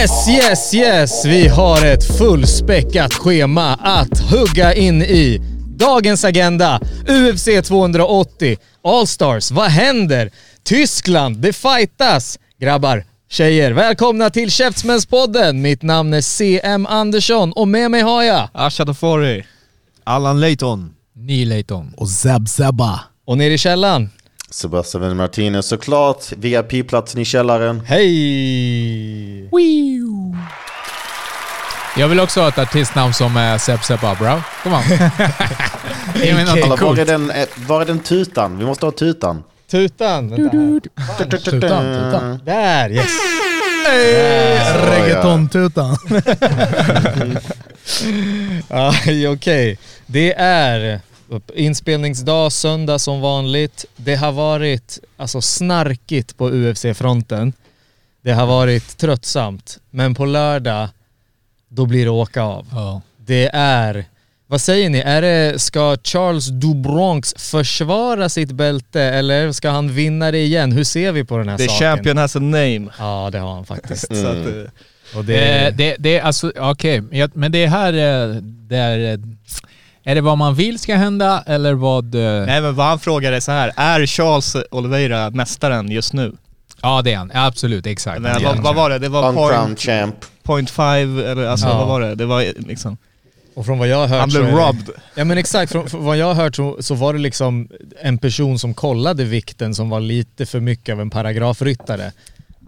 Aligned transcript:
Yes, 0.00 0.28
yes, 0.28 0.74
yes! 0.74 1.24
Vi 1.24 1.48
har 1.48 1.84
ett 1.84 2.18
fullspäckat 2.18 3.14
schema 3.14 3.74
att 3.74 4.18
hugga 4.18 4.74
in 4.74 5.02
i. 5.02 5.40
Dagens 5.76 6.24
agenda, 6.24 6.80
UFC 7.08 7.48
280, 7.64 8.56
Allstars, 8.84 9.50
vad 9.50 9.70
händer? 9.70 10.30
Tyskland, 10.62 11.36
det 11.36 11.52
fightas! 11.52 12.38
Grabbar, 12.58 13.04
tjejer, 13.30 13.72
välkomna 13.72 14.30
till 14.30 14.50
Käftsmällspodden! 14.50 15.62
Mitt 15.62 15.82
namn 15.82 16.14
är 16.14 16.20
CM 16.20 16.86
Andersson 16.86 17.52
och 17.52 17.68
med 17.68 17.90
mig 17.90 18.00
har 18.00 18.22
jag... 18.22 18.48
Asha 18.52 18.84
Dafori. 18.84 19.44
Allan 20.04 20.40
Leighton. 20.40 20.94
Neil 21.14 21.48
Layton. 21.48 21.94
Och 21.96 22.08
Zeb 22.08 22.48
Zebba. 22.48 23.00
Och 23.24 23.38
nere 23.38 23.54
i 23.54 23.58
källaren, 23.58 24.10
Sebastian 24.50 25.16
Martinez 25.16 25.66
såklart, 25.66 26.32
VIP-platsen 26.32 27.20
i 27.20 27.24
källaren. 27.24 27.80
hej! 27.86 29.48
Jag 31.96 32.08
vill 32.08 32.20
också 32.20 32.40
ha 32.40 32.48
ett 32.48 32.58
artistnamn 32.58 33.14
som 33.14 33.36
är 33.36 33.58
Sepp 33.58 33.84
Seppa, 33.84 34.14
bro. 34.14 34.42
Kom 34.62 34.72
on. 34.72 34.82
Alla, 36.64 36.76
var, 36.76 36.98
är 36.98 37.04
den, 37.04 37.30
eh, 37.30 37.48
var 37.56 37.80
är 37.80 37.84
den 37.84 37.98
tutan? 37.98 38.58
Vi 38.58 38.64
måste 38.64 38.86
ha 38.86 38.90
tutan. 38.90 39.44
Tutan! 39.70 40.30
Tutan, 40.30 41.40
tutan. 41.44 42.40
Där, 42.44 42.90
yes! 42.90 43.10
Reggaeton-tutan. 44.84 45.96
Aj, 48.68 49.28
okej. 49.28 49.78
Det 50.06 50.34
är 50.38 51.00
inspelningsdag, 51.54 52.52
söndag 52.52 52.98
som 52.98 53.20
vanligt. 53.20 53.84
Det 53.96 54.14
har 54.14 54.32
varit 54.32 54.98
alltså 55.16 55.40
snarkigt 55.40 56.36
på 56.36 56.50
UFC-fronten. 56.50 57.52
Det 58.22 58.32
har 58.32 58.46
varit 58.46 58.96
tröttsamt. 58.98 59.78
Men 59.90 60.14
på 60.14 60.24
lördag, 60.24 60.88
då 61.68 61.86
blir 61.86 62.04
det 62.04 62.10
åka 62.10 62.42
av. 62.42 62.66
Ja. 62.72 63.00
Det 63.16 63.50
är, 63.52 64.04
vad 64.46 64.60
säger 64.60 64.90
ni, 64.90 64.98
är 64.98 65.22
det, 65.22 65.58
ska 65.62 65.96
Charles 66.04 66.46
Dubronx 66.46 67.34
försvara 67.38 68.28
sitt 68.28 68.50
bälte 68.52 69.02
eller 69.02 69.52
ska 69.52 69.70
han 69.70 69.92
vinna 69.92 70.30
det 70.30 70.38
igen? 70.38 70.72
Hur 70.72 70.84
ser 70.84 71.12
vi 71.12 71.24
på 71.24 71.38
den 71.38 71.48
här 71.48 71.56
The 71.58 71.68
saken? 71.68 71.78
champion 71.96 72.16
has 72.16 72.36
a 72.36 72.40
name. 72.40 72.86
Ja, 72.98 73.28
det 73.32 73.38
har 73.38 73.54
han 73.54 73.64
faktiskt. 73.66 74.06
Så 74.16 74.26
att, 74.26 74.46
eh, 74.46 75.16
Och 75.16 75.24
Det, 75.24 75.36
det, 75.36 75.70
det, 75.76 75.96
det 75.98 76.18
är 76.18 76.22
alltså, 76.22 76.52
okej, 76.56 77.02
Jag- 77.10 77.36
men 77.36 77.52
det 77.52 77.66
här 77.66 77.92
eh, 77.92 78.34
det 78.42 79.20
är, 80.04 80.14
det 80.14 80.20
vad 80.20 80.38
man 80.38 80.54
vill 80.54 80.78
ska 80.78 80.94
hända 80.96 81.42
eller 81.46 81.74
vad... 81.74 82.14
eh, 82.14 82.20
nej 82.46 82.60
men 82.60 82.74
vad 82.74 82.86
han 82.86 82.98
frågar 82.98 83.32
är 83.32 83.40
så 83.40 83.52
här. 83.52 83.72
är 83.76 84.06
Charles 84.06 84.56
Oliveira 84.70 85.30
mästaren 85.30 85.90
just 85.90 86.12
nu? 86.12 86.32
Ja 86.82 87.02
det 87.02 87.12
är 87.12 87.16
han, 87.16 87.30
absolut, 87.34 87.86
exakt. 87.86 88.20
Men, 88.20 88.42
vad, 88.44 88.58
vad 88.58 88.74
var 88.74 88.90
det? 88.90 88.98
Det 88.98 89.08
var 89.08 89.32
point, 89.32 89.80
champ. 89.80 90.14
point 90.42 90.70
five, 90.70 91.30
eller 91.30 91.46
alltså 91.46 91.66
Ja. 91.66 91.78
vad 91.78 91.88
var 91.88 92.00
det? 92.00 92.14
Det 92.14 92.26
var 92.26 92.44
liksom, 92.68 92.96
och 93.54 93.66
från 93.66 93.78
vad 93.78 93.88
jag 93.88 93.96
har 93.96 94.06
hört 94.06 94.20
han 94.20 94.30
så 94.30 94.38
blev 94.42 94.54
robbed. 94.54 94.88
Ja 95.14 95.24
men 95.24 95.38
exakt, 95.38 95.72
från, 95.72 95.90
från 95.90 96.04
vad 96.04 96.16
jag 96.16 96.26
har 96.26 96.34
hört 96.34 96.56
så, 96.56 96.76
så 96.80 96.94
var 96.94 97.12
det 97.12 97.18
liksom 97.18 97.68
en 98.02 98.18
person 98.18 98.58
som 98.58 98.74
kollade 98.74 99.24
vikten 99.24 99.74
som 99.74 99.88
var 99.90 100.00
lite 100.00 100.46
för 100.46 100.60
mycket 100.60 100.92
av 100.92 101.00
en 101.00 101.10
paragrafryttare. 101.10 102.12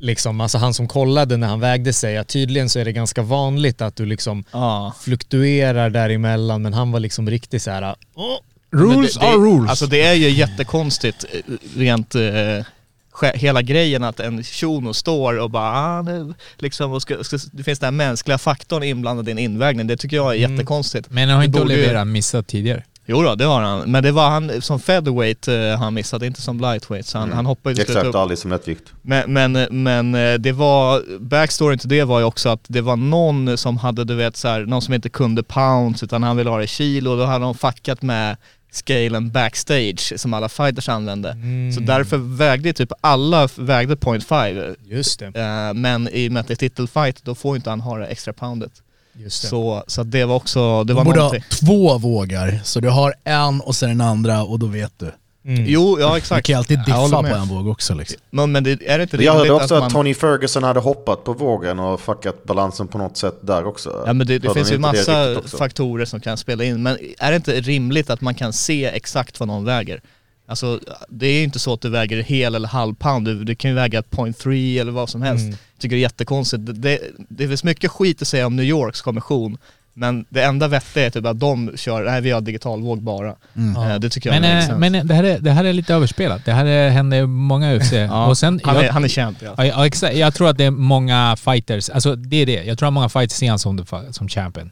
Liksom, 0.02 0.40
alltså 0.40 0.58
han 0.58 0.74
som 0.74 0.88
kollade 0.88 1.36
när 1.36 1.48
han 1.48 1.60
vägde 1.60 1.92
sig, 1.92 2.16
att 2.18 2.28
tydligen 2.28 2.68
så 2.68 2.78
är 2.78 2.84
det 2.84 2.92
ganska 2.92 3.22
vanligt 3.22 3.80
att 3.82 3.96
du 3.96 4.06
liksom 4.06 4.44
Ja. 4.52 4.94
fluktuerar 5.00 5.90
däremellan 5.90 6.62
men 6.62 6.74
han 6.74 6.92
var 6.92 7.00
liksom 7.00 7.30
riktigt 7.30 7.62
så 7.62 7.70
här. 7.70 7.94
"Åh." 8.14 8.36
Rules 8.72 9.16
Men 9.18 9.24
det, 9.26 9.32
are 9.32 9.41
det, 9.41 9.46
rules. 9.56 9.70
Alltså 9.70 9.86
det 9.86 10.02
är 10.02 10.14
ju 10.14 10.30
jättekonstigt 10.30 11.24
eh, 11.32 11.41
rent 11.76 12.14
eh, 12.14 13.30
hela 13.34 13.62
grejen 13.62 14.04
att 14.04 14.20
en 14.20 14.42
shuno 14.44 14.94
står 14.94 15.38
och 15.38 15.50
bara 15.50 15.72
ah, 15.72 16.02
nu, 16.02 16.34
liksom, 16.58 16.92
och 16.92 17.02
ska, 17.02 17.24
ska, 17.24 17.38
det 17.52 17.62
finns 17.62 17.78
den 17.78 17.86
här 17.86 18.06
mänskliga 18.08 18.38
faktorn 18.38 18.82
inblandad 18.82 19.28
i 19.28 19.32
en 19.32 19.38
invägning. 19.38 19.86
Det 19.86 19.96
tycker 19.96 20.16
jag 20.16 20.34
är 20.34 20.38
Mm. 20.38 20.52
jättekonstigt. 20.52 21.10
men 21.10 21.28
har 21.28 21.38
det 21.38 21.44
inte 21.44 21.58
borde 21.60 21.74
ju- 21.74 21.80
Olivera 21.80 22.04
missat 22.04 22.46
tidigare? 22.46 22.84
Jo 23.12 23.22
då, 23.22 23.34
det 23.34 23.44
har 23.44 23.60
han. 23.62 23.90
Men 23.90 24.02
det 24.02 24.12
var 24.12 24.30
han 24.30 24.62
som 24.62 24.80
featherweight 24.80 25.48
eh, 25.48 25.78
han 25.78 25.94
missade, 25.94 26.26
inte 26.26 26.42
som 26.42 26.60
lightweight. 26.60 27.06
Så 27.06 27.18
han, 27.18 27.28
Mm. 27.28 27.36
han 27.36 27.46
hoppade 27.46 27.74
ju 27.74 27.82
Exakt, 27.82 28.06
upp. 28.06 28.14
aldrig 28.14 28.38
som 28.38 28.50
lättvikt. 28.50 28.92
Men, 29.02 29.32
men, 29.32 29.52
men 29.82 30.14
eh, 30.14 30.34
det 30.34 30.52
var, 30.52 31.02
backstoryn 31.20 31.78
till 31.78 31.88
det 31.88 32.04
var 32.04 32.18
ju 32.18 32.24
också 32.24 32.48
att 32.48 32.64
det 32.68 32.80
var 32.80 32.96
någon 32.96 33.58
som 33.58 33.76
hade, 33.76 34.04
du 34.04 34.14
vet 34.14 34.36
så 34.36 34.48
här, 34.48 34.60
någon 34.66 34.82
som 34.82 34.94
inte 34.94 35.08
kunde 35.08 35.42
pounds 35.42 36.02
utan 36.02 36.22
han 36.22 36.36
ville 36.36 36.50
ha 36.50 36.58
det 36.58 36.64
i 36.64 36.66
kilo 36.66 37.10
och 37.10 37.16
då 37.16 37.24
hade 37.24 37.44
de 37.44 37.54
fuckat 37.54 38.02
med 38.02 38.36
scalen 38.72 39.30
backstage 39.30 40.12
som 40.16 40.34
alla 40.34 40.48
fighters 40.48 40.88
använde. 40.88 41.30
Mm. 41.30 41.72
Så 41.72 41.80
därför 41.80 42.16
vägde 42.36 42.72
typ 42.72 42.92
alla 43.00 43.48
vägde 43.56 43.96
point 43.96 44.24
five. 44.24 44.74
Just 44.84 45.18
det. 45.18 45.26
Eh, 45.26 45.74
men 45.74 46.08
i 46.12 46.28
och 46.28 46.32
med 46.32 46.40
att 46.40 46.48
det 46.48 46.54
är 46.54 46.56
titelfight 46.56 47.24
då 47.24 47.34
får 47.34 47.56
inte 47.56 47.70
han 47.70 47.80
ha 47.80 47.98
det 47.98 48.06
extra 48.06 48.32
poundet. 48.32 48.72
Just 49.14 49.42
det. 49.42 49.48
Så, 49.48 49.84
så 49.86 50.02
det 50.02 50.24
var 50.24 50.34
också, 50.34 50.84
det 50.84 50.94
var 50.94 51.04
Du 51.04 51.10
borde 51.10 51.20
ha 51.20 51.34
två 51.60 51.98
vågar, 51.98 52.60
så 52.64 52.80
du 52.80 52.88
har 52.88 53.14
en 53.24 53.60
och 53.60 53.76
sen 53.76 53.88
den 53.88 54.00
andra 54.00 54.42
och 54.42 54.58
då 54.58 54.66
vet 54.66 54.92
du. 54.98 55.12
Mm. 55.44 55.64
Jo, 55.66 56.00
ja 56.00 56.10
Du 56.10 56.16
exakt. 56.16 56.46
kan 56.46 56.52
ju 56.52 56.58
alltid 56.58 56.78
diffa 56.78 57.22
på 57.22 57.26
en 57.26 57.48
våg 57.48 57.68
också 57.68 57.94
liksom. 57.94 58.20
Men, 58.30 58.52
men 58.52 58.64
det, 58.64 58.70
är 58.86 58.98
det 58.98 59.02
inte 59.02 59.16
Jag 59.16 59.32
hörde 59.32 59.44
rimligt 59.44 59.62
också 59.62 59.74
att 59.74 59.78
att, 59.78 59.82
man... 59.82 59.90
Tony 59.90 60.14
Ferguson 60.14 60.62
hade 60.62 60.80
hoppat 60.80 61.24
på 61.24 61.32
vågen 61.32 61.78
och 61.78 62.00
fuckat 62.00 62.44
balansen 62.44 62.88
på 62.88 62.98
något 62.98 63.16
sätt 63.16 63.38
där 63.40 63.66
också. 63.66 64.02
Ja 64.06 64.12
men 64.12 64.26
det, 64.26 64.38
det 64.38 64.54
finns 64.54 64.72
ju 64.72 64.78
massa 64.78 65.42
faktorer 65.58 66.04
som 66.04 66.20
kan 66.20 66.36
spela 66.36 66.64
in, 66.64 66.82
men 66.82 66.98
är 67.18 67.30
det 67.30 67.36
inte 67.36 67.60
rimligt 67.60 68.10
att 68.10 68.20
man 68.20 68.34
kan 68.34 68.52
se 68.52 68.84
exakt 68.84 69.40
vad 69.40 69.46
någon 69.46 69.64
väger? 69.64 70.00
Alltså 70.47 70.80
det 71.08 71.26
är 71.26 71.38
ju 71.38 71.44
inte 71.44 71.58
så 71.58 71.72
att 71.72 71.80
du 71.80 71.88
väger 71.88 72.22
hel 72.22 72.54
eller 72.54 72.69
halv 72.69 72.94
pound, 72.94 73.26
du, 73.26 73.44
du 73.44 73.54
kan 73.54 73.70
ju 73.70 73.75
väga 73.75 74.00
0.3 74.00 74.80
eller 74.80 74.92
vad 74.92 75.08
som 75.08 75.22
helst. 75.22 75.44
Mm. 75.44 75.56
Tycker 75.78 75.97
det 75.97 76.00
är 76.00 76.03
jättekonstigt. 76.03 76.66
Det, 76.66 76.72
det, 76.72 76.98
det 77.28 77.48
finns 77.48 77.64
mycket 77.64 77.91
skit 77.91 78.22
att 78.22 78.28
säga 78.28 78.47
om 78.47 78.56
New 78.56 78.64
Yorks 78.64 79.03
kommission, 79.03 79.58
men 79.94 80.25
det 80.28 80.42
enda 80.42 80.69
vettiga 80.69 81.06
är 81.06 81.10
typ 81.10 81.26
att 81.26 81.41
de 81.41 81.72
kör, 81.76 82.04
nej 82.04 82.20
vi 82.20 82.30
har 82.30 82.41
digitalvåg 82.41 83.03
bara. 83.03 83.34
Mm. 83.56 83.91
Eh, 83.91 83.98
det 83.98 84.10
tycker 84.10 84.32
jag 84.32 84.41
Men, 84.41 84.56
makes 84.56 84.70
eh, 84.70 84.78
men 84.78 84.94
eh, 84.94 85.04
det, 85.04 85.14
här 85.14 85.25
är, 85.25 85.38
det 85.38 85.50
här 85.50 85.64
är 85.64 85.72
lite 85.72 85.94
överspelat. 85.94 86.44
Det 86.44 86.53
här 86.53 86.64
är, 86.64 86.91
händer 86.91 87.16
i 87.16 87.26
många 87.26 87.76
UFC. 87.76 87.92
ja, 87.92 88.26
Och 88.26 88.38
sen, 88.38 88.60
han, 88.64 88.76
är, 88.76 88.82
jag, 88.82 88.92
han 88.92 89.04
är 89.04 89.09
känd 89.09 89.36
ja. 89.41 89.54
Ja, 89.56 89.64
ja, 89.64 89.86
exakt. 89.86 90.16
Jag 90.16 90.34
tror 90.34 90.48
att 90.48 90.59
det 90.59 90.64
är 90.64 90.70
många 90.70 91.36
fighters, 91.36 91.91
alltså 91.91 92.16
det 92.16 92.36
är 92.36 92.47
det. 92.47 92.64
Jag 92.64 92.78
tror 92.78 92.86
att 92.86 92.92
många 92.92 93.09
fighters 93.09 93.38
ser 93.38 93.48
han 93.48 93.59
som, 93.59 94.28
champion. 94.28 94.70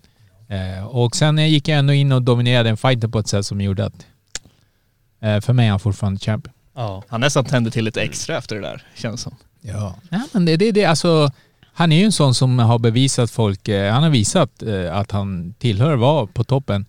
Eh, 0.49 0.87
och 0.87 1.17
sen 1.17 1.51
gick 1.51 1.69
jag 1.69 1.79
ändå 1.79 1.93
in 1.93 2.13
och 2.13 2.23
dominerade 2.23 2.71
en 2.71 2.77
fighter 2.77 3.09
på 3.09 3.19
ett 3.19 3.29
sätt 3.29 3.47
som 3.47 3.61
gjorde 3.61 3.85
att 3.85 4.07
för 5.21 5.53
mig 5.53 5.67
är 5.67 5.71
han 5.71 5.81
fortfarande 5.81 6.21
champion. 6.21 6.55
Ja. 6.75 7.03
Han 7.09 7.21
nästan 7.21 7.45
tände 7.45 7.71
till 7.71 7.85
lite 7.85 8.03
extra 8.03 8.39
efter 8.39 8.57
det 8.57 8.63
där, 8.63 8.83
känns 8.95 9.21
som. 9.21 9.35
Ja. 9.61 9.95
Ja, 10.11 10.21
men 10.33 10.45
det, 10.45 10.57
det, 10.57 10.73
det, 10.73 10.85
alltså, 10.85 11.31
han 11.73 11.93
är 11.93 11.99
ju 11.99 12.05
en 12.05 12.13
sån 12.13 12.35
som 12.35 12.59
har 12.59 12.79
bevisat 12.79 13.31
folk, 13.31 13.69
eh, 13.69 13.93
han 13.93 14.03
har 14.03 14.11
visat 14.11 14.63
eh, 14.63 14.97
att 14.97 15.11
han 15.11 15.55
tillhör 15.59 15.97
vara 15.97 16.27
på 16.27 16.45
toppen. 16.45 16.87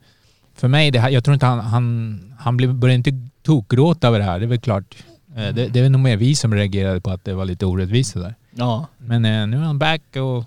För 0.55 0.67
mig, 0.67 0.91
det 0.91 0.99
här, 0.99 1.09
jag 1.09 1.23
tror 1.23 1.33
inte 1.33 1.45
han, 1.45 1.59
han, 1.59 2.35
han 2.39 2.57
blev, 2.57 2.73
började 2.73 2.95
inte 2.95 3.29
tokgråta 3.43 4.07
över 4.07 4.19
det 4.19 4.25
här, 4.25 4.39
det 4.39 4.45
är 4.45 4.47
väl 4.47 4.59
klart. 4.59 4.95
Eh, 5.35 5.53
det, 5.53 5.67
det 5.67 5.79
är 5.79 5.89
nog 5.89 6.01
mer 6.01 6.17
vi 6.17 6.35
som 6.35 6.55
reagerade 6.55 7.01
på 7.01 7.11
att 7.11 7.25
det 7.25 7.33
var 7.33 7.45
lite 7.45 7.65
orättvist 7.65 8.13
där. 8.13 8.35
Ja. 8.51 8.87
Men 8.97 9.25
eh, 9.25 9.47
nu 9.47 9.57
är 9.57 9.61
han 9.61 9.79
back 9.79 10.01
och 10.15 10.45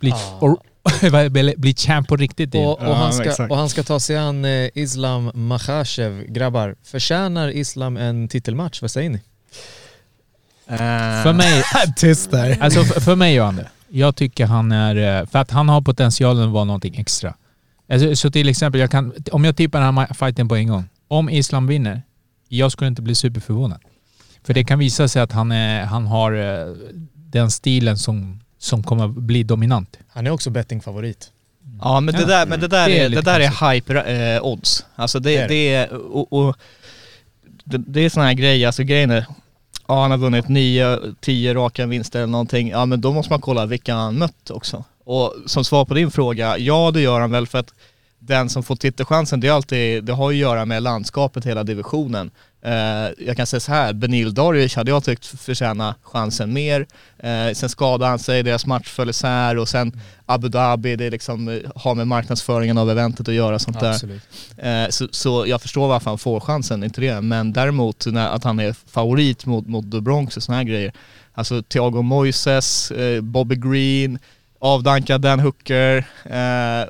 Ja. 0.00 0.62
blir 1.56 1.74
champ 1.74 2.08
på 2.08 2.16
riktigt. 2.16 2.54
Och, 2.54 2.80
och, 2.82 2.96
han 2.96 3.12
ska, 3.12 3.46
och 3.46 3.56
han 3.56 3.68
ska 3.68 3.82
ta 3.82 4.00
sig 4.00 4.16
an 4.16 4.44
eh, 4.44 4.68
Islam 4.74 5.30
Makhachev. 5.34 6.24
Grabbar, 6.28 6.74
förtjänar 6.84 7.48
Islam 7.48 7.96
en 7.96 8.28
titelmatch? 8.28 8.82
Vad 8.82 8.90
säger 8.90 9.10
ni? 9.10 9.20
För 11.22 11.32
mig, 11.32 11.62
Tyst 11.96 12.30
där. 12.30 12.56
alltså 12.60 12.84
för, 12.84 13.00
för 13.00 13.16
mig 13.16 13.34
gör. 13.34 13.68
Jag 13.88 14.16
tycker 14.16 14.46
han 14.46 14.72
är... 14.72 15.20
eh, 15.20 15.26
För 15.26 15.38
att 15.38 15.50
han 15.50 15.68
har 15.68 15.80
potentialen 15.80 16.44
att 16.44 16.50
vara 16.52 16.64
någonting 16.64 16.94
extra. 16.98 17.34
Alltså, 17.92 18.16
så 18.16 18.30
till 18.30 18.48
exempel, 18.48 18.80
jag 18.80 18.90
kan, 18.90 19.12
om 19.32 19.44
jag 19.44 19.56
tippar 19.56 19.80
den 19.80 19.98
här 19.98 20.14
fighten 20.14 20.48
på 20.48 20.56
en 20.56 20.68
gång. 20.68 20.84
Om 21.08 21.28
Islam 21.30 21.66
vinner, 21.66 22.02
jag 22.48 22.72
skulle 22.72 22.88
inte 22.88 23.02
bli 23.02 23.14
superförvånad. 23.14 23.80
För 24.44 24.54
det 24.54 24.64
kan 24.64 24.78
visa 24.78 25.08
sig 25.08 25.22
att 25.22 25.32
han, 25.32 25.52
är, 25.52 25.84
han 25.84 26.06
har 26.06 26.32
eh, 26.32 26.74
den 27.14 27.50
stilen 27.50 27.98
som 27.98 28.40
som 28.62 28.82
kommer 28.82 29.04
att 29.04 29.10
bli 29.10 29.42
dominant. 29.42 29.98
Han 30.08 30.26
är 30.26 30.30
också 30.30 30.50
bettingfavorit. 30.50 31.30
Ja 31.82 32.00
men 32.00 32.14
det 32.14 32.20
Ja. 32.20 32.26
där, 32.26 32.46
men 32.46 32.60
det 32.60 32.68
där 32.68 32.88
Det 32.88 32.98
är 32.98 33.08
det 33.08 33.20
där 33.20 33.40
är 33.40 33.72
hype 33.72 34.00
eh, 34.00 34.42
odds. 34.44 34.84
Alltså 34.96 35.20
det, 35.20 35.30
Det 35.30 35.36
är 35.36 35.48
det. 35.48 35.54
det 35.54 35.74
är, 35.74 35.92
och, 35.92 36.32
och 36.32 36.56
det, 37.64 37.78
det 37.78 38.00
är 38.00 38.10
såna 38.10 38.26
här 38.26 38.34
grejer, 38.34 38.66
alltså 38.66 38.82
grejen 38.82 39.10
är, 39.10 39.26
ja 39.88 40.02
han 40.02 40.10
har 40.10 40.18
vunnit 40.18 40.44
9-10 40.46 41.54
raka 41.54 41.86
vinster 41.86 42.18
eller 42.18 42.26
någonting, 42.32 42.68
ja 42.68 42.86
men 42.86 43.00
då 43.00 43.12
måste 43.12 43.32
man 43.32 43.40
kolla 43.40 43.66
vilka 43.66 43.94
han 43.94 44.18
mött 44.18 44.50
också. 44.50 44.84
Och 45.04 45.34
som 45.46 45.64
svar 45.64 45.84
på 45.84 45.94
din 45.94 46.10
fråga, 46.10 46.58
ja 46.58 46.90
det 46.94 47.00
gör 47.00 47.20
han 47.20 47.30
väl 47.30 47.46
för 47.46 47.58
att 47.58 47.74
den 48.18 48.48
som 48.48 48.62
får 48.62 48.76
titelchansen, 48.76 49.40
det, 49.40 49.48
är 49.48 49.52
alltid, 49.52 50.04
det 50.04 50.12
har 50.12 50.30
ju 50.30 50.36
att 50.36 50.40
göra 50.50 50.64
med 50.64 50.82
landskapet, 50.82 51.46
hela 51.46 51.64
divisionen. 51.64 52.30
Eh, 52.62 53.26
jag 53.26 53.36
kan 53.36 53.46
säga 53.46 53.60
så 53.60 53.72
här, 53.72 53.92
Benil 53.92 54.34
Doric 54.34 54.76
hade 54.76 54.90
jag 54.90 55.04
tyckt 55.04 55.26
förtjäna 55.26 55.94
chansen 56.02 56.52
mer. 56.52 56.86
Eh, 57.18 57.52
sen 57.52 57.68
skadade 57.68 58.10
han 58.10 58.18
sig, 58.18 58.42
deras 58.42 58.66
match 58.66 58.88
föll 58.88 59.10
isär 59.10 59.58
och 59.58 59.68
sen 59.68 60.00
Abu 60.26 60.48
Dhabi, 60.48 60.96
det 60.96 61.04
är 61.04 61.10
liksom, 61.10 61.48
eh, 61.48 61.58
har 61.74 61.94
med 61.94 62.06
marknadsföringen 62.06 62.78
av 62.78 62.90
eventet 62.90 63.28
att 63.28 63.34
göra 63.34 63.58
sånt 63.58 63.80
där. 63.80 64.20
Eh, 64.56 64.88
så, 64.88 65.08
så 65.10 65.44
jag 65.46 65.62
förstår 65.62 65.88
varför 65.88 66.10
han 66.10 66.18
får 66.18 66.40
chansen, 66.40 66.84
inte 66.84 67.00
det. 67.00 67.20
Men 67.20 67.52
däremot 67.52 68.06
när, 68.06 68.28
att 68.28 68.44
han 68.44 68.60
är 68.60 68.72
favorit 68.72 69.46
mot, 69.46 69.66
mot 69.66 69.92
The 69.92 70.00
Bronx 70.00 70.36
och 70.36 70.42
såna 70.42 70.58
här 70.58 70.64
grejer. 70.64 70.92
Alltså 71.32 71.62
Thiago 71.62 72.02
Moises, 72.02 72.92
Bobby 73.22 73.56
Green, 73.56 74.18
avdankad 74.58 75.20
Dan 75.20 75.40
Hooker 75.40 76.04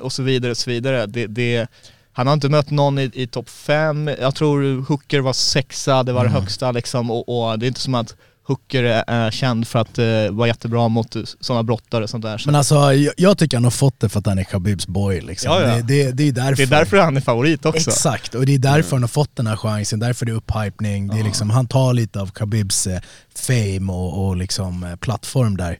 och 0.01 0.11
så 0.11 0.23
vidare 0.23 0.51
och 0.51 0.57
så 0.57 0.69
vidare. 0.69 1.05
Det, 1.05 1.27
det, 1.27 1.67
han 2.13 2.27
har 2.27 2.33
inte 2.33 2.49
mött 2.49 2.69
någon 2.69 2.99
i, 2.99 3.11
i 3.13 3.27
topp 3.27 3.49
fem. 3.49 4.09
Jag 4.19 4.35
tror 4.35 4.85
Hooker 4.85 5.19
var 5.19 5.33
sexa, 5.33 6.03
det 6.03 6.13
var 6.13 6.23
det 6.23 6.29
högsta 6.29 6.71
liksom. 6.71 7.11
Och, 7.11 7.49
och 7.51 7.59
det 7.59 7.65
är 7.65 7.67
inte 7.67 7.79
som 7.79 7.95
att 7.95 8.15
Hooker 8.43 8.83
är, 8.83 9.31
känd 9.31 9.67
för 9.67 9.79
att 9.79 9.97
eh, 9.97 10.05
vara 10.31 10.47
jättebra 10.47 10.87
mot 10.87 11.15
sådana 11.39 11.63
brottare 11.63 12.03
och 12.03 12.09
sånt 12.09 12.23
där. 12.23 12.37
Så 12.37 12.47
Men 12.47 12.55
alltså 12.55 12.75
jag, 12.75 13.13
jag 13.17 13.37
tycker 13.37 13.57
han 13.57 13.63
har 13.63 13.71
fått 13.71 13.99
det 13.99 14.09
för 14.09 14.19
att 14.19 14.25
han 14.25 14.39
är 14.39 14.43
Khabibs 14.43 14.87
boy 14.87 15.21
liksom. 15.21 15.51
Ja, 15.53 15.61
ja. 15.61 15.75
Det, 15.75 15.81
det, 15.81 16.11
det 16.11 16.27
är 16.27 16.31
därför. 16.31 16.55
det 16.55 16.63
är 16.63 16.79
därför 16.79 16.97
han 16.97 17.17
är 17.17 17.21
favorit 17.21 17.65
också. 17.65 17.89
Exakt, 17.89 18.35
och 18.35 18.45
det 18.45 18.53
är 18.53 18.59
därför 18.59 18.95
han 18.95 19.03
har 19.03 19.07
fått 19.07 19.35
den 19.35 19.47
här 19.47 19.55
chansen, 19.55 19.99
därför 19.99 20.25
det 20.25 20.31
är 20.31 20.35
upphypning. 20.35 21.07
Det 21.07 21.19
är 21.19 21.23
liksom, 21.23 21.49
han 21.49 21.67
tar 21.67 21.93
lite 21.93 22.21
av 22.21 22.31
Khabibs 22.31 22.87
eh, 22.87 22.99
fame 23.35 23.93
och, 23.93 24.27
och 24.27 24.37
liksom, 24.37 24.83
eh, 24.83 24.95
plattform 24.95 25.57
där. 25.57 25.77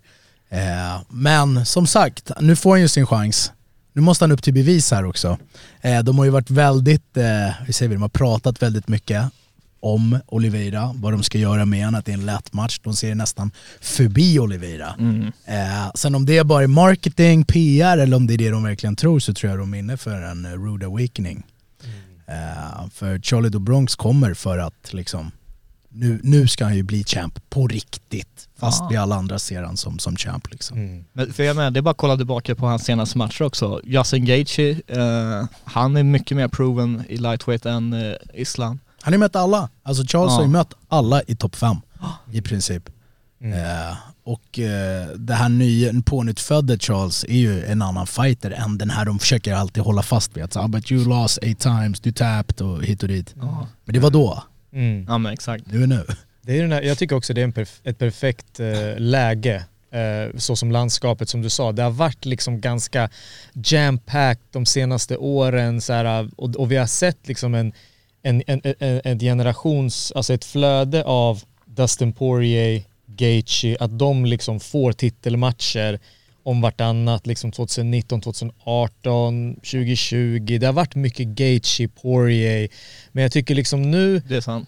Eh, 0.49 1.01
men 1.09 1.65
som 1.65 1.87
sagt, 1.87 2.31
nu 2.39 2.55
får 2.55 2.71
han 2.71 2.81
ju 2.81 2.87
sin 2.87 3.07
chans. 3.07 3.51
Nu 3.93 4.01
måste 4.01 4.23
han 4.23 4.31
upp 4.31 4.43
till 4.43 4.53
bevis 4.53 4.91
här 4.91 5.05
också. 5.05 5.37
Eh, 5.81 6.03
de 6.03 6.17
har 6.17 6.25
ju 6.25 6.31
varit 6.31 6.49
väldigt, 6.49 7.17
eh, 7.17 7.23
hur 7.65 7.73
säger 7.73 7.89
vi, 7.89 7.95
de 7.95 8.01
har 8.01 8.09
pratat 8.09 8.61
väldigt 8.61 8.87
mycket 8.87 9.31
om 9.79 10.19
Oliveira, 10.27 10.91
vad 10.95 11.13
de 11.13 11.23
ska 11.23 11.37
göra 11.37 11.65
med 11.65 11.85
honom, 11.85 11.99
att 11.99 12.05
det 12.05 12.11
är 12.11 12.17
en 12.17 12.25
lätt 12.25 12.53
match. 12.53 12.79
De 12.83 12.95
ser 12.95 13.15
nästan 13.15 13.51
förbi 13.81 14.39
Oliveira. 14.39 14.95
Eh, 15.45 15.91
sen 15.95 16.15
om 16.15 16.25
det 16.25 16.43
bara 16.43 16.63
är 16.63 16.67
marketing, 16.67 17.45
PR 17.45 17.97
eller 17.97 18.17
om 18.17 18.27
det 18.27 18.33
är 18.33 18.37
det 18.37 18.49
de 18.49 18.63
verkligen 18.63 18.95
tror 18.95 19.19
så 19.19 19.33
tror 19.33 19.49
jag 19.49 19.59
de 19.59 19.73
är 19.73 19.77
inne 19.79 19.97
för 19.97 20.21
en 20.21 20.47
rude 20.47 20.85
awakening. 20.85 21.43
Eh, 22.27 22.87
för 22.93 23.19
Charlie 23.19 23.49
do 23.49 23.59
Bronx 23.59 23.95
kommer 23.95 24.33
för 24.33 24.57
att 24.57 24.93
liksom, 24.93 25.31
nu, 25.93 26.19
nu 26.23 26.47
ska 26.47 26.63
han 26.63 26.75
ju 26.75 26.83
bli 26.83 27.03
champ 27.03 27.39
på 27.49 27.67
riktigt. 27.67 28.47
Fast 28.59 28.81
Ja. 28.81 28.87
vi 28.91 28.97
alla 28.97 29.15
andra 29.15 29.39
ser 29.39 29.63
han 29.63 29.77
som, 29.77 29.99
som 29.99 30.15
champ 30.17 30.51
liksom. 30.51 30.77
Mm. 30.77 31.05
Men 31.13 31.33
för 31.33 31.43
jag 31.43 31.55
menar, 31.55 31.71
det 31.71 31.79
är 31.79 31.81
bara 31.81 31.91
att 31.91 31.97
kolla 31.97 32.17
tillbaka 32.17 32.55
på 32.55 32.65
hans 32.65 32.83
senaste 32.83 33.17
matcher 33.17 33.43
också. 33.43 33.81
Yasin 33.83 34.25
Gaethje, 34.25 34.69
eh, 34.87 35.45
han 35.63 35.97
är 35.97 36.03
mycket 36.03 36.37
mer 36.37 36.47
proven 36.47 37.03
i 37.09 37.17
lightweight 37.17 37.65
än 37.65 37.93
eh, 37.93 38.13
Islam. 38.33 38.79
Han 39.01 39.13
har 39.13 39.17
ju 39.17 39.17
mött 39.19 39.35
alla. 39.35 39.69
Alltså 39.83 40.03
Charles 40.03 40.31
Ja. 40.31 40.35
har 40.35 40.41
ju 40.43 40.47
mött 40.49 40.73
alla 40.87 41.21
i 41.27 41.35
topp 41.35 41.55
fem 41.55 41.77
i 42.31 42.41
princip. 42.41 42.89
Mm. 43.41 43.53
Eh, 43.59 43.95
och 44.23 44.59
eh, 44.59 45.07
det 45.17 45.33
här 45.33 45.49
nya, 45.49 45.93
pånyttfödde 46.05 46.79
Charles 46.79 47.23
är 47.23 47.33
ju 47.37 47.65
en 47.65 47.81
annan 47.81 48.07
fighter 48.07 48.51
än 48.51 48.77
den 48.77 48.89
här 48.89 49.05
de 49.05 49.19
försöker 49.19 49.53
alltid 49.53 49.83
hålla 49.83 50.01
fast 50.03 50.37
vid. 50.37 50.43
Att 50.43 50.53
säga, 50.53 50.65
"Ah, 50.65 50.67
but 50.67 50.91
you 50.91 51.05
lost 51.05 51.39
eight 51.41 51.59
times, 51.59 51.99
du 51.99 52.11
tapped 52.11 52.61
och 52.61 52.83
hit 52.83 53.03
och 53.03 53.09
dit. 53.09 53.35
Men 53.85 53.93
det 53.93 53.99
var 53.99 54.09
då, 54.09 54.43
Mm. 54.73 55.05
Ja 55.07 55.17
men 55.17 55.33
exakt. 55.33 55.67
nu 55.67 55.83
är 55.83 55.87
nu. 55.87 56.05
Det 56.41 56.57
är 56.57 56.61
den 56.61 56.71
här, 56.71 56.81
jag 56.81 56.97
tycker 56.97 57.15
också 57.15 57.33
det 57.33 57.41
är 57.41 57.43
en 57.43 57.53
perf 57.53 57.81
ett 57.83 57.97
perfekt 57.97 58.59
eh, 58.59 58.97
läge, 58.97 59.63
eh, 59.91 60.37
så 60.37 60.55
som 60.55 60.71
landskapet 60.71 61.29
som 61.29 61.41
du 61.41 61.49
sa. 61.49 61.71
Det 61.71 61.83
har 61.83 61.91
varit 61.91 62.25
liksom 62.25 62.61
ganska 62.61 63.09
jam-packed 63.53 64.43
de 64.51 64.65
senaste 64.65 65.17
åren 65.17 65.81
så 65.81 65.93
här, 65.93 66.29
och, 66.35 66.55
och 66.55 66.71
vi 66.71 66.77
har 66.77 66.87
sett 66.87 67.27
liksom 67.27 67.55
en, 67.55 67.73
en, 68.23 68.43
en, 68.47 68.61
en, 68.79 69.01
en 69.03 69.19
generations, 69.19 70.11
alltså 70.15 70.33
ett 70.33 70.45
flöde 70.45 71.03
av 71.03 71.43
Dustin 71.65 72.13
Poirier, 72.13 72.83
Gaethje, 73.05 73.77
att 73.79 73.99
de 73.99 74.25
liksom 74.25 74.59
får 74.59 74.91
titelmatcher 74.93 75.99
om 76.43 76.61
vartannat, 76.61 77.27
liksom 77.27 77.51
2019, 77.51 78.21
2018, 78.21 79.55
2020. 79.55 80.57
Det 80.59 80.65
har 80.65 80.73
varit 80.73 80.95
mycket 80.95 81.27
Gaethje, 81.27 81.87
Poirier, 81.87 82.67
men 83.11 83.21
jag 83.21 83.31
tycker 83.31 83.55
liksom 83.55 83.91
nu 83.91 84.21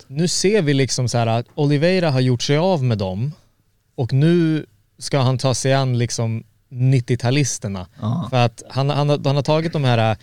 nu 0.07 0.27
ser 0.27 0.61
vi 0.61 0.73
liksom 0.73 1.09
så 1.09 1.17
här 1.17 1.27
att 1.27 1.45
Oliveira 1.55 2.11
har 2.11 2.19
gjort 2.21 2.41
sig 2.43 2.57
av 2.57 2.83
med 2.83 2.97
dem 2.97 3.31
och 3.95 4.13
nu 4.13 4.65
ska 4.97 5.19
han 5.19 5.37
ta 5.37 5.53
sig 5.53 5.73
an 5.73 5.97
liksom 5.97 6.43
90-talisterna. 6.69 7.85
Ja. 8.01 8.27
För 8.29 8.37
att 8.45 8.63
han, 8.69 8.89
han, 8.89 9.09
har- 9.09 9.21
han 9.25 9.35
har 9.35 9.43
tagit 9.43 9.73
de 9.73 9.83
här, 9.83 10.17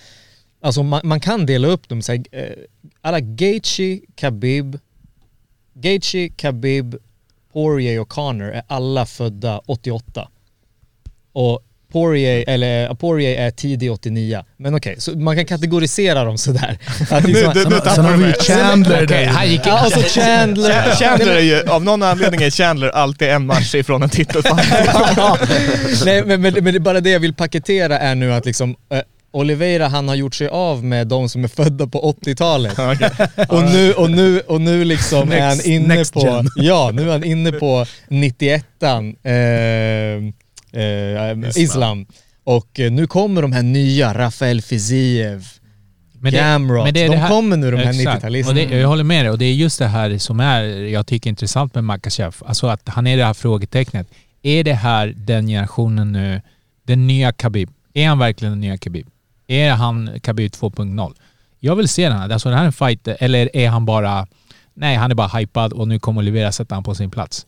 alltså 0.60 0.82
man, 0.82 1.00
man 1.04 1.20
kan 1.20 1.46
dela 1.46 1.68
upp 1.68 1.88
dem, 1.88 2.02
så 2.02 2.12
här, 2.12 2.24
eh, 2.32 2.44
alla 3.00 3.20
Gaethje, 3.20 4.00
Khabib, 4.14 4.78
Gaethje, 5.74 6.28
Khabib, 6.28 6.94
Poirier 7.52 8.00
och 8.00 8.08
Connor 8.08 8.50
är 8.50 8.62
alla 8.66 9.06
födda 9.06 9.58
88. 9.66 10.28
Och 11.32 11.60
Poirier, 11.92 12.44
eller 12.48 12.94
Poirier 12.94 13.46
är 13.46 13.50
tidig 13.50 13.92
89. 13.92 14.44
Men 14.56 14.74
okej, 14.74 14.94
så 14.98 15.10
man 15.18 15.36
kan 15.36 15.44
kategorisera 15.46 16.24
dem 16.24 16.38
sådär. 16.38 16.78
Att 17.10 17.24
liksom, 17.28 17.52
Nu- 17.54 17.64
nu- 17.64 17.70
nu 17.70 17.80
Sen 17.94 18.04
har 18.04 18.16
vi 18.16 18.26
ju 18.26 18.32
Chandler 18.32 19.06
där. 19.06 19.26
han 19.26 19.48
gick 19.50 19.60
Ja, 19.64 19.86
och 19.86 19.92
så 19.92 20.00
Chandler. 20.20 20.94
Chandler 20.94 21.36
är 21.36 21.40
ju, 21.40 21.68
av 21.68 21.84
någon 21.84 22.02
anledning 22.02 22.42
är 22.42 22.50
Chandler 22.50 22.88
alltid 22.88 23.28
en 23.28 23.46
match 23.46 23.74
ifrån 23.74 24.02
en 24.02 24.08
titelfight. 24.08 24.70
Nej 26.04 26.24
men, 26.24 26.40
men, 26.40 26.52
men 26.54 26.64
det 26.64 26.76
är 26.76 26.78
bara 26.78 27.00
det 27.00 27.10
jag 27.10 27.20
vill 27.20 27.34
paketera 27.34 27.98
är 27.98 28.14
nu 28.14 28.32
att 28.32 28.46
liksom 28.46 28.76
eh, 28.92 29.00
Oliveira 29.32 29.88
han 29.88 30.08
har 30.08 30.14
gjort 30.14 30.34
sig 30.34 30.48
av 30.48 30.84
med 30.84 31.06
de 31.06 31.28
som 31.28 31.44
är 31.44 31.48
födda 31.48 31.86
på 31.86 32.14
80-talet. 32.24 32.78
Och 33.48 33.62
nu, 33.62 33.92
och 33.92 34.10
nu, 34.10 34.40
och 34.40 34.60
nu 34.60 34.84
liksom 34.84 35.32
är 35.32 35.40
han 35.40 35.56
Next- 35.56 35.66
inne 35.68 35.94
next 35.94 36.12
på, 36.14 36.20
gen. 36.20 36.48
ja 36.56 36.90
nu 36.94 37.08
är 37.08 37.12
han 37.12 37.24
inne 37.24 37.52
på 37.52 37.86
91an, 38.08 39.14
eh, 39.24 40.32
eh, 40.72 41.62
Islam. 41.62 42.06
Och 42.44 42.80
eh, 42.80 42.92
nu 42.92 43.06
kommer 43.06 43.42
de 43.42 43.52
här 43.52 43.62
nya, 43.62 44.14
Rafael 44.14 44.62
Fiziev, 44.62 45.46
Men 46.12 46.32
det- 46.32 46.38
Gamrot, 46.38 46.84
men 46.84 46.94
det 46.94 47.02
är 47.02 47.08
de 47.10 47.16
här- 47.16 47.28
kommer 47.28 47.56
nu 47.56 47.70
de 47.70 47.76
här 47.76 47.90
Exakt. 48.00 48.24
90-talisterna. 48.24 48.48
Och 48.48 48.54
det, 48.54 48.62
jag 48.80 48.88
håller 48.88 49.04
med 49.04 49.24
dig 49.24 49.30
och 49.30 49.38
det 49.38 49.44
är 49.44 49.52
just 49.54 49.78
det 49.78 49.86
här 49.86 50.18
som 50.18 50.40
är, 50.40 50.62
jag 50.88 51.06
tycker 51.06 51.30
intressant 51.30 51.74
med 51.74 51.84
Makachev. 51.84 52.34
Alltså 52.46 52.66
att 52.66 52.88
han 52.88 53.06
är 53.06 53.16
det 53.16 53.24
här 53.24 53.34
frågetecknet. 53.34 54.08
Är 54.42 54.64
det 54.64 54.72
här 54.74 55.14
den 55.16 55.46
generationen 55.46 56.12
nu, 56.12 56.40
den 56.86 57.06
nya 57.06 57.32
Khabib? 57.32 57.70
Är 57.94 58.08
han 58.08 58.18
verkligen 58.18 58.52
den 58.52 58.60
nya 58.60 58.76
Khabib? 58.78 59.06
Är 59.46 59.70
han 59.70 60.10
Khabib 60.22 60.52
2.0? 60.52 61.14
Jag 61.60 61.76
vill 61.76 61.88
se 61.88 62.08
den 62.08 62.18
här. 62.18 62.30
Alltså 62.30 62.48
det 62.48 62.54
här 62.54 62.62
är 62.62 62.66
en 62.66 62.72
fight, 62.72 63.08
eller 63.08 63.56
är 63.56 63.68
han 63.68 63.84
bara, 63.84 64.26
nej 64.74 64.96
han 64.96 65.10
är 65.10 65.14
bara 65.14 65.28
hypad 65.28 65.72
och 65.72 65.88
nu 65.88 65.98
kommer 65.98 66.20
Olivera 66.20 66.52
sätta 66.52 66.74
han 66.74 66.84
på 66.84 66.94
sin 66.94 67.10
plats. 67.10 67.46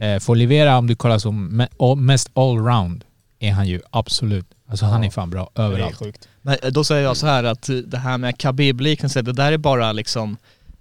Eh, 0.00 0.20
för 0.20 0.30
Olivera, 0.30 0.78
om 0.78 0.86
du 0.86 0.94
kollar 0.94 1.18
som 1.18 1.66
mest 1.96 2.30
allround, 2.34 3.04
är 3.38 3.52
han 3.52 3.68
ju 3.68 3.80
absolut, 3.90 4.46
alltså 4.68 4.86
han 4.86 5.04
är 5.04 5.10
fan 5.10 5.30
bra 5.30 5.50
det 5.54 5.62
är 5.62 5.66
överallt. 5.66 5.96
sjukt. 5.96 6.28
Men 6.42 6.56
då 6.70 6.84
säger 6.84 7.02
jag 7.02 7.16
så 7.16 7.26
här 7.26 7.44
att 7.44 7.70
det 7.84 7.98
här 7.98 8.18
med 8.18 8.38
Khabib-liknelse, 8.38 9.22
det 9.22 9.32
där 9.32 9.52
är 9.52 9.58
bara 9.58 9.92
liksom, 9.92 10.36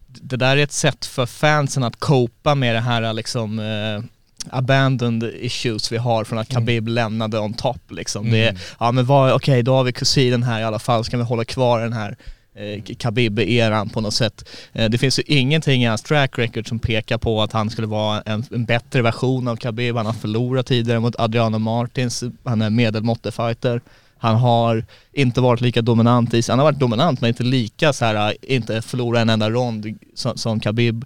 det 0.07 0.37
där 0.37 0.57
är 0.57 0.63
ett 0.63 0.71
sätt 0.71 1.05
för 1.05 1.25
fansen 1.25 1.83
att 1.83 1.99
copa 1.99 2.55
med 2.55 2.75
det 2.75 2.79
här 2.79 3.13
liksom 3.13 3.59
eh, 3.59 4.03
abandoned 4.49 5.23
issues 5.23 5.91
vi 5.91 5.97
har 5.97 6.23
från 6.23 6.39
att 6.39 6.49
Khabib 6.49 6.87
lämnade 6.87 7.39
on 7.39 7.53
top 7.53 7.91
liksom. 7.91 8.31
Det 8.31 8.43
är, 8.43 8.57
ja 8.79 8.91
men 8.91 9.09
okej 9.09 9.63
då 9.63 9.73
har 9.75 9.83
vi 9.83 9.93
kusinen 9.93 10.43
här 10.43 10.59
i 10.59 10.63
alla 10.63 10.79
fall, 10.79 11.03
ska 11.03 11.17
vi 11.17 11.23
hålla 11.23 11.45
kvar 11.45 11.81
den 11.81 11.93
här 11.93 12.17
eh, 12.55 12.83
Khabib-eran 12.83 13.89
på 13.89 14.01
något 14.01 14.13
sätt. 14.13 14.49
Eh, 14.73 14.89
det 14.89 14.97
finns 14.97 15.19
ju 15.19 15.23
ingenting 15.27 15.83
i 15.83 15.85
hans 15.85 16.01
track 16.01 16.39
record 16.39 16.67
som 16.67 16.79
pekar 16.79 17.17
på 17.17 17.41
att 17.41 17.51
han 17.51 17.69
skulle 17.69 17.87
vara 17.87 18.21
en, 18.21 18.43
en 18.51 18.65
bättre 18.65 19.01
version 19.01 19.47
av 19.47 19.55
Khabib. 19.55 19.95
Han 19.95 20.05
har 20.05 20.13
förlorat 20.13 20.65
tidigare 20.65 20.99
mot 20.99 21.19
Adriano 21.19 21.59
Martins, 21.59 22.23
han 22.43 22.61
är 22.61 22.69
medelmåttefighter. 22.69 23.81
Han 24.17 24.35
har 24.35 24.85
inte 25.11 25.41
varit 25.41 25.61
lika 25.61 25.81
dominant 25.81 26.33
i, 26.33 26.41
han 26.49 26.59
har 26.59 26.65
varit 26.65 26.79
dominant 26.79 27.21
men 27.21 27.27
inte 27.27 27.43
lika 27.43 27.93
så 27.93 28.05
här, 28.05 28.29
eh, 28.29 28.55
inte 28.55 28.81
förlorat 28.81 29.21
en 29.21 29.29
enda 29.29 29.49
rond 29.49 29.99
som, 30.15 30.37
som 30.37 30.59
Khabib. 30.59 31.05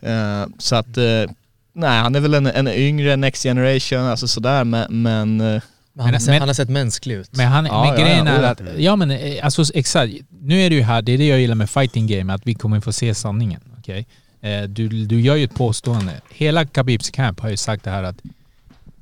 Eh, 0.00 0.46
så 0.58 0.76
att, 0.76 0.96
eh, 0.96 1.30
nej 1.72 2.00
han 2.00 2.14
är 2.14 2.20
väl 2.20 2.34
en, 2.34 2.46
en 2.46 2.68
yngre 2.68 3.16
next 3.16 3.42
generation, 3.42 4.00
alltså 4.00 4.28
sådär 4.28 4.64
men, 4.64 5.02
men 5.02 5.40
eh, 5.40 5.62
men 5.94 6.04
han, 6.04 6.14
har 6.14 6.20
Men- 6.26 6.38
han 6.40 6.48
har 6.48 6.54
sett 6.54 6.68
mänsklig 6.68 7.14
ut. 7.14 7.36
Men, 7.36 7.48
han, 7.48 7.66
Ja, 7.66 7.84
men 7.84 7.88
ja, 8.00 8.04
grejen 8.04 8.26
ja, 8.26 8.32
är 8.32 8.42
att, 8.42 8.60
ja 8.78 8.96
men 8.96 9.10
eh, 9.10 9.44
alltså 9.44 9.64
exakt, 9.74 10.12
nu 10.40 10.60
är 10.60 10.70
det 10.70 10.76
ju 10.76 10.82
här, 10.82 11.02
det 11.02 11.12
är 11.12 11.18
det 11.18 11.26
jag 11.26 11.40
gillar 11.40 11.54
med 11.54 11.70
fighting 11.70 12.06
game, 12.06 12.34
att 12.34 12.46
vi 12.46 12.54
kommer 12.54 12.80
få 12.80 12.92
se 12.92 13.14
sanningen. 13.14 13.60
okej? 13.78 14.06
Eh, 14.40 14.62
du, 14.62 14.88
du 14.88 15.20
gör 15.20 15.36
ju 15.36 15.44
ett 15.44 15.54
påstående. 15.54 16.12
Hela 16.30 16.66
Khabibs 16.66 17.10
camp 17.10 17.40
har 17.40 17.48
ju 17.50 17.56
sagt 17.56 17.84
det 17.84 17.90
här 17.90 18.02
att 18.02 18.16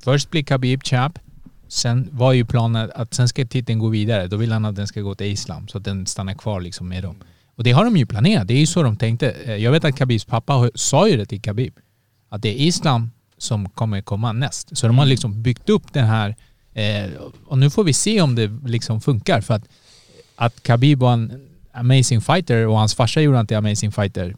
först 0.03 0.29
blir 0.31 0.43
Khabib 0.43 0.83
champ, 0.83 1.19
Sen 1.67 2.09
var 2.11 2.33
ju 2.33 2.45
planen 2.45 2.91
att 2.95 3.13
sen 3.13 3.27
ska 3.27 3.45
titeln 3.45 3.79
gå 3.79 3.87
vidare. 3.89 4.27
Då 4.27 4.37
vill 4.37 4.51
han 4.51 4.65
att 4.65 4.75
den 4.75 4.87
ska 4.87 5.01
gå 5.01 5.15
till 5.15 5.27
Islam 5.27 5.67
så 5.67 5.77
att 5.77 5.83
den 5.83 6.05
stannar 6.05 6.33
kvar 6.33 6.61
liksom 6.61 6.87
med 6.87 7.03
dem. 7.03 7.15
Och 7.55 7.63
det 7.63 7.71
har 7.71 7.85
de 7.85 7.97
ju 7.97 8.05
planerat. 8.05 8.47
Det 8.47 8.53
är 8.53 8.57
ju 8.59 8.65
så 8.65 8.83
de 8.83 8.97
tänkte. 8.97 9.31
Eh, 9.31 9.55
Jag 9.55 9.71
vet 9.71 9.85
att 9.85 9.95
Khabibs 9.97 10.25
pappa 10.25 10.69
sa 10.75 11.07
ju 11.07 11.17
det 11.17 11.25
till 11.25 11.41
Khabib. 11.41 11.73
Att 12.29 12.41
det 12.41 12.49
är 12.49 12.65
Islam 12.67 13.11
som 13.37 13.69
kommer 13.69 14.01
komma 14.01 14.31
näst. 14.31 14.77
Så 14.77 14.87
de 14.87 14.97
har 14.97 15.05
liksom 15.05 15.41
byggt 15.41 15.69
upp 15.69 15.93
den 15.93 16.05
här... 16.07 16.35
Eh, 16.73 17.09
och 17.45 17.57
nu 17.57 17.69
får 17.69 17.83
vi 17.83 17.93
se 17.93 18.21
om 18.21 18.35
det 18.35 18.51
liksom 18.65 19.01
funkar. 19.01 19.41
För 19.41 19.53
att, 19.53 19.63
att 20.35 20.63
Khabib 20.63 20.99
var 20.99 21.13
en 21.13 21.47
amazing 21.71 22.21
fighter 22.21 22.67
och 22.67 22.77
hans 22.77 22.95
farsa 22.95 23.21
gjorde 23.21 23.37
han 23.37 23.47
till 23.47 23.57
amazing 23.57 23.91
fighter. 23.91 24.35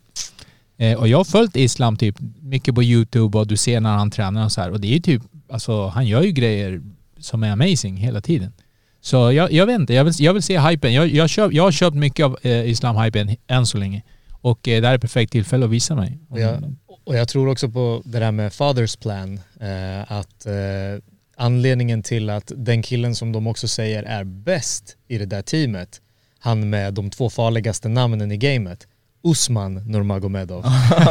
Eh, 0.77 0.99
och 0.99 1.07
jag 1.07 1.17
har 1.17 1.25
följt 1.25 1.55
Islam 1.55 1.97
typ 1.97 2.15
mycket 2.41 2.75
på 2.75 2.83
YouTube 2.83 3.37
och 3.37 3.47
du 3.47 3.57
ser 3.57 3.79
när 3.79 3.93
han 3.97 4.11
tränar 4.11 4.45
och 4.45 4.51
så 4.51 4.61
här. 4.61 4.71
Och 4.71 4.79
det 4.79 4.87
är 4.87 4.93
ju 4.93 4.99
typ, 4.99 5.21
alltså 5.49 5.87
han 5.87 6.07
gör 6.07 6.21
ju 6.21 6.31
grejer 6.31 6.81
som 7.19 7.43
är 7.43 7.51
amazing 7.51 7.97
hela 7.97 8.21
tiden. 8.21 8.53
Så 9.01 9.31
jag, 9.31 9.51
jag 9.51 9.65
vet 9.65 9.79
inte, 9.79 9.93
jag 9.93 10.03
vill, 10.03 10.13
jag 10.17 10.33
vill 10.33 10.43
se 10.43 10.59
hypen. 10.59 10.93
Jag, 10.93 11.07
jag, 11.07 11.29
köp, 11.29 11.53
jag 11.53 11.63
har 11.63 11.71
köpt 11.71 11.95
mycket 11.95 12.25
av 12.25 12.37
eh, 12.41 12.69
Islam-hypen 12.69 13.35
än 13.47 13.65
så 13.65 13.77
länge. 13.77 14.01
Och 14.31 14.67
eh, 14.67 14.81
det 14.81 14.87
här 14.87 14.93
är 14.93 14.95
ett 14.95 15.01
perfekt 15.01 15.31
tillfälle 15.31 15.65
att 15.65 15.71
visa 15.71 15.95
mig. 15.95 16.17
Och 16.29 16.39
jag, 16.39 16.75
och 17.03 17.15
jag 17.15 17.27
tror 17.27 17.47
också 17.47 17.69
på 17.69 18.01
det 18.05 18.19
där 18.19 18.31
med 18.31 18.53
fathers 18.53 18.95
plan. 18.95 19.39
Eh, 19.59 20.11
att 20.11 20.45
eh, 20.45 21.03
anledningen 21.35 22.03
till 22.03 22.29
att 22.29 22.51
den 22.55 22.81
killen 22.81 23.15
som 23.15 23.31
de 23.31 23.47
också 23.47 23.67
säger 23.67 24.03
är 24.03 24.23
bäst 24.23 24.97
i 25.07 25.17
det 25.17 25.25
där 25.25 25.41
teamet, 25.41 26.01
han 26.39 26.69
med 26.69 26.93
de 26.93 27.09
två 27.09 27.29
farligaste 27.29 27.89
namnen 27.89 28.31
i 28.31 28.37
gamet, 28.37 28.87
Usman 29.23 29.73
Nurmagomedov. 29.75 30.65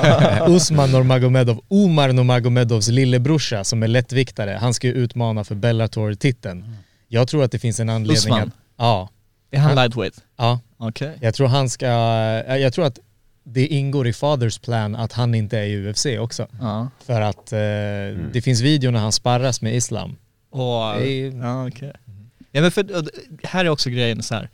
Usman 0.48 0.92
Nurmagomedov, 0.92 1.60
Omar 1.68 2.12
Nurmagomedovs 2.12 2.88
lillebrorsa 2.88 3.64
som 3.64 3.82
är 3.82 3.88
lättviktare, 3.88 4.58
han 4.60 4.74
ska 4.74 4.86
ju 4.86 4.92
utmana 4.92 5.44
för 5.44 5.54
Bellator-titeln. 5.54 6.76
Jag 7.08 7.28
tror 7.28 7.44
att 7.44 7.52
det 7.52 7.58
finns 7.58 7.80
en 7.80 7.88
anledning 7.88 8.16
Usman? 8.16 8.42
att... 8.42 8.54
Ja. 8.76 9.08
Är 9.50 9.58
han 9.58 9.74
lightweight? 9.74 10.14
Ja. 10.36 10.60
Okej. 10.76 11.18
Jag 11.20 11.34
tror 11.34 11.46
han 11.46 11.68
ska, 11.68 11.86
jag 12.56 12.72
tror 12.72 12.84
att 12.84 12.98
det 13.44 13.66
ingår 13.66 14.06
i 14.06 14.12
Fathers 14.12 14.58
plan 14.58 14.94
att 14.96 15.12
han 15.12 15.34
inte 15.34 15.58
är 15.58 15.64
i 15.64 15.88
UFC 15.90 16.06
också. 16.18 16.46
Ja. 16.60 16.88
För 17.06 17.20
att 17.20 17.52
eh, 17.52 17.58
det 18.32 18.42
finns 18.44 18.60
videor 18.60 18.90
när 18.90 19.00
han 19.00 19.12
sparras 19.12 19.62
med 19.62 19.74
Islam. 19.76 20.16
Och, 20.50 20.84
är- 21.02 21.40
ja, 21.42 21.68
okej. 21.68 21.92
Ja, 22.52 22.60
men 22.60 22.70
för, 22.70 22.86
här 23.46 23.64
är 23.64 23.68
också 23.68 23.90
grejen 23.90 24.22
så 24.22 24.34
här. 24.34 24.50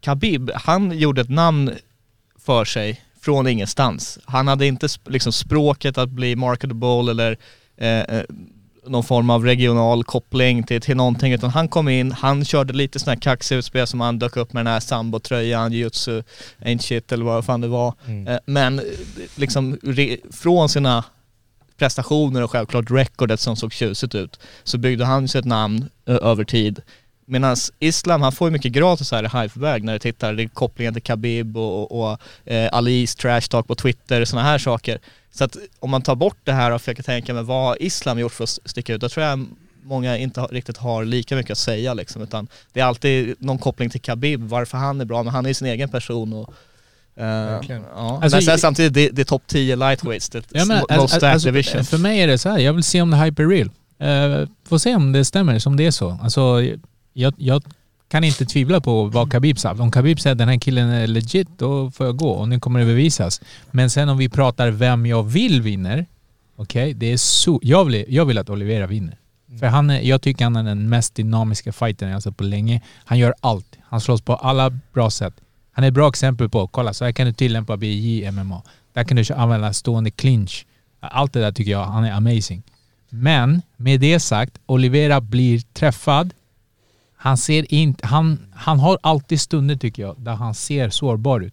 Khabib, 0.00 0.50
han 0.54 0.98
gjorde 0.98 1.20
ett 1.20 1.28
namn 1.30 1.70
för 2.38 2.64
sig 2.64 3.00
från 3.20 3.46
ingenstans. 3.46 4.18
Han 4.24 4.48
hade 4.48 4.66
inte 4.66 4.88
liksom 5.06 5.32
språket 5.32 5.98
att 5.98 6.08
bli 6.10 6.36
marketable 6.36 7.10
eller 7.10 7.36
eh, 7.76 7.88
eh, 8.00 8.22
någon 8.86 9.04
form 9.04 9.30
av 9.30 9.44
regional 9.44 10.04
koppling 10.04 10.62
till, 10.62 10.80
till 10.80 10.96
någonting 10.96 11.32
utan 11.32 11.50
han 11.50 11.68
kom 11.68 11.88
in, 11.88 12.12
han 12.12 12.44
körde 12.44 12.72
lite 12.72 12.98
sådana 12.98 13.14
här 13.14 13.20
kaxiga 13.20 13.58
utspel 13.58 13.86
som 13.86 14.00
han 14.00 14.18
dök 14.18 14.36
upp 14.36 14.52
med 14.52 14.64
den 14.64 14.72
här 14.72 14.80
sambo-tröjan, 14.80 15.72
jutsu, 15.72 16.22
ain't 16.58 16.78
shit 16.78 17.12
eller 17.12 17.24
vad 17.24 17.44
fan 17.44 17.60
det 17.60 17.68
var. 17.68 17.94
Mm. 18.06 18.28
Eh, 18.28 18.38
men 18.46 18.80
liksom 19.36 19.78
re, 19.82 20.16
från 20.30 20.68
sina 20.68 21.04
prestationer 21.78 22.42
och 22.42 22.50
självklart 22.50 22.90
recordet 22.90 23.40
som 23.40 23.56
såg 23.56 23.72
tjusigt 23.72 24.14
ut 24.14 24.40
så 24.64 24.78
byggde 24.78 25.04
han 25.04 25.28
sig 25.28 25.38
ett 25.38 25.44
namn 25.44 25.88
över 26.06 26.44
tid. 26.44 26.82
Medan 27.26 27.56
Islam, 27.78 28.22
han 28.22 28.32
får 28.32 28.48
ju 28.48 28.52
mycket 28.52 28.72
gratis 28.72 29.12
här 29.12 29.24
i 29.24 29.42
hypeväg 29.42 29.84
när 29.84 29.92
du 29.92 29.98
tittar, 29.98 30.32
det 30.32 30.42
är 30.42 30.48
kopplingen 30.48 30.94
till 30.94 31.02
Khabib 31.02 31.56
och, 31.56 31.92
och, 31.92 32.12
och 32.12 32.18
eh, 32.52 32.68
Alis 32.72 33.14
trash 33.14 33.40
talk 33.40 33.66
på 33.66 33.74
Twitter 33.74 34.20
och 34.20 34.28
sådana 34.28 34.48
här 34.48 34.58
saker. 34.58 35.00
Så 35.32 35.44
att 35.44 35.56
om 35.80 35.90
man 35.90 36.02
tar 36.02 36.14
bort 36.14 36.38
det 36.44 36.52
här 36.52 36.70
och 36.70 36.80
försöker 36.80 37.02
tänka 37.02 37.34
med 37.34 37.44
vad 37.44 37.76
Islam 37.80 38.18
gjort 38.18 38.32
för 38.32 38.44
att 38.44 38.58
sticka 38.64 38.94
ut, 38.94 39.00
då 39.00 39.08
tror 39.08 39.26
jag 39.26 39.46
många 39.82 40.16
inte 40.16 40.40
riktigt 40.40 40.76
har 40.76 41.04
lika 41.04 41.36
mycket 41.36 41.52
att 41.52 41.58
säga 41.58 41.94
liksom, 41.94 42.22
utan 42.22 42.48
det 42.72 42.80
är 42.80 42.84
alltid 42.84 43.34
någon 43.38 43.58
koppling 43.58 43.90
till 43.90 44.00
Khabib, 44.00 44.40
varför 44.40 44.78
han 44.78 45.00
är 45.00 45.04
bra, 45.04 45.22
men 45.22 45.32
han 45.34 45.44
är 45.44 45.50
ju 45.50 45.54
sin 45.54 45.68
egen 45.68 45.88
person 45.88 46.32
och 46.32 46.54
Verkligen. 47.14 47.82
ja. 47.94 48.20
Alltså, 48.22 48.36
men 48.36 48.42
sen 48.42 48.58
samtidigt, 48.58 48.94
det, 48.94 49.08
det 49.08 49.22
är 49.22 49.24
topp 49.24 49.42
10 49.46 49.76
lightweights, 49.76 50.28
det 50.28 50.44
Ja, 50.50 50.64
men, 50.64 50.78
most 50.78 50.90
alltså, 50.90 51.08
stacked 51.08 51.32
alltså, 51.32 51.48
division. 51.48 51.84
för 51.84 51.98
mig 51.98 52.20
är 52.20 52.26
det 52.26 52.38
så 52.38 52.48
här, 52.48 52.58
jag 52.58 52.72
vill 52.72 52.84
se 52.84 53.02
om 53.02 53.10
det 53.10 53.16
hype 53.16 53.42
är 53.42 53.48
real. 53.48 53.70
Uh, 54.02 54.48
får 54.68 54.78
se 54.78 54.94
om 54.94 55.12
det 55.12 55.24
stämmer, 55.24 55.58
som 55.58 55.76
det 55.76 55.86
är 55.86 55.90
så. 55.90 56.18
Alltså, 56.22 56.62
jag, 57.12 57.34
jag 57.36 57.62
kan 58.12 58.24
inte 58.24 58.44
tvivla 58.46 58.80
på 58.80 59.04
vad 59.04 59.32
Khabib 59.32 59.58
sa. 59.58 59.72
Om 59.72 59.90
Khabib 59.90 60.20
säger 60.20 60.32
att 60.32 60.38
den 60.38 60.48
här 60.48 60.58
killen 60.58 60.88
är 60.88 61.06
legit, 61.06 61.48
då 61.56 61.90
får 61.90 62.06
jag 62.06 62.16
gå 62.16 62.30
och 62.30 62.48
nu 62.48 62.60
kommer 62.60 62.80
det 62.80 62.86
bevisas. 62.86 63.40
Men 63.70 63.90
sen 63.90 64.08
om 64.08 64.18
vi 64.18 64.28
pratar 64.28 64.70
vem 64.70 65.06
jag 65.06 65.22
vill 65.22 65.62
vinner, 65.62 66.06
okej, 66.56 66.94
det 66.94 67.12
är 67.12 67.16
så... 67.16 67.60
Jag 67.62 67.84
vill, 67.84 68.04
jag 68.08 68.24
vill 68.24 68.38
att 68.38 68.50
Oliveira 68.50 68.86
vinner. 68.86 69.18
För 69.60 69.66
han 69.66 69.90
är, 69.90 70.00
jag 70.00 70.22
tycker 70.22 70.44
han 70.44 70.56
är 70.56 70.62
den 70.62 70.88
mest 70.88 71.14
dynamiska 71.14 71.72
fightern 71.72 72.08
jag 72.08 72.22
sett 72.22 72.36
på 72.36 72.44
länge. 72.44 72.80
Han 73.04 73.18
gör 73.18 73.34
allt. 73.40 73.78
Han 73.82 74.00
slåss 74.00 74.22
på 74.22 74.34
alla 74.34 74.70
bra 74.92 75.10
sätt. 75.10 75.34
Han 75.72 75.84
är 75.84 75.88
ett 75.88 75.94
bra 75.94 76.08
exempel 76.08 76.48
på, 76.48 76.66
kolla 76.66 76.92
så 76.92 77.04
här 77.04 77.12
kan 77.12 77.26
du 77.26 77.32
tillämpa 77.32 77.76
BJ 77.76 78.30
MMA. 78.30 78.62
Där 78.92 79.04
kan 79.04 79.16
du 79.16 79.34
använda 79.34 79.72
stående 79.72 80.10
clinch. 80.10 80.66
Allt 81.00 81.32
det 81.32 81.40
där 81.40 81.52
tycker 81.52 81.70
jag, 81.70 81.84
han 81.84 82.04
är 82.04 82.12
amazing. 82.12 82.62
Men 83.08 83.62
med 83.76 84.00
det 84.00 84.20
sagt, 84.20 84.58
Oliveira 84.66 85.20
blir 85.20 85.60
träffad. 85.60 86.34
Han 87.22 87.36
ser 87.36 87.74
inte, 87.74 88.06
han, 88.06 88.38
han 88.54 88.80
har 88.80 88.98
alltid 89.02 89.40
stunder 89.40 89.76
tycker 89.76 90.02
jag, 90.02 90.14
där 90.18 90.32
han 90.32 90.54
ser 90.54 90.90
sårbar 90.90 91.40
ut. 91.40 91.52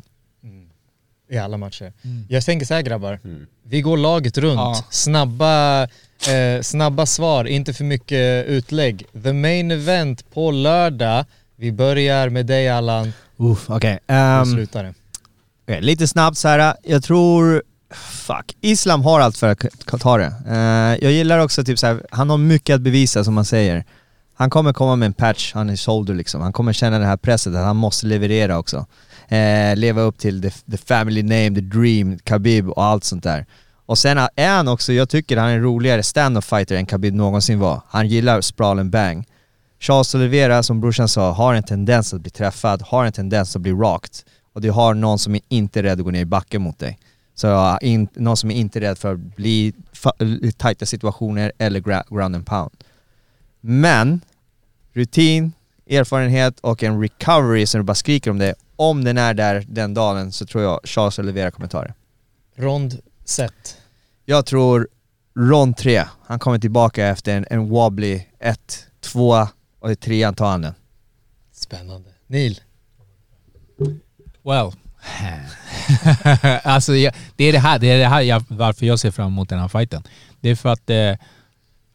I 1.32 1.38
alla 1.38 1.58
matcher. 1.58 1.94
Mm. 2.02 2.26
Jag 2.30 2.46
tänker 2.46 2.66
så 2.66 2.74
här 2.74 2.82
grabbar, 2.82 3.20
vi 3.64 3.82
går 3.82 3.98
laget 3.98 4.38
runt. 4.38 4.56
Ja. 4.56 4.84
Snabba, 4.90 5.84
eh, 5.84 6.62
snabba 6.62 7.06
svar, 7.06 7.46
inte 7.46 7.74
för 7.74 7.84
mycket 7.84 8.46
utlägg. 8.48 9.06
The 9.24 9.34
main 9.34 9.72
event 9.72 10.34
på 10.34 10.52
lördag. 10.52 11.26
Vi 11.56 11.72
börjar 11.72 12.30
med 12.30 12.46
dig 12.46 12.70
Allan 12.70 13.14
Uff, 13.38 13.70
okej. 13.70 14.00
slutar 14.54 14.84
det. 14.84 14.94
okej, 15.64 15.82
lite 15.82 16.08
snabbt 16.08 16.38
så 16.38 16.48
här. 16.48 16.76
jag 16.84 17.04
tror... 17.04 17.64
Fuck. 17.92 18.58
Islam 18.62 19.02
har 19.02 19.20
allt 19.20 19.38
för 19.38 19.48
att 19.48 20.02
ta 20.02 20.18
det. 20.18 20.34
Eh, 20.48 21.04
jag 21.04 21.12
gillar 21.12 21.40
också 21.40 21.64
typ 21.64 21.80
så 21.80 21.88
här, 21.88 22.06
han 22.12 22.30
har 22.30 22.38
mycket 22.38 22.76
att 22.76 22.82
bevisa 22.82 23.24
som 23.24 23.34
man 23.34 23.46
säger. 23.46 23.86
Han 24.39 24.50
kommer 24.50 24.74
komma 24.74 24.96
med 24.96 25.05
en 25.05 25.13
patch, 25.13 25.53
han 25.53 25.69
är 25.69 25.75
shoulder 25.75 26.13
liksom. 26.13 26.41
Han 26.41 26.53
kommer 26.53 26.74
känna 26.74 27.00
det 27.00 27.05
här 27.05 27.17
presset 27.17 27.55
att 27.55 27.65
han 27.65 27.75
måste 27.75 28.08
leverera 28.08 28.58
också. 28.58 28.86
Eh, 29.27 29.75
leva 29.75 30.01
upp 30.01 30.17
till 30.17 30.41
the, 30.41 30.50
the 30.50 30.77
family 30.77 31.24
name, 31.24 31.55
the 31.55 31.62
dream, 31.62 32.19
Khabib 32.19 32.69
och 32.69 32.84
allt 32.84 33.03
sånt 33.03 33.24
där. 33.24 33.46
Och 33.86 33.98
sen 33.98 34.17
är 34.36 34.50
han 34.50 34.67
också, 34.67 34.93
jag 34.93 35.10
tycker 35.10 35.38
han 35.38 35.50
är 35.50 35.55
en 35.55 35.63
roligare 35.63 36.03
stand-up 36.03 36.43
fighter 36.43 36.75
än 36.75 36.86
Khabib 36.86 37.13
någonsin 37.13 37.60
var. 37.60 37.81
Han 37.88 38.08
gillar 38.08 38.41
sprawl 38.41 38.79
and 38.79 38.89
bang. 38.89 39.27
Charles 39.79 40.15
Oliveira, 40.15 40.63
som 40.63 40.81
brorsan 40.81 41.08
sa, 41.10 41.31
har 41.31 41.53
en 41.53 41.63
tendens 41.63 42.13
att 42.13 42.22
bli 42.22 42.31
träffad, 42.31 42.81
har 42.81 43.05
en 43.05 43.12
tendens 43.12 43.55
att 43.55 43.62
bli 43.62 43.72
rocked. 43.72 44.15
Och 44.53 44.62
du 44.62 44.72
har 44.72 44.93
någon 44.93 45.19
som 45.19 45.36
är 45.36 45.41
inte 45.50 45.84
rädd 45.84 46.00
att 46.00 46.05
gå 46.05 46.12
ner 46.12 46.22
i 46.22 46.25
backen 46.25 46.62
mot 46.62 46.79
dig. 46.79 47.00
Så 47.36 47.77
in, 47.81 48.08
någon 48.13 48.38
som 48.38 48.51
är 48.51 48.55
inte 48.55 48.79
rädd 48.81 48.98
för 48.98 49.13
att 49.13 49.19
bli 49.36 49.50
i 49.50 49.74
eh, 50.19 50.51
tajta 50.51 50.86
situationer 50.86 51.51
eller 51.58 51.79
gra- 51.79 52.15
ground 52.15 52.36
and 52.36 52.46
pound. 52.46 52.72
Men, 53.62 54.22
rutin, 54.93 55.53
erfarenhet 55.89 56.60
och 56.60 56.84
en 56.84 57.01
recovery 57.01 57.65
som 57.65 57.79
du 57.79 57.84
bara 57.84 57.96
skriker 57.96 58.31
om 58.31 58.38
det, 58.38 58.55
om 58.75 59.03
den 59.03 59.17
är 59.17 59.34
där 59.34 59.65
den 59.67 59.93
dagen 59.93 60.31
så 60.31 60.46
tror 60.46 60.63
jag 60.63 60.79
Charles 60.84 61.19
Oliveira 61.19 61.51
kommer 61.51 61.67
ta 61.67 61.81
det. 61.81 61.93
Rond 62.55 63.00
set. 63.25 63.77
Jag 64.25 64.46
tror 64.46 64.88
rond 65.36 65.77
3, 65.77 66.03
han 66.25 66.39
kommer 66.39 66.60
tillbaka 66.60 67.08
efter 67.08 67.38
en, 67.38 67.46
en 67.50 67.69
wobbly 67.69 68.22
1, 68.39 68.86
2 69.01 69.48
och 69.79 69.91
i 69.91 69.96
trean 69.96 70.36
tar 70.36 70.50
han 70.50 70.62
den. 70.62 70.74
Spännande. 71.51 72.10
Neil. 72.27 72.60
Well. 74.43 74.72
alltså 76.63 76.96
jag, 76.96 77.13
det 77.36 77.43
är 77.43 77.53
det 77.53 77.60
här, 77.60 77.79
det 77.79 77.88
är 77.88 78.00
det 78.00 78.08
här 78.08 78.22
jag, 78.22 78.43
varför 78.48 78.86
jag 78.86 79.00
ser 79.00 79.12
fram 79.12 79.27
emot 79.27 79.50
den 79.50 79.60
här 79.60 79.67
fighten. 79.67 80.03
Det 80.39 80.50
är 80.50 80.55
för 80.55 80.69
att 80.69 80.89
eh, 80.89 81.15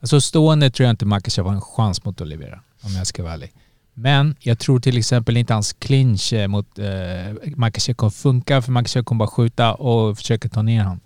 alltså 0.01 0.21
stående 0.21 0.71
tror 0.71 0.85
jag 0.85 0.93
inte 0.93 1.07
Makachev 1.07 1.45
har 1.47 1.53
en 1.53 1.61
chans 1.61 2.05
mot 2.05 2.21
Oliveira, 2.21 2.61
om 2.85 2.93
jag 2.97 3.07
ska 3.07 3.23
vara 3.23 3.33
ärlig. 3.33 3.53
Men 3.95 4.37
jag 4.41 4.59
tror 4.59 4.81
till 4.81 4.99
exempel 4.99 5.37
inte 5.37 5.53
hans 5.53 5.73
clinch 5.73 6.33
eh, 6.33 6.49
mot 6.49 6.79
eh, 6.79 7.57
Makachev 7.57 7.95
kommer 7.95 8.11
funka, 8.11 8.63
för 8.63 8.73
Makachev 8.73 9.03
kommer 9.03 9.19
bara 9.19 9.29
skjuta 9.29 9.75
och 9.75 10.19
försöka 10.19 10.49
ta 10.49 10.63
ner 10.63 10.83
honom. 10.83 11.01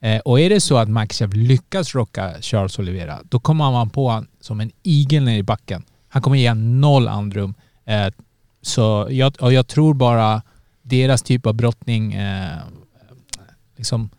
Eh, 0.00 0.18
och 0.18 0.40
är 0.40 0.50
det 0.50 0.60
så 0.60 0.76
att 0.76 0.88
Makachev 0.88 1.34
lyckas 1.34 1.94
rocka 1.94 2.34
Charles 2.40 2.78
Oliveira, 2.78 3.20
då 3.24 3.40
kommer 3.40 3.70
man 3.70 3.90
på 3.90 4.08
honom 4.08 4.26
som 4.40 4.60
en 4.60 4.70
igel 4.82 5.24
ner 5.24 5.38
i 5.38 5.42
backen. 5.42 5.84
Han 6.08 6.22
kommer 6.22 6.36
ge 6.36 6.48
honom 6.48 6.80
noll 6.80 7.08
andrum. 7.08 7.54
Eh, 7.84 8.12
så 8.62 9.08
jag, 9.10 9.42
och 9.42 9.52
jag 9.52 9.66
tror 9.66 9.94
bara 9.94 10.42
deras 10.82 11.22
typ 11.22 11.46
av 11.46 11.54
brottning, 11.54 12.14
eh, 12.14 12.58
liksom, 13.76 14.10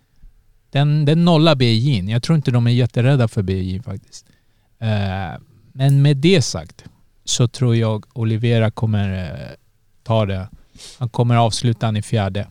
den, 0.69 1.05
den 1.05 1.25
nollar 1.25 1.55
BJ. 1.55 2.11
Jag 2.11 2.23
tror 2.23 2.35
inte 2.35 2.51
de 2.51 2.67
är 2.67 2.71
jätterädda 2.71 3.27
för 3.27 3.41
BJ 3.41 3.81
faktiskt. 3.81 4.25
Eh, 4.79 5.41
men 5.73 6.01
med 6.01 6.17
det 6.17 6.41
sagt 6.41 6.85
så 7.37 7.47
tror 7.47 7.75
jag 7.75 8.05
Oliveira 8.13 8.71
kommer 8.71 9.31
eh, 9.31 9.55
ta 10.03 10.25
det. 10.25 10.47
Han 10.99 11.09
kommer 11.09 11.35
avsluta 11.35 11.85
han 11.85 11.97
i 11.97 12.01
fjärde. 12.01 12.47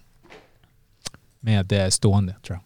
Med 1.41 1.73
eh, 1.73 1.89
stående 1.89 2.35
tror 2.47 2.59
jag. 2.59 2.63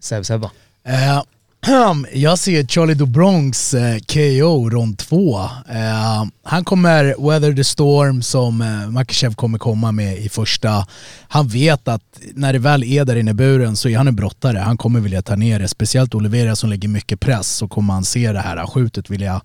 Seb 0.00 0.26
Sebba. 0.26 0.50
Eh, 0.84 1.22
Jag 2.12 2.38
ser 2.38 2.66
Charlie 2.66 2.94
DeBronx 2.94 3.74
eh, 3.74 3.98
KO 3.98 4.70
rond 4.70 4.98
två. 4.98 5.40
Eh, 5.68 6.24
han 6.42 6.64
kommer 6.64 7.28
weather 7.28 7.52
the 7.52 7.64
storm 7.64 8.22
som 8.22 8.60
eh, 8.62 8.90
Makachev 8.90 9.34
kommer 9.34 9.58
komma 9.58 9.92
med 9.92 10.18
i 10.18 10.28
första. 10.28 10.86
Han 11.28 11.48
vet 11.48 11.88
att 11.88 12.20
när 12.34 12.52
det 12.52 12.58
väl 12.58 12.84
är 12.84 13.04
där 13.04 13.16
inne 13.16 13.30
i 13.30 13.34
buren 13.34 13.76
så 13.76 13.88
är 13.88 13.96
han 13.96 14.08
en 14.08 14.16
brottare. 14.16 14.58
Han 14.58 14.76
kommer 14.76 15.00
vilja 15.00 15.22
ta 15.22 15.36
ner 15.36 15.58
det. 15.58 15.68
Speciellt 15.68 16.14
Oliveira 16.14 16.56
som 16.56 16.70
lägger 16.70 16.88
mycket 16.88 17.20
press 17.20 17.46
så 17.48 17.68
kommer 17.68 17.94
han 17.94 18.04
se 18.04 18.32
det 18.32 18.40
här 18.40 18.66
skjutet 18.66 19.10
vilja 19.10 19.40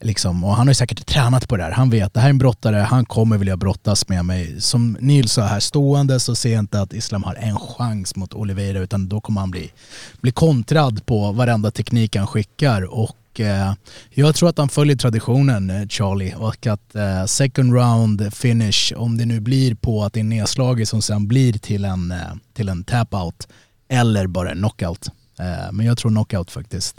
Liksom, 0.00 0.44
och 0.44 0.56
han 0.56 0.66
har 0.66 0.70
ju 0.70 0.74
säkert 0.74 1.06
tränat 1.06 1.48
på 1.48 1.56
det 1.56 1.62
här. 1.62 1.70
Han 1.70 1.90
vet, 1.90 2.14
det 2.14 2.20
här 2.20 2.26
är 2.26 2.30
en 2.30 2.38
brottare, 2.38 2.76
han 2.76 3.04
kommer 3.04 3.38
vilja 3.38 3.56
brottas 3.56 4.08
med 4.08 4.24
mig. 4.24 4.60
Som 4.60 4.96
Nils 5.00 5.32
sa 5.32 5.42
här, 5.42 5.60
stående 5.60 6.20
så 6.20 6.34
ser 6.34 6.52
jag 6.52 6.58
inte 6.58 6.80
att 6.80 6.92
Islam 6.92 7.22
har 7.22 7.34
en 7.34 7.58
chans 7.58 8.16
mot 8.16 8.34
Oliveira 8.34 8.78
utan 8.78 9.08
då 9.08 9.20
kommer 9.20 9.40
han 9.40 9.50
bli, 9.50 9.72
bli 10.20 10.32
kontrad 10.32 11.06
på 11.06 11.32
varenda 11.32 11.70
teknik 11.70 12.16
han 12.16 12.26
skickar. 12.26 12.82
Och 12.82 13.40
eh, 13.40 13.72
jag 14.10 14.34
tror 14.34 14.48
att 14.48 14.58
han 14.58 14.68
följer 14.68 14.96
traditionen, 14.96 15.70
eh, 15.70 15.88
Charlie, 15.88 16.34
och 16.34 16.66
att 16.66 16.94
eh, 16.94 17.24
second 17.24 17.74
round 17.74 18.34
finish, 18.34 18.92
om 18.96 19.18
det 19.18 19.26
nu 19.26 19.40
blir 19.40 19.74
på 19.74 20.04
att 20.04 20.12
det 20.12 20.20
är 20.20 20.24
nedslaget 20.24 20.88
som 20.88 21.02
sen 21.02 21.28
blir 21.28 21.52
till 21.52 21.84
en, 21.84 22.10
eh, 22.10 22.18
till 22.54 22.68
en 22.68 22.84
tap-out 22.84 23.48
eller 23.88 24.26
bara 24.26 24.50
en 24.50 24.58
knockout. 24.58 25.08
Eh, 25.38 25.72
men 25.72 25.86
jag 25.86 25.98
tror 25.98 26.10
knockout 26.10 26.50
faktiskt. 26.50 26.96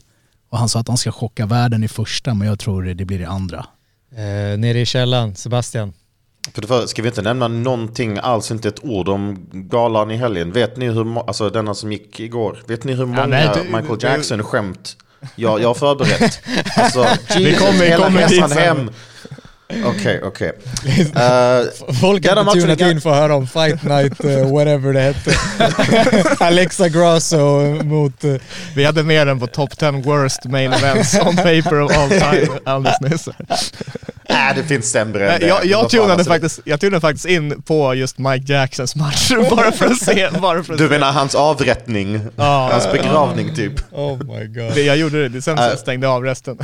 Och 0.49 0.57
han 0.57 0.69
sa 0.69 0.79
att 0.79 0.87
han 0.87 0.97
ska 0.97 1.11
chocka 1.11 1.45
världen 1.45 1.83
i 1.83 1.87
första, 1.87 2.33
men 2.33 2.47
jag 2.47 2.59
tror 2.59 2.83
det 2.83 3.05
blir 3.05 3.21
i 3.21 3.25
andra. 3.25 3.65
Eh, 4.11 4.59
nere 4.59 4.79
i 4.79 4.85
källan, 4.85 5.35
Sebastian. 5.35 5.93
För 6.53 6.61
det 6.61 6.67
första, 6.67 6.87
ska 6.87 7.01
vi 7.01 7.07
inte 7.07 7.21
nämna 7.21 7.47
någonting 7.47 8.17
alls, 8.17 8.51
inte 8.51 8.67
ett 8.67 8.83
ord 8.83 9.09
om 9.09 9.45
galan 9.51 10.11
i 10.11 10.17
helgen? 10.17 10.51
Vet 10.51 10.77
ni 10.77 10.89
hur, 10.89 11.19
alltså 11.27 11.49
denna 11.49 11.73
som 11.73 11.91
gick 11.91 12.19
igår, 12.19 12.57
vet 12.67 12.83
ni 12.83 12.93
hur 12.93 13.05
många 13.05 13.25
nej, 13.25 13.49
det- 13.55 13.63
Michael 13.77 13.99
Jackson-skämt 14.03 14.97
jag, 15.35 15.61
jag 15.61 15.67
har 15.67 15.73
förberett? 15.73 16.39
Alltså, 16.77 16.99
Jesus, 17.39 17.59
kommer- 17.59 17.85
hela 17.85 18.03
kommer 18.05 18.27
resan 18.27 18.51
hem. 18.51 18.91
Okej, 19.85 20.21
okej. 20.23 20.51
Eh, 21.15 21.93
Folk 22.01 22.25
är 22.25 22.29
tunat 22.61 22.81
in 22.81 23.01
för 23.01 23.09
att 23.09 23.15
höra 23.17 23.35
om 23.35 23.47
Fight 23.47 23.83
Night, 23.83 24.25
uh, 24.25 24.51
whatever 24.53 24.93
det 24.93 24.99
hette. 25.01 25.35
Alexa 26.45 26.89
Grasso 26.89 27.59
mot... 27.83 28.23
eh, 28.23 28.33
Vi 28.75 28.85
hade 28.85 29.03
med 29.03 29.27
den 29.27 29.39
på 29.39 29.47
top 29.47 29.77
10 29.77 29.91
worst 29.91 30.43
main 30.45 30.73
events 30.73 31.15
on 31.15 31.35
paper 31.35 31.81
of 31.81 31.97
all 31.97 32.09
time 32.09 32.47
alldeles 32.65 33.01
nyss. 33.01 33.27
Äh, 34.29 34.55
det 34.55 34.63
finns 34.63 34.91
sämre 34.91 35.23
än 35.23 35.29
Nej, 35.29 35.39
det. 35.39 35.47
Jag, 35.47 35.55
Vad 35.55 35.65
jag, 35.65 35.89
tunade 35.89 36.13
alltså, 36.13 36.29
faktiskt, 36.29 36.59
jag 36.63 36.79
tunade 36.79 37.01
faktiskt 37.01 37.25
in 37.25 37.61
på 37.61 37.93
just 37.95 38.17
Mike 38.17 38.53
Jacksons 38.53 38.95
match 38.95 39.31
bara 39.49 39.71
för 39.71 39.85
att 39.85 39.97
se. 39.97 40.29
Bara 40.41 40.63
för 40.63 40.73
att 40.73 40.79
Du 40.79 40.85
se. 40.85 40.89
menar 40.89 41.11
hans 41.11 41.35
avrättning? 41.35 42.19
Ja. 42.35 42.69
Hans 42.71 42.91
begravning 42.91 43.55
typ? 43.55 43.73
Oh 43.91 44.17
my 44.17 44.45
god. 44.47 44.73
Det, 44.73 44.81
jag 44.81 44.97
gjorde 44.97 45.29
det, 45.29 45.41
sen 45.41 45.57
så 45.57 45.63
Äh. 45.63 45.75
stängde 45.75 46.07
jag 46.07 46.13
av 46.15 46.23
resten. 46.23 46.57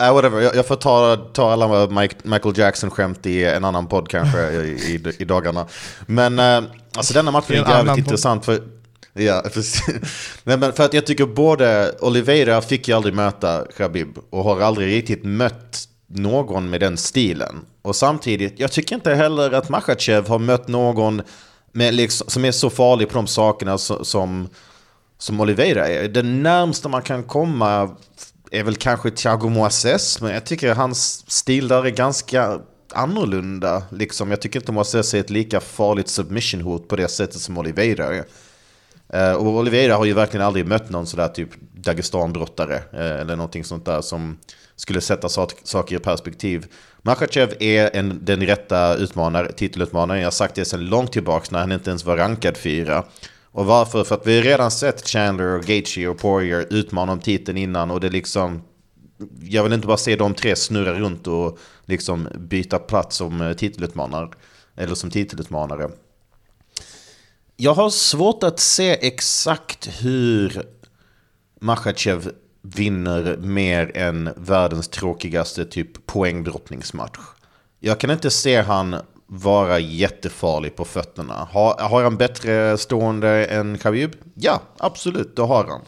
Äh, 0.00 0.12
whatever. 0.14 0.40
Jag, 0.40 0.56
jag 0.56 0.66
får 0.66 0.76
ta, 0.76 1.16
ta 1.16 1.52
alla 1.52 1.86
Mike, 2.00 2.14
Michael 2.22 2.58
Jackson-skämt 2.58 3.26
i 3.26 3.44
en 3.44 3.64
annan 3.64 3.86
podd 3.86 4.08
kanske 4.08 4.38
i, 4.50 4.68
i, 4.68 5.12
i 5.18 5.24
dagarna. 5.24 5.66
Men 6.06 6.38
äh, 6.38 6.62
alltså 6.96 7.14
denna 7.14 7.30
matchen 7.30 7.52
är 7.56 7.70
jävligt 7.70 7.88
podd. 7.90 7.98
intressant 7.98 8.44
för... 8.44 8.60
Ja, 9.14 9.42
precis. 9.54 9.82
Nej, 10.44 10.56
men 10.56 10.72
för 10.72 10.84
att 10.84 10.94
jag 10.94 11.06
tycker 11.06 11.26
både 11.26 11.94
Oliveira 12.00 12.60
fick 12.62 12.88
ju 12.88 12.94
aldrig 12.96 13.14
möta 13.14 13.64
Khabib 13.78 14.08
och 14.30 14.44
har 14.44 14.60
aldrig 14.60 14.88
riktigt 14.96 15.24
mött 15.24 15.84
någon 16.08 16.70
med 16.70 16.80
den 16.80 16.96
stilen. 16.96 17.66
Och 17.82 17.96
samtidigt, 17.96 18.60
jag 18.60 18.72
tycker 18.72 18.94
inte 18.94 19.14
heller 19.14 19.52
att 19.52 19.68
Machachev 19.68 20.28
har 20.28 20.38
mött 20.38 20.68
någon 20.68 21.22
med 21.72 21.94
liksom, 21.94 22.28
som 22.30 22.44
är 22.44 22.52
så 22.52 22.70
farlig 22.70 23.08
på 23.08 23.14
de 23.14 23.26
sakerna 23.26 23.78
som, 23.78 24.48
som 25.18 25.40
Oliveira 25.40 25.88
är. 25.88 26.08
Det 26.08 26.22
närmsta 26.22 26.88
man 26.88 27.02
kan 27.02 27.22
komma 27.22 27.96
är 28.50 28.62
väl 28.62 28.76
kanske 28.76 29.10
Thiago 29.10 29.48
Moises, 29.48 30.20
men 30.20 30.34
jag 30.34 30.46
tycker 30.46 30.74
hans 30.74 31.30
stil 31.30 31.68
där 31.68 31.86
är 31.86 31.90
ganska 31.90 32.60
annorlunda. 32.92 33.82
Liksom, 33.90 34.30
jag 34.30 34.40
tycker 34.40 34.60
inte 34.60 34.72
Moises 34.72 35.14
är 35.14 35.20
ett 35.20 35.30
lika 35.30 35.60
farligt 35.60 36.08
submission-hot 36.08 36.88
på 36.88 36.96
det 36.96 37.08
sättet 37.08 37.40
som 37.40 37.58
Oliveira 37.58 38.14
är. 38.14 38.24
Eh, 39.12 39.32
och 39.32 39.46
Oliveira 39.46 39.96
har 39.96 40.04
ju 40.04 40.12
verkligen 40.12 40.46
aldrig 40.46 40.66
mött 40.66 40.90
någon 40.90 41.06
sådär 41.06 41.28
typ 41.28 41.50
Dagestan-brottare 41.74 42.76
eh, 42.92 43.20
eller 43.20 43.36
någonting 43.36 43.64
sånt 43.64 43.84
där 43.84 44.00
som 44.00 44.38
skulle 44.78 45.00
sätta 45.00 45.28
sak- 45.28 45.60
saker 45.64 45.96
i 45.96 45.98
perspektiv. 45.98 46.66
Makachev 47.02 47.54
är 47.60 47.96
en, 47.96 48.18
den 48.22 48.46
rätta 48.46 48.94
utmanare, 48.94 49.52
titelutmanaren. 49.52 50.20
Jag 50.20 50.26
har 50.26 50.30
sagt 50.30 50.54
det 50.54 50.64
sedan 50.64 50.86
långt 50.86 51.12
tillbaka 51.12 51.46
när 51.50 51.58
han 51.58 51.72
inte 51.72 51.90
ens 51.90 52.04
var 52.04 52.16
rankad 52.16 52.56
fyra. 52.56 53.04
Och 53.44 53.66
varför? 53.66 54.04
För 54.04 54.14
att 54.14 54.26
vi 54.26 54.36
har 54.36 54.42
redan 54.42 54.70
sett 54.70 55.08
Chandler, 55.08 55.46
och 55.46 55.64
Gaethje 55.64 56.08
och 56.08 56.18
Poirier 56.18 56.66
utmana 56.70 57.12
om 57.12 57.20
titeln 57.20 57.58
innan 57.58 57.90
och 57.90 58.00
det 58.00 58.06
är 58.06 58.10
liksom... 58.10 58.62
Jag 59.42 59.62
vill 59.62 59.72
inte 59.72 59.86
bara 59.86 59.96
se 59.96 60.16
de 60.16 60.34
tre 60.34 60.56
snurra 60.56 60.94
runt 60.94 61.26
och 61.26 61.58
liksom 61.84 62.28
byta 62.38 62.78
plats 62.78 63.16
som 63.16 63.40
eh, 63.40 63.52
titelutmanare. 63.52 64.28
Eller 64.76 64.94
som 64.94 65.10
titelutmanare. 65.10 65.90
Jag 67.56 67.74
har 67.74 67.90
svårt 67.90 68.42
att 68.42 68.60
se 68.60 69.06
exakt 69.06 69.88
hur 70.02 70.62
Machachev 71.60 72.30
vinner 72.76 73.36
mer 73.36 73.96
än 73.96 74.30
världens 74.36 74.88
tråkigaste 74.88 75.64
typ 75.64 76.06
poängdrottningsmatch. 76.06 77.18
Jag 77.80 78.00
kan 78.00 78.10
inte 78.10 78.30
se 78.30 78.60
han 78.60 78.96
vara 79.26 79.78
jättefarlig 79.78 80.76
på 80.76 80.84
fötterna. 80.84 81.48
Har, 81.50 81.78
har 81.78 82.02
han 82.02 82.16
bättre 82.16 82.78
stående 82.78 83.44
än 83.44 83.78
Khabib? 83.78 84.12
Ja, 84.34 84.62
absolut, 84.78 85.36
det 85.36 85.42
har 85.42 85.64
han. 85.64 85.80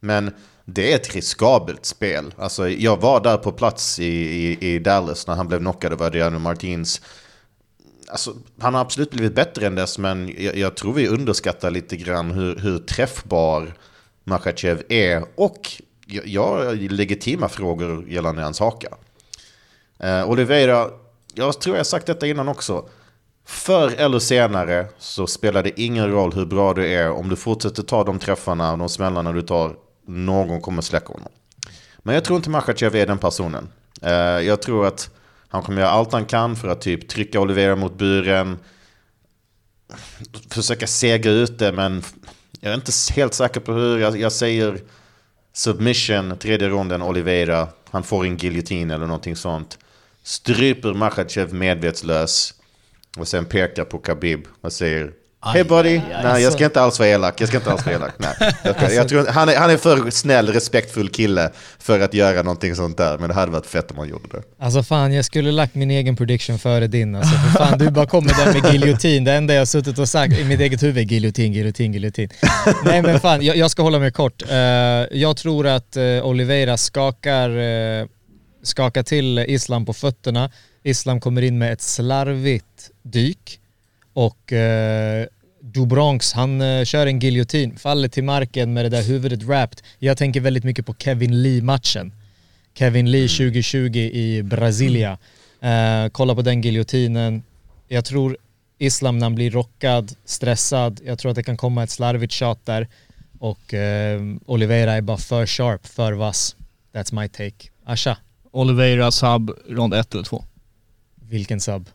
Men 0.00 0.30
det 0.64 0.92
är 0.92 0.96
ett 0.96 1.14
riskabelt 1.14 1.86
spel. 1.86 2.34
Alltså, 2.38 2.68
jag 2.68 3.00
var 3.00 3.20
där 3.20 3.36
på 3.36 3.52
plats 3.52 4.00
i, 4.00 4.04
i, 4.04 4.74
i 4.74 4.78
Dallas 4.78 5.26
när 5.26 5.34
han 5.34 5.48
blev 5.48 5.58
knockad 5.58 5.92
av 5.92 6.02
Adriano 6.02 6.38
Martins. 6.38 7.00
Alltså, 8.08 8.34
han 8.60 8.74
har 8.74 8.80
absolut 8.80 9.10
blivit 9.10 9.34
bättre 9.34 9.66
än 9.66 9.74
dess, 9.74 9.98
men 9.98 10.34
jag, 10.38 10.56
jag 10.56 10.76
tror 10.76 10.92
vi 10.92 11.08
underskattar 11.08 11.70
lite 11.70 11.96
grann 11.96 12.30
hur, 12.30 12.56
hur 12.56 12.78
träffbar 12.78 13.74
Makachev 14.24 14.82
är. 14.88 15.24
Och 15.34 15.82
jag, 16.06 16.26
jag 16.26 16.64
har 16.64 16.74
legitima 16.74 17.48
frågor 17.48 18.08
gällande 18.08 18.42
hans 18.42 18.60
haka. 18.60 18.88
Eh, 19.98 20.30
Oliveira, 20.30 20.90
jag 21.34 21.60
tror 21.60 21.76
jag 21.76 21.80
har 21.80 21.84
sagt 21.84 22.06
detta 22.06 22.26
innan 22.26 22.48
också. 22.48 22.88
Förr 23.44 23.94
eller 23.98 24.18
senare 24.18 24.86
så 24.98 25.26
spelar 25.26 25.62
det 25.62 25.80
ingen 25.80 26.10
roll 26.10 26.32
hur 26.32 26.46
bra 26.46 26.74
du 26.74 26.86
är. 26.92 27.10
Om 27.10 27.28
du 27.28 27.36
fortsätter 27.36 27.82
ta 27.82 28.04
de 28.04 28.18
träffarna 28.18 28.72
och 28.72 28.78
de 28.78 28.88
smällarna 28.88 29.32
du 29.32 29.42
tar, 29.42 29.76
någon 30.06 30.60
kommer 30.60 30.82
släcka 30.82 31.12
honom. 31.12 31.28
Men 31.98 32.14
jag 32.14 32.24
tror 32.24 32.36
inte 32.36 32.50
Makhachev 32.50 32.96
är 32.96 33.06
den 33.06 33.18
personen. 33.18 33.68
Eh, 34.02 34.12
jag 34.20 34.62
tror 34.62 34.86
att 34.86 35.10
han 35.48 35.62
kommer 35.62 35.80
göra 35.80 35.90
allt 35.90 36.12
han 36.12 36.24
kan 36.24 36.56
för 36.56 36.68
att 36.68 36.80
typ 36.80 37.08
trycka 37.08 37.40
Oliveira 37.40 37.76
mot 37.76 37.98
buren. 37.98 38.58
Försöka 40.50 40.86
sega 40.86 41.30
ut 41.30 41.58
det, 41.58 41.72
men 41.72 42.02
jag 42.60 42.70
är 42.70 42.74
inte 42.74 42.92
helt 43.14 43.34
säker 43.34 43.60
på 43.60 43.72
hur. 43.72 43.98
Jag, 43.98 44.20
jag 44.20 44.32
säger 44.32 44.80
submission, 45.56 46.38
tredje 46.38 46.68
ronden, 46.68 47.02
Oliveira. 47.02 47.68
Han 47.90 48.02
får 48.02 48.24
en 48.24 48.36
giljotin 48.36 48.90
eller 48.90 49.06
någonting 49.06 49.36
sånt. 49.36 49.78
Stryper 50.22 50.94
Makhachev 50.94 51.54
medvetslös. 51.54 52.54
Och 53.18 53.28
sen 53.28 53.44
pekar 53.44 53.84
på 53.84 53.98
Khabib 53.98 54.46
och 54.60 54.72
säger 54.72 55.12
Hej 55.52 55.64
buddy! 55.64 56.00
Nej, 56.22 56.42
jag 56.42 56.52
ska 56.52 56.64
inte 56.64 56.80
alls 56.80 56.98
vara 56.98 57.08
elak. 57.08 57.40
Jag 57.40 57.48
ska 57.48 57.56
inte 57.56 57.70
alls 57.70 57.86
vara 57.86 57.96
elak. 57.96 58.14
Nej. 58.18 58.34
Jag, 58.64 58.92
jag 58.94 59.08
tror, 59.08 59.26
han, 59.26 59.48
är, 59.48 59.56
han 59.56 59.70
är 59.70 59.76
för 59.76 60.10
snäll, 60.10 60.52
respektfull 60.52 61.08
kille 61.08 61.50
för 61.78 62.00
att 62.00 62.14
göra 62.14 62.42
någonting 62.42 62.74
sånt 62.74 62.96
där. 62.96 63.18
Men 63.18 63.28
det 63.28 63.34
hade 63.34 63.52
varit 63.52 63.66
fett 63.66 63.90
om 63.90 63.98
han 63.98 64.08
gjorde 64.08 64.28
det. 64.32 64.42
Alltså 64.64 64.82
fan, 64.82 65.12
jag 65.12 65.24
skulle 65.24 65.52
lagt 65.52 65.74
min 65.74 65.90
egen 65.90 66.16
prediction 66.16 66.58
före 66.58 66.86
din. 66.86 67.14
Alltså, 67.14 67.36
för 67.36 67.48
fan, 67.48 67.78
du 67.78 67.90
bara 67.90 68.06
kommer 68.06 68.28
där 68.28 68.60
med 68.60 68.72
giljotin. 68.72 69.24
Det 69.24 69.32
enda 69.32 69.54
jag 69.54 69.60
har 69.60 69.66
suttit 69.66 69.98
och 69.98 70.08
sagt 70.08 70.38
i 70.38 70.44
mitt 70.44 70.60
eget 70.60 70.82
huvud 70.82 70.98
är 70.98 71.12
giljotin, 71.12 71.52
giljotin, 71.52 71.92
giljotin. 71.92 72.28
Nej 72.84 73.02
men 73.02 73.20
fan, 73.20 73.42
jag, 73.42 73.56
jag 73.56 73.70
ska 73.70 73.82
hålla 73.82 73.98
mig 73.98 74.12
kort. 74.12 74.42
Eh, 74.50 74.56
jag 75.10 75.36
tror 75.36 75.66
att 75.66 75.96
uh, 75.96 76.26
Oliveira 76.26 76.76
skakar, 76.76 77.50
uh, 77.50 78.06
skakar 78.62 79.02
till 79.02 79.38
Islam 79.38 79.86
på 79.86 79.92
fötterna. 79.92 80.50
Islam 80.82 81.20
kommer 81.20 81.42
in 81.42 81.58
med 81.58 81.72
ett 81.72 81.82
slarvigt 81.82 82.90
dyk. 83.02 83.60
Och 84.14 84.52
uh, 85.76 85.82
Dubronx, 85.82 86.32
han 86.32 86.60
uh, 86.60 86.84
kör 86.84 87.06
en 87.06 87.18
giljotin, 87.18 87.76
faller 87.76 88.08
till 88.08 88.24
marken 88.24 88.72
med 88.72 88.84
det 88.84 88.88
där 88.88 89.02
huvudet 89.02 89.42
wrapped. 89.42 89.82
Jag 89.98 90.16
tänker 90.16 90.40
väldigt 90.40 90.64
mycket 90.64 90.86
på 90.86 90.94
Kevin 90.94 91.42
Lee-matchen. 91.42 92.12
Kevin 92.74 93.10
Lee 93.10 93.28
2020 93.28 93.96
i 93.96 94.42
Brasilia. 94.42 95.18
Eh, 95.60 96.08
kolla 96.12 96.34
på 96.34 96.42
den 96.42 96.62
giljotinen. 96.62 97.42
Jag 97.88 98.04
tror 98.04 98.36
Islam 98.78 99.18
när 99.18 99.26
han 99.26 99.34
blir 99.34 99.50
rockad, 99.50 100.12
stressad, 100.24 101.00
jag 101.04 101.18
tror 101.18 101.30
att 101.30 101.36
det 101.36 101.42
kan 101.42 101.56
komma 101.56 101.82
ett 101.82 101.90
slarvigt 101.90 102.32
shot 102.32 102.58
där. 102.64 102.88
Och 103.38 103.74
eh, 103.74 104.20
Oliveira 104.46 104.92
är 104.92 105.00
bara 105.00 105.16
för 105.16 105.46
sharp, 105.46 105.86
för 105.86 106.12
vass. 106.12 106.56
That's 106.92 107.20
my 107.20 107.28
take. 107.28 107.70
Asha, 107.84 108.16
Oliveira 108.50 109.10
sub 109.10 109.50
rond 109.68 109.94
1 109.94 110.14
eller 110.14 110.24
2. 110.24 110.44
vilken 111.14 111.60
sub? 111.60 111.88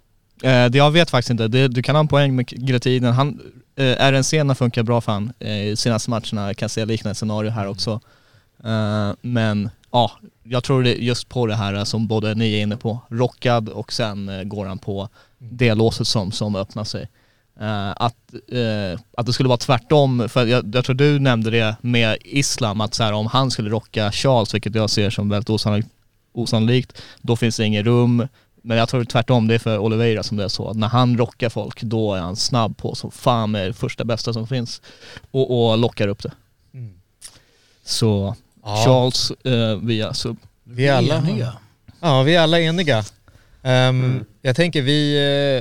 Eh, 0.44 0.66
det 0.66 0.78
jag 0.78 0.92
vet 0.92 1.10
faktiskt 1.10 1.30
inte. 1.30 1.48
Det, 1.48 1.68
du 1.68 1.84
kan 1.84 1.96
ha 1.96 2.00
en 2.00 2.08
poäng 2.08 2.36
med 2.36 2.54
giljotinen. 2.54 3.14
Han, 3.14 3.40
eh, 3.76 4.12
RNC 4.12 4.56
funkar 4.56 4.84
bra 4.84 5.02
för 5.02 5.12
han. 5.12 5.34
Eh, 5.40 5.68
I 5.68 5.76
senaste 5.76 6.10
matcherna 6.10 6.54
kan 6.54 6.66
jag 6.66 6.72
se 6.72 6.86
liknande 6.86 7.16
scenario 7.16 7.52
här 7.52 7.68
också. 7.68 8.00
Eh, 8.64 9.12
men 9.22 9.70
ja, 9.92 10.12
jag 10.44 10.64
tror 10.64 10.84
det 10.84 10.94
just 10.94 11.30
på 11.30 11.46
det 11.46 11.56
här 11.56 11.86
som 11.86 12.08
både 12.08 12.36
ni 12.36 12.54
är 12.54 12.62
inne 12.62 12.78
på, 12.78 13.00
rockad 13.10 13.70
och 13.70 13.94
sen 13.94 14.30
eh, 14.30 14.44
går 14.44 14.66
han 14.66 14.78
på 14.78 15.10
det 15.38 15.74
låset 15.74 16.08
som, 16.08 16.32
som 16.32 16.56
öppnar 16.56 16.84
sig. 16.84 17.08
Eh, 17.60 17.90
att, 17.90 18.34
eh, 18.52 19.00
att 19.18 19.26
det 19.26 19.34
skulle 19.34 19.50
vara 19.50 19.58
tvärtom, 19.58 20.30
för 20.30 20.46
jag, 20.46 20.76
jag 20.76 20.86
tror 20.86 20.96
du 20.96 21.20
nämnde 21.20 21.50
det 21.50 21.76
med 21.82 22.18
Islam, 22.22 22.82
att 22.82 22.94
så 22.94 23.04
här, 23.04 23.14
om 23.14 23.28
han 23.28 23.52
skulle 23.52 23.70
rocka 23.70 24.12
Charles, 24.12 24.54
vilket 24.54 24.76
jag 24.76 24.90
ser 24.90 25.10
som 25.10 25.30
väldigt 25.30 25.50
osannolikt, 25.50 25.90
osannolikt 26.34 27.02
då 27.22 27.36
finns 27.36 27.58
det 27.58 27.66
inget 27.66 27.86
rum. 27.86 28.28
Men 28.62 28.78
jag 28.78 28.90
tror 28.90 29.04
tvärtom, 29.04 29.48
det 29.48 29.56
är 29.56 29.60
för 29.60 29.78
Oliveira 29.78 30.24
som 30.24 30.38
det 30.38 30.44
är 30.44 30.48
så. 30.48 30.70
att 30.70 30.78
När 30.78 30.88
han 30.88 31.18
rockar 31.18 31.50
folk, 31.50 31.82
då 31.82 32.14
är 32.14 32.20
han 32.22 32.36
snabb 32.36 32.78
på 32.78 32.96
som 32.96 33.12
fan 33.12 33.52
med 33.52 33.70
det 33.70 33.74
första 33.74 34.04
bästa 34.04 34.34
som 34.34 34.48
finns 34.48 34.82
och, 35.32 35.72
och 35.72 35.78
lockar 35.78 36.08
upp 36.08 36.24
det. 36.24 36.32
Mm. 36.74 36.94
Så 37.84 38.36
Ja. 38.64 38.84
Charles 38.86 39.32
eh, 39.32 39.78
via 39.88 40.14
sub. 40.14 40.38
Vi 40.64 40.88
är 40.88 40.94
alla 40.94 41.18
Eniga. 41.18 41.54
Ja, 42.00 42.24
vi 42.24 42.36
är 42.36 42.42
alla 42.42 42.60
eniga. 42.60 43.04
Ehm, 43.64 44.04
Mm. 44.04 44.26
Jag 44.42 44.56
tänker 44.56 44.82
vi, 44.82 45.16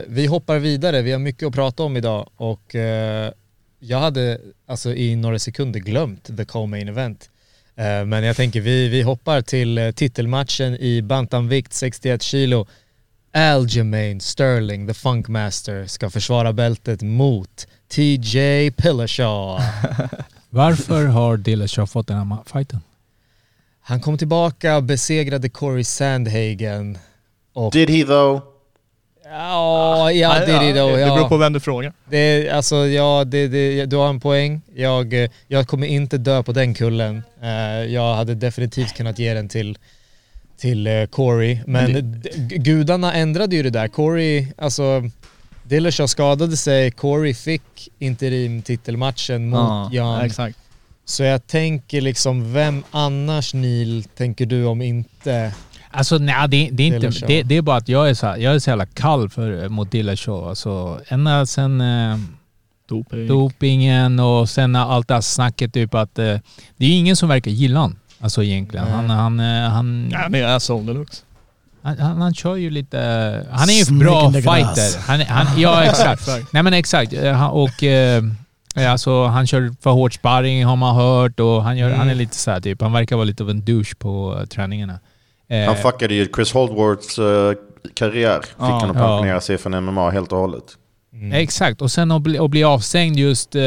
eh, 0.06 0.12
vi 0.12 0.26
hoppar 0.26 0.58
vidare, 0.58 1.02
vi 1.02 1.12
har 1.12 1.18
mycket 1.18 1.46
att 1.48 1.54
prata 1.54 1.82
om 1.82 1.96
idag 1.96 2.28
och 2.36 2.74
eh, 2.74 3.32
jag 3.78 3.98
hade 3.98 4.40
alltså 4.66 4.94
i 4.94 5.16
några 5.16 5.38
sekunder 5.38 5.80
glömt 5.80 6.36
the 6.36 6.44
co-main 6.44 6.88
event. 6.88 7.30
Eh, 7.76 8.04
men 8.04 8.24
jag 8.24 8.36
tänker 8.36 8.60
vi, 8.60 8.88
vi 8.88 9.02
hoppar 9.02 9.42
till 9.42 9.92
titelmatchen 9.96 10.76
i 10.76 11.02
bantamvikt 11.02 11.72
61 11.72 12.22
kilo. 12.22 12.66
Aljamain 13.32 14.20
Sterling, 14.20 14.86
the 14.88 14.94
Funkmaster, 14.94 15.86
ska 15.86 16.10
försvara 16.10 16.52
bältet 16.52 17.02
mot 17.02 17.66
TJ 17.88 18.70
Pillashaw. 18.70 19.62
Varför 20.50 21.04
har 21.06 21.36
Dillashaw 21.36 21.86
fått 21.86 22.06
den 22.06 22.16
här 22.18 22.38
fighten? 22.52 22.80
Han 23.82 24.00
kom 24.00 24.18
tillbaka, 24.18 24.80
besegrade 24.80 25.48
Corey 25.48 25.84
Sandhagen. 25.84 26.98
Och, 27.52 27.72
Did 27.72 27.90
he 27.90 28.04
though? 28.04 28.42
ja, 29.24 30.12
ja, 30.12 30.38
det 30.46 30.52
är 30.52 30.60
det 30.60 30.80
då. 30.80 30.88
Det 30.96 31.04
beror 31.06 31.28
på 31.28 31.36
vem 31.36 31.52
du 31.52 31.60
frågar. 31.60 31.92
Det, 32.08 32.16
är- 32.18 32.54
alltså, 32.54 32.76
ja, 32.76 33.24
det, 33.24 33.48
det, 33.48 33.86
du 33.86 33.96
har 33.96 34.08
en 34.08 34.20
poäng. 34.20 34.60
Jag, 34.74 35.12
eh, 35.24 35.30
jag 35.48 35.66
kommer 35.68 35.86
inte 35.86 36.18
dö 36.18 36.42
på 36.42 36.52
den 36.52 36.74
kullen. 36.74 37.22
Eh, 37.42 37.50
jag 37.94 38.14
hade 38.14 38.34
definitivt 38.34 38.94
kunnat 38.96 39.18
ge 39.18 39.34
den 39.34 39.48
till, 39.48 39.78
till 40.60 40.86
eh, 40.86 41.04
Corey. 41.06 41.58
Men 41.66 41.92
d- 42.20 42.30
gudarna 42.48 43.14
ändrade 43.14 43.56
ju 43.56 43.62
det 43.62 43.70
där. 43.70 43.88
Corey, 43.88 44.46
alltså 44.58 45.02
Dillashaw 45.64 46.06
skadade 46.08 46.56
sig, 46.56 46.90
Corey 46.90 47.34
fick 47.34 47.88
interim-titelmatchen 47.98 49.48
mot 49.48 49.58
Ja, 49.60 49.88
Jan. 49.92 50.20
exakt. 50.24 50.58
Så 51.04 51.22
jag 51.22 51.46
tänker 51.46 52.00
liksom, 52.00 52.52
vem 52.52 52.82
annars 52.90 53.54
Neil 53.54 54.04
tänker 54.16 54.46
du 54.46 54.64
om 54.64 54.82
inte? 54.82 55.52
Alltså 55.90 56.18
nej, 56.18 56.48
det, 56.48 56.68
det, 56.72 56.82
är 56.82 56.86
inte, 57.04 57.26
det, 57.26 57.42
det 57.42 57.56
är 57.56 57.62
bara 57.62 57.76
att 57.76 57.88
jag 57.88 58.10
är 58.10 58.14
så, 58.14 58.26
här, 58.26 58.36
jag 58.36 58.54
är 58.54 58.58
så 58.58 58.70
jävla 58.70 58.86
kall 58.86 59.28
för, 59.28 59.68
mot 59.68 59.90
Dillashaw. 59.90 60.48
Alltså, 60.48 61.00
ända 61.08 61.46
sen 61.46 61.80
eh, 61.80 62.18
Doping. 62.88 63.26
dopingen 63.26 64.20
och 64.20 64.48
sen 64.50 64.76
allt 64.76 65.08
det 65.08 65.14
här 65.14 65.20
snacket 65.20 65.72
typ 65.74 65.94
att 65.94 66.18
eh, 66.18 66.24
det 66.76 66.84
är 66.84 66.88
ju 66.88 66.94
ingen 66.94 67.16
som 67.16 67.28
verkar 67.28 67.50
gilla 67.50 67.80
han. 67.80 67.98
Alltså 68.20 68.42
egentligen. 68.44 68.84
Nej. 68.86 68.94
Han, 68.94 69.10
han, 69.10 69.40
eh, 69.40 69.70
han, 69.70 70.08
Ja, 70.12 70.28
men 70.28 70.40
jag 70.40 70.50
är 70.50 70.56
asshole 70.56 70.86
deluxe. 70.92 71.22
han, 71.82 71.98
han, 71.98 72.22
han 72.22 72.34
kör 72.34 72.56
ju 72.56 72.70
lite... 72.70 72.98
Han 73.50 73.68
är 73.68 73.72
ju 73.72 73.84
en 73.94 73.98
bra 73.98 74.32
fighter. 74.32 75.00
Han, 75.06 75.20
han, 75.20 75.60
ja 75.60 75.84
exakt. 75.90 76.28
Nej 76.52 76.62
men 76.62 76.72
exakt. 76.74 77.12
Eh, 77.12 77.32
han- 77.32 77.50
Och 77.50 77.82
eh, 77.84 78.22
alltså, 78.88 79.26
han 79.26 79.46
kör 79.46 79.74
för 79.82 79.90
hårt 79.90 80.12
sparring 80.14 80.64
har 80.64 80.76
man 80.76 80.96
hört 80.96 81.40
och 81.40 81.62
han, 81.64 81.76
gör, 81.76 81.86
Mm. 81.86 81.98
han 81.98 82.10
är 82.10 82.14
lite 82.14 82.36
så 82.36 82.50
här, 82.50 82.60
typ, 82.60 82.82
han 82.82 82.92
verkar 82.92 83.16
vara 83.16 83.24
lite 83.24 83.42
av 83.42 83.50
en 83.50 83.64
douche 83.64 83.94
på 83.98 84.36
eh, 84.40 84.46
träningarna. 84.46 84.98
Eh, 85.48 85.66
Han 85.66 85.76
fuckade 85.76 86.14
ju 86.14 86.28
Chris 86.34 86.52
Holdworths 86.52 87.18
eh, 87.18 87.52
karriär. 87.94 88.40
Fick 88.40 88.50
Ja. 88.58 88.78
han 88.80 88.90
att 88.90 88.96
Ja. 88.96 89.02
pensionera 89.06 89.40
sig 89.40 89.58
från 89.58 89.84
MMA 89.84 90.10
helt 90.10 90.32
och 90.32 90.38
hållet. 90.38 90.64
Mm. 91.12 91.32
Exakt, 91.32 91.82
och 91.82 91.90
sen 91.90 92.10
att 92.10 92.22
bli, 92.22 92.38
att 92.38 92.50
bli 92.50 92.64
avstängd 92.64 93.18
just... 93.18 93.54
Eh, 93.54 93.62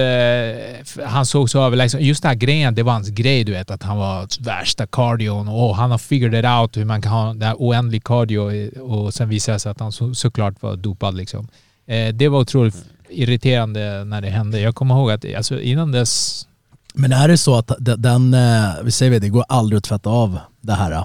han 1.05 1.25
såg 1.25 1.49
så 1.49 1.61
överlägsen. 1.61 2.01
Just 2.01 2.21
den 2.21 2.29
här 2.29 2.35
grejen, 2.35 2.75
det 2.75 2.83
var 2.83 2.93
hans 2.93 3.09
grej 3.09 3.43
du 3.43 3.51
vet. 3.51 3.71
Att 3.71 3.83
han 3.83 3.97
var 3.97 4.43
värsta 4.43 4.87
cardion 4.87 5.47
och 5.47 5.75
han 5.75 5.91
har 5.91 5.97
figured 5.97 6.39
it 6.39 6.45
out 6.45 6.77
hur 6.77 6.85
man 6.85 7.01
kan 7.01 7.11
ha 7.11 7.33
det 7.33 7.45
här 7.45 7.55
oändlig 7.59 8.03
cardio 8.03 8.69
och 8.79 9.13
sen 9.13 9.29
visade 9.29 9.55
det 9.55 9.59
sig 9.59 9.71
att 9.71 9.79
han 9.79 9.91
så, 9.91 10.13
såklart 10.13 10.61
var 10.61 10.75
dopad 10.75 11.15
liksom. 11.15 11.47
Eh, 11.87 12.13
det 12.13 12.27
var 12.27 12.39
otroligt 12.39 12.85
irriterande 13.09 14.03
när 14.03 14.21
det 14.21 14.29
hände. 14.29 14.59
Jag 14.59 14.75
kommer 14.75 14.95
ihåg 14.95 15.11
att 15.11 15.25
alltså, 15.37 15.61
innan 15.61 15.91
dess... 15.91 16.47
Men 16.93 17.11
är 17.11 17.27
det 17.27 17.37
så 17.37 17.55
att 17.55 17.71
de- 17.79 18.01
den, 18.01 18.33
eh, 18.33 18.69
vi 18.83 18.91
säger 18.91 19.11
det, 19.11 19.19
det 19.19 19.29
går 19.29 19.45
aldrig 19.49 19.77
att 19.77 19.83
tvätta 19.83 20.09
av 20.09 20.39
det 20.61 20.73
här 20.73 21.03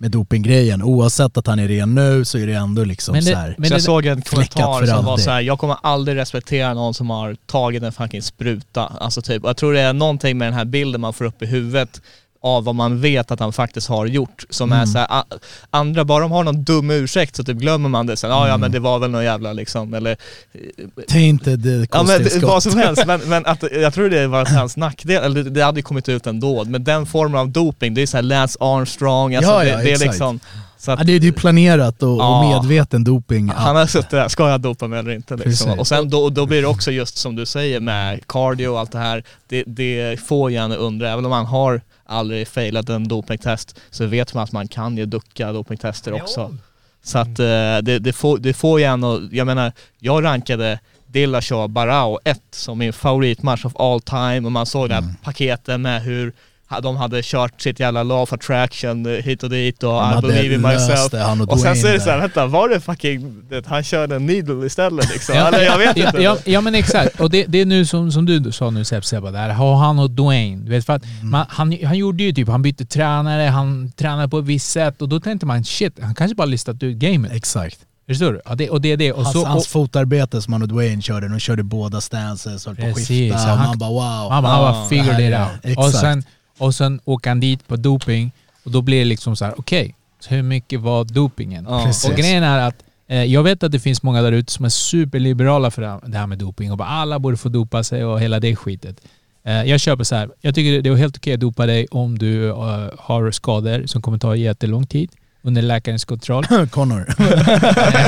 med 0.00 0.10
dopinggrejen. 0.10 0.82
Oavsett 0.82 1.36
att 1.36 1.46
han 1.46 1.58
är 1.58 1.68
ren 1.68 1.94
nu 1.94 2.24
så 2.24 2.38
är 2.38 2.46
det 2.46 2.54
ändå 2.54 2.84
liksom 2.84 3.12
Men 3.12 3.24
det- 3.24 3.30
så 3.30 3.36
här. 3.36 3.54
men 3.58 3.68
så 3.68 3.74
jag 3.74 3.82
såg 3.82 4.06
en 4.06 4.22
kommentar 4.22 4.78
för 4.80 4.86
som 4.86 5.04
var 5.04 5.16
så 5.16 5.30
här: 5.30 5.40
jag 5.40 5.58
kommer 5.58 5.76
aldrig 5.82 6.16
respektera 6.16 6.74
någon 6.74 6.94
som 6.94 7.10
har 7.10 7.36
tagit 7.46 7.82
en 7.82 7.92
fucking 7.92 8.22
spruta. 8.22 8.86
Alltså 9.00 9.22
typ, 9.22 9.42
jag 9.44 9.56
tror 9.56 9.72
det 9.72 9.80
är 9.80 9.92
någonting 9.92 10.38
med 10.38 10.46
den 10.46 10.54
här 10.54 10.64
bilden 10.64 11.00
man 11.00 11.12
får 11.12 11.24
upp 11.24 11.42
i 11.42 11.46
huvudet 11.46 12.02
av 12.42 12.64
vad 12.64 12.74
man 12.74 13.00
vet 13.00 13.30
att 13.30 13.40
han 13.40 13.52
faktiskt 13.52 13.88
har 13.88 14.06
gjort 14.06 14.44
som 14.50 14.72
är 14.72 14.76
Mm. 14.76 14.86
så 14.86 14.98
här, 14.98 15.08
andra, 15.70 16.04
bara 16.04 16.20
de 16.20 16.30
har 16.30 16.44
någon 16.44 16.64
dum 16.64 16.90
ursäkt 16.90 17.36
så 17.36 17.44
typ 17.44 17.56
glömmer 17.56 17.88
man 17.88 18.06
det 18.06 18.16
sen, 18.16 18.32
ah, 18.32 18.40
ja 18.40 18.46
Mm. 18.48 18.60
men 18.60 18.72
det 18.72 18.78
var 18.80 18.98
väl 18.98 19.10
någon 19.10 19.24
jävla 19.24 19.52
liksom, 19.52 19.94
eller 19.94 20.16
Tainted 21.08 21.66
eh, 21.66 21.72
Ja 21.92 22.02
men 22.02 22.06
det, 22.06 22.18
kosttillskott. 22.18 22.42
vad 22.50 22.62
som 22.62 22.76
helst, 22.78 23.06
men, 23.06 23.20
men 23.20 23.46
att, 23.46 23.62
jag 23.72 23.94
tror 23.94 24.10
det 24.10 24.26
var 24.26 24.46
hans 24.46 24.76
nackdel, 24.76 25.22
eller 25.24 25.42
det, 25.44 25.50
det 25.50 25.60
hade 25.64 25.78
ju 25.78 25.82
kommit 25.82 26.08
ut 26.08 26.26
ändå, 26.26 26.64
men 26.64 26.84
den 26.84 27.06
formen 27.06 27.40
av 27.40 27.48
doping, 27.48 27.94
det 27.94 28.02
är 28.02 28.06
såhär 28.06 28.22
Lance 28.22 28.58
Armstrong, 28.60 29.34
alltså 29.34 29.50
Ja, 29.52 29.64
ja, 29.64 29.76
det, 29.76 29.82
det 29.82 29.92
är 29.92 29.98
liksom 29.98 30.40
så 30.78 30.90
att, 30.92 30.98
Ja, 30.98 31.04
det, 31.04 31.12
är- 31.12 31.20
det 31.20 31.28
är 31.28 31.32
planerat 31.32 32.02
och, 32.02 32.08
och 32.12 32.18
Ja. 32.20 32.60
medveten 32.62 33.04
doping. 33.04 33.48
Han 33.56 33.76
har 33.76 33.86
suttit 33.86 34.10
där, 34.10 34.28
ska 34.28 34.48
jag 34.50 34.60
dopa 34.60 34.86
mig 34.88 34.98
eller 34.98 35.10
inte? 35.10 35.36
Liksom. 35.36 35.78
Och 35.78 35.86
sen 35.86 36.10
då, 36.10 36.28
då 36.30 36.46
blir 36.46 36.62
det 36.62 36.68
också 36.68 36.90
just 36.90 37.16
som 37.16 37.36
du 37.36 37.46
säger 37.46 37.80
med 37.80 38.26
cardio 38.26 38.68
och 38.68 38.78
allt 38.80 38.92
det 38.92 38.98
här, 38.98 39.24
det, 39.48 39.64
det 39.66 40.20
får 40.26 40.50
gärna 40.50 40.74
undra, 40.76 41.10
även 41.12 41.24
om 41.24 41.30
man 41.30 41.46
har 41.46 41.80
aldrig 42.08 42.48
failat 42.48 42.88
en 42.88 43.08
dopingtest 43.08 43.80
så 43.90 44.06
vet 44.06 44.34
man 44.34 44.44
att 44.44 44.52
man 44.52 44.68
kan 44.68 44.96
ju 44.96 45.06
ducka 45.06 45.52
dopingtester 45.52 46.12
också. 46.12 46.56
Så 47.02 47.18
att 47.18 47.38
eh, 47.38 47.78
det, 47.82 47.98
det, 47.98 48.12
får, 48.12 48.38
det 48.38 48.54
får 48.54 48.80
gärna, 48.80 49.28
jag 49.32 49.46
menar, 49.46 49.72
jag 49.98 50.24
rankade 50.24 50.78
Dillashaw 51.06 51.68
Barao 51.68 52.18
1 52.24 52.40
som 52.50 52.78
min 52.78 52.92
favoritmatch 52.92 53.64
of 53.64 53.76
all 53.76 54.00
time 54.00 54.40
och 54.46 54.52
man 54.52 54.66
såg 54.66 54.88
det 54.88 54.94
här 54.94 55.14
paketet 55.22 55.80
med 55.80 56.02
hur 56.02 56.32
de 56.82 56.96
hade 56.96 57.20
kört 57.22 57.60
sitt 57.60 57.80
jävla 57.80 58.02
law 58.02 58.22
of 58.22 58.32
attraction 58.32 59.06
eh, 59.06 59.12
hit 59.12 59.42
och 59.42 59.50
dit 59.50 59.82
och 59.82 59.94
Han 59.94 60.18
I 60.18 60.22
believe 60.28 60.54
in 60.54 60.62
myself. 60.62 61.10
det, 61.10 61.18
han 61.18 61.40
och 61.40 61.52
Och 61.52 61.60
sen 61.60 61.76
så 61.76 61.86
är 61.86 61.92
det 61.92 62.00
såhär, 62.00 62.18
vänta, 62.20 62.46
var 62.46 62.68
det 62.68 62.80
fucking, 62.80 63.42
det, 63.50 63.66
han 63.66 63.82
körde 63.84 64.16
en 64.16 64.26
needle 64.26 64.66
istället 64.66 65.10
liksom? 65.12 65.34
Ja, 65.34 65.48
Eller 65.48 65.62
jag 65.64 65.78
vet 65.78 65.96
ja, 65.96 66.06
inte. 66.06 66.22
ja, 66.22 66.36
ja 66.44 66.60
men 66.60 66.74
exakt. 66.74 67.20
Och 67.20 67.30
det, 67.30 67.44
det 67.48 67.60
är 67.60 67.66
nu 67.66 67.84
som, 67.86 68.12
som 68.12 68.26
du 68.26 68.52
sa 68.52 68.70
nu 68.70 68.84
Sepp, 68.84 69.04
Sebba, 69.04 69.30
där. 69.30 69.48
Har 69.48 69.76
han 69.76 69.98
och 69.98 70.10
Dwayne. 70.10 70.64
Du 70.64 70.70
vet, 70.70 70.86
för 70.86 70.92
att 70.92 71.04
Mm. 71.04 71.30
man, 71.30 71.46
han, 71.48 71.76
han 71.84 71.98
gjorde 71.98 72.22
ju 72.22 72.32
typ, 72.32 72.48
han 72.48 72.62
bytte 72.62 72.84
tränare, 72.86 73.42
han 73.42 73.92
tränade 73.96 74.28
på 74.28 74.38
ett 74.38 74.44
visst 74.44 74.70
sätt 74.70 75.02
och 75.02 75.08
då 75.08 75.20
tänkte 75.20 75.46
man 75.46 75.64
shit, 75.64 75.98
han 76.02 76.14
kanske 76.14 76.34
bara 76.34 76.46
listat 76.46 76.82
ut 76.82 76.96
gamet. 76.96 77.32
Exakt. 77.32 77.78
Förstår 78.08 78.32
du? 78.32 78.40
Ja, 78.44 78.54
det, 78.54 78.70
och 78.70 78.80
det 78.80 78.92
är 78.92 78.96
det. 78.96 79.12
Och 79.12 79.22
Hans, 79.24 79.32
så, 79.32 79.44
hans 79.44 79.64
och, 79.64 79.70
fotarbete 79.70 80.42
som 80.42 80.52
han 80.52 80.62
och 80.62 80.68
Dwayne 80.68 81.02
körde, 81.02 81.28
de 81.28 81.38
körde 81.38 81.62
båda 81.62 82.00
stances, 82.00 82.66
höll 82.66 82.76
på 82.76 82.86
att 82.86 82.94
skifta. 83.06 83.38
han- 83.38 83.58
Man 83.68 83.78
bara 83.78 83.90
wow. 83.90 84.30
han, 84.32 84.42
bara- 84.42 84.88
figured 84.88 85.16
det 85.16 85.28
it 85.28 85.34
out. 85.34 85.48
exakt. 85.62 85.78
Och 85.78 85.92
sen, 85.92 86.24
och 86.58 86.74
sen 86.74 87.00
åker 87.04 87.30
han 87.30 87.40
dit 87.40 87.68
på 87.68 87.76
doping 87.76 88.32
och 88.64 88.70
då 88.70 88.82
blir 88.82 88.98
det 88.98 89.04
liksom 89.04 89.36
så 89.36 89.44
här: 89.44 89.54
okej, 89.56 89.94
så 90.20 90.34
hur 90.34 90.42
mycket 90.42 90.80
var 90.80 91.04
dopingen? 91.04 91.66
Ja. 91.68 91.92
Och 92.10 92.16
grejen 92.16 92.42
är 92.42 92.68
att 92.68 92.84
eh, 93.08 93.24
jag 93.24 93.42
vet 93.42 93.62
att 93.62 93.72
det 93.72 93.80
finns 93.80 94.02
många 94.02 94.22
där 94.22 94.32
ute 94.32 94.52
som 94.52 94.64
är 94.64 94.68
superliberala 94.68 95.70
för 95.70 95.82
det 95.82 96.18
här- 96.18 96.26
med 96.26 96.38
doping 96.38 96.72
och 96.72 96.78
bara 96.78 96.88
alla 96.88 97.18
borde 97.18 97.36
få 97.36 97.48
dopa 97.48 97.84
sig 97.84 98.04
och 98.04 98.20
hela 98.20 98.40
det 98.40 98.56
skitet. 98.56 99.00
Eh, 99.44 99.62
jag 99.64 99.80
köper 99.80 100.04
så 100.04 100.14
här. 100.14 100.30
jag 100.40 100.54
tycker 100.54 100.82
det 100.82 100.90
är 100.90 100.94
helt 100.94 101.16
okej 101.16 101.34
att 101.34 101.40
dopa 101.40 101.66
dig 101.66 101.86
om 101.90 102.18
du 102.18 102.48
eh, 102.48 102.54
har 102.98 103.30
skador 103.30 103.86
som 103.86 104.02
kommer 104.02 104.18
ta 104.18 104.36
jättelång 104.36 104.86
tid 104.86 105.10
under 105.48 105.62
läkarens 105.62 106.04
kontroll. 106.04 106.44
Connor. 106.70 107.14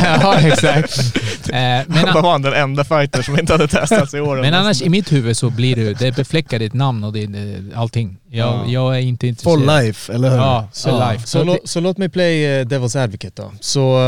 ja, 0.05 0.38
exakt. 0.40 1.00
Eh, 1.50 1.57
men, 1.87 1.88
Han 2.09 2.22
var 2.22 2.38
den 2.38 2.53
enda 2.53 2.85
fighter 2.85 3.22
som 3.22 3.38
inte 3.38 3.53
hade 3.53 3.68
testats 3.68 4.14
i 4.14 4.20
år. 4.20 4.37
men 4.37 4.55
annars 4.55 4.83
i 4.83 4.88
mitt 4.88 5.12
huvud 5.12 5.37
så 5.37 5.50
blir 5.50 5.76
det, 5.76 5.98
det 5.98 6.16
befläckar 6.16 6.59
ditt 6.59 6.74
namn 6.74 7.05
och 7.05 7.12
det, 7.12 7.26
det, 7.26 7.76
allting. 7.76 8.16
Jag, 8.31 8.48
Ja. 8.48 8.64
jag 8.66 8.96
är 8.96 9.00
inte 9.00 9.26
intresserad. 9.26 9.59
For 9.66 9.83
life, 9.83 10.12
eller 10.12 10.31
hur? 10.31 10.37
Ja, 10.37 10.68
for 10.74 11.11
life. 11.12 11.26
Så, 11.26 11.38
Så 11.38 11.44
lå, 11.44 11.53
det- 11.53 11.68
så 11.68 11.81
låt 11.81 11.98
mig 11.98 12.09
play 12.09 12.44
eh, 12.44 12.66
Devil's 12.66 13.03
Advocate 13.03 13.42
då. 13.42 13.53
Så 13.61 13.98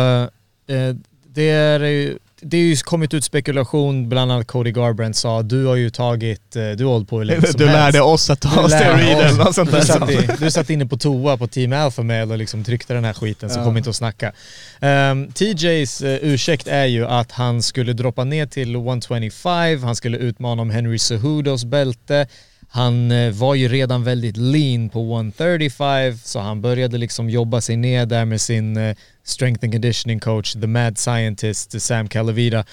eh, 0.69 0.95
det 1.35 1.51
är 1.51 1.81
ju 1.81 2.19
det 2.43 2.57
är 2.57 2.61
ju 2.61 2.77
kommit 2.77 3.15
ut 3.15 3.25
spekulation, 3.25 4.09
bland 4.09 4.33
annat 4.33 4.47
Cody 4.47 4.71
Garbrandt 4.73 5.17
sa 5.19 5.43
du 5.43 5.65
har 5.67 5.77
ju 5.77 5.91
tagit, 5.91 6.57
eh, 6.57 6.71
du 6.71 6.85
har 6.85 6.93
hållit 6.93 7.09
på 7.09 7.19
hur 7.19 7.25
länge 7.25 7.47
som 7.47 7.59
Du 7.59 7.67
helst. 7.67 7.79
lärde 7.95 8.01
oss 8.01 8.31
att 8.31 8.41
Du 8.41 8.49
ta 8.49 8.69
steroider 8.69 9.25
eller 9.27 9.39
något 9.45 9.55
sånt 9.55 9.71
Du 9.71 9.77
där. 9.77 9.85
satt, 9.85 10.11
i, 10.11 10.29
du 10.39 10.51
satt 10.51 10.71
inne 10.71 10.87
på 10.87 10.97
toa 10.97 11.37
på 11.37 11.47
Team 11.47 11.73
Alpha 11.73 12.03
Male 12.03 12.23
och 12.25 12.39
liksom 12.39 12.65
tryckte 12.65 12.95
den 12.95 13.05
här 13.05 13.13
skiten 13.13 13.51
så 13.51 13.59
Ja. 13.61 13.65
kom 13.65 13.77
inte 13.77 13.91
att 13.91 13.97
snacka. 13.97 14.33
Um, 14.81 15.33
TJs 15.33 16.03
uh, 16.03 16.09
ursäkt 16.23 16.67
är 16.69 16.87
ju 16.87 17.07
att 17.07 17.33
han 17.33 17.63
skulle 17.63 17.93
droppa 17.93 18.25
ner 18.25 18.47
till 18.47 18.75
125, 18.75 19.83
han 19.83 19.97
skulle 19.97 20.19
utmana 20.19 20.63
om 20.63 20.71
Henry 20.71 20.99
Cejudos 20.99 21.65
bälte. 21.65 22.27
Han 22.75 23.11
eh, 23.11 23.33
var 23.33 23.55
ju 23.55 23.69
redan 23.69 24.05
väldigt 24.05 24.37
lean 24.37 24.89
på 24.89 25.01
135 25.15 26.19
så 26.25 26.41
han 26.41 26.61
började 26.61 26.99
liksom 26.99 27.31
jobba 27.31 27.61
sig 27.61 27.77
ner 27.77 28.07
där 28.07 28.25
med 28.25 28.41
sin 28.41 28.77
eh, 28.77 28.97
strength 29.25 29.65
and 29.65 29.73
conditioning 29.73 30.21
coach, 30.21 30.53
the 30.53 30.67
mad 30.67 30.99
scientist 30.99 31.83
Sam 31.83 32.09
Calavita. 32.09 32.65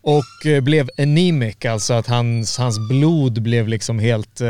Och 0.00 0.46
eh, 0.46 0.60
blev 0.60 0.90
anemic, 0.98 1.64
alltså 1.64 1.92
att 1.94 2.06
hans, 2.06 2.58
hans 2.58 2.88
blod 2.88 3.42
blev 3.42 3.68
liksom 3.68 3.98
helt, 3.98 4.40
eh, 4.40 4.48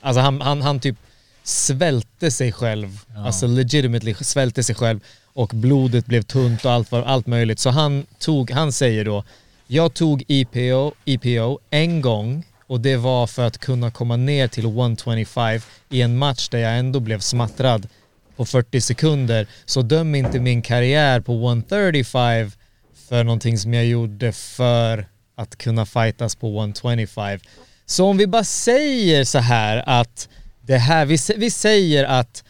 alltså 0.00 0.20
han, 0.20 0.40
han, 0.40 0.62
han 0.62 0.80
typ 0.80 0.96
svälte 1.42 2.30
sig 2.30 2.52
själv, 2.52 2.98
alltså 3.16 3.46
legitimately 3.46 4.14
svälte 4.20 4.62
sig 4.62 4.74
själv 4.74 5.00
och 5.34 5.50
blodet 5.54 6.06
blev 6.06 6.22
tunt 6.22 6.64
och 6.64 6.72
allt, 6.72 6.92
var- 6.92 7.02
allt 7.02 7.26
möjligt. 7.26 7.58
Så 7.58 7.70
han 7.70 8.06
tog, 8.18 8.50
han 8.50 8.72
säger 8.72 9.04
då, 9.04 9.24
jag 9.66 9.94
tog 9.94 10.24
EPO, 10.28 10.92
EPO 11.04 11.58
en 11.70 12.00
gång 12.00 12.44
och 12.72 12.80
det 12.80 12.96
var 12.96 13.26
för 13.26 13.46
att 13.46 13.58
kunna 13.58 13.90
komma 13.90 14.16
ner 14.16 14.48
till 14.48 14.64
125 14.64 15.60
i 15.90 16.02
en 16.02 16.18
match 16.18 16.48
där 16.48 16.58
jag 16.58 16.78
ändå 16.78 17.00
blev 17.00 17.18
smattrad 17.18 17.88
på 18.36 18.44
40 18.44 18.80
sekunder. 18.80 19.46
Så 19.64 19.82
döm 19.82 20.14
inte 20.14 20.40
min 20.40 20.62
karriär 20.62 21.20
på 21.20 21.32
135 21.32 22.50
för 23.08 23.24
någonting 23.24 23.58
som 23.58 23.74
jag 23.74 23.86
gjorde 23.86 24.32
för 24.32 25.06
att 25.36 25.56
kunna 25.56 25.86
fightas 25.86 26.36
på 26.36 26.60
125. 26.60 27.40
Så 27.86 28.06
om 28.06 28.16
vi 28.16 28.26
bara 28.26 28.44
säger 28.44 29.24
så 29.24 29.38
här 29.38 29.82
att 29.86 30.28
det 30.60 30.78
här, 30.78 31.04
vi, 31.04 31.18
vi 31.36 31.50
säger 31.50 32.04
att 32.04 32.44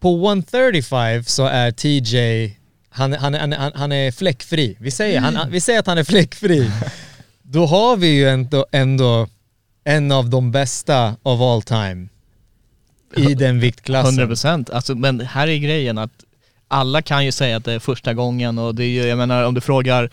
på 0.00 0.26
135 0.28 1.24
så 1.24 1.46
är 1.46 1.70
TJ, 1.70 2.56
han, 2.90 3.12
han, 3.12 3.34
han, 3.34 3.72
han, 3.74 3.92
är 3.92 4.10
fläckfri. 4.10 4.76
Vi 4.80 4.90
säger, 4.90 5.20
han, 5.20 5.50
vi 5.50 5.60
säger 5.60 5.78
att 5.78 5.86
han 5.86 5.98
är 5.98 6.04
fläckfri. 6.04 6.70
Då 7.42 7.66
har 7.66 7.96
vi 7.96 8.08
ju 8.08 8.28
ändå, 8.28 8.66
ändå 8.72 9.28
en 9.88 10.12
av 10.12 10.30
de 10.30 10.50
bästa 10.50 11.16
of 11.22 11.40
all 11.40 11.62
time 11.62 12.08
i 13.16 13.34
den 13.34 13.60
viktklassen. 13.60 14.30
100% 14.30 14.74
alltså, 14.74 14.94
men 14.94 15.20
här 15.20 15.48
är 15.48 15.56
grejen 15.56 15.98
att 15.98 16.10
alla 16.70 17.02
kan 17.02 17.24
ju 17.24 17.32
säga 17.32 17.56
att 17.56 17.64
det 17.64 17.72
är 17.72 17.78
första 17.78 18.14
gången 18.14 18.58
och 18.58 18.74
det 18.74 18.84
är 18.84 18.88
ju, 18.88 19.02
jag 19.06 19.18
menar 19.18 19.44
om 19.44 19.54
du 19.54 19.60
frågar 19.60 20.10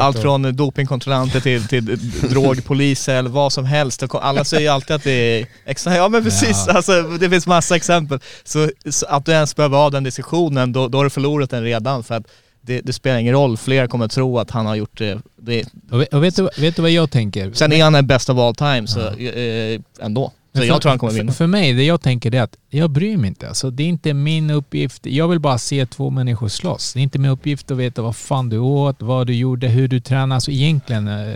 allt 0.00 0.18
från 0.18 0.56
dopingkontrollanter 0.56 1.40
till, 1.40 1.68
till 1.68 1.84
drogpoliser 2.30 3.14
eller 3.14 3.30
vad 3.30 3.52
som 3.52 3.64
helst. 3.64 4.04
Alla 4.14 4.44
säger 4.44 4.62
ju 4.62 4.68
alltid 4.68 4.96
att 4.96 5.04
det 5.04 5.10
är 5.40 5.46
extra, 5.64 5.96
ja 5.96 6.08
men 6.08 6.24
precis, 6.24 6.64
Ja. 6.66 6.72
alltså, 6.72 7.02
det 7.02 7.30
finns 7.30 7.46
massa 7.46 7.76
exempel. 7.76 8.20
Så, 8.44 8.70
så 8.90 9.06
att 9.06 9.26
du 9.26 9.32
ens 9.32 9.56
behöver 9.56 9.76
ha 9.76 9.90
den 9.90 10.04
diskussionen, 10.04 10.72
då, 10.72 10.88
då 10.88 10.98
har 10.98 11.04
du 11.04 11.10
förlorat 11.10 11.50
den 11.50 11.62
redan 11.62 12.04
för 12.04 12.14
att 12.14 12.26
det, 12.62 12.80
det 12.80 12.92
spelar 12.92 13.18
ingen 13.18 13.32
roll, 13.34 13.56
fler 13.56 13.86
kommer 13.86 14.04
att 14.04 14.10
tro 14.10 14.38
att 14.38 14.50
han 14.50 14.66
har 14.66 14.74
gjort 14.74 14.98
det. 14.98 15.18
det 15.36 15.64
Och, 15.90 16.00
vet- 16.00 16.14
och 16.14 16.24
vet, 16.24 16.36
du, 16.36 16.48
vet 16.58 16.76
du 16.76 16.82
vad 16.82 16.90
jag 16.90 17.10
tänker? 17.10 17.52
sen 17.52 17.72
är 17.72 17.84
han 17.84 17.92
den 17.92 18.06
bästa 18.06 18.32
of 18.32 18.38
all 18.38 18.54
time, 18.54 18.86
så 18.86 19.00
eh, 19.00 19.80
ändå. 20.00 20.32
Så 20.52 20.58
Men 20.58 20.66
jag 20.66 20.74
för- 20.76 20.80
tror 20.80 20.90
han 20.90 20.98
kommer 20.98 21.12
vinna. 21.12 21.32
För, 21.32 21.36
för 21.36 21.46
mig, 21.46 21.72
det 21.72 21.84
jag 21.84 22.00
tänker 22.02 22.34
är 22.34 22.42
att 22.42 22.56
jag 22.70 22.90
bryr 22.90 23.16
mig 23.16 23.28
inte. 23.28 23.48
Alltså, 23.48 23.70
det 23.70 23.82
är 23.82 23.88
inte 23.88 24.14
min 24.14 24.50
uppgift. 24.50 25.06
Jag 25.06 25.28
vill 25.28 25.38
bara 25.38 25.58
se 25.58 25.86
två 25.86 26.10
människor 26.10 26.48
slåss. 26.48 26.92
Det 26.94 27.00
är 27.00 27.02
inte 27.02 27.18
min 27.18 27.30
uppgift 27.30 27.70
att 27.70 27.76
veta 27.76 28.02
vad 28.02 28.16
fan 28.16 28.48
du 28.48 28.58
åt, 28.58 28.96
vad 29.02 29.26
du 29.26 29.34
gjorde, 29.34 29.68
hur 29.68 29.88
du 29.88 30.00
tränar. 30.00 30.34
Alltså 30.36 30.50
egentligen, 30.50 31.08
eh, 31.08 31.34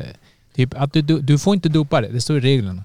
typ 0.56 0.74
att 0.80 0.92
du, 0.92 1.02
du, 1.02 1.20
du 1.20 1.38
får 1.38 1.54
inte 1.54 1.68
dopa 1.68 2.00
det. 2.00 2.08
Det 2.08 2.20
står 2.20 2.36
i 2.36 2.40
reglerna. 2.40 2.84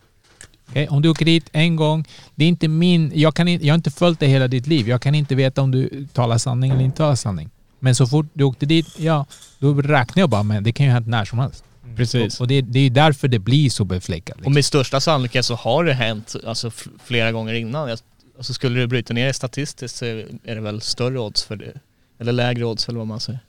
Okej? 0.69 0.87
Om 0.87 1.01
du 1.01 1.09
åker 1.09 1.25
dit 1.25 1.45
en 1.51 1.75
gång, 1.75 2.05
det 2.35 2.45
är 2.45 2.49
inte 2.49 2.67
min... 2.67 3.11
Jag, 3.15 3.33
kan 3.35 3.47
jag 3.47 3.71
har 3.73 3.75
inte 3.75 3.91
följt 3.91 4.19
dig 4.19 4.29
hela 4.29 4.47
ditt 4.47 4.67
liv. 4.67 4.89
Jag 4.89 5.01
kan 5.01 5.15
inte 5.15 5.35
veta 5.35 5.61
om 5.61 5.71
du 5.71 6.07
talar 6.13 6.37
sanning 6.37 6.71
eller 6.71 6.83
inte 6.83 6.97
talar 6.97 7.15
sanning. 7.15 7.49
Men 7.79 7.95
så 7.95 8.07
fort 8.07 8.25
du 8.33 8.43
åkte 8.43 8.65
dit, 8.65 8.87
ja, 8.97 9.25
då 9.59 9.73
räknar 9.73 10.21
jag 10.21 10.29
bara 10.29 10.43
med 10.43 10.63
det 10.63 10.71
kan 10.71 10.85
ju 10.85 10.91
hänt 10.91 11.07
när 11.07 11.25
som 11.25 11.39
helst. 11.39 11.63
Precis. 11.95 12.35
Och, 12.35 12.41
och 12.41 12.47
det, 12.47 12.61
det 12.61 12.79
är 12.79 12.89
därför 12.89 13.27
det 13.27 13.39
blir 13.39 13.69
så 13.69 13.85
befläckat. 13.85 14.35
Och 14.35 14.39
Liksom. 14.39 14.53
med 14.53 14.65
största 14.65 14.99
sannolikhet 14.99 15.45
så 15.45 15.55
har 15.55 15.83
det 15.83 15.93
hänt 15.93 16.35
alltså, 16.47 16.71
flera 17.03 17.31
gånger 17.31 17.53
innan. 17.53 17.89
Alltså, 18.37 18.53
skulle 18.53 18.79
du 18.79 18.87
bryta 18.87 19.13
ner 19.13 19.27
det 19.27 19.33
statistiskt 19.33 19.97
så 19.97 20.05
är 20.05 20.55
det 20.55 20.61
väl 20.61 20.81
större 20.81 21.19
odds 21.19 21.43
för 21.43 21.55
det. 21.55 21.73
Eller 22.19 22.31
lägre 22.31 22.65
odds 22.65 22.89
eller 22.89 22.97
vad 22.97 23.07
man 23.07 23.19
säger. 23.19 23.39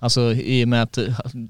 Alltså 0.00 0.32
i 0.32 0.64
och 0.64 0.68
med 0.68 0.82
att 0.82 0.98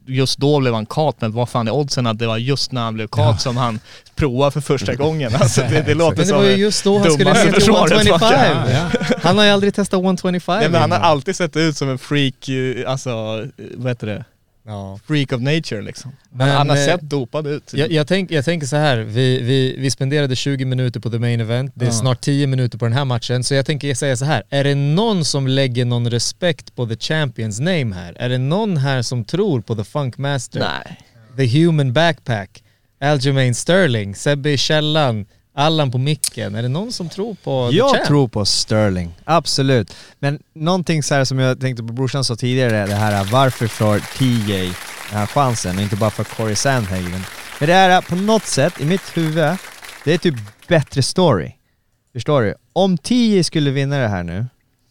just 0.06 0.38
då 0.38 0.60
blev 0.60 0.74
han 0.74 0.86
kat, 0.86 1.16
men 1.18 1.32
vad 1.32 1.48
fan 1.48 1.68
är 1.68 1.72
oddsen 1.72 2.06
att 2.06 2.18
det 2.18 2.26
var 2.26 2.36
just 2.36 2.72
när 2.72 2.80
han 2.80 2.94
blev 2.94 3.06
kat 3.06 3.40
som 3.40 3.56
han 3.56 3.80
provade 4.16 4.50
för 4.50 4.60
första 4.60 4.94
gången? 4.94 5.32
Alltså 5.34 5.60
det, 5.60 5.82
det 5.82 5.94
låter 5.94 6.16
Men 6.16 6.20
det 6.20 6.26
som 6.26 6.36
var 6.36 6.44
ju 6.44 6.56
just 6.56 6.84
då 6.84 6.98
han 6.98 7.10
skulle 7.10 7.32
ner 7.32 7.44
till 7.44 7.54
försvaret, 7.54 7.92
125. 7.92 8.30
va? 8.30 8.64
Ja, 8.72 8.88
ja. 9.00 9.16
Han 9.22 9.38
har 9.38 9.44
ju 9.44 9.50
aldrig 9.50 9.74
testat 9.74 10.02
125 10.02 10.58
Nej 10.60 10.68
men 10.68 10.80
han 10.80 10.90
har 10.90 10.98
alltid 10.98 11.36
sett 11.36 11.56
ut 11.56 11.76
som 11.76 11.88
en 11.88 11.98
freak, 11.98 12.48
eh, 12.48 12.90
alltså 12.90 13.10
eh, 13.10 13.64
vad 13.76 13.90
heter 13.90 14.06
det? 14.06 14.24
Ja. 14.68 14.98
Freak 15.06 15.32
of 15.32 15.40
nature 15.40 15.82
liksom. 15.82 16.12
Men, 16.30 16.48
han 16.48 16.68
har 16.70 16.76
eh, 16.76 16.84
sett 16.84 17.00
dopad 17.00 17.46
ut. 17.46 17.72
Jag, 17.74 17.92
jag, 17.92 18.06
tänk, 18.06 18.30
jag 18.30 18.44
tänker 18.44 18.66
så 18.66 18.76
här, 18.76 18.96
vi, 18.98 19.42
vi, 19.42 19.76
vi 19.78 19.90
spenderade 19.90 20.36
20 20.36 20.64
minuter 20.64 21.00
på 21.00 21.10
the 21.10 21.18
main 21.18 21.40
event, 21.40 21.72
det 21.74 21.84
är 21.84 21.88
Ja. 21.88 21.92
snart 21.92 22.20
10 22.20 22.46
minuter 22.46 22.78
på 22.78 22.84
den 22.84 22.92
här 22.94 23.04
matchen, 23.04 23.44
så 23.44 23.54
jag 23.54 23.66
tänker 23.66 23.94
säga 23.94 24.16
så 24.16 24.24
här, 24.24 24.42
är 24.50 24.64
det 24.64 24.74
någon 24.74 25.24
som 25.24 25.46
lägger 25.46 25.84
någon 25.84 26.10
respekt 26.10 26.76
på 26.76 26.86
the 26.86 26.96
champions 26.96 27.60
name 27.60 27.94
här? 27.94 28.14
Är 28.18 28.28
det 28.28 28.38
någon 28.38 28.76
här 28.76 29.02
som 29.02 29.24
tror 29.24 29.60
på 29.60 29.74
the 29.74 29.84
funkmaster? 29.84 30.60
Nej. 30.60 30.98
The 31.36 31.58
human 31.64 31.92
backpack, 31.92 32.62
Aljamain 33.00 33.54
Sterling, 33.54 34.14
Sebbe 34.14 34.50
i 34.50 34.56
källan, 34.56 35.26
Allan 35.58 35.90
på 35.90 35.98
micken. 35.98 36.54
Är 36.54 36.62
det 36.62 36.68
någon 36.68 36.92
som 36.92 37.08
tror 37.08 37.36
på 37.44 37.70
Jag 37.72 38.04
tror 38.04 38.28
på 38.28 38.44
Sterling, 38.44 39.14
absolut. 39.24 39.94
Men 40.18 40.42
någonting 40.52 41.02
så 41.02 41.14
här 41.14 41.24
som 41.24 41.38
jag 41.38 41.60
tänkte 41.60 41.82
på 41.82 41.92
brorsan 41.92 42.24
sa 42.24 42.36
tidigare, 42.36 42.86
det 42.86 42.94
här 42.94 43.24
varför 43.24 43.66
får 43.66 43.98
TJ 43.98 44.72
den 45.10 45.18
här 45.18 45.26
chansen 45.26 45.76
och 45.76 45.82
inte 45.82 45.96
bara 45.96 46.10
för 46.10 46.24
Corey 46.24 46.54
Sandhagen. 46.54 47.24
Men 47.58 47.68
det 47.68 47.74
är 47.74 48.00
på 48.00 48.14
något 48.14 48.44
sätt, 48.44 48.80
i 48.80 48.84
mitt 48.84 49.16
huvud, 49.16 49.56
det 50.04 50.14
är 50.14 50.18
typ 50.18 50.34
bättre 50.68 51.02
story. 51.02 51.52
Förstår 52.12 52.42
du? 52.42 52.54
Om 52.72 52.98
TJ 52.98 53.44
skulle 53.44 53.70
vinna 53.70 53.98
det 53.98 54.08
här 54.08 54.22
nu, 54.22 54.46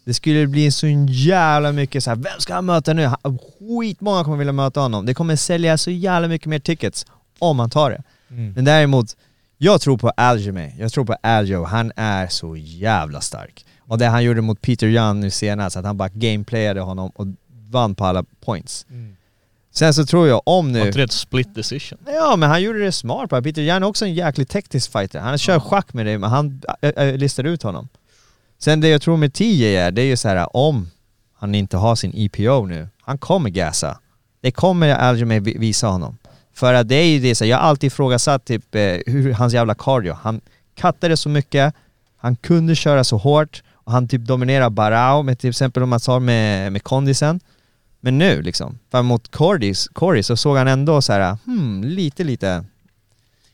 det 0.06 0.14
skulle 0.14 0.48
bli 0.48 0.72
så 0.72 0.88
jävla 1.10 1.72
mycket 1.72 2.04
så 2.04 2.10
här, 2.10 2.16
vem 2.16 2.40
ska 2.40 2.54
han 2.54 2.66
möta 2.66 2.94
nu? 2.94 3.12
Skitmånga 3.60 4.24
kommer 4.24 4.38
vilja 4.38 4.54
möta 4.54 4.80
honom. 4.80 5.06
Det 5.06 5.14
kommer 5.14 5.36
sälja 5.36 5.78
så 5.78 5.92
jävla 5.92 6.28
mycket 6.28 6.48
mer 6.48 6.60
tickets 6.60 7.06
om 7.40 7.60
han 7.60 7.70
tar 7.70 7.90
det. 7.90 8.04
Mm. 8.30 8.54
Men 8.54 8.66
däremot, 8.66 9.16
jag 9.58 9.82
tror 9.82 9.98
på 9.98 10.10
Aljamain, 10.10 10.74
jag 10.80 10.92
tror 10.92 11.06
på 11.06 11.16
Aljo, 11.24 11.64
han 11.64 11.92
är 11.96 12.28
så 12.28 12.56
jävla 12.58 13.22
stark. 13.22 13.66
Och 13.80 13.98
det 13.98 14.06
han 14.06 14.24
gjorde 14.24 14.42
mot 14.42 14.62
Peter 14.62 14.88
Young 14.88 15.20
nu 15.20 15.30
senast, 15.32 15.78
att 15.78 15.86
han 15.86 15.98
bara 15.98 16.10
gameplayade 16.10 16.82
honom 16.82 17.12
och 17.16 17.28
vann 17.70 17.96
på 17.96 18.06
alla 18.06 18.24
points. 18.46 18.86
Mm. 18.90 19.16
Sen 19.72 19.94
så 19.94 20.06
tror 20.06 20.28
jag 20.28 20.42
om 20.46 20.66
Var 20.74 20.80
nu... 20.80 20.86
inte 20.88 20.98
det 21.00 21.04
ett 21.04 21.12
split 21.12 21.56
decision? 21.56 22.00
Ja 22.06 22.36
men 22.36 22.50
han 22.50 22.62
gjorde 22.64 22.80
det 22.80 22.92
smart 22.92 23.30
bara. 23.30 23.42
Peter 23.42 23.62
Young 23.62 23.76
är 23.78 23.84
också 23.84 24.06
en 24.06 24.14
jäkligt 24.14 24.50
teknisk 24.50 24.92
fighter. 24.92 25.20
Han 25.20 25.38
kör 25.38 25.60
schack 25.60 25.94
med 25.94 26.06
dig 26.06 26.18
men 26.18 26.30
han 26.30 26.62
äh, 26.82 26.90
äh, 26.90 27.18
listar 27.18 27.44
ut 27.44 27.64
honom. 27.64 27.88
Sen 28.60 28.82
det 28.82 28.88
jag 28.88 29.02
tror 29.02 29.18
med 29.18 29.34
TJ 29.34 29.76
är, 29.76 29.92
det 29.92 30.02
är 30.02 30.06
ju 30.06 30.18
så 30.18 30.28
här 30.28 30.56
om 30.56 30.90
han 31.40 31.56
inte 31.56 31.78
har 31.78 31.96
sin 31.96 32.12
EPO 32.16 32.66
nu, 32.66 32.88
han 33.02 33.18
kommer 33.18 33.50
gasa. 33.50 34.00
Det 34.42 34.52
kommer 34.52 35.40
vi- 35.40 35.58
visa 35.58 35.88
honom. 35.88 36.18
För 36.58 36.74
att 36.74 36.88
det 36.88 36.96
är 36.96 37.06
ju 37.06 37.20
det, 37.20 37.36
så 37.36 37.46
jag 37.46 37.58
har 37.58 37.64
alltid 37.64 37.88
ifrågasatt 37.88 38.46
typ 38.46 38.76
eh, 38.76 38.82
hur 39.06 39.32
hans 39.34 39.54
jävla 39.54 39.76
cardio, 39.76 40.14
han 40.22 40.42
kattade 40.76 41.18
så 41.18 41.30
mycket, 41.30 41.74
han 42.18 42.36
kunde 42.36 42.76
köra 42.76 43.04
så 43.04 43.18
hårt 43.18 43.64
och 43.74 43.92
han 43.92 44.08
typ 44.08 44.22
dominerar 44.22 44.70
Barao 44.70 45.24
med 45.24 45.40
till 45.40 45.50
exempel 45.50 45.84
om 45.84 45.90
man 45.90 46.00
tar 46.00 46.20
med, 46.20 46.72
med 46.72 46.84
kondisen. 46.84 47.40
Men 48.00 48.18
nu 48.18 48.42
liksom, 48.42 48.80
för 48.92 49.02
mot 49.02 49.32
Cordis, 49.32 49.88
Corey 49.94 50.24
så 50.24 50.38
såg 50.38 50.58
han 50.58 50.68
ändå 50.68 51.02
så 51.02 51.14
här, 51.14 51.38
hmm, 51.46 51.84
lite 51.84 52.24
lite, 52.24 52.66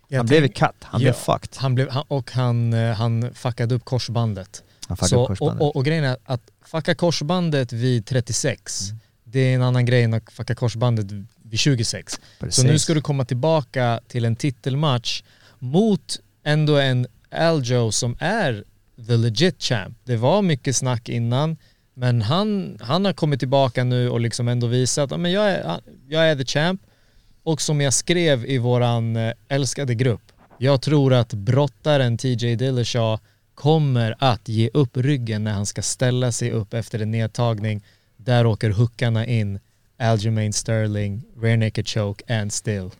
Jag 0.07 0.17
han 0.19 0.25
blev 0.25 0.47
cut, 0.47 0.59
han 0.81 1.01
Ja. 1.01 1.05
blev 1.05 1.13
fucked. 1.13 1.49
Han 1.55 1.75
blev, 1.75 1.89
han, 1.89 2.03
och 2.07 2.31
han, 2.31 2.73
eh, 2.73 2.93
han 2.95 3.29
fuckade 3.33 3.75
upp 3.75 3.85
korsbandet. 3.85 4.63
Han 4.87 4.97
fuckade 4.97 5.09
Så, 5.09 5.21
upp 5.23 5.27
korsbandet. 5.27 5.61
och, 5.61 5.67
och, 5.67 5.75
och 5.75 5.85
grejen 5.85 6.03
är 6.03 6.17
att 6.25 6.41
fucka 6.65 6.95
korsbandet 6.95 7.73
vid 7.73 8.05
36, 8.05 8.89
Mm. 8.89 8.99
det 9.23 9.39
är 9.39 9.55
en 9.55 9.61
annan 9.61 9.85
grej 9.85 10.03
än 10.03 10.13
att 10.13 10.31
fucka 10.31 10.55
korsbandet 10.55 11.05
vid 11.53 11.59
26. 11.59 12.19
Så 12.49 12.63
nu 12.63 12.79
ska 12.79 12.93
du 12.93 13.01
komma 13.01 13.25
tillbaka 13.25 13.99
till 14.07 14.25
en 14.25 14.35
titelmatch 14.35 15.23
mot 15.59 16.19
ändå 16.43 16.77
en 16.77 17.07
Aljo 17.31 17.91
som 17.91 18.15
är 18.19 18.63
the 19.07 19.17
legit 19.17 19.61
champ. 19.61 19.97
Det 20.03 20.17
var 20.17 20.41
mycket 20.41 20.75
snack 20.75 21.09
innan, 21.09 21.57
men 21.93 22.21
han, 22.21 22.77
han 22.81 23.05
har 23.05 23.13
kommit 23.13 23.39
tillbaka 23.39 23.83
nu 23.83 24.09
och 24.09 24.19
liksom 24.19 24.47
ändå 24.47 24.67
visat 24.67 25.11
att 25.11 25.31
jag, 25.31 25.51
är, 25.51 25.79
jag 26.07 26.29
är 26.29 26.35
the 26.35 26.45
champ. 26.45 26.81
Och 27.43 27.61
som 27.61 27.81
jag 27.81 27.93
skrev 27.93 28.45
i 28.45 28.57
våran 28.57 29.15
eh, 29.15 29.33
älskade 29.47 29.95
grupp, 29.95 30.31
jag 30.57 30.81
tror 30.81 31.13
att 31.13 31.33
brottaren 31.33 32.17
TJ 32.17 32.55
Dillashaw 32.55 33.19
kommer 33.55 34.15
att 34.19 34.49
ge 34.49 34.69
upp 34.73 34.97
ryggen 34.97 35.43
när 35.43 35.51
han 35.51 35.65
ska 35.65 35.81
ställa 35.81 36.31
sig 36.31 36.51
upp 36.51 36.73
efter 36.73 36.99
en 36.99 37.11
nedtagning. 37.11 37.83
Där 38.17 38.45
åker 38.45 38.69
hookarna 38.69 39.25
in, 39.25 39.59
Algermain 39.99 40.53
Sterling, 40.53 41.23
rear 41.41 41.57
naked 41.57 41.87
choke 41.87 42.33
and 42.33 42.53
still. 42.53 42.91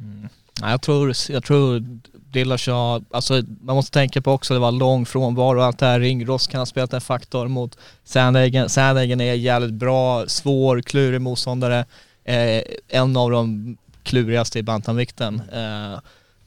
Mm. 0.00 0.28
jag 0.60 0.82
tror, 0.82 1.12
jag 1.28 1.44
tror 1.44 1.84
Dillashaw, 2.32 3.04
alltså 3.10 3.42
man 3.60 3.76
måste 3.76 3.92
tänka 3.92 4.22
på 4.22 4.32
också 4.32 4.54
det 4.54 4.60
var 4.60 4.72
lång 4.72 5.06
frånvaro 5.06 5.58
och 5.58 5.64
allt 5.64 5.78
det 5.78 5.86
här, 5.86 6.00
ringrost 6.00 6.50
kan 6.50 6.58
ha 6.58 6.66
spelat 6.66 6.92
en 6.92 7.00
faktor 7.00 7.48
mot 7.48 7.78
Sandhagen. 8.04 8.68
Sandhagen 8.68 9.20
är 9.20 9.34
jävligt 9.34 9.72
bra, 9.72 10.26
svår, 10.26 10.82
klurig 10.82 11.20
motståndare. 11.20 11.84
Eh, 12.24 12.62
en 12.88 13.16
av 13.16 13.30
de 13.30 13.76
klurigaste 14.02 14.58
i 14.58 14.62
bantamvikten. 14.62 15.42
Eh, 15.52 15.98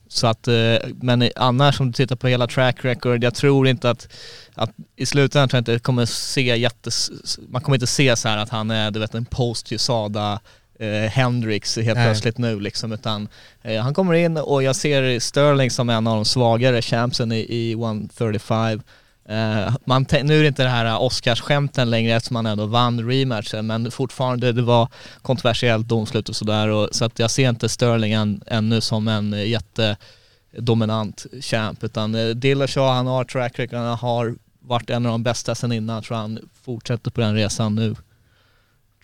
så 0.08 0.28
att, 0.28 0.48
eh, 0.48 0.76
men 1.02 1.30
annars 1.36 1.80
om 1.80 1.88
du 1.88 1.94
tittar 1.94 2.16
på 2.16 2.28
hela 2.28 2.48
track 2.48 2.86
record, 2.86 3.24
jag 3.24 3.36
tror 3.36 3.68
inte 3.68 3.90
att, 3.90 4.08
att 4.54 4.72
i 4.96 5.06
slutändan 5.06 5.50
tror 5.50 5.58
jag 5.58 5.62
inte 5.62 5.84
kommer 5.84 6.06
se 6.06 6.58
jättes, 6.58 7.12
man 7.50 7.62
kommer 7.62 7.76
inte 7.76 7.88
se 7.88 8.16
så 8.16 8.28
här 8.28 8.38
att 8.38 8.50
han 8.50 8.72
är 8.72 8.92
du 8.92 9.00
vet 9.00 9.16
en 9.16 9.26
post 9.26 9.72
USADA 9.72 10.40
eh, 10.80 11.10
Hendrix 11.12 11.78
helt 11.78 11.98
Nej. 11.98 12.08
plötsligt 12.08 12.38
nu 12.38 12.60
liksom 12.60 12.92
utan 12.92 13.28
eh, 13.62 13.82
han 13.82 13.94
kommer 13.94 14.14
in 14.14 14.38
och 14.38 14.64
jag 14.64 14.76
ser 14.76 15.20
Sterling 15.20 15.72
som 15.72 15.90
en 15.90 16.08
av 16.08 16.16
de 16.16 16.26
svagare 16.26 16.82
champsen 16.82 17.32
i, 17.32 17.46
i 17.50 17.72
135 17.72 18.82
Eh, 19.30 19.76
man 19.86 20.06
nu 20.24 20.38
är 20.38 20.42
det 20.42 20.48
inte 20.48 20.64
det 20.64 20.70
här 20.70 21.00
Oscars-skämten 21.00 21.90
längre 21.90 22.16
eftersom 22.16 22.36
han 22.36 22.46
ändå 22.46 22.66
vann 22.66 23.10
rematchen 23.10 23.68
men 23.68 23.92
fortfarande 23.92 24.52
det 24.52 24.62
var 24.62 24.90
kontroversiellt 25.22 25.88
domslut 25.88 26.30
och 26.30 26.36
sådär 26.36 26.68
och, 26.68 26.90
så 26.92 27.06
att 27.06 27.20
jag 27.20 27.32
ser 27.32 27.50
inte 27.50 27.70
Sterling 27.70 28.14
än, 28.14 28.42
ännu 28.48 28.82
som 28.82 29.08
en 29.08 29.34
eh, 29.34 29.48
jättedominant 29.48 31.26
champ 31.42 31.84
utan 31.84 32.16
eh, 32.16 32.28
Dillashaw 32.28 32.96
han 32.96 33.08
har 33.08 33.24
track 33.24 33.60
record, 33.60 33.80
han 33.80 33.98
har 33.98 34.36
varit 34.60 34.90
en 34.90 35.06
av 35.06 35.12
de 35.12 35.24
bästa 35.24 35.56
sen 35.56 35.72
innan, 35.72 36.04
tror 36.04 36.18
han 36.18 36.40
fortsätter 36.64 37.12
på 37.12 37.22
den 37.22 37.36
resan 37.36 37.76
nu. 37.76 37.96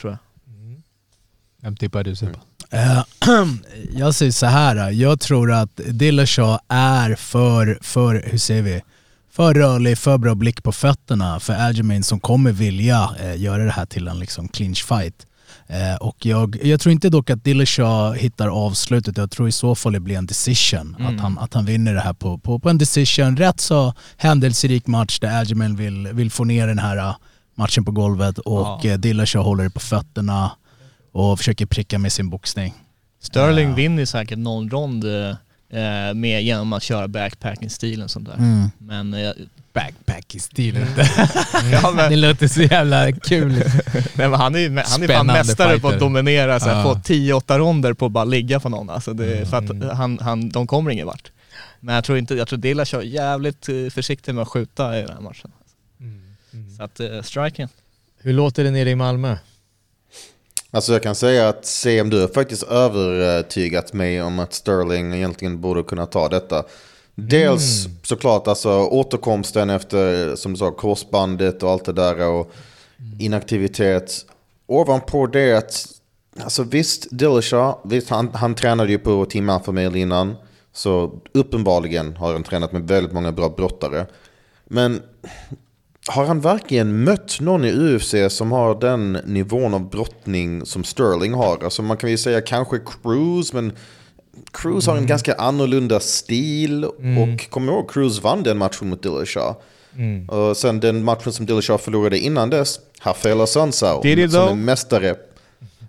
Tror 0.02 0.12
jag. 0.12 0.18
Vem 1.62 1.76
tippar 1.76 2.04
du 2.04 2.16
Sebbe? 2.16 2.40
Eh, 2.70 3.04
jag 3.92 4.16
säger 4.16 4.32
så 4.32 4.46
här. 4.46 4.92
jag 4.92 5.20
tror 5.20 5.52
att 5.52 5.76
Dillashaw 5.76 6.60
är 6.68 7.16
för, 7.16 7.80
för, 7.82 8.24
hur 8.26 8.38
säger 8.38 8.62
vi, 8.62 8.82
för 9.32 9.54
rörlig, 9.54 9.98
för 9.98 10.18
bra 10.18 10.36
blick 10.36 10.64
på 10.64 10.72
fötterna 10.72 11.40
för 11.40 11.54
Aljamain 11.54 12.04
som 12.04 12.20
kommer 12.20 12.52
vilja 12.52 13.10
eh, 13.20 13.42
göra 13.42 13.64
det 13.64 13.72
här 13.72 13.86
till 13.86 14.08
en 14.08 14.20
liksom 14.20 14.48
clinch 14.48 14.86
fight. 14.86 15.28
Eh, 15.68 15.96
och 16.02 16.26
jag, 16.26 16.58
jag 16.64 16.80
tror 16.80 16.92
inte 16.94 17.10
dock 17.10 17.30
att 17.30 17.44
Dillashaw 17.44 18.20
hittar 18.20 18.48
avslutet, 18.48 19.18
jag 19.18 19.32
tror 19.32 19.48
i 19.48 19.52
så 19.52 19.76
fall 19.76 19.94
det 19.94 20.00
blir 20.00 20.18
en 20.18 20.26
decision. 20.26 20.96
Mm. 21.00 21.16
Att, 21.16 21.22
han, 21.22 21.38
att 21.40 21.54
han 21.54 21.66
vinner 21.66 21.94
det 21.94 22.02
här 22.02 22.14
på, 22.14 22.38
på, 22.38 22.60
på 22.60 22.70
en 22.70 22.78
decision. 22.78 23.38
Rätt 23.38 23.60
så 23.60 23.94
händelserik 24.18 24.88
match 24.88 25.20
där 25.20 25.40
Aljamain 25.40 25.76
vill, 25.76 26.08
vill 26.08 26.32
få 26.32 26.44
ner 26.44 26.68
den 26.68 26.80
här 26.80 26.98
eh, 26.98 27.16
matchen 27.56 27.86
på 27.86 27.92
golvet 27.92 28.38
och 28.40 28.62
Ja. 28.62 28.80
ja. 28.84 28.98
Dillashaw 28.98 29.50
håller 29.50 29.64
det 29.64 29.70
på 29.70 29.80
fötterna 29.80 30.52
och 31.14 31.38
försöker 31.38 31.66
pricka 31.66 32.00
med 32.00 32.12
sin 32.12 32.30
boxning. 32.30 32.74
Sterling 33.22 33.70
Ja. 33.70 33.76
vinner 33.76 34.06
säkert 34.06 34.38
någon 34.38 34.70
rond 34.70 35.06
eh, 35.72 36.08
eh, 36.08 36.14
med 36.14 36.44
genom 36.44 36.74
att 36.74 36.84
köra 36.84 37.08
backpacking-stilen 37.08 38.10
sånt 38.10 38.28
där. 38.28 38.36
Mm. 38.36 38.72
Men 38.78 39.14
eh, 39.14 39.32
Backpack-stilen. 39.74 40.88
ja, 41.72 41.92
men, 41.96 42.10
det 42.12 42.16
låter 42.16 42.48
så 42.48 42.62
jävla 42.62 43.12
kul. 43.12 43.52
Nej, 43.94 44.30
men 44.30 44.34
han 44.34 44.56
är 44.56 44.60
ju 44.60 44.70
han 44.86 45.04
är 45.04 45.08
fan 45.08 45.26
mästare 45.26 45.80
på 45.80 45.88
att 45.88 45.94
fighter. 45.94 46.00
dominera, 46.00 46.60
så 46.60 46.70
här, 46.70 46.84
få 46.84 46.94
10-8 46.94 47.58
ronder 47.58 47.94
på 47.94 48.06
att 48.06 48.12
bara 48.12 48.24
ligga 48.26 48.60
på 48.60 48.70
någon. 48.70 48.90
Alltså 48.90 49.14
det, 49.14 49.50
för 49.50 49.58
Mm. 49.58 49.90
att 49.90 49.98
han, 49.98 50.20
han, 50.22 50.50
de 50.50 50.68
kommer 50.68 50.92
ingen 50.92 51.08
vart. 51.08 51.32
Men 51.80 51.96
jag 51.96 52.04
tror 52.04 52.18
inte, 52.18 52.36
jag 52.36 52.48
tror 52.48 52.60
Dilla 52.60 52.86
kör 52.86 53.02
jävligt 53.02 53.70
eh, 53.70 53.76
försiktig 53.92 54.36
med 54.36 54.42
att 54.42 54.48
skjuta 54.48 55.00
i 55.00 55.02
den 55.02 55.10
här 55.14 55.22
matchen. 55.22 55.52
Så 56.78 56.84
att 56.84 57.00
uh, 57.00 57.22
striking. 57.22 57.68
Hur 58.22 58.34
låter 58.34 58.64
det 58.64 58.72
nere 58.72 58.90
i 58.90 58.96
Malmö? 58.96 59.38
Alltså 60.74 60.94
jag 60.94 61.04
kan 61.04 61.16
säga 61.16 61.50
att 61.50 61.66
CM, 61.66 62.10
du 62.10 62.22
har 62.22 62.28
faktiskt 62.28 62.64
övertygat 62.64 63.94
mig 63.94 64.22
om 64.22 64.40
att 64.40 64.54
Sterling 64.54 65.14
egentligen 65.14 65.62
borde 65.62 65.84
kunna 65.84 66.06
ta 66.06 66.30
detta. 66.30 66.64
Dels 67.16 67.88
såklart 68.04 68.48
alltså 68.48 68.70
återkomsten 68.70 69.70
efter, 69.70 70.36
som 70.36 70.54
du 70.54 70.58
sa, 70.58 70.72
korsbandet 70.72 71.64
och 71.64 71.70
allt 71.70 71.86
det 71.86 71.94
där 71.94 72.28
och 72.28 72.52
inaktivitet. 73.20 74.26
Ovanpå 74.68 75.28
det 75.28 75.58
att, 75.58 75.86
alltså 76.40 76.64
visst, 76.64 77.08
Dillashaw, 77.12 77.78
visst 77.84 78.10
han, 78.10 78.30
han 78.34 78.56
tränade 78.56 78.92
ju 78.92 78.98
på 78.98 79.28
Alpha 79.50 79.72
Male 79.72 80.00
innan. 80.00 80.36
Så 80.74 81.22
uppenbarligen 81.34 82.16
har 82.16 82.34
han 82.34 82.44
tränat 82.44 82.72
med 82.72 82.88
väldigt 82.88 83.14
många 83.14 83.32
bra 83.32 83.50
brottare. 83.50 84.06
Men 84.66 85.02
har 86.08 86.26
han 86.26 86.40
verkligen 86.42 87.04
mött 87.04 87.40
någon 87.42 87.66
i 87.66 87.72
UFC 87.72 88.16
som 88.30 88.52
har 88.52 88.80
den 88.80 89.12
nivån 89.26 89.74
av 89.74 89.90
brottning 89.90 90.66
som 90.66 90.84
Sterling 90.84 91.34
har? 91.34 91.64
Alltså 91.64 91.82
man 91.82 91.98
kan 91.98 92.10
ju 92.10 92.18
säga 92.18 92.42
kanske 92.42 92.80
Cruz, 92.80 93.54
men 93.54 93.72
Cruz 94.52 94.88
har 94.88 94.98
en 94.98 95.06
ganska 95.08 95.34
annorlunda 95.34 96.00
stil. 96.00 96.86
Och 96.86 97.50
kom 97.50 97.70
ihåg, 97.70 97.90
Cruz 97.92 98.22
vann 98.22 98.44
den 98.44 98.58
matchen 98.58 98.90
mot 98.90 99.04
Dillashaw. 99.04 99.56
Och 100.28 100.58
sen 100.58 100.80
den 100.80 101.04
matchen 101.04 101.34
som 101.34 101.46
Dillashaw 101.46 101.78
förlorade 101.84 102.20
innan 102.20 102.50
dess, 102.50 102.80
Rafael 103.04 103.42
Assunção, 103.42 104.02
Did 104.02 104.20
he 104.20 104.30
som 104.30 104.40
though? 104.40 104.52
en 104.52 104.66
mästare. 104.66 105.16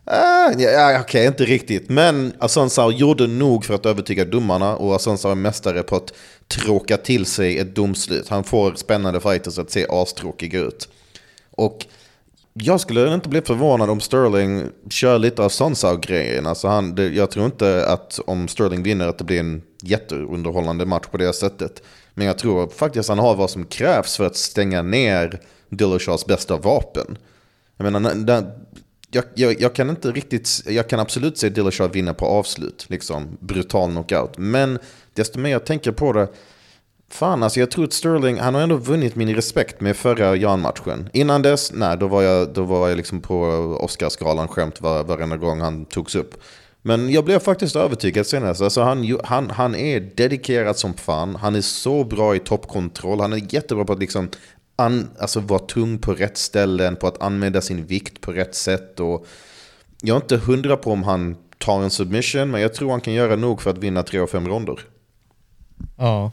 Ah, 0.05 0.53
ja, 0.59 1.01
Okej, 1.01 1.27
inte 1.27 1.45
riktigt. 1.45 1.91
Men 1.91 2.33
Assunção 2.39 2.93
gjorde 2.93 3.27
nog 3.27 3.65
för 3.65 3.75
att 3.75 3.87
övertyga 3.87 4.25
domarna 4.25 4.77
och 4.77 4.95
Assunção 4.97 5.31
är 5.31 5.35
mästare 5.35 5.83
på 5.83 5.97
att 5.97 6.13
tråka 6.61 6.97
till 6.97 7.27
sig 7.27 7.59
ett 7.59 7.75
domslut. 7.75 8.29
Han 8.29 8.45
får 8.45 8.75
spännande 8.75 9.21
fighters 9.21 9.59
att 9.59 9.71
se 9.71 9.87
astråkiga 9.89 10.61
ut. 10.61 10.89
Och 11.51 11.87
jag 12.55 12.81
skulle 12.81 13.15
inte 13.15 13.29
bli 13.29 13.41
förvånad 13.41 13.91
om 13.91 14.01
Sterling 14.01 14.65
kör 14.91 15.19
lite 15.19 15.43
av 15.43 15.49
Sonsau-grejen. 15.49 16.47
Alltså 16.47 16.69
han, 16.69 16.95
det, 16.95 17.09
jag 17.09 17.31
tror 17.31 17.47
inte 17.47 17.87
att 17.87 18.21
om 18.27 18.49
Sterling 18.49 18.83
vinner 18.83 19.09
att 19.09 19.19
det 19.19 19.25
blir 19.25 19.41
en 19.41 19.63
jätteunderhållande 19.83 20.87
match 20.87 21.07
på 21.11 21.17
det 21.17 21.33
sättet. 21.33 21.83
Men 22.15 22.27
jag 22.27 22.39
tror 22.39 22.69
faktiskt 22.69 23.09
han 23.09 23.19
har 23.19 23.35
vad 23.35 23.51
som 23.51 23.65
krävs 23.67 24.17
för 24.17 24.27
att 24.27 24.37
stänga 24.37 24.83
ner 24.83 25.41
Dillashaws 25.69 26.27
bästa 26.27 26.57
vapen. 26.57 27.19
Jag 27.77 27.85
menar, 27.85 28.01
när- 28.01 28.15
när- 28.15 28.51
jag, 29.11 29.25
jag, 29.35 29.61
jag 29.61 29.75
kan 29.75 29.91
inte 29.91 30.11
riktigt, 30.11 30.63
jag 30.67 30.89
kan 30.89 31.01
absolut 31.01 31.39
se 31.39 31.49
Dillashaw 31.49 31.93
vinna 31.93 32.15
på 32.15 32.27
avslut, 32.27 32.87
liksom 32.89 33.37
brutal 33.41 33.91
knockout. 33.91 34.39
Men 34.39 34.79
desto 35.15 35.39
mer 35.39 35.51
jag 35.51 35.67
tänker 35.67 35.93
på 35.93 36.13
det, 36.13 36.29
fan 37.09 37.43
alltså 37.43 37.61
jag 37.61 37.71
tror 37.71 37.85
att 37.85 37.93
Sterling, 37.93 38.39
han 38.39 38.55
har 38.55 38.63
ändå 38.63 38.77
vunnit 38.77 39.17
min 39.17 39.35
respekt 39.35 39.81
med 39.81 39.97
förra 39.97 40.37
Jan-matchen. 40.37 41.09
Innan 41.13 41.43
dess, 41.43 41.73
nej, 41.73 41.97
då 41.99 42.07
var 42.07 42.23
jag, 42.23 42.53
då 42.53 42.63
var 42.63 42.89
jag 42.89 42.97
liksom 42.97 43.21
på 43.21 43.39
Oscarsgalan 43.81 44.49
skämt 44.49 44.81
var, 44.81 45.05
varenda 45.05 45.37
gång 45.37 45.61
han 45.61 45.85
togs 45.85 46.15
upp. 46.15 46.43
Men 46.83 47.11
jag 47.11 47.25
blev 47.25 47.39
faktiskt 47.39 47.77
övertygad 47.77 48.27
senast. 48.27 48.63
Alltså 48.63 48.83
han, 48.83 49.19
han, 49.25 49.51
han 49.51 49.75
är 49.75 50.01
dedikerad 50.01 50.77
som 50.77 50.95
fan. 50.95 51.37
Han 51.37 51.55
är 51.55 51.61
så 51.61 52.05
bra 52.05 52.37
i 52.37 52.39
toppkontroll. 52.39 53.21
Han 53.21 53.33
är 53.33 53.55
jättebra 53.55 53.85
på 53.85 53.93
att 53.93 53.99
liksom 53.99 54.29
an, 54.77 55.11
alltså 55.19 55.41
vara 55.41 55.59
tung 55.59 55.99
på 55.99 56.15
rätt 56.15 56.39
ställen, 56.39 56.97
på 56.97 57.07
att 57.07 57.23
använda 57.23 57.61
sin 57.61 57.87
vikt 57.87 58.21
på 58.21 58.33
rätt 58.33 58.55
sätt. 58.55 59.01
Och 59.01 59.27
jag 60.01 60.17
är 60.17 60.21
inte 60.21 60.37
hundra 60.37 60.77
på 60.77 60.93
om 60.93 61.03
han 61.03 61.37
tar 61.59 61.83
en 61.83 61.91
submission, 61.91 62.51
men 62.51 62.61
jag 62.61 62.75
tror 62.75 62.91
han 62.91 63.01
kan 63.01 63.15
göra 63.15 63.37
nog 63.37 63.63
för 63.63 63.71
att 63.71 63.79
vinna 63.79 64.03
tre 64.03 64.19
av 64.19 64.27
fem 64.27 64.49
ronder. 64.49 64.79
Ja. 65.97 66.33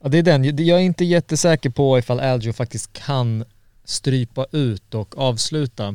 ja, 0.00 0.08
det 0.08 0.18
är 0.18 0.22
den. 0.22 0.44
Jag 0.66 0.78
är 0.78 0.82
inte 0.82 1.04
jättesäker 1.04 1.70
på 1.70 1.98
ifall 1.98 2.20
Aljo 2.20 2.52
faktiskt 2.52 2.92
kan 2.92 3.44
strypa 3.84 4.46
ut 4.52 4.94
och 4.94 5.18
avsluta 5.18 5.94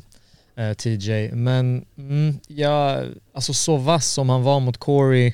eh, 0.56 0.74
TJ. 0.74 1.32
Men 1.32 1.86
mm, 1.98 2.40
ja, 2.48 3.04
alltså 3.34 3.54
så 3.54 3.78
vass 3.78 4.08
som 4.08 4.30
han 4.30 4.44
var 4.44 4.60
mot 4.60 4.78
Corey 4.78 5.34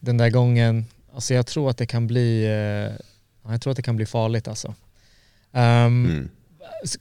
den 0.00 0.16
där 0.16 0.30
gången, 0.30 0.84
alltså 1.14 1.34
jag 1.34 1.46
tror 1.46 1.70
att 1.70 1.76
det 1.78 1.86
kan 1.86 2.06
bli, 2.06 2.44
eh, 2.44 3.50
jag 3.52 3.60
tror 3.60 3.70
att 3.70 3.76
det 3.76 3.82
kan 3.82 3.96
bli 3.96 4.06
farligt 4.06 4.48
alltså. 4.48 4.74
Um, 5.52 6.04
Mm. 6.06 6.28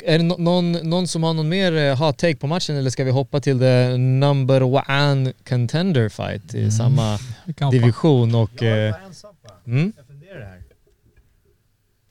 Är 0.03 0.17
det 0.17 0.23
nå- 0.23 0.37
någon, 0.37 0.71
någon 0.71 1.07
som 1.07 1.23
har 1.23 1.33
någon 1.33 1.49
mer 1.49 1.73
eh, 1.77 1.97
hot 1.97 2.17
take 2.17 2.35
på 2.35 2.47
matchen 2.47 2.75
eller 2.75 2.89
ska 2.89 3.03
vi 3.03 3.11
hoppa 3.11 3.39
till 3.39 3.59
the 3.59 3.97
number 3.97 4.63
one 4.63 5.33
contender 5.49 6.09
fight 6.09 6.53
i 6.55 6.71
samma 6.71 7.17
kan 7.57 7.65
hoppa. 7.65 7.69
division 7.77 8.35
och... 8.35 8.63
Eh, 8.63 8.95
mm? 9.65 9.93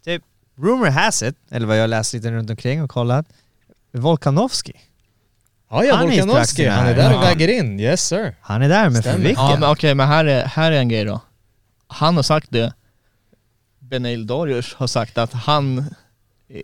Typ, 0.04 0.22
rumor 0.56 0.86
has 0.90 1.22
it, 1.22 1.36
eller 1.50 1.66
vad 1.66 1.78
jag 1.78 1.90
läst 1.90 2.12
lite 2.14 2.30
runt 2.32 2.50
omkring 2.50 2.82
och 2.82 2.90
kollat, 2.90 3.26
Volkanovski. 3.92 4.72
Ja, 5.70 5.84
ja, 5.84 5.94
Han 5.94 6.04
är 6.04 6.10
Volkanovski, 6.10 6.56
trakterna 6.62 6.76
han 6.76 6.86
är 6.86 6.94
här. 6.94 7.10
där 7.10 7.16
och 7.16 7.22
väger 7.22 7.48
in. 7.48 7.80
Yes 7.80 8.06
sir. 8.08 8.34
Han 8.40 8.62
är 8.62 8.68
där, 8.68 8.90
men 8.90 9.02
för 9.02 9.10
Stämmer. 9.10 9.30
Ja 9.30 9.56
men 9.60 9.70
okej, 9.70 9.94
men 9.94 10.08
här 10.08 10.24
är, 10.24 10.44
här 10.44 10.72
är 10.72 10.78
en 10.80 10.88
grej 10.88 11.04
då. 11.04 11.20
Han 11.86 12.16
har 12.16 12.22
sagt 12.22 12.50
det. 12.50 12.72
Benail 13.78 14.26
Darius 14.26 14.74
har 14.74 14.86
sagt 14.86 15.18
att 15.18 15.32
han 15.32 15.94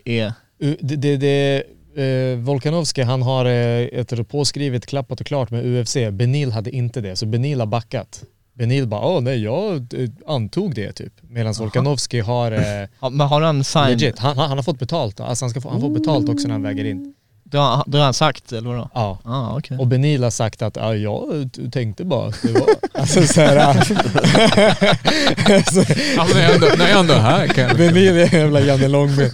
är... 0.05 0.33
Det, 0.81 0.97
det, 0.97 1.17
det, 1.17 1.63
eh, 2.03 2.39
Volkanovski 2.39 3.03
han 3.03 3.23
har 3.23 3.45
eh, 3.45 3.81
ett 3.81 4.29
påskrivet, 4.29 4.87
klappat 4.87 5.21
och 5.21 5.27
klart 5.27 5.51
med 5.51 5.67
UFC. 5.67 5.97
Benil 6.13 6.53
hade 6.53 6.71
inte 6.71 7.01
det, 7.01 7.17
så 7.17 7.27
Benil 7.27 7.61
har 7.61 7.67
backat. 7.67 8.25
Benil 8.55 8.87
bara 8.87 9.07
åh 9.07 9.21
nej 9.21 9.43
jag 9.43 9.95
eh, 9.95 10.11
antog 10.27 10.75
det 10.75 10.93
typ. 10.93 11.13
Medan 11.23 11.53
Volkanovski 11.53 12.21
har 12.21 12.53
eh, 12.53 12.89
Ja, 13.01 13.09
men 13.11 13.27
har 13.27 13.41
han 13.41 13.65
signed? 13.65 13.91
legit, 14.01 14.19
han, 14.19 14.39
han 14.39 14.49
han 14.49 14.59
har 14.59 14.63
fått 14.63 14.79
betalt. 14.79 15.21
Alltså 15.21 15.45
han, 15.45 15.51
ska 15.51 15.61
få, 15.61 15.71
han 15.71 15.81
får 15.81 15.91
betalt 15.91 16.29
också 16.29 16.49
när 16.49 16.55
han 16.55 16.63
väger 16.63 16.85
in. 16.85 17.15
Det 17.53 17.59
har, 17.59 17.85
det 17.87 17.99
har 17.99 18.05
han 18.05 18.15
sagt 18.15 18.53
eller 18.53 18.71
vadå? 18.71 18.91
Ja. 18.95 19.19
Ah, 19.25 19.57
okej. 19.57 19.79
Och 19.79 19.87
Benil 19.87 20.23
har 20.23 20.31
sagt 20.31 20.63
att 20.63 20.77
ja, 20.77 20.95
jag 20.95 21.51
tänkte 21.73 22.05
bara 22.05 22.29
att 22.29 22.43
det 22.43 22.53
var... 22.53 22.69
Alltså 22.95 23.23
såhär... 23.27 23.57
alltså, 23.57 23.95
Ja, 26.17 26.27
men 26.27 26.37
när 26.37 26.43
jag 26.43 26.55
ändå, 26.55 26.67
när 26.79 26.89
jag 26.89 27.01
ändå 27.01 27.15
är 27.15 27.19
här 27.21 27.47
kan 27.47 27.65
jag... 27.65 27.77
Benil 27.77 28.17
är 28.17 28.35
en 28.35 28.41
jävla 28.41 28.61
Janne 28.61 28.89
Långben. 28.89 29.31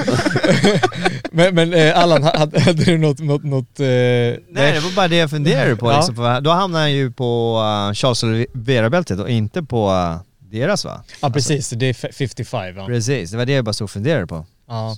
men 1.32 1.54
men 1.54 1.74
eh, 1.74 1.98
Allan, 1.98 2.22
hade, 2.22 2.60
hade 2.60 2.84
du 2.84 2.98
något... 2.98 3.18
något, 3.18 3.44
något 3.44 3.80
eh, 3.80 3.86
Nej, 3.86 4.38
det 4.50 4.80
var 4.80 4.96
bara 4.96 5.08
det 5.08 5.16
jag 5.16 5.30
funderade 5.30 5.76
på. 5.76 5.90
Ja. 5.90 5.96
Liksom, 5.96 6.16
för 6.16 6.40
då 6.40 6.50
hamnar 6.50 6.80
han 6.80 6.92
ju 6.92 7.10
på 7.10 7.58
uh, 7.88 7.94
Charles 7.94 8.22
Oliveira-bältet 8.22 9.20
och 9.20 9.30
inte 9.30 9.62
på 9.62 9.90
uh, 9.90 10.16
deras 10.50 10.84
va? 10.84 11.02
Ja 11.22 11.30
precis, 11.30 11.70
det 11.70 11.86
är 11.86 11.92
fe- 11.92 12.12
55 12.12 12.76
ja. 12.76 12.86
Precis, 12.86 13.30
det 13.30 13.36
var 13.36 13.46
det 13.46 13.52
jag 13.52 13.64
bara 13.64 13.72
stod 13.72 13.84
och 13.84 13.90
funderade 13.90 14.26
på. 14.26 14.46
ja. 14.68 14.96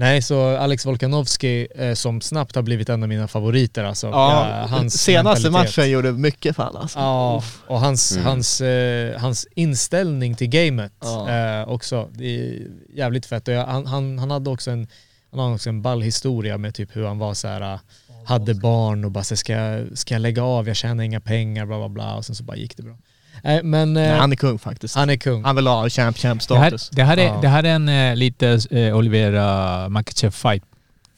Nej, 0.00 0.22
så 0.22 0.56
Alex 0.56 0.86
Volkanovski 0.86 1.66
eh, 1.76 1.94
som 1.94 2.20
snabbt 2.20 2.54
har 2.54 2.62
blivit 2.62 2.88
en 2.88 3.02
av 3.02 3.08
mina 3.08 3.28
favoriter 3.28 3.84
alltså. 3.84 4.06
Ja, 4.06 4.66
hans 4.70 5.02
senaste 5.02 5.50
mentalitet. 5.50 5.76
matchen 5.76 5.90
gjorde 5.90 6.12
mycket 6.12 6.56
fall 6.56 6.76
alltså. 6.76 6.98
Ja, 6.98 7.42
och 7.66 7.80
hans, 7.80 8.12
Mm. 8.12 8.24
hans, 8.26 8.60
eh, 8.60 9.20
hans 9.20 9.46
inställning 9.54 10.34
till 10.34 10.46
gamet 10.48 10.92
Ja. 11.00 11.30
eh, 11.60 11.68
också. 11.68 12.08
Det 12.12 12.24
är 12.24 12.58
jävligt 12.94 13.26
fett. 13.26 13.48
Och 13.48 13.54
jag, 13.54 13.66
han, 13.66 13.86
han, 13.86 14.18
han 14.18 14.30
hade 14.30 14.50
också 14.50 14.70
en, 14.70 14.86
han 15.30 15.40
hade 15.40 15.54
också 15.54 15.68
en 15.68 15.82
ball 15.82 16.02
historia 16.02 16.58
med 16.58 16.74
typ 16.74 16.96
hur 16.96 17.06
han 17.06 17.18
var 17.18 17.34
så 17.34 17.48
här, 17.48 17.60
eh, 17.74 17.80
hade 18.24 18.54
barn 18.54 19.04
och 19.04 19.10
bara 19.10 19.24
så 19.24 19.36
ska, 19.36 19.84
ska 19.94 20.14
jag 20.14 20.20
lägga 20.22 20.42
av, 20.44 20.68
jag 20.68 20.76
tjänar 20.76 21.04
inga 21.04 21.20
pengar, 21.20 21.66
bla 21.66 21.78
bla 21.78 21.88
bla. 21.88 22.14
Och 22.16 22.24
sen 22.24 22.34
så 22.36 22.44
bara 22.44 22.56
gick 22.56 22.76
det 22.76 22.82
bra. 22.82 22.96
Eh, 23.44 23.62
men 23.62 23.96
eh, 23.96 24.02
Nej, 24.02 24.18
han 24.18 24.32
är 24.32 24.36
kung 24.36 24.58
faktiskt. 24.58 24.94
han 24.96 25.10
är 25.10 25.16
kung. 25.16 25.44
Han 25.44 25.56
vill 25.56 25.66
ha 25.66 25.88
champ 25.88 26.18
champ 26.18 26.48
Det 26.48 26.58
här, 26.58 26.68
status. 26.68 26.90
det 26.92 27.02
här 27.04 27.16
är, 27.16 27.24
Ja. 27.26 27.38
det 27.42 27.48
här 27.48 27.64
är 27.64 27.74
en 27.74 27.88
eh, 27.88 28.16
lite 28.16 28.58
eh, 28.70 28.96
Olivera 28.96 29.88
Makachev 29.88 30.30
fight. 30.30 30.62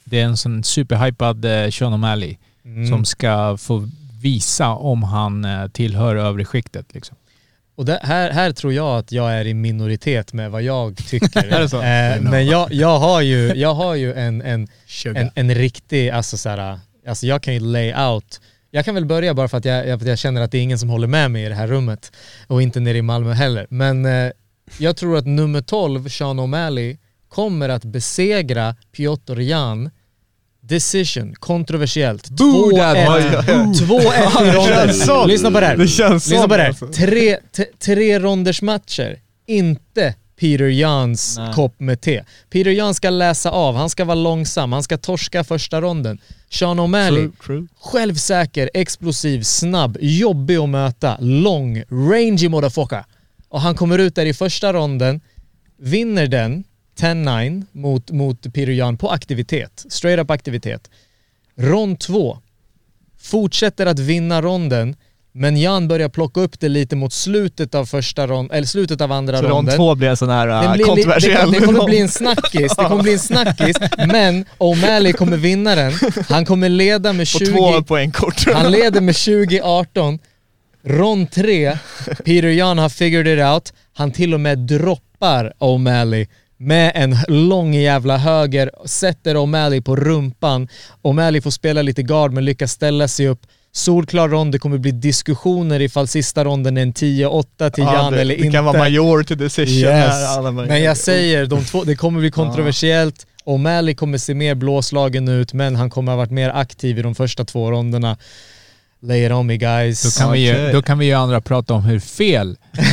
Det 0.05 0.21
är 0.21 0.25
en 0.25 0.37
sån 0.37 0.65
superhypad 0.65 1.45
eh, 1.45 1.71
Sean 1.71 1.95
O'Malley 1.95 2.37
Mm. 2.65 2.87
som 2.89 3.05
ska 3.05 3.57
få 3.57 3.89
visa 4.23 4.69
om 4.69 5.03
han 5.03 5.45
eh, 5.45 5.69
tillhör 5.69 6.17
övre 6.17 6.45
skiktet 6.45 6.87
liksom. 6.95 7.17
Och 7.77 7.85
det, 7.85 8.01
här, 8.03 8.31
här 8.31 8.53
tror 8.53 8.73
jag 8.73 8.99
att 8.99 9.13
jag 9.13 9.33
är 9.33 9.45
i 9.47 9.55
minoritet 9.55 10.33
med 10.33 10.51
vad 10.51 10.63
jag 10.63 10.97
tycker. 10.97 11.67
Så? 11.69 11.77
Eh, 11.83 12.21
men 12.21 12.47
jag, 12.47 12.73
jag 12.73 12.99
har 12.99 13.21
ju, 13.21 13.55
jag 13.55 13.75
har 13.75 13.95
ju 13.95 14.13
en, 14.15 14.43
en, 14.43 14.69
en, 15.15 15.31
en 15.35 15.55
riktig, 15.55 16.11
alltså 16.11 16.37
så 16.37 16.49
här, 16.49 16.79
alltså 17.09 17.27
jag 17.27 17.43
kan 17.43 17.55
ju 17.55 17.61
lay 17.61 17.95
out. 17.95 18.41
Jag 18.75 18.85
kan 18.85 18.95
väl 18.95 19.07
börja 19.07 19.35
bara 19.35 19.49
för 19.49 19.59
att 19.59 19.65
jag, 19.65 19.85
för 19.85 19.95
att 19.95 20.03
jag 20.07 20.19
känner 20.19 20.41
att 20.41 20.51
det 20.51 20.59
är 20.59 20.63
ingen 20.63 20.79
som 20.79 20.89
håller 20.89 21.07
med 21.07 21.31
mig 21.31 21.45
i 21.45 21.49
det 21.49 21.55
här 21.55 21.67
rummet. 21.67 22.13
Och 22.47 22.63
inte 22.63 22.81
nere 22.81 22.99
i 22.99 23.03
Malmö 23.03 23.33
heller. 23.33 23.67
Men 23.71 24.07
eh, 24.07 24.33
jag 24.79 24.97
tror 24.97 25.17
att 25.17 25.27
nummer 25.27 25.61
12, 25.61 26.09
Sean 26.09 26.41
O'Malley, 26.41 26.99
kommer 27.29 27.69
att 27.69 27.85
besegra 27.85 28.77
Piotr 28.93 29.41
Jan 29.41 29.91
Decision, 30.61 31.35
kontroversiellt. 31.35 32.31
2-1 32.31 32.35
2-1 33.73 34.45
i 34.45 34.53
ronder. 34.53 35.27
Lyssna 35.27 35.51
på 35.51 35.61
det 35.61 35.67
här. 35.67 35.77
Det 35.77 35.83
Lyssna 36.15 36.49
på 36.49 36.57
det 36.57 36.63
här. 36.63 36.69
alltså. 36.69 36.87
Tre, 36.87 37.39
tre 37.79 38.19
ronders 38.19 38.63
matcher. 38.63 39.19
Inte 39.47 40.15
Peter 40.37 40.69
Jans 40.69 41.39
Nej. 41.39 41.55
kopp 41.55 41.81
med 41.81 42.01
te. 42.01 42.25
Peter 42.51 42.71
Jan 42.71 42.95
ska 42.95 43.11
läsa 43.11 43.51
av, 43.51 43.75
han 43.75 43.91
ska 43.91 44.05
vara 44.05 44.15
långsam, 44.15 44.73
han 44.73 44.83
ska 44.83 44.99
torska 44.99 45.45
första 45.45 45.81
ronden. 45.81 46.19
Sean 46.51 46.81
O'Malley, 46.81 47.69
självsäker, 47.81 48.71
explosiv, 48.75 49.43
snabb, 49.43 49.99
jobbig 50.01 50.57
att 50.57 50.69
möta, 50.69 51.17
lång, 51.21 51.83
rangy 51.91 52.49
motherfucker. 52.49 53.05
Och 53.49 53.61
han 53.61 53.75
kommer 53.75 53.99
ut 53.99 54.15
där 54.15 54.27
i 54.27 54.35
första 54.35 54.73
ronden, 54.73 55.21
vinner 55.77 56.27
den 56.27 56.65
10-9 56.99 57.65
mot, 57.73 58.11
mot 58.11 58.43
Peter 58.43 58.73
Jan 58.73 58.97
på 58.97 59.11
aktivitet, 59.11 59.85
straight 59.89 60.21
up 60.21 60.31
aktivitet. 60.31 60.91
Rond 61.57 62.01
2, 62.01 62.39
fortsätter 63.19 63.87
att 63.87 63.99
vinna 63.99 64.43
ronden, 64.43 64.97
men 65.35 65.57
Jan 65.57 65.89
börjar 65.89 66.09
plocka 66.09 66.41
upp 66.41 66.61
det 66.61 66.69
lite 66.69 66.97
mot 66.97 67.13
slutet 67.13 67.75
av 67.75 67.87
första 67.87 68.27
rond, 68.27 68.53
eller 68.53 68.67
slutet 68.67 69.01
av 69.01 69.13
andra 69.13 69.37
Så 69.39 69.43
rond 69.43 69.53
ronden. 69.53 69.77
två 69.77 69.95
blir 69.95 70.09
en 70.09 70.17
sån 70.17 70.31
här 70.31 70.47
Det, 70.47 70.55
uh, 70.55 70.73
det, 70.73 70.85
kontroversiell. 70.85 71.53
det 71.53 71.61
kommer 71.61 71.85
bli 71.85 72.01
en 72.01 72.09
snackis, 72.09 72.77
det 72.77 72.85
kommer 72.85 73.03
bli 73.03 73.13
en 73.13 73.19
snackis, 73.31 73.77
men 73.97 74.45
O'Malley 74.59 75.13
kommer 75.13 75.37
vinna 75.37 75.75
den. 75.75 75.93
Han 76.29 76.45
kommer 76.45 76.69
leda 76.69 77.13
med 77.13 77.33
på 77.33 77.39
20... 77.39 77.47
två 77.47 77.83
poängkort. 77.83 78.47
Han 78.55 78.73
leder 78.73 79.01
med 79.01 79.13
20-18. 79.15 80.19
Rond 80.85 81.31
3, 81.31 81.79
Peter 82.25 82.49
Jan 82.49 82.79
har 82.79 82.89
figured 82.89 83.39
it 83.39 83.45
out. 83.45 83.73
Han 83.95 84.13
till 84.13 84.35
och 84.35 84.41
med 84.41 84.59
droppar 84.59 85.53
O'Malley 85.59 86.27
med 86.59 86.93
en 86.95 87.17
lång 87.29 87.75
jävla 87.75 88.17
höger, 88.17 88.71
sätter 88.85 89.35
O'Malley 89.35 89.81
på 89.83 89.97
rumpan. 89.97 90.69
O'Malley 91.03 91.41
får 91.41 91.51
spela 91.51 91.83
lite 91.83 92.03
guard 92.03 92.33
men 92.33 92.45
lyckas 92.45 92.73
ställa 92.73 93.09
sig 93.09 93.29
upp. 93.29 93.41
Solklar 93.75 94.29
rond, 94.29 94.53
det 94.53 94.59
kommer 94.59 94.79
bli 94.79 94.91
diskussioner 94.91 95.81
ifall 95.81 96.09
sista 96.09 96.45
ronden 96.45 96.77
är 96.77 96.83
en 96.83 96.93
10-8 96.93 97.71
till 97.71 97.85
Ja, 97.85 97.95
Jan 97.95 98.13
det, 98.13 98.21
eller 98.21 98.35
det 98.37 98.41
inte. 98.45 98.57
kan 98.57 98.65
vara 98.65 98.79
majority 98.79 99.35
decision 99.35 99.75
Yes. 99.75 99.85
här. 99.91 100.39
alla 100.39 100.51
Men 100.51 100.83
jag 100.83 100.97
säger, 100.97 101.47
de 101.47 101.65
två, 101.65 101.85
det 101.85 101.97
kommer 101.97 102.21
bli 102.21 102.31
kontroversiellt. 102.31 103.27
O'Malley 103.45 103.95
kommer 103.95 104.19
se 104.19 104.35
mer 104.35 104.55
blåslagen 104.55 105.29
ut, 105.29 105.53
men 105.53 105.77
han 105.77 105.91
kommer 105.91 106.13
ha 106.13 106.17
varit 106.17 106.31
mer 106.31 106.51
aktiv 106.51 106.99
i 106.99 107.03
de 107.03 107.15
första 107.15 107.45
två 107.45 107.71
ronderna. 107.71 108.17
Lay 109.03 109.27
it 109.27 109.33
on 109.33 109.47
me 109.47 109.57
guys. 109.57 110.03
Då 110.03 110.23
kan, 110.23 110.33
vi 110.33 110.39
ju, 110.49 110.73
då 110.73 110.83
kan 110.83 110.99
vi 110.99 111.07
ju 111.07 111.13
andra 111.13 111.41
prata 111.41 111.75
om 111.75 111.83
hur 111.85 112.01
fel 112.01 112.57
eh. 112.79 112.85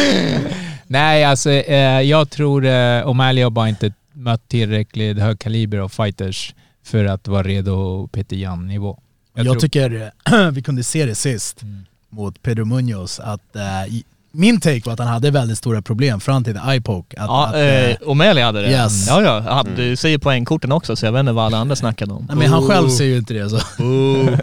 Nej, 0.86 1.24
alltså 1.24 1.50
eh, 1.50 2.00
jag 2.00 2.30
tror 2.30 2.64
eh, 2.66 2.70
O'Malley 2.70 3.42
har 3.42 3.50
bara 3.50 3.68
inte 3.68 3.92
mött 4.12 4.48
tillräckligt 4.48 5.18
hög 5.18 5.38
kaliber 5.38 5.78
av 5.78 5.88
fighters 5.88 6.54
för 6.84 7.04
att 7.04 7.28
vara 7.28 7.42
redo 7.42 8.08
Peter 8.08 8.36
Jan-nivå. 8.36 8.98
Jag, 9.34 9.46
tror- 9.46 9.54
tycker 9.60 10.12
vi 10.50 10.62
kunde 10.62 10.84
se 10.84 11.06
det 11.06 11.14
sist 11.14 11.62
Mm. 11.62 11.84
mot 12.10 12.42
Pedro 12.42 12.64
Munoz 12.64 13.20
att 13.20 13.56
i- 13.88 14.04
min 14.32 14.60
take 14.60 14.80
var 14.84 14.92
att 14.92 14.98
han 14.98 15.08
hade 15.08 15.30
väldigt 15.30 15.58
stora 15.58 15.82
problem 15.82 16.20
fram 16.20 16.44
till 16.44 16.54
the 16.54 16.70
eye 16.70 16.80
poke. 16.80 17.16
Att, 17.20 17.26
Ja, 17.26 17.46
att, 17.46 17.54
eh, 17.54 17.60
eh, 17.60 17.96
O'Malley 18.00 18.42
hade 18.44 18.62
det. 18.62 18.70
Yes. 18.70 19.06
Ja, 19.08 19.22
ja. 19.22 19.40
Han, 19.40 19.68
Du 19.76 19.96
säger 19.96 20.18
poängkorten 20.18 20.72
också, 20.72 20.96
så 20.96 21.06
jag 21.06 21.12
vet 21.12 21.20
inte 21.20 21.32
vad 21.32 21.46
alla 21.46 21.58
andra 21.58 21.76
snackade 21.76 22.12
om. 22.12 22.24
nej, 22.28 22.36
men 22.36 22.50
han 22.50 22.68
själv 22.68 22.88
ser 22.88 23.04
ju 23.04 23.16
inte 23.16 23.34
det. 23.34 23.50
Så. 23.50 23.58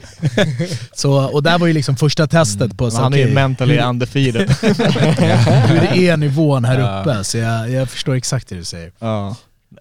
så, 0.94 1.26
och 1.34 1.44
där 1.44 1.58
var 1.60 1.68
ju 1.68 1.74
liksom 1.74 1.96
första 1.96 2.28
testet 2.28 2.78
på 2.78 2.92
så, 2.92 2.98
Mm. 2.98 3.04
han 3.04 3.14
är 3.14 3.18
ju 3.28 3.34
mentally 3.34 3.80
undefeated. 3.80 4.50
hur 5.68 5.80
det 5.82 6.08
är 6.10 6.18
nivån 6.18 6.66
här 6.66 6.80
Ja. 6.80 7.02
uppe. 7.02 7.24
Så 7.24 7.38
jag, 7.38 7.70
jag 7.72 7.90
förstår 7.90 8.16
exakt 8.16 8.48
det 8.48 8.56
du 8.56 8.64
säger. 8.64 8.92
Ja. 9.00 9.36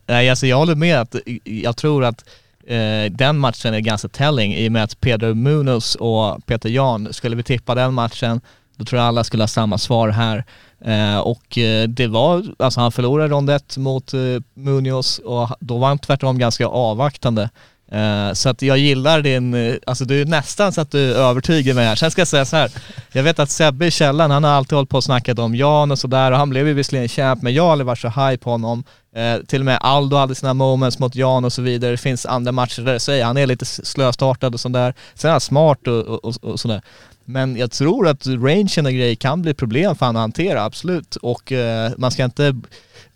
Nej, 0.08 0.30
alltså 0.30 0.46
jag 0.46 0.56
håller 0.56 0.74
med 0.74 1.00
att 1.00 1.14
jag 1.44 1.76
tror 1.76 2.04
att 2.04 2.24
eh, 2.66 3.12
den 3.12 3.38
matchen 3.38 3.74
är 3.74 3.80
ganska 3.80 4.08
telling 4.08 4.54
i 4.54 4.68
och 4.68 4.72
med 4.72 4.84
att 4.84 5.00
Pedro 5.00 5.34
Munoz 5.34 5.94
och 5.94 6.46
Peter 6.46 6.68
Jan, 6.68 7.12
skulle 7.12 7.36
vi 7.36 7.42
tippa 7.42 7.74
den 7.74 7.94
matchen, 7.94 8.40
då 8.76 8.84
tror 8.84 9.00
jag 9.00 9.08
alla 9.08 9.24
skulle 9.24 9.42
ha 9.42 9.48
samma 9.48 9.78
svar 9.78 10.08
här. 10.08 10.44
Eh, 10.84 11.18
och 11.18 11.58
eh, 11.58 11.88
det 11.88 12.06
var, 12.06 12.44
alltså 12.58 12.80
han 12.80 12.92
förlorade 12.92 13.28
rond 13.28 13.50
ett 13.50 13.76
mot 13.76 14.14
eh, 14.14 14.20
Munoz 14.54 15.18
och 15.18 15.48
då 15.60 15.78
var 15.78 15.88
han 15.88 15.98
tvärtom 15.98 16.38
ganska 16.38 16.66
avvaktande. 16.66 17.50
Eh, 17.92 18.32
så 18.32 18.48
att 18.48 18.62
jag 18.62 18.78
gillar 18.78 19.22
din, 19.22 19.54
eh, 19.54 19.74
alltså 19.86 20.04
du 20.04 20.20
är 20.20 20.24
nästan 20.24 20.72
så 20.72 20.80
att 20.80 20.90
du 20.90 21.14
övertygar 21.14 21.74
mig 21.74 21.86
här. 21.86 21.94
Sen 21.94 22.10
ska 22.10 22.20
jag 22.20 22.28
säga 22.28 22.44
så 22.44 22.56
här. 22.56 22.70
jag 23.12 23.22
vet 23.22 23.38
att 23.38 23.50
Sebbe 23.50 23.86
i 23.86 23.90
källaren, 23.90 24.30
han 24.30 24.44
har 24.44 24.50
alltid 24.50 24.76
hållit 24.76 24.90
på 24.90 24.96
och 24.96 25.04
snackat 25.04 25.38
om 25.38 25.54
Jan 25.54 25.90
och 25.90 25.98
sådär 25.98 26.32
och 26.32 26.38
han 26.38 26.50
blev 26.50 26.68
ju 26.68 26.74
visserligen 26.74 27.08
champ 27.08 27.42
men 27.42 27.54
jag 27.54 27.62
har 27.62 27.72
aldrig 27.72 27.86
varit 27.86 27.98
så 27.98 28.08
high 28.08 28.36
på 28.36 28.50
honom. 28.50 28.84
Eh, 29.16 29.38
till 29.46 29.60
och 29.60 29.64
med 29.64 29.78
Aldo 29.80 30.16
hade 30.16 30.34
sina 30.34 30.54
moments 30.54 30.98
mot 30.98 31.14
Jan 31.14 31.44
och 31.44 31.52
så 31.52 31.62
vidare. 31.62 31.90
Det 31.90 31.96
finns 31.96 32.26
andra 32.26 32.52
matcher 32.52 32.82
där 32.82 32.92
det 32.92 33.00
säger 33.00 33.24
han 33.24 33.36
är 33.36 33.46
lite 33.46 33.64
slöstartad 33.64 34.54
och 34.54 34.60
sådär. 34.60 34.94
Sen 35.14 35.28
är 35.28 35.32
han 35.32 35.40
smart 35.40 35.86
och, 35.86 36.24
och, 36.24 36.44
och, 36.44 36.60
sådär. 36.60 36.82
Men 37.24 37.56
jag 37.56 37.70
tror 37.70 38.08
att 38.08 38.26
rangen 38.26 38.86
och 38.86 38.92
grejer 38.92 39.14
kan 39.14 39.42
bli 39.42 39.54
problem 39.54 39.96
för 39.96 40.06
han 40.06 40.16
att 40.16 40.20
hantera, 40.20 40.64
absolut. 40.64 41.16
Och 41.16 41.52
eh, 41.52 41.92
man 41.98 42.10
ska 42.10 42.24
inte... 42.24 42.54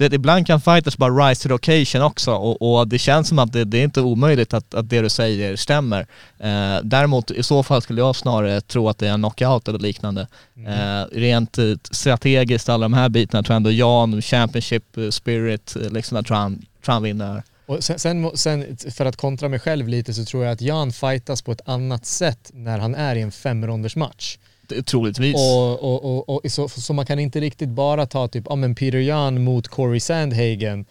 Det, 0.09 0.13
ibland 0.15 0.47
kan 0.47 0.61
fighters 0.61 0.97
bara 0.97 1.29
rise 1.29 1.43
to 1.43 1.49
the 1.49 1.55
occasion 1.55 2.03
också 2.03 2.33
och, 2.33 2.79
och 2.79 2.89
det 2.89 2.99
känns 2.99 3.29
som 3.29 3.39
att 3.39 3.53
det, 3.53 3.65
det 3.65 3.79
är 3.79 3.85
inte 3.85 4.01
omöjligt 4.01 4.55
att, 4.55 4.75
att 4.75 4.89
det 4.91 5.01
du 5.01 5.09
säger 5.09 5.57
stämmer. 5.57 6.07
Eh, 6.39 6.79
däremot 6.83 7.31
i 7.31 7.43
så 7.43 7.63
fall 7.63 7.83
skulle 7.83 8.01
jag 8.01 8.17
snarare 8.17 8.61
tro 8.61 8.89
att 8.89 8.99
det 8.99 9.09
är 9.09 9.13
en 9.13 9.21
knockout 9.21 9.69
eller 9.69 9.79
liknande. 9.79 10.27
Eh, 10.69 11.05
rent 11.19 11.59
eh, 11.59 11.65
strategiskt, 11.91 12.69
alla 12.69 12.85
de 12.85 12.93
här 12.93 13.09
bitarna 13.09 13.43
tror 13.43 13.53
jag 13.55 13.57
ändå 13.57 13.71
Jan, 13.71 14.23
Championship 14.23 14.97
eh, 14.97 15.09
Spirit, 15.11 15.77
eh, 15.77 15.91
liksom 15.91 16.25
tror 16.25 16.37
han, 16.37 16.63
tror 16.85 16.93
han 16.93 17.03
vinner. 17.03 17.43
Och 17.67 17.85
sen, 17.85 17.99
sen, 17.99 18.31
sen, 18.35 18.77
för 18.97 19.05
att 19.07 19.17
kontra 19.17 19.49
mig 19.49 19.59
själv 19.59 19.89
lite 19.89 20.15
så 20.15 20.25
tror 20.25 20.45
jag 20.45 20.53
att 20.53 20.61
Jan 20.61 20.93
fightas 20.93 21.43
på 21.43 21.53
ett 21.53 21.61
annat 21.69 22.07
sätt 22.07 22.51
när 22.55 22.79
han 22.79 22.95
är 22.95 23.17
i 23.17 23.21
en 23.21 23.33
femronders 23.33 23.97
match. 23.97 24.37
Det- 24.37 24.50
Troligtvis. 24.87 25.35
Och, 25.35 25.83
och, 25.83 26.05
och, 26.05 26.45
och, 26.45 26.53
så, 26.53 26.69
så 26.69 26.93
man 26.93 27.07
kan 27.07 27.19
inte 27.19 27.41
riktigt 27.41 27.69
bara 27.69 28.07
ta 28.07 28.29
typ, 28.29 28.45
ja 28.49 28.57
men 28.57 28.75
Peter 28.75 28.99
Jan 28.99 29.45
mot 29.45 29.69
Corey 29.69 30.01
Sandhagen, 30.01 30.85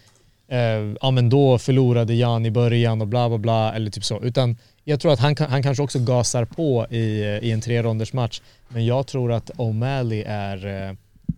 eh, 0.47 0.59
ja 1.01 1.11
men 1.11 1.30
då 1.30 1.57
förlorade 1.57 2.13
Jan 2.13 2.45
i 2.45 2.51
början 2.51 3.01
och 3.01 3.07
bla 3.07 3.30
bla 3.30 3.38
bla, 3.38 3.73
eller 3.73 3.91
typ 3.91 4.03
så. 4.03 4.21
Utan 4.23 4.57
jag 4.84 4.99
tror 4.99 5.13
att 5.13 5.19
han, 5.19 5.36
han 5.39 5.63
kanske 5.63 5.84
också 5.84 5.99
gasar 5.99 6.45
på 6.45 6.88
i, 6.89 7.21
eh, 7.21 7.38
i 7.38 7.51
en 7.51 7.61
treronders 7.61 8.13
match. 8.13 8.41
Men 8.69 8.86
jag 8.86 9.07
tror 9.07 9.32
att 9.32 9.49
O'Malley 9.49 10.23
är, 10.27 10.88
eh, 10.89 10.95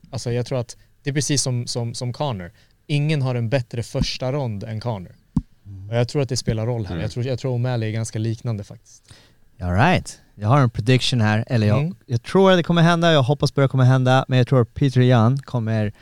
alltså 0.09 0.31
jag 0.31 0.45
tror 0.45 0.59
att 0.59 0.77
det 1.03 1.09
är 1.09 1.13
precis 1.13 1.41
som, 1.41 1.67
som, 1.67 1.93
som 1.93 2.13
Connor. 2.13 2.51
Ingen 2.87 3.21
har 3.21 3.35
en 3.35 3.49
bättre 3.49 3.83
första 3.83 4.31
rond 4.31 4.63
än 4.63 4.79
Connor. 4.79 5.15
Och 5.89 5.97
jag 5.97 6.07
tror 6.07 6.21
att 6.21 6.29
det 6.29 6.37
spelar 6.37 6.65
roll 6.65 6.85
här. 6.85 6.97
Jag 6.97 7.11
tror, 7.11 7.25
jag 7.25 7.39
tror 7.39 7.57
O'Malley 7.57 7.83
är 7.83 7.91
ganska 7.91 8.19
liknande 8.19 8.63
faktiskt. 8.63 9.03
All 9.61 9.73
right. 9.73 10.19
Jag 10.41 10.47
har 10.47 10.59
en 10.59 10.69
prediction 10.69 11.21
här, 11.21 11.43
eller 11.47 11.67
jag, 11.67 11.79
Mm. 11.79 11.95
jag 12.05 12.23
tror 12.23 12.51
att 12.51 12.57
det 12.57 12.63
kommer 12.63 12.81
hända, 12.81 13.11
jag 13.11 13.23
hoppas 13.23 13.51
på 13.51 13.61
det 13.61 13.67
kommer 13.67 13.83
hända, 13.83 14.25
men 14.27 14.37
jag 14.37 14.47
tror 14.47 14.61
att 14.61 14.73
Peter 14.73 15.01
Jan 15.01 15.37
kommer 15.37 15.93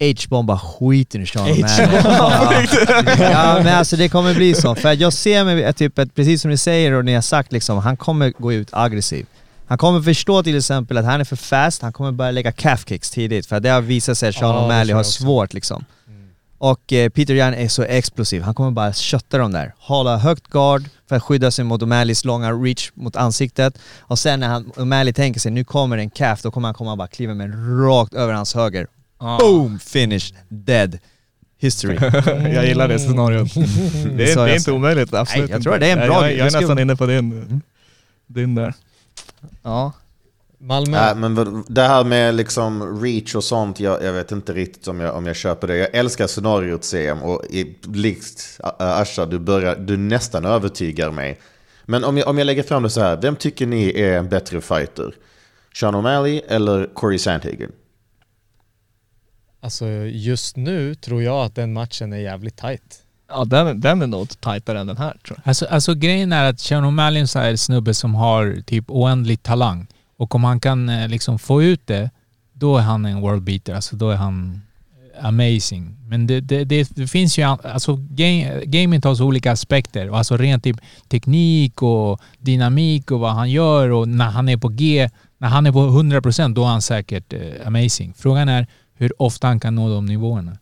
H-bomba 0.00 0.58
skiten 0.58 1.20
ur 1.20 1.26
Sean 1.26 1.48
O'Malley. 1.48 3.32
ja. 3.32 3.60
men 3.64 3.74
alltså 3.78 3.96
det 3.96 4.08
kommer 4.08 4.34
bli 4.34 4.54
så, 4.54 4.74
för 4.74 4.92
jag 5.02 5.12
ser 5.12 5.44
mig, 5.44 5.72
typ, 5.72 5.98
att 5.98 6.14
precis 6.14 6.42
som 6.42 6.50
ni 6.50 6.56
säger 6.56 6.92
och 6.92 7.04
ni 7.04 7.14
har 7.14 7.22
sagt 7.22 7.52
liksom, 7.52 7.78
han 7.78 7.96
kommer 7.96 8.32
gå 8.38 8.52
ut 8.52 8.68
aggressiv. 8.72 9.26
Han 9.66 9.78
kommer 9.78 10.00
förstå 10.00 10.42
till 10.42 10.56
exempel 10.58 10.96
att 10.98 11.04
han 11.04 11.20
är 11.20 11.24
för 11.24 11.36
fast, 11.36 11.82
han 11.82 11.92
kommer 11.92 12.12
börja 12.12 12.30
lägga 12.30 12.52
calf 12.52 12.84
kicks 12.88 13.10
tidigt 13.10 13.46
för 13.46 13.60
det 13.60 13.68
har 13.68 13.80
visat 13.80 14.18
sig 14.18 14.28
att 14.28 14.34
Sean 14.34 14.54
tror 14.54 14.70
O'Malley 14.70 14.94
har 14.94 15.02
svårt 15.02 15.54
liksom. 15.54 15.84
Och 16.58 16.92
eh, 16.92 17.08
Peter 17.08 17.34
Yan 17.34 17.54
är 17.54 17.68
så 17.68 17.82
explosiv, 17.82 18.42
han 18.42 18.54
kommer 18.54 18.70
bara 18.70 18.92
kötta 18.92 19.38
dem 19.38 19.52
där. 19.52 19.74
Hålla 19.78 20.16
högt 20.16 20.46
guard 20.48 20.82
för 21.08 21.16
att 21.16 21.22
skydda 21.22 21.50
sig 21.50 21.64
mot 21.64 21.82
O'Malleys 21.82 22.26
långa 22.26 22.52
reach 22.52 22.90
mot 22.94 23.16
ansiktet. 23.16 23.78
Och 24.00 24.18
sen 24.18 24.40
när 24.40 24.48
han, 24.48 24.72
O'Malley 24.72 25.12
tänker 25.12 25.40
sig 25.40 25.52
nu 25.52 25.64
kommer 25.64 25.98
en 25.98 26.10
calf, 26.10 26.42
då 26.42 26.50
kommer 26.50 26.68
han 26.68 26.74
komma 26.74 26.92
och 26.92 26.98
bara 26.98 27.08
kliva 27.08 27.34
med 27.34 27.54
rakt 27.86 28.14
över 28.14 28.32
hans 28.32 28.54
höger. 28.54 28.86
Boom! 29.18 29.78
Finish! 29.78 30.34
Dead. 30.48 30.98
History. 31.60 31.98
jag 32.54 32.66
gillar 32.66 32.88
det 32.88 32.98
scenariot. 32.98 33.54
Det 33.54 34.32
är, 34.32 34.36
det 34.36 34.52
är 34.52 34.56
inte 34.56 34.72
omöjligt, 34.72 35.14
absolut 35.14 35.50
Nej, 35.50 35.54
jag 35.56 35.62
tror 35.62 35.78
det 35.78 35.86
är 35.86 35.96
en 35.96 36.08
bra 36.08 36.30
jag, 36.30 36.38
jag, 36.38 36.46
är 36.46 36.60
nästan 36.60 36.78
inne 36.78 36.96
på 36.96 37.06
din, 37.06 37.62
din 38.26 38.54
där. 38.54 38.74
Ja. 39.62 39.92
Malmö. 40.58 41.00
Nej, 41.00 41.14
men 41.14 41.64
det 41.68 41.82
här 41.82 42.04
med 42.04 42.34
liksom 42.34 43.02
reach 43.02 43.34
och 43.34 43.44
sånt, 43.44 43.80
jag, 43.80 44.02
jag 44.02 44.12
vet 44.12 44.32
inte 44.32 44.52
riktigt 44.52 44.88
om 44.88 45.00
jag, 45.00 45.16
om 45.16 45.26
jag 45.26 45.36
köper 45.36 45.66
det. 45.66 45.76
Jag 45.76 45.94
älskar 45.94 46.26
scenariot 46.26 46.84
CM 46.84 47.22
och 47.22 47.44
i, 47.50 47.76
likt 47.82 48.60
Asha, 48.78 49.26
du, 49.26 49.38
börjar, 49.38 49.76
du 49.76 49.96
nästan 49.96 50.44
övertygar 50.44 51.10
mig. 51.10 51.40
Men 51.84 52.04
om 52.04 52.18
jag, 52.18 52.28
om 52.28 52.38
jag 52.38 52.44
lägger 52.44 52.62
fram 52.62 52.82
det 52.82 52.90
så 52.90 53.00
här, 53.00 53.16
vem 53.16 53.36
tycker 53.36 53.66
ni 53.66 54.00
är 54.00 54.18
en 54.18 54.28
bättre 54.28 54.60
fighter? 54.60 55.14
Sean 55.74 55.94
O'Malley 55.94 56.40
eller 56.48 56.94
Corey 56.94 57.18
Sandhagen? 57.18 57.72
Alltså 59.60 59.86
just 60.06 60.56
nu 60.56 60.94
tror 60.94 61.22
jag 61.22 61.44
att 61.44 61.54
den 61.54 61.72
matchen 61.72 62.12
är 62.12 62.18
jävligt 62.18 62.56
tight. 62.56 63.02
Ja, 63.28 63.44
den, 63.44 63.80
den 63.80 64.02
är 64.02 64.06
nog 64.06 64.40
tajtare 64.40 64.80
än 64.80 64.86
den 64.86 64.96
här 64.96 65.16
tror 65.26 65.38
jag. 65.38 65.48
Alltså, 65.48 65.66
alltså 65.66 65.94
grejen 65.94 66.32
är 66.32 66.50
att 66.50 66.60
Sean 66.60 66.84
O'Malley 66.84 67.16
är 67.16 67.20
en 67.20 67.28
sån 67.28 67.42
här 67.42 67.56
snubbe 67.56 67.94
som 67.94 68.14
har 68.14 68.62
typ 68.66 68.84
oändlig 68.88 69.42
talang. 69.42 69.86
Och 70.18 70.34
om 70.34 70.44
han 70.44 70.60
kan 70.60 70.88
eh, 70.88 71.08
liksom 71.08 71.38
få 71.38 71.62
ut 71.62 71.86
det, 71.86 72.10
då 72.52 72.76
är 72.76 72.82
han 72.82 73.04
en 73.04 73.20
world 73.20 73.42
beater. 73.42 73.74
Alltså 73.74 73.96
då 73.96 74.10
är 74.10 74.16
han 74.16 74.60
eh, 75.14 75.24
amazing. 75.24 75.96
Men 76.08 76.26
det, 76.26 76.40
det, 76.40 76.64
det, 76.64 76.90
det 76.96 77.06
finns 77.06 77.38
ju, 77.38 77.42
alltså 77.42 77.96
game, 78.10 78.64
gamet 78.64 79.04
har 79.04 79.14
så 79.14 79.24
olika 79.24 79.52
aspekter. 79.52 80.16
Alltså 80.16 80.36
rent 80.36 80.64
typ 80.64 80.76
teknik 81.08 81.82
och 81.82 82.20
dynamik 82.38 83.10
och 83.10 83.20
vad 83.20 83.32
han 83.32 83.50
gör 83.50 83.90
och 83.90 84.08
när 84.08 84.30
han 84.30 84.48
är 84.48 84.56
på 84.56 84.68
G, 84.68 85.10
när 85.38 85.48
han 85.48 85.66
är 85.66 85.72
på 85.72 85.78
100% 85.78 86.54
då 86.54 86.62
är 86.64 86.68
han 86.68 86.82
säkert 86.82 87.32
eh, 87.32 87.66
amazing. 87.66 88.14
Frågan 88.16 88.48
är 88.48 88.66
hur 88.94 89.22
ofta 89.22 89.46
han 89.46 89.60
kan 89.60 89.74
nå 89.74 89.88
de 89.94 90.06
nivåerna. 90.06 90.58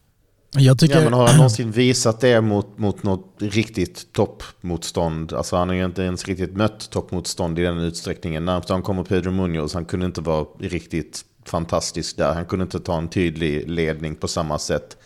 Jag 0.51 0.79
tycker... 0.79 0.95
Ja, 0.95 1.05
men 1.05 1.13
har 1.13 1.27
han 1.27 1.37
någonsin 1.37 1.71
visat 1.71 2.21
det 2.21 2.41
mot, 2.41 2.79
mot 2.79 3.03
något 3.03 3.35
riktigt 3.39 4.13
toppmotstånd? 4.13 5.33
Alltså 5.33 5.57
han 5.57 5.69
har 5.69 5.77
ju 5.77 5.85
inte 5.85 6.03
ens 6.03 6.25
riktigt 6.25 6.57
mött 6.57 6.91
toppmotstånd 6.91 7.59
i 7.59 7.63
den 7.63 7.79
utsträckningen. 7.79 8.45
Närmast 8.45 8.69
han 8.69 8.83
kommer 8.83 9.05
Pedro 9.05 9.31
Munoz, 9.31 9.75
han 9.75 9.85
kunde 9.85 10.07
inte 10.07 10.21
vara 10.21 10.47
riktigt 10.59 11.25
fantastisk 11.45 12.17
där. 12.17 12.35
Han 12.35 12.45
kunde 12.45 12.63
inte 12.63 12.81
ta 12.81 12.99
en 12.99 13.09
tydlig 13.09 13.69
ledning 13.71 14.15
på 14.15 14.29
samma 14.29 14.59
sätt. 14.59 14.97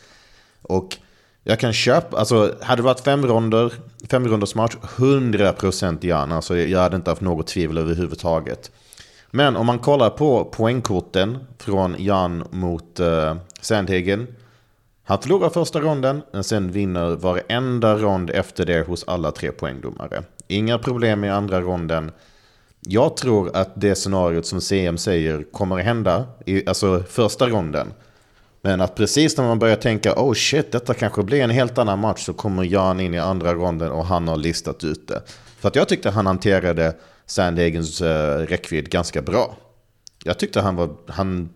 Och 0.63 0.97
jag 1.45 1.61
kan 1.61 1.73
köpa, 1.73 2.19
alltså 2.19 2.55
hade 2.63 2.83
det 2.83 2.87
varit 2.87 3.01
fem 3.01 3.27
ronder, 3.27 3.73
fem 4.11 4.29
ronders 4.29 4.55
match, 4.55 4.77
100% 4.83 6.07
Jan. 6.07 6.33
Alltså 6.33 6.57
jag 6.57 6.81
hade 6.81 6.97
inte 6.97 7.11
haft 7.11 7.21
något 7.21 7.47
tvivel 7.47 7.79
överhuvudtaget. 7.79 8.71
Men 9.31 9.57
om 9.57 9.67
man 9.67 9.79
kollar 9.79 10.11
på 10.11 10.45
poängkorten 10.45 11.39
från 11.59 11.97
Jan 11.99 12.45
mot 12.51 13.01
eh, 13.01 13.07
uh, 13.07 13.37
Sandhagen. 13.61 14.27
Han 15.11 15.23
förlorar 15.23 15.51
första 15.51 15.81
ronden, 15.81 16.23
men 16.33 16.45
sen 16.45 16.73
vinner 16.73 17.17
varenda 17.17 17.97
rond 17.97 18.31
efter 18.31 18.67
det 18.67 18.87
hos 18.87 19.05
alla 19.07 19.33
tre 19.33 19.53
poängdomare. 19.53 20.23
Inga 20.49 20.79
problem 20.79 21.25
i 21.25 21.29
andra 21.29 21.61
ronden. 21.61 22.11
Jag 22.81 23.17
tror 23.17 23.57
att 23.57 23.73
det 23.75 23.95
scenariot 23.95 24.47
som 24.47 24.61
CM 24.61 24.99
säger 24.99 25.45
kommer 25.53 25.79
att 25.79 25.85
hända 25.85 26.27
i 26.47 26.69
alltså 26.69 27.03
första 27.09 27.49
ronden. 27.49 27.93
Men 28.63 28.81
att 28.81 28.95
precis 28.95 29.37
när 29.37 29.45
man 29.45 29.59
börjar 29.59 29.77
tänka 29.77 30.15
oh 30.15 30.35
shit, 30.35 30.73
detta 30.73 30.95
kanske 30.95 31.23
blir 31.23 31.41
en 31.41 31.51
helt 31.51 31.79
annan 31.79 31.99
match 31.99 32.25
så 32.25 32.33
kommer 32.33 32.65
Jan 32.65 33.01
in 33.01 33.15
i 33.15 33.19
andra 33.19 33.55
ronden 33.55 33.91
och 33.91 34.07
han 34.07 34.29
har 34.29 34.37
listat 34.37 34.85
ut 34.85 35.09
det. 35.09 35.23
För 35.59 35.69
att 35.69 35.77
jag 35.77 35.89
tyckte 35.89 36.11
han 36.11 36.27
hanterade 36.27 36.97
Sandhagens 37.27 38.03
uh, 38.03 38.09
eh, 38.09 38.37
räckvidd 38.37 38.91
ganska 38.91 39.23
bra. 39.23 39.57
Jag 40.25 40.39
tyckte 40.39 40.61
han 40.61 40.77
var, 40.77 40.91
han, 41.07 41.49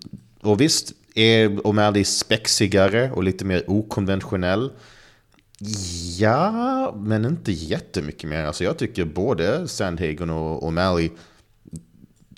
och 0.42 0.60
visst 0.60 0.92
är 1.14 1.48
O'Malley 1.48 2.04
spexigare 2.04 3.10
och 3.10 3.24
lite 3.24 3.44
mer 3.44 3.70
okonventionell. 3.70 4.72
Ja, 6.18 6.94
men 6.96 7.24
inte 7.24 7.52
jättemycket 7.52 8.30
mer. 8.30 8.44
Alltså 8.44 8.64
jag 8.64 8.78
tycker 8.78 9.04
både 9.04 9.68
Sandhagen 9.68 10.30
och 10.30 10.62
O'Malley 10.62 11.10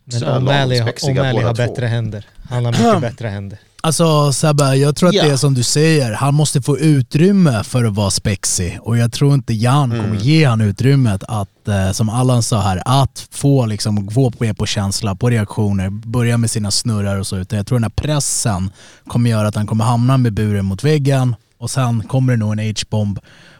Men 0.04 0.22
O'Malley, 0.22 0.82
O'Malley 0.82 1.42
har 1.42 1.54
två. 1.54 1.66
bättre 1.66 1.86
händer. 1.86 2.28
Han 2.50 2.64
har 2.64 2.72
mycket 2.72 3.00
bättre 3.12 3.28
händer. 3.28 3.58
Alltså 3.87 4.32
Sebbe, 4.32 4.74
jag 4.74 4.97
tror 4.97 5.09
att 5.09 5.14
Ja. 5.14 5.24
det 5.24 5.30
är 5.30 5.37
som 5.37 5.55
du 5.55 5.62
säger, 5.62 6.12
han 6.12 6.34
måste 6.34 6.62
få 6.62 6.78
utrymme 6.78 7.64
för 7.64 7.84
att 7.84 7.95
vara 7.95 8.11
spexig. 8.11 8.78
Och 8.82 8.99
jag 8.99 9.12
tror 9.12 9.34
inte 9.34 9.55
Jan 9.55 9.91
kommer 9.91 10.16
ge 10.16 10.45
han 10.45 10.61
utrymmet 10.61 11.22
att, 11.28 11.68
eh, 11.68 11.93
som 11.93 12.09
Allan 12.09 12.43
sa 12.43 12.61
här, 12.61 12.82
att 12.84 13.28
få 13.30 13.66
liksom 13.66 14.07
gå 14.07 14.30
på, 14.30 14.55
på 14.55 14.66
känsla, 14.66 15.14
på 15.14 15.30
reaktioner, 15.30 15.91
börja 15.91 16.39
med 16.39 16.51
sina 16.51 16.70
snurrar 16.70 17.16
och 17.16 17.26
så, 17.26 17.37
utan 17.37 17.57
jag 17.57 17.66
tror 17.66 17.78
den 17.78 17.84
här 17.84 17.91
pressen 17.91 18.70
kommer 19.07 19.30
göra 19.30 19.49
att 19.49 19.55
han 19.57 19.66
kommer 19.66 19.84
hamna 19.84 20.16
med 20.16 20.32
buren 20.32 20.64
mot 20.64 20.84
väggen. 20.84 21.37
Och 21.59 21.70
sen 21.70 22.03
kommer 22.03 22.32
det 22.32 22.37
nog 22.37 22.53
en 22.53 22.59
H-bomb 22.59 23.18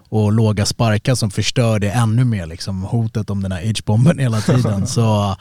och 0.09 0.33
låga 0.33 0.67
sparkar 0.67 1.15
som 1.15 1.31
förstör 1.31 1.79
det 1.79 1.91
ännu 1.91 2.25
mer, 2.25 2.47
liksom 2.47 2.83
hotet 2.83 3.31
om 3.31 3.43
den 3.43 3.53
här 3.53 3.67
H-bomben 3.67 4.19
hela 4.19 4.41
tiden. 4.41 4.87
så 4.97 5.37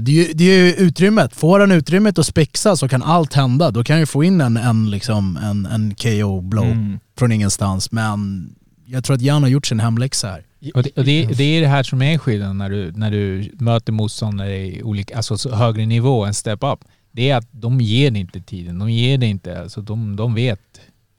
det, 0.00 0.10
är 0.12 0.26
ju, 0.26 0.32
det 0.32 0.44
är 0.44 0.64
ju 0.64 0.72
utrymmet. 0.74 1.34
Får 1.36 1.60
han 1.60 1.72
utrymmet 1.72 2.18
att 2.18 2.26
spexa 2.26 2.76
så 2.76 2.88
kan 2.88 3.02
allt 3.02 3.32
hända. 3.34 3.70
Då 3.70 3.84
kan 3.84 3.98
ju 3.98 4.06
få 4.06 4.24
in 4.24 4.40
en, 4.40 4.56
en, 4.56 4.90
liksom, 4.90 5.36
en, 5.36 5.66
en 5.66 5.94
KO-blow 5.94 6.64
Mm. 6.72 6.98
från 7.18 7.32
ingenstans. 7.32 7.92
Men 7.92 8.48
jag 8.86 9.04
tror 9.04 9.16
att 9.16 9.22
Jan 9.22 9.42
har 9.42 9.50
gjort 9.50 9.66
sin 9.66 9.80
hemläxa 9.80 10.28
här. 10.28 10.42
Och 10.74 10.82
det, 10.82 10.90
och 10.96 11.04
det, 11.04 11.26
det 11.26 11.44
är 11.44 11.60
det 11.60 11.66
här 11.66 11.82
som 11.82 12.02
är 12.02 12.18
skillnaden 12.18 12.58
när 12.58 12.70
du, 12.70 12.92
när 12.92 13.10
du 13.10 13.50
möter 13.60 13.92
motståndare 13.92 14.56
i 14.56 14.82
olika, 14.82 15.16
alltså 15.16 15.38
så 15.38 15.54
högre 15.54 15.86
nivå, 15.86 16.24
en 16.24 16.34
step 16.34 16.58
up. 16.62 16.78
Det 17.12 17.30
är 17.30 17.36
att 17.36 17.48
de 17.50 17.80
ger 17.80 18.10
dig 18.10 18.20
inte 18.20 18.40
tiden, 18.40 18.78
de 18.78 18.90
ger 18.90 19.18
dig 19.18 19.28
inte, 19.28 19.60
alltså 19.60 19.80
de, 19.80 20.16
de 20.16 20.34
vet. 20.34 20.60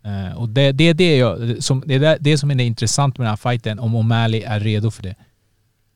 Eh, 0.05 0.37
och 0.37 0.49
det, 0.49 0.71
det 0.71 0.83
är 0.83 0.93
det, 0.93 1.17
jag, 1.17 1.55
som, 1.63 1.83
det, 1.85 1.95
är 1.95 2.17
det, 2.19 2.37
som 2.37 2.51
är 2.51 2.55
det 2.55 2.63
intressant 2.63 3.17
med 3.17 3.25
den 3.25 3.29
här 3.29 3.51
fighten, 3.51 3.79
om 3.79 3.95
O'Malley 3.95 4.43
är 4.47 4.59
redo 4.59 4.91
för 4.91 5.03
det. 5.03 5.15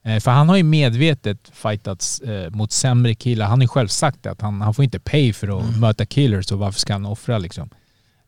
Eh, 0.03 0.19
för 0.19 0.31
han 0.31 0.49
har 0.49 0.57
ju 0.57 0.63
medvetet 0.63 1.51
fightats 1.53 2.19
eh, 2.19 2.49
mot 2.49 2.71
sämre 2.71 3.15
killar. 3.15 3.45
Han 3.45 3.59
har 3.59 3.63
ju 3.63 3.67
själv 3.67 3.87
sagt 3.87 4.25
att 4.25 4.41
han, 4.41 4.61
han 4.61 4.73
får 4.73 4.83
inte 4.83 4.99
pay 4.99 5.33
för 5.33 5.59
att 5.59 5.79
möta 5.79 6.05
killers, 6.05 6.45
så 6.45 6.55
varför 6.55 6.79
ska 6.79 6.93
han 6.93 7.05
offra 7.05 7.37
liksom? 7.37 7.69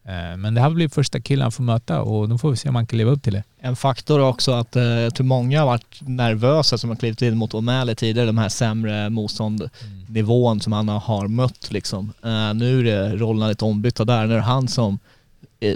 Eh, 0.06 0.38
men 0.38 0.54
det 0.54 0.62
här 0.62 0.70
blir 0.70 0.90
första 0.90 1.20
killen 1.20 1.42
han 1.42 1.52
får 1.52 1.64
möta 1.64 2.02
och 2.02 2.30
då 2.30 2.38
får 2.38 2.52
vi 2.52 2.58
se 2.58 2.70
om 2.70 2.76
han 2.76 2.88
kan 2.88 2.98
leva 2.98 3.12
upp 3.12 3.24
till 3.24 3.34
det. 3.34 3.44
En 3.60 3.76
faktor 3.76 4.20
är 4.20 4.24
också 4.24 4.52
att 4.52 4.76
jag 4.76 5.16
tror 5.16 5.26
många 5.26 5.60
har 5.60 5.66
varit 5.66 5.98
nervösa 6.02 6.78
som 6.78 6.90
har 6.90 6.98
klivit 6.98 7.22
in 7.22 7.38
mot 7.38 7.54
O'Malley 7.54 7.96
tidigare, 7.96 8.28
de 8.28 8.38
här 8.38 8.50
sämre 8.50 9.10
motståndnivån 9.10 10.60
som 10.60 10.74
han 10.74 10.88
har 10.88 11.28
mött 11.28 11.72
liksom. 11.72 12.14
Nu 12.56 12.80
är 12.80 12.84
det 12.84 13.16
rollerna 13.16 13.48
lite 13.48 13.66
ombytta 13.66 14.06
där, 14.06 14.28
nu 14.28 14.34
är 14.34 14.38
det 14.38 14.44
han 14.44 14.68
som 14.68 15.00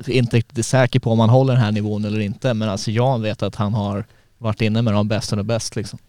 inte 0.07 0.37
riktigt 0.37 0.57
är 0.57 0.63
säker 0.63 0.99
på 0.99 1.11
om 1.11 1.19
han 1.19 1.29
håller 1.29 1.53
den 1.53 1.63
här 1.63 1.71
nivån 1.71 2.05
eller 2.05 2.19
inte, 2.19 2.53
men 2.53 2.69
alltså 2.69 2.91
jag 2.91 3.19
vet 3.19 3.43
att 3.43 3.55
han 3.55 3.73
har 3.73 4.05
varit 4.37 4.61
inne 4.61 4.81
med 4.81 4.93
de 4.93 5.07
bästa 5.07 5.35
och 5.35 5.45
bäst 5.45 5.75
liksom. 5.75 5.99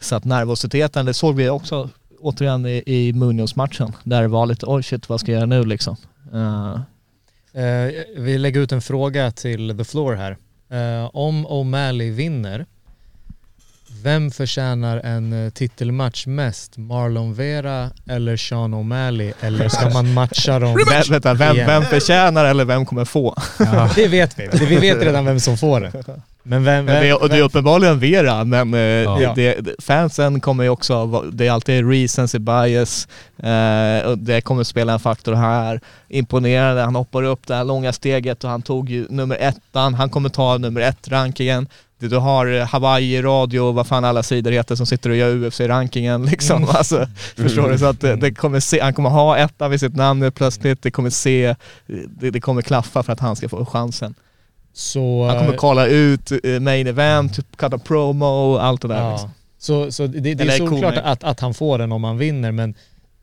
Så 0.00 0.14
att 0.16 0.24
nervositeten, 0.24 1.06
det 1.06 1.14
såg 1.14 1.36
vi 1.36 1.48
också 1.48 1.90
återigen 2.20 2.66
i, 2.66 2.82
i 2.86 3.12
Munoz-matchen, 3.12 3.92
där 4.04 4.22
det 4.22 4.28
var 4.28 4.46
lite 4.46 4.66
oj 4.68 4.82
shit 4.82 5.08
vad 5.08 5.20
ska 5.20 5.32
jag 5.32 5.38
göra 5.38 5.46
nu 5.46 5.64
liksom. 5.64 5.96
Eh, 6.34 6.80
Eh, 7.52 7.92
vi 8.16 8.38
lägger 8.38 8.60
ut 8.60 8.72
en 8.72 8.82
fråga 8.82 9.30
till 9.30 9.78
The 9.78 9.84
Floor 9.84 10.14
här. 10.14 10.36
Eh, 10.70 11.10
om 11.12 11.46
O'Malley 11.46 12.10
vinner, 12.12 12.66
vem 14.02 14.30
förtjänar 14.30 14.96
en 14.98 15.50
titelmatch 15.54 16.26
mest? 16.26 16.76
Marlon 16.76 17.34
Vera 17.34 17.90
eller 18.08 18.36
Sean 18.36 18.74
O'Malley? 18.74 19.32
Eller 19.40 19.68
ska 19.68 19.90
man 19.90 20.12
matcha 20.12 20.58
dem? 20.58 20.76
vem, 20.90 21.02
vänta, 21.10 21.34
vem, 21.34 21.56
vem 21.56 21.82
förtjänar 21.82 22.44
eller 22.44 22.64
vem 22.64 22.86
kommer 22.86 23.04
få? 23.04 23.34
Det 23.94 24.08
vet 24.08 24.38
vi. 24.38 24.46
Det- 24.46 24.66
Vi 24.66 24.76
vet 24.76 25.02
redan 25.02 25.24
vem 25.24 25.40
som 25.40 25.58
får 25.58 25.80
den. 25.80 25.92
Men 26.50 26.64
vem... 26.64 26.86
Vem, 26.86 27.02
det, 27.02 27.08
är, 27.08 27.22
och 27.22 27.28
det 27.28 27.36
är 27.36 27.42
uppenbarligen 27.42 27.98
Vera, 27.98 28.44
men 28.44 28.74
eh, 28.74 28.80
Ja. 28.80 29.32
det, 29.36 29.56
fansen 29.78 30.40
kommer 30.40 30.64
ju 30.64 30.70
också, 30.70 31.20
det 31.32 31.46
är 31.46 31.50
alltid 31.50 31.90
recency 31.90 32.38
bias, 32.38 33.08
eh, 33.42 34.06
och 34.10 34.18
det 34.18 34.40
kommer 34.40 34.64
spela 34.64 34.92
en 34.92 35.00
faktor 35.00 35.34
här. 35.34 35.80
Imponerande, 36.08 36.82
han 36.82 36.94
hoppar 36.94 37.22
upp 37.22 37.46
det 37.46 37.54
här 37.54 37.64
långa 37.64 37.92
steget 37.92 38.44
och 38.44 38.50
han 38.50 38.62
tog 38.62 38.90
ju 38.90 39.06
nummer 39.10 39.36
ettan, 39.40 39.94
han 39.94 40.10
kommer 40.10 40.28
ta 40.28 40.58
nummer 40.58 40.80
ett-rankingen. 40.80 41.68
Du 41.98 42.08
du 42.08 42.16
har 42.16 42.46
eh, 42.46 42.66
Hawaii 42.66 43.22
Radio, 43.22 43.72
vad 43.72 43.86
fan 43.86 44.04
alla 44.04 44.22
sidor 44.22 44.50
heter 44.50 44.74
som 44.76 44.86
sitter 44.86 45.10
och 45.10 45.16
gör 45.16 45.36
UFC-rankingen 45.36 46.26
liksom. 46.26 46.66
Alltså, 46.68 47.06
Förstår 47.36 47.70
du? 47.70 47.78
Så 47.78 47.86
att 47.86 48.00
det, 48.00 48.16
det 48.16 48.34
kommer 48.34 48.60
se, 48.60 48.80
han 48.80 48.94
kommer 48.94 49.10
ha 49.10 49.36
ettan 49.36 49.70
vid 49.70 49.80
sitt 49.80 49.96
namn 49.96 50.20
nu 50.20 50.30
plötsligt, 50.30 50.82
det 50.82 50.90
kommer 50.90 51.10
se, 51.10 51.54
det, 52.20 52.30
det 52.30 52.40
kommer 52.40 52.62
klaffa 52.62 53.02
för 53.02 53.12
att 53.12 53.20
han 53.20 53.36
ska 53.36 53.48
få 53.48 53.66
chansen. 53.66 54.14
Så... 54.72 55.26
Han 55.26 55.38
kommer 55.38 55.52
eh, 55.52 55.56
kolla 55.56 55.86
ut 55.86 56.32
eh, 56.44 56.60
main 56.60 56.86
event, 56.86 57.38
cutta 57.56 57.78
promo, 57.78 58.56
allt 58.56 58.82
det 58.82 58.88
där. 58.88 59.00
ja. 59.00 59.12
Liksom. 59.12 59.30
Så, 59.58 59.92
så 59.92 60.06
det, 60.06 60.34
det 60.34 60.44
är 60.44 60.58
koning. 60.58 60.84
att, 60.84 61.24
att 61.24 61.40
han 61.40 61.54
får 61.54 61.78
den 61.78 61.92
om 61.92 62.04
han 62.04 62.18
vinner, 62.18 62.52
men 62.52 62.74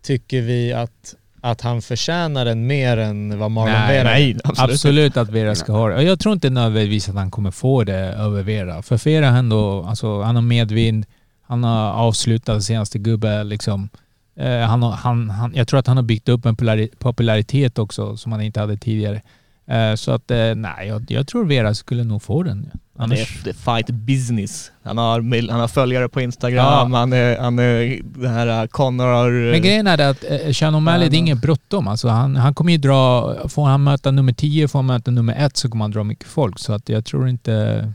tycker 0.01 0.41
vi 0.41 0.73
att, 0.73 1.15
att 1.41 1.61
han 1.61 1.81
förtjänar 1.81 2.45
den 2.45 2.67
mer 2.67 2.97
än 2.97 3.39
vad 3.39 3.51
Marlon 3.51 3.73
Nej, 3.73 3.97
Vera 3.97 4.09
Nej, 4.09 4.37
absolut, 4.43 4.73
Absolut 4.73 5.17
att 5.17 5.29
Vera 5.29 5.55
ska 5.55 5.71
ha 5.71 5.89
det. 5.89 6.03
Jag 6.03 6.19
tror 6.19 6.33
inte 6.33 6.49
nödvändigtvis 6.49 7.09
att 7.09 7.15
han 7.15 7.31
kommer 7.31 7.51
få 7.51 7.83
det 7.83 7.95
över 7.95 8.43
Vera. 8.43 8.81
För 8.81 8.97
Vera 8.97 9.31
har 9.31 9.37
ändå, 9.37 9.83
alltså 9.83 10.21
han 10.21 10.35
har 10.35 10.41
medvind, 10.41 11.05
han 11.41 11.63
har 11.63 11.91
avslutat 11.91 12.63
senaste 12.63 12.99
gubbe 12.99 13.43
liksom. 13.43 13.89
Eh, 14.35 14.59
han 14.59 14.83
har, 14.83 14.91
han, 14.91 15.29
han, 15.29 15.55
jag 15.55 15.67
tror 15.67 15.79
att 15.79 15.87
han 15.87 15.97
har 15.97 16.03
byggt 16.03 16.29
upp 16.29 16.45
en 16.45 16.55
popularitet 16.99 17.79
också 17.79 18.17
som 18.17 18.31
han 18.31 18.41
inte 18.41 18.59
hade 18.59 18.77
tidigare. 18.77 19.21
Eh, 19.68 19.95
så 19.95 20.11
att 20.11 20.32
eh, 20.32 20.55
nej, 20.55 20.88
jag, 20.88 21.05
jag 21.07 21.28
tror 21.28 21.45
Vera 21.45 21.74
skulle 21.74 22.03
nog 22.03 22.22
få 22.22 22.43
den. 22.43 22.72
Han 22.97 23.11
är 23.11 23.15
Annars, 23.15 23.43
the 23.43 23.53
fight 23.53 23.89
business. 23.89 24.72
Han 24.84 24.97
har, 24.97 25.49
han 25.51 25.59
har 25.59 25.68
följare 25.68 26.09
på 26.09 26.22
Instagram, 26.22 26.65
Ja. 26.65 26.97
han 26.97 27.13
är, 27.13 27.38
han 27.38 27.59
är 27.59 27.99
den 28.03 28.34
här 28.34 28.63
uh, 28.63 28.68
Connor... 28.68 29.51
men 29.51 29.61
grejen 29.61 29.88
är 29.88 30.09
att 30.09 30.24
eh, 30.24 30.51
Sean 30.51 30.76
O'Malley, 30.76 31.09
det 31.09 31.15
är 31.15 31.20
inget 31.20 31.41
bråttom. 31.41 31.88
Alltså 31.88 32.07
han, 32.07 32.36
han 32.36 32.53
kommer 32.53 32.72
ju 32.72 32.78
dra, 32.78 33.36
får 33.49 33.65
han 33.65 33.84
möta 33.84 34.11
nummer 34.11 34.34
10, 34.34 34.68
får 34.68 34.80
han 34.80 34.86
möta 34.86 35.11
nummer 35.11 35.45
1 35.45 35.57
så 35.57 35.70
kommer 35.70 35.84
han 35.84 35.91
dra 35.91 36.03
mycket 36.03 36.28
folk. 36.28 36.59
Så 36.59 36.74
att 36.74 36.89
jag 36.89 37.05
tror 37.05 37.30
inte 37.30 37.93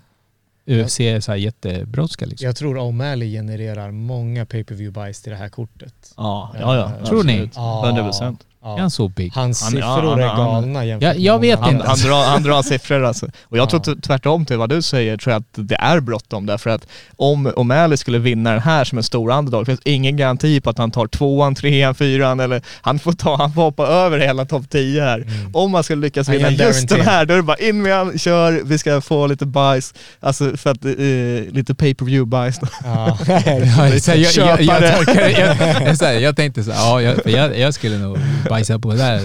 UFC 0.66 1.00
är 1.00 1.20
så 1.20 1.32
här 1.32 1.38
jättebrådska 1.38 2.26
liksom. 2.26 2.46
Jag 2.46 2.56
tror 2.56 2.76
O'Malley 2.78 3.32
genererar 3.32 3.90
många 3.90 4.46
pay-per-view 4.46 5.00
buys 5.00 5.22
till 5.22 5.32
det 5.32 5.38
här 5.38 5.48
kortet. 5.48 6.14
Ja, 6.16 6.54
ja, 6.60 6.76
ja. 6.76 6.92
Eh, 7.00 7.04
Tror 7.04 7.24
ni? 7.24 7.50
Ja. 7.54 7.86
100 7.86 8.04
procent. 8.04 8.46
Ja. 8.64 8.76
Är 8.76 8.80
han 8.80 8.90
så 8.90 9.08
big? 9.08 9.32
Hans 9.34 9.62
Han- 9.62 9.72
ja, 9.76 9.96
siffror 9.96 10.10
han- 10.10 10.20
är 10.20 10.26
han- 10.26 10.36
galna 10.36 10.84
jämfört 10.84 11.16
jag 11.16 11.32
många 11.34 11.40
vet 11.40 11.58
andra. 11.58 11.66
Han, 11.66 11.74
inte. 11.74 11.88
han, 11.88 11.98
drar, 11.98 12.24
han 12.30 12.42
drar 12.42 12.62
siffror 12.62 13.04
alltså. 13.04 13.26
Och 13.42 13.58
jag 13.58 13.68
Ja. 13.72 13.80
tror 13.80 14.00
tvärtom 14.00 14.46
till 14.46 14.56
vad 14.56 14.68
du 14.68 14.82
säger, 14.82 15.16
tror 15.16 15.32
jag 15.32 15.40
att 15.40 15.68
det 15.68 15.74
är 15.74 16.00
bråttom 16.00 16.46
därför 16.46 16.70
att 16.70 16.86
om 17.16 17.48
O'Malley 17.48 17.96
skulle 17.96 18.18
vinna 18.18 18.50
den 18.50 18.60
här 18.60 18.84
som 18.84 18.98
en 18.98 19.04
stor 19.04 19.30
underdog, 19.32 19.66
finns 19.66 19.80
ingen 19.84 20.16
garanti 20.16 20.60
på 20.60 20.70
att 20.70 20.78
han 20.78 20.90
tar 20.90 21.06
tvåan, 21.06 21.54
trean, 21.54 21.94
fyran 21.94 22.40
eller 22.40 22.62
han 22.82 22.98
får, 22.98 23.12
ta, 23.12 23.36
han 23.36 23.52
får 23.52 23.62
hoppa 23.62 23.86
över 23.86 24.18
hela 24.18 24.44
topp 24.44 24.64
10 24.70 25.02
här. 25.02 25.26
Om 25.52 25.70
man 25.70 25.84
skulle 25.84 26.00
lyckas 26.02 26.26
Han 26.28 26.36
vinna 26.36 26.50
just 26.50 26.88
den 26.88 27.00
här, 27.00 27.24
då 27.24 27.32
är 27.34 27.36
det 27.36 27.42
bara 27.42 27.56
in 27.56 27.82
med 27.82 27.96
han, 27.96 28.18
kör, 28.18 28.60
vi 28.64 28.78
ska 28.78 29.00
få 29.00 29.26
lite 29.26 29.46
bajs, 29.46 29.94
alltså 30.20 30.56
för 30.56 30.70
att, 30.70 30.84
eh, 30.84 31.54
lite 31.54 31.74
pay 31.74 31.94
per 31.94 32.04
view 32.06 32.30
bajs 32.30 32.58
då. 32.58 32.66
Ja. 32.84 33.18
Jag, 33.26 34.18
jag, 34.18 34.60
jag, 34.60 34.62
jag, 34.62 34.82
jag, 34.82 35.96
jag, 36.00 36.20
jag 36.22 36.36
tänkte 36.36 36.64
så 36.64 36.70
här, 36.72 36.78
ja, 36.78 37.02
jag, 37.02 37.16
jag, 37.24 37.58
jag 37.58 37.74
skulle 37.74 37.98
nog 37.98 38.18
bajsa 38.52 38.78
på 38.78 38.92
där. 38.94 39.20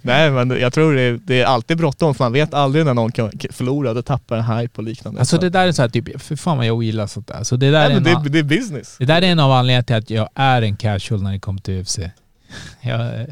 Nej 0.02 0.30
men 0.30 0.50
jag 0.60 0.72
tror 0.72 0.94
det 0.94 1.00
är, 1.02 1.20
det 1.24 1.40
är 1.40 1.44
alltid 1.46 1.76
bråttom 1.76 2.14
för 2.14 2.24
man 2.24 2.32
vet 2.32 2.54
aldrig 2.54 2.84
när 2.84 2.94
någon 2.94 3.12
kan 3.12 3.30
förlora, 3.50 3.94
då 3.94 4.02
tappar 4.02 4.36
en 4.36 4.44
hype 4.44 4.72
och 4.80 4.82
liknande. 4.84 5.20
Alltså 5.20 5.36
Så- 5.36 5.42
det 5.42 5.50
där 5.50 5.66
är 5.68 5.72
så 5.72 5.82
här, 5.82 5.88
typ, 5.88 6.22
för 6.22 6.36
fan 6.36 6.56
vad 6.56 6.66
jag 6.66 6.76
ogillar 6.76 7.06
sånt 7.06 7.26
där. 7.26 7.44
Så 7.44 7.56
det, 7.56 7.70
där 7.70 7.88
Nej, 7.88 7.96
är 7.96 8.00
det, 8.00 8.14
av- 8.16 8.30
det 8.30 8.38
är 8.38 8.42
business. 8.42 8.96
det 8.98 9.04
där 9.04 9.22
är 9.22 9.26
en 9.26 9.38
av 9.38 9.52
anledningarna 9.52 9.82
till 9.82 9.96
att 9.96 10.10
jag 10.10 10.28
är 10.34 10.62
en 10.62 10.76
casual 10.76 11.22
när 11.22 11.32
det 11.32 11.38
kommer 11.38 11.60
till 11.60 11.80
UFC. 11.80 11.98
Jag, 12.80 13.26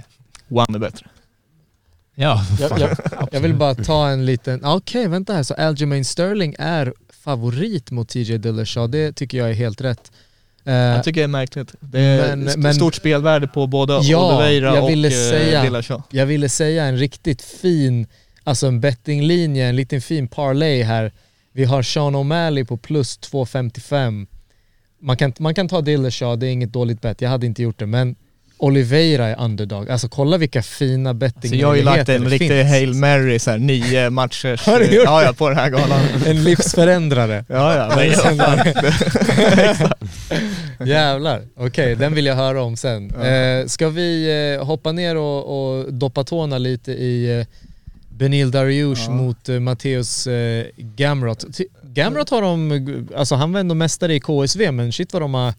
One 0.50 0.76
är 0.76 0.78
bättre. 0.78 1.06
ja, 2.14 2.44
Jag, 2.60 2.78
jag, 2.80 2.96
jag 3.32 3.40
vill 3.40 3.54
bara 3.54 3.74
ta 3.74 4.08
en 4.08 4.26
liten, 4.26 4.64
okej 4.64 5.08
vänta 5.08 5.32
här, 5.32 5.42
så 5.42 5.54
Aljamain 5.54 6.04
Sterling 6.04 6.54
är 6.58 6.92
favorit 7.22 7.90
mot 7.90 8.08
TJ 8.08 8.38
Dillashaw, 8.38 8.88
det 8.88 9.12
tycker 9.12 9.38
jag 9.38 9.50
är 9.50 9.54
helt 9.54 9.80
rätt. 9.80 10.12
Eh, 10.68 10.74
Jag 10.74 11.04
tycker 11.04 11.20
det 11.20 11.24
är 11.24 11.28
märkligt. 11.28 11.74
Det 11.80 12.00
är 12.00 12.36
Men- 12.36 12.46
st- 12.48 12.60
men- 12.60 12.74
stort 12.74 12.94
spelvärde 12.94 13.46
på 13.48 13.66
både 13.66 14.00
Ja, 14.02 14.28
Oliveira 14.38 14.74
jag 14.74 14.84
och 14.84 14.90
ville 14.90 15.08
eh, 15.08 15.30
säga- 15.30 15.62
Dillashaw. 15.62 16.02
jag 16.10 16.26
ville 16.26 16.48
säga 16.48 16.84
en 16.84 16.96
riktigt 16.98 17.42
fin, 17.42 18.06
alltså 18.44 18.66
en 18.66 18.80
bettinglinje, 18.80 19.66
en 19.66 19.76
liten 19.76 20.00
fin 20.00 20.28
parlay 20.28 20.82
här. 20.82 21.12
Vi 21.52 21.64
har 21.64 21.82
Sean 21.82 22.16
O'Malley 22.16 22.64
på 22.64 22.76
plus 22.76 23.16
255. 23.18 24.26
Man 25.00 25.16
kan, 25.16 25.32
man 25.38 25.54
kan 25.54 25.68
ta 25.68 25.80
Dillashaw, 25.80 26.36
det 26.36 26.46
är 26.46 26.50
inget 26.52 26.72
dåligt 26.72 27.00
bet, 27.00 27.20
jag 27.20 27.30
hade 27.30 27.46
inte 27.46 27.62
gjort 27.62 27.78
det, 27.78 27.86
men 27.86 28.16
Oliveira 28.58 29.26
är 29.26 29.44
underdog. 29.44 29.90
Alltså 29.90 30.08
kolla 30.08 30.36
vilka 30.36 30.62
fina 30.62 31.10
Så 31.10 31.14
bettingmöjligheter 31.14 31.62
jag 31.62 31.68
har 31.68 31.76
ju 31.76 31.82
lagt 31.82 32.08
en 32.08 32.28
riktig. 32.28 32.64
Hail 32.64 32.94
Mary, 32.94 33.38
så 33.38 33.50
här, 33.50 33.58
nio 33.58 34.10
matchers. 34.20 34.66
Har 34.66 34.78
du 34.78 34.84
gjort 34.84 35.04
ja, 35.04 35.22
ja, 35.22 35.32
på 35.32 35.48
den 35.48 35.58
här 35.58 35.70
galan. 35.70 36.00
En 36.26 36.44
livsförändrare. 36.44 37.44
Ja, 37.48 37.76
ja. 37.76 37.96
Men, 37.96 38.36
ja. 38.36 38.56
Jävlar, 40.86 41.42
okej 41.56 41.96
den 41.96 42.14
vill 42.14 42.26
jag 42.26 42.36
höra 42.36 42.62
om 42.62 42.76
sen. 42.76 43.10
Eh, 43.10 43.66
ska 43.66 43.88
vi 43.88 44.30
eh, 44.58 44.66
hoppa 44.66 44.92
ner 44.92 45.16
och, 45.16 45.78
och 45.78 45.94
doppa 45.94 46.24
tårna 46.24 46.58
lite 46.58 46.92
i 46.92 47.40
eh, 47.40 47.46
Benil 48.18 48.50
Dariush 48.50 49.10
mot 49.10 49.48
eh, 49.48 49.60
Matteus 49.60 50.26
eh, 50.26 50.66
Gamrot. 50.76 51.44
Gamrot 51.82 52.30
har 52.30 52.42
de, 52.42 52.72
eh, 52.72 53.18
alltså 53.18 53.34
han 53.34 53.52
var 53.52 53.60
ändå 53.60 53.74
mästare 53.74 54.14
i 54.14 54.20
KSV 54.20 54.72
men 54.72 54.92
shit 54.92 55.12
vad 55.12 55.22
de 55.22 55.34
har 55.34 55.54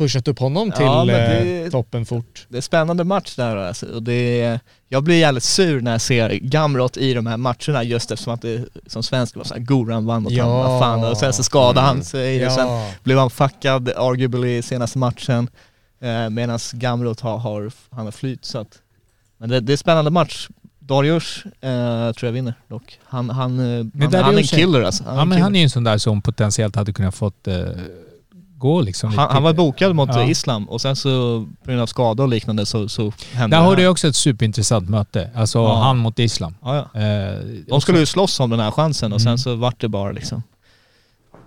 pushat 0.00 0.28
upp 0.28 0.38
honom 0.38 0.72
till 0.72 0.84
Ja, 0.84 1.04
men 1.04 1.14
eh, 1.14 1.44
det- 1.64 1.70
toppen 1.70 2.06
fort. 2.06 2.46
det 2.48 2.56
är 2.56 2.60
spännande 2.62 3.04
match 3.04 3.34
där 3.36 3.56
alltså. 3.56 3.86
och 3.86 4.02
det 4.02 4.40
är, 4.42 4.60
Jag 4.88 5.02
blir 5.04 5.16
jävligt 5.18 5.44
sur 5.44 5.80
när 5.80 5.90
jag 5.92 6.00
ser 6.00 6.30
Gamrot 6.30 6.96
i 6.96 7.14
de 7.14 7.26
här 7.26 7.36
matcherna 7.36 7.82
just 7.82 8.10
eftersom 8.10 8.34
att 8.34 8.42
det 8.42 8.64
som 8.86 9.02
svensk 9.02 9.36
var 9.36 9.44
såhär 9.44 9.60
Goran 9.60 10.06
vann 10.06 10.22
mot 10.22 10.32
Ja. 10.32 10.44
honom, 10.44 10.58
vad 10.72 10.80
fan, 10.80 11.04
och 11.10 11.16
sen 11.16 11.32
så 11.32 11.42
skadade 11.42 11.80
han 11.86 12.04
sig 12.04 12.46
och 12.46 12.52
sen 12.52 12.66
Ja. 12.68 12.90
blev 13.02 13.18
han 13.18 13.30
fuckad 13.30 13.88
arguably 13.96 14.56
i 14.56 14.62
senaste 14.62 14.98
matchen 14.98 15.48
eh, 16.00 16.30
medan 16.30 16.58
Gamrot 16.72 17.20
har, 17.20 17.38
har, 17.38 17.72
han 17.90 18.04
har 18.04 18.12
flyt 18.12 18.44
så 18.44 18.58
att 18.58 18.78
Men 19.38 19.48
det, 19.48 19.60
det 19.60 19.72
är 19.72 19.76
spännande 19.76 20.10
match 20.10 20.48
Darius 20.78 21.42
eh, 21.60 22.12
tror 22.12 22.28
jag 22.28 22.32
vinner 22.32 22.54
dock. 22.68 22.98
Han, 23.04 23.30
han, 23.30 23.58
eh, 23.58 23.86
han, 24.02 24.14
han 24.24 24.34
är 24.34 24.38
en 24.38 24.44
killer 24.44 24.82
alltså. 24.82 25.04
ja, 25.06 25.24
men 25.24 25.42
han 25.42 25.54
är 25.54 25.58
ju 25.60 25.62
en 25.64 25.70
sån 25.70 25.84
där 25.84 25.98
som 25.98 26.22
potentiellt 26.22 26.76
hade 26.76 26.92
kunnat 26.92 27.14
fått 27.14 27.48
eh, 27.48 27.54
gå 28.60 28.80
liksom. 28.80 29.18
han, 29.18 29.30
han 29.30 29.42
var 29.42 29.52
bokad 29.52 29.94
mot 29.94 30.10
Ja. 30.12 30.24
Islam 30.24 30.68
och 30.68 30.80
sen 30.80 30.96
så 30.96 31.10
på 31.64 31.70
grund 31.70 31.80
av 31.82 31.86
skada 31.86 32.22
och 32.22 32.28
liknande 32.28 32.66
så, 32.66 32.88
så 32.88 33.12
hände 33.32 33.56
Där 33.56 33.62
det 33.62 33.68
har 33.68 33.76
du 33.76 33.86
också 33.86 34.08
ett 34.08 34.16
superintressant 34.16 34.88
möte. 34.88 35.30
Alltså 35.34 35.58
Ja. 35.58 35.82
han 35.82 35.98
mot 35.98 36.18
Islam. 36.18 36.54
Ja, 36.62 36.88
ja. 36.94 37.00
Eh, 37.00 37.38
De 37.68 37.80
skulle 37.80 37.98
ju 37.98 38.06
slåss 38.06 38.40
om 38.40 38.50
den 38.50 38.60
här 38.60 38.70
chansen 38.70 39.12
och 39.12 39.20
sen 39.20 39.28
Mm. 39.28 39.38
så 39.38 39.54
vart 39.54 39.80
det 39.80 39.88
bara 39.88 40.12
liksom. 40.12 40.42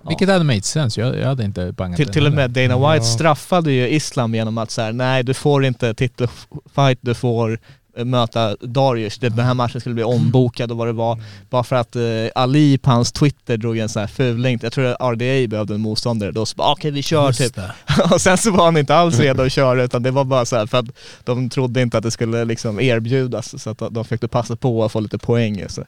Vilket 0.07 0.29
hade 0.29 0.43
made 0.43 0.61
sense. 0.61 1.01
Jag, 1.01 1.17
jag 1.19 1.27
hade 1.27 1.43
inte 1.43 1.71
bangat 1.71 1.97
Till, 1.97 2.07
till 2.07 2.25
och 2.27 2.33
med. 2.33 2.51
Dana 2.51 2.77
White 2.77 3.05
Ja. 3.05 3.11
straffade 3.13 3.71
ju 3.71 3.89
Islam 3.89 4.35
genom 4.35 4.57
att 4.57 4.71
säga 4.71 4.91
nej 4.91 5.23
du 5.23 5.33
får 5.33 5.65
inte 5.65 5.93
titelfight, 5.93 6.97
du 7.01 7.13
får 7.13 7.59
möta 7.95 8.55
Darius. 8.59 9.17
Den 9.17 9.39
här 9.39 9.53
matchen 9.53 9.81
skulle 9.81 9.95
bli 9.95 10.03
ombokad 10.03 10.71
och 10.71 10.77
vad 10.77 10.87
det 10.87 10.93
var. 10.93 11.19
Bara 11.49 11.63
för 11.63 11.75
att 11.75 11.95
eh, 11.95 12.03
Ali 12.35 12.77
på 12.77 12.91
hans 12.91 13.11
Twitter 13.11 13.57
drog 13.57 13.77
en 13.77 13.89
sån 13.89 13.99
här 13.99 14.07
fuling. 14.07 14.59
Jag 14.61 14.73
tror 14.73 14.85
att 14.85 15.13
RDA 15.13 15.47
behövde 15.47 15.73
en 15.75 15.81
motståndare. 15.81 16.31
Då 16.31 16.45
så 16.45 16.55
bara 16.55 16.71
okej 16.71 16.91
vi 16.91 17.03
kör 17.03 17.27
Just 17.27 17.39
typ. 17.39 17.59
och 18.11 18.21
sen 18.21 18.37
så 18.37 18.51
var 18.51 18.65
han 18.65 18.77
inte 18.77 18.95
alls 18.95 19.19
redo 19.19 19.43
att 19.43 19.51
köra 19.51 19.83
utan 19.83 20.03
det 20.03 20.11
var 20.11 20.23
bara 20.23 20.45
så 20.45 20.55
här 20.55 20.65
för 20.65 20.77
att 20.77 20.85
de 21.23 21.49
trodde 21.49 21.81
inte 21.81 21.97
att 21.97 22.03
det 22.03 22.11
skulle 22.11 22.45
liksom 22.45 22.79
erbjudas. 22.79 23.63
Så 23.63 23.69
att 23.69 23.77
de 23.77 24.05
försökte 24.05 24.27
passa 24.27 24.55
på 24.55 24.85
att 24.85 24.91
få 24.91 24.99
lite 24.99 25.17
poäng. 25.17 25.63
Så, 25.69 25.83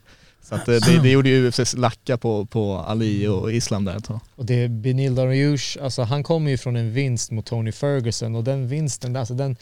så 0.49 0.55
att 0.55 0.67
eh, 0.67 0.75
det, 0.75 0.99
det 1.01 1.09
gjorde 1.09 1.29
ju 1.29 1.47
UFCs 1.47 1.73
lacka 1.73 2.17
på, 2.17 2.45
på 2.45 2.77
Ali 2.77 3.27
och 3.27 3.51
Islam 3.51 3.85
där 3.85 3.97
ett 3.97 4.05
tag. 4.05 4.19
Och 4.35 4.45
det 4.45 4.63
är 4.63 4.67
Benil 4.67 5.15
Dariush, 5.15 5.77
alltså 5.83 6.03
han 6.03 6.23
kommer 6.23 6.51
ju 6.51 6.57
från 6.57 6.75
en 6.75 6.93
vinst 6.93 7.31
mot 7.31 7.45
Tony 7.45 7.71
Ferguson 7.71 8.35
och 8.35 8.43
den 8.43 8.67
vinsten, 8.67 9.15
alltså 9.15 9.33
den, 9.33 9.55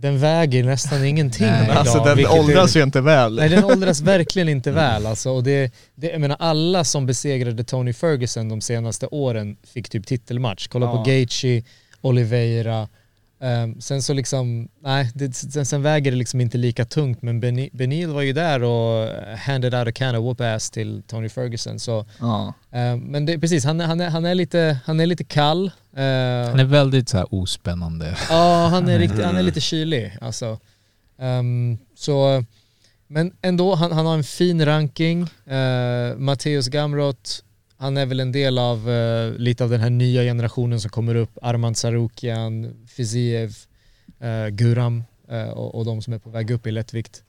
den 0.00 0.18
väger 0.18 0.64
nästan 0.64 1.04
ingenting 1.04 1.46
Nej. 1.46 1.64
idag. 1.64 1.76
Alltså 1.76 2.04
den 2.04 2.16
vilket 2.16 2.34
är- 2.34 2.38
åldras 2.40 2.76
ju 2.76 2.82
inte 2.82 3.00
väl. 3.00 3.34
Nej 3.36 3.48
den 3.48 3.64
åldras 3.64 4.00
verkligen 4.14 4.48
inte 4.48 4.70
väl 4.70 5.06
alltså. 5.06 5.30
Och 5.30 5.44
det, 5.44 5.72
det, 5.94 6.10
jag 6.10 6.20
menar 6.20 6.36
alla 6.40 6.84
som 6.84 7.06
besegrade 7.06 7.64
Tony 7.64 7.92
Ferguson 7.92 8.48
de 8.48 8.60
senaste 8.60 9.06
åren 9.06 9.56
fick 9.74 9.88
typ 9.88 10.06
titelmatch. 10.06 10.68
Kolla 10.68 10.86
Ja. 10.86 10.92
på 10.92 11.10
Gaethje, 11.10 11.62
Oliveira. 12.00 12.88
Ehm, 13.40 13.80
sen 13.80 14.02
så 14.02 14.12
liksom, 14.12 14.68
nej, 14.82 15.10
det, 15.14 15.34
sen, 15.34 15.66
sen 15.66 15.82
väger 15.82 16.10
det 16.10 16.16
liksom 16.16 16.40
inte 16.40 16.58
lika 16.58 16.84
tungt 16.84 17.22
men 17.22 17.42
Beni- 17.42 17.70
Benil 17.72 18.08
var 18.08 18.22
ju 18.22 18.32
där 18.32 18.62
och 18.62 19.08
handed 19.38 19.74
out 19.74 19.88
a 19.88 19.92
can 19.92 20.14
of 20.16 20.22
whoop 20.24 20.40
ass 20.40 20.70
till 20.70 21.02
Tony 21.06 21.28
Ferguson. 21.28 21.78
Så, 21.78 22.06
Ja. 22.20 22.54
ehm, 22.72 22.98
men 23.00 23.26
det, 23.26 23.38
precis, 23.38 23.64
han, 23.64 23.80
är- 23.80 23.86
han, 23.86 24.00
är, 24.00 24.08
han, 24.10 24.24
är 24.24 24.34
lite, 24.34 24.78
han 24.84 25.00
är 25.00 25.06
lite 25.06 25.24
kall. 25.24 25.70
Ehm, 25.96 26.48
Han 26.50 26.60
är 26.60 26.64
väldigt 26.64 27.08
så 27.08 27.16
här 27.16 27.34
ospännande. 27.34 28.16
Ja, 28.30 28.68
han 28.70 28.88
är, 28.88 28.98
riktigt, 28.98 29.24
han 29.24 29.36
är 29.36 29.42
lite 29.42 29.60
kylig. 29.60 30.16
Alltså. 30.20 30.58
Ehm, 31.18 31.78
så, 31.96 32.44
men 33.06 33.32
ändå, 33.42 33.74
han, 33.74 33.92
han 33.92 34.06
har 34.06 34.14
en 34.14 34.24
fin 34.24 34.64
ranking. 34.66 35.22
Uh, 35.22 36.16
Matteus 36.18 36.68
Gamrot, 36.68 37.44
han 37.78 37.96
är 37.96 38.06
väl 38.06 38.20
en 38.20 38.32
del 38.32 38.58
av 38.58 38.90
eh, 38.90 39.32
lite 39.32 39.64
av 39.64 39.70
den 39.70 39.80
här 39.80 39.90
nya 39.90 40.22
generationen 40.22 40.80
som 40.80 40.90
kommer 40.90 41.14
upp. 41.14 41.30
Arman 41.42 41.74
Sarukian, 41.74 42.86
Fiziev, 42.88 43.56
uh, 44.24 44.48
Guram 44.48 45.04
eh, 45.30 45.48
och, 45.48 45.74
och 45.74 45.84
de 45.84 46.02
som 46.02 46.12
är 46.12 46.18
på 46.18 46.30
väg 46.30 46.50
upp 46.50 46.66
i 46.66 46.70
lättvikt. 46.70 47.22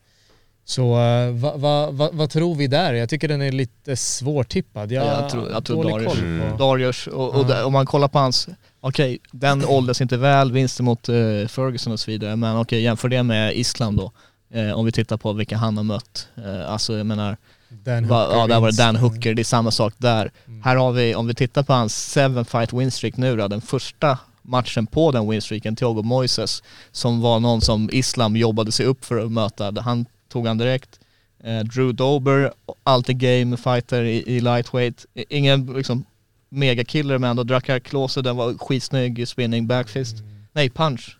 Så 0.66 0.84
uh, 1.00 1.32
vad 1.32 1.60
va, 1.60 1.92
va, 1.92 2.10
vad 2.14 2.30
tror 2.30 2.56
vi 2.56 2.68
där? 2.68 2.94
Jag 2.94 3.10
tycker 3.10 3.28
den 3.28 3.42
är 3.42 3.52
lite 3.52 3.96
svårtippad. 3.96 4.92
Jag, 4.92 5.06
Jag 5.06 5.30
tror- 5.30 5.52
jag 5.52 5.66
tror 5.66 5.84
Darius. 5.84 6.14
koll 6.14 6.20
Mm. 6.24 6.52
på- 6.52 6.58
Darius, 6.58 7.08
och, 7.08 7.36
och 7.36 7.46
där, 7.46 7.66
om 7.66 7.74
man 7.74 7.86
kollar 7.86 8.08
på 8.08 8.20
hans, 8.20 8.48
okej, 8.80 9.20
den 9.32 9.66
åldras 9.66 10.02
inte 10.02 10.18
väl, 10.18 10.52
vinsten 10.52 10.86
mot 10.86 11.10
eh, 11.10 11.16
Ferguson 11.48 11.94
och 11.94 12.00
så 12.00 12.12
vidare, 12.12 12.36
men 12.36 12.58
okej, 12.58 12.82
jämför 12.82 13.10
det 13.10 13.24
med 13.24 13.54
Islam 13.58 13.96
då. 13.98 14.12
Eh, 14.54 14.72
om 14.72 14.86
vi 14.86 14.92
tittar 14.92 15.18
på 15.18 15.34
vilka 15.34 15.58
han 15.58 15.78
har 15.78 15.84
mött. 15.84 16.28
Alltså 16.68 16.98
jag 16.98 17.06
menar, 17.06 17.38
Dan 17.70 18.06
Hooker 18.06 18.38
ja 18.38 18.48
där 18.48 18.60
var 18.60 18.72
det. 18.72 18.78
Dan 18.78 18.96
Hooker, 18.96 19.34
det 19.34 19.42
är 19.42 19.44
samma 19.44 19.72
sak 19.72 19.94
där. 19.98 20.32
Mm. 20.48 20.62
Här 20.64 20.76
har 20.76 20.92
vi, 20.92 21.16
om 21.16 21.28
vi 21.28 21.34
tittar 21.34 21.64
på 21.64 21.74
hans 21.74 22.12
seven 22.12 22.46
fight 22.46 22.74
win 22.74 22.92
streak 22.92 23.18
nu 23.18 23.36
då, 23.36 23.48
den 23.48 23.62
första 23.62 24.18
matchen 24.42 24.88
på 24.88 25.12
den 25.12 25.30
winstreaken, 25.30 25.76
Thiago 25.76 26.02
Moises, 26.02 26.64
som 26.92 27.22
var 27.22 27.40
någon 27.40 27.62
som 27.62 27.90
Islam 27.92 28.36
jobbade 28.36 28.72
sig 28.72 28.86
upp 28.86 29.06
för 29.06 29.26
att 29.26 29.32
möta. 29.32 29.82
Han 29.82 30.06
tog 30.30 30.48
han 30.48 30.58
direkt. 30.58 31.00
Eh, 31.44 31.60
Drew 31.60 31.96
Dober, 31.96 32.54
alltid 32.84 33.20
game 33.20 33.58
fighter 33.58 34.04
i, 34.04 34.36
i 34.36 34.40
lightweight. 34.40 35.06
Ingen 35.14 35.66
liksom 35.66 36.06
megakiller 36.50 37.18
men 37.18 37.30
ändå 37.30 37.44
Drakar 37.44 37.80
Klose, 37.80 38.22
den 38.22 38.36
var 38.36 38.54
skitsnygg, 38.58 39.28
spinning 39.28 39.68
backfist. 39.68 40.16
Nej, 40.54 40.70
punch. 40.70 41.18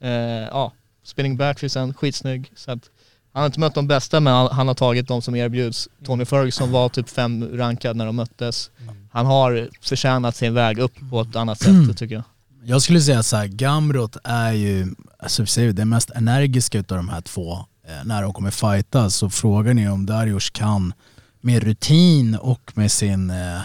Eh, 0.00 0.10
ja, 0.50 0.72
spinning 1.02 1.36
backfist, 1.36 1.76
en 1.76 1.94
skitsnygg. 1.94 2.52
Så 2.56 2.70
att, 2.70 2.90
han 3.32 3.40
har 3.40 3.46
inte 3.46 3.60
mött 3.60 3.74
de 3.74 3.86
bästa 3.86 4.20
men 4.20 4.32
han, 4.32 4.68
har 4.68 4.74
tagit 4.74 5.08
de 5.08 5.22
som 5.22 5.34
erbjuds. 5.34 5.88
Tony 6.04 6.24
Ferguson 6.24 6.72
var 6.72 6.88
typ 6.88 7.08
fem 7.08 7.48
rankad 7.52 7.96
när 7.96 8.06
de 8.06 8.16
möttes. 8.16 8.70
Han 9.12 9.26
har 9.26 9.68
förtjänat 9.80 10.36
sin 10.36 10.54
väg 10.54 10.78
upp 10.78 10.92
på 11.10 11.20
ett 11.20 11.36
annat 11.36 11.58
sätt 11.58 11.98
tycker 11.98 12.14
jag. 12.14 12.24
Jag 12.64 12.82
skulle 12.82 13.00
säga 13.00 13.22
så 13.22 13.36
här, 13.36 13.46
Gamrot 13.46 14.16
är 14.24 14.52
ju, 14.52 14.94
alltså 15.18 15.44
det 15.72 15.84
mest 15.84 16.10
energiska 16.10 16.78
utav 16.78 16.96
de 16.96 17.08
här 17.08 17.20
två 17.20 17.52
eh, 17.52 18.04
när 18.04 18.22
de 18.22 18.32
kommer 18.32 18.50
fighta. 18.50 19.10
Så 19.10 19.30
frågan 19.30 19.78
är 19.78 19.90
om 19.90 20.06
Darius 20.06 20.50
kan 20.50 20.92
med 21.40 21.62
rutin 21.62 22.36
och 22.36 22.72
med 22.74 22.92
sin 22.92 23.30
eh, 23.30 23.60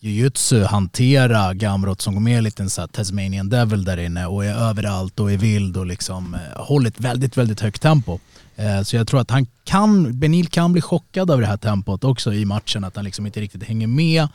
jujutsu 0.00 0.64
hantera 0.64 1.54
Gamrot 1.54 2.00
som 2.00 2.14
går 2.14 2.20
med 2.20 2.38
en 2.38 2.44
liten 2.44 2.70
så 2.70 2.80
här 2.80 2.88
Tasmanian 2.88 3.48
Devil 3.48 3.84
där 3.84 3.96
inne 3.96 4.26
och 4.26 4.44
är 4.44 4.54
överallt 4.54 5.20
och 5.20 5.32
är 5.32 5.36
vild 5.36 5.76
och 5.76 5.86
liksom 5.86 6.34
eh, 6.34 6.62
håller 6.64 6.88
ett 6.88 7.00
väldigt, 7.00 7.36
väldigt 7.36 7.60
högt 7.60 7.82
tempo. 7.82 8.18
Eh, 8.56 8.82
så 8.82 8.96
jag 8.96 9.08
tror 9.08 9.20
att 9.20 9.30
han 9.30 9.46
kan, 9.64 10.18
Benil 10.18 10.48
kan 10.48 10.72
bli 10.72 10.80
chockad 10.80 11.30
av 11.30 11.40
det 11.40 11.46
här 11.46 11.56
tempot 11.56 12.04
också 12.04 12.34
i 12.34 12.44
matchen, 12.44 12.84
att 12.84 12.96
han 12.96 13.04
liksom 13.04 13.26
inte 13.26 13.40
riktigt 13.40 13.62
hänger 13.62 13.86
med. 13.86 14.28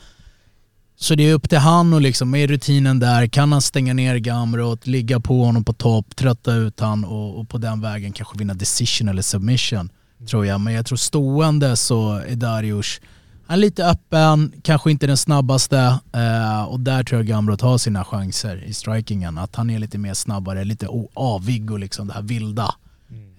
Så 0.96 1.16
det 1.16 1.24
är 1.24 1.34
upp 1.34 1.50
till 1.50 1.58
han 1.58 1.94
och 1.94 2.02
liksom 2.02 2.32
med 2.32 2.50
rutinen 2.50 3.00
där, 3.00 3.28
kan 3.28 3.52
han 3.52 3.62
stänga 3.62 3.94
ner 3.94 4.16
Gamrot, 4.18 4.88
ligga 4.88 5.20
på 5.20 5.44
honom 5.44 5.64
på 5.64 5.74
topp, 5.74 6.16
trötta 6.16 6.54
ut 6.54 6.80
han 6.80 7.06
och, 7.06 7.40
och 7.40 7.50
på 7.50 7.58
den 7.58 7.82
vägen 7.82 8.14
kanske 8.14 8.38
vinna 8.38 8.54
decision 8.54 9.10
eller 9.10 9.22
submission 9.22 9.90
tror 10.30 10.46
jag. 10.46 10.62
Men 10.62 10.74
jag 10.74 10.86
tror 10.86 10.98
stående 10.98 11.76
så 11.76 12.12
är 12.12 12.36
Darius, 12.36 13.02
han 13.48 13.58
är 13.58 13.62
lite 13.62 13.86
öppen, 13.86 14.54
kanske 14.62 14.92
inte 14.92 15.08
den 15.08 15.18
snabbaste 15.18 16.00
eh, 16.14 16.64
och 16.64 16.80
där 16.80 17.04
tror 17.04 17.20
jag 17.22 17.28
Gamrot 17.28 17.62
har 17.62 17.78
sina 17.78 18.04
chanser 18.04 18.64
i 18.64 18.74
strikingen. 18.74 19.38
Att 19.38 19.56
han 19.56 19.70
är 19.70 19.80
lite 19.80 19.98
mer 19.98 20.14
snabbare, 20.14 20.64
lite 20.64 20.88
avig 21.14 21.72
och 21.72 21.80
liksom 21.80 22.08
det 22.08 22.14
här 22.14 22.22
vilda 22.22 22.76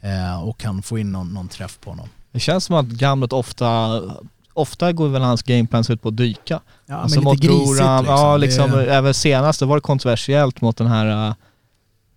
eh, 0.01 0.43
och 0.49 0.59
kan 0.59 0.83
få 0.83 0.99
in 0.99 1.13
någon, 1.13 1.29
någon 1.35 1.49
träff 1.49 1.79
på 1.81 1.91
honom. 1.91 2.09
Det 2.33 2.41
känns 2.41 2.65
som 2.65 2.77
att 2.77 2.87
Gamlet 2.87 3.33
ofta, 3.33 4.03
ofta 4.55 4.93
går 4.93 5.09
väl 5.09 5.23
hans 5.23 5.43
gameplans 5.43 5.91
ut 5.91 6.03
på 6.03 6.09
att 6.09 6.17
dyka. 6.17 6.61
Ja, 6.87 6.95
Alltså 6.97 7.17
men 7.19 7.25
mot 7.25 7.35
lite 7.35 7.47
grisigt 7.47 7.67
Goran, 7.79 8.05
ja 8.05 8.33
Det- 8.33 8.39
liksom, 8.39 8.75
även 8.75 9.15
senast, 9.15 9.61
det 9.61 9.67
var 9.67 9.77
det 9.77 9.81
kontroversiellt 9.81 10.61
mot 10.61 10.77
den 10.77 10.87
här... 10.87 11.29
äh, 11.29 11.35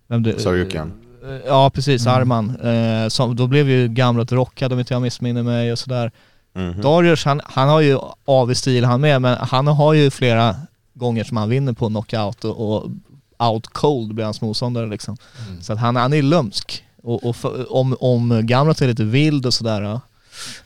Vem 0.08 0.22
det, 0.22 0.40
Saryuken. 0.40 0.92
äh, 1.28 1.30
Ja 1.46 1.70
precis, 1.70 2.06
Mm. 2.06 2.18
Arman. 2.20 2.56
Eh, 2.60 3.08
som, 3.08 3.36
då 3.36 3.46
blev 3.46 3.68
ju 3.70 3.88
Gamlet 3.88 4.32
rockad 4.32 4.72
om 4.72 4.78
inte 4.78 4.94
jag 4.94 5.02
missminner 5.02 5.42
mig 5.42 5.72
och 5.72 5.78
sådär. 5.78 6.12
Mhm. 6.54 6.80
Darius, 6.82 7.24
han, 7.24 7.40
han 7.44 7.68
har 7.68 7.80
ju 7.80 7.98
avig 8.24 8.56
stil 8.56 8.84
han 8.84 9.00
med, 9.00 9.22
men 9.22 9.38
han 9.40 9.66
har 9.66 9.92
ju 9.94 10.10
flera 10.10 10.56
gånger 10.94 11.24
som 11.24 11.36
han 11.36 11.48
vinner 11.48 11.72
på 11.72 11.88
knockout 11.88 12.44
och, 12.44 12.76
och 12.76 12.90
out 13.50 13.66
cold 13.66 14.14
blir 14.14 14.24
hans 14.24 14.40
motståndare 14.40 14.86
liksom. 14.86 15.16
Så 15.60 15.72
att 15.72 15.78
han, 15.78 15.96
han 15.96 16.12
är 16.12 16.22
lömsk. 16.22 16.84
Och, 17.04 17.24
och 17.24 17.36
för, 17.36 17.72
om, 17.72 17.96
om 18.00 18.40
Gamrot 18.46 18.80
är 18.80 18.86
lite 18.86 19.04
vild 19.04 19.46
och 19.46 19.54
sådär, 19.54 20.00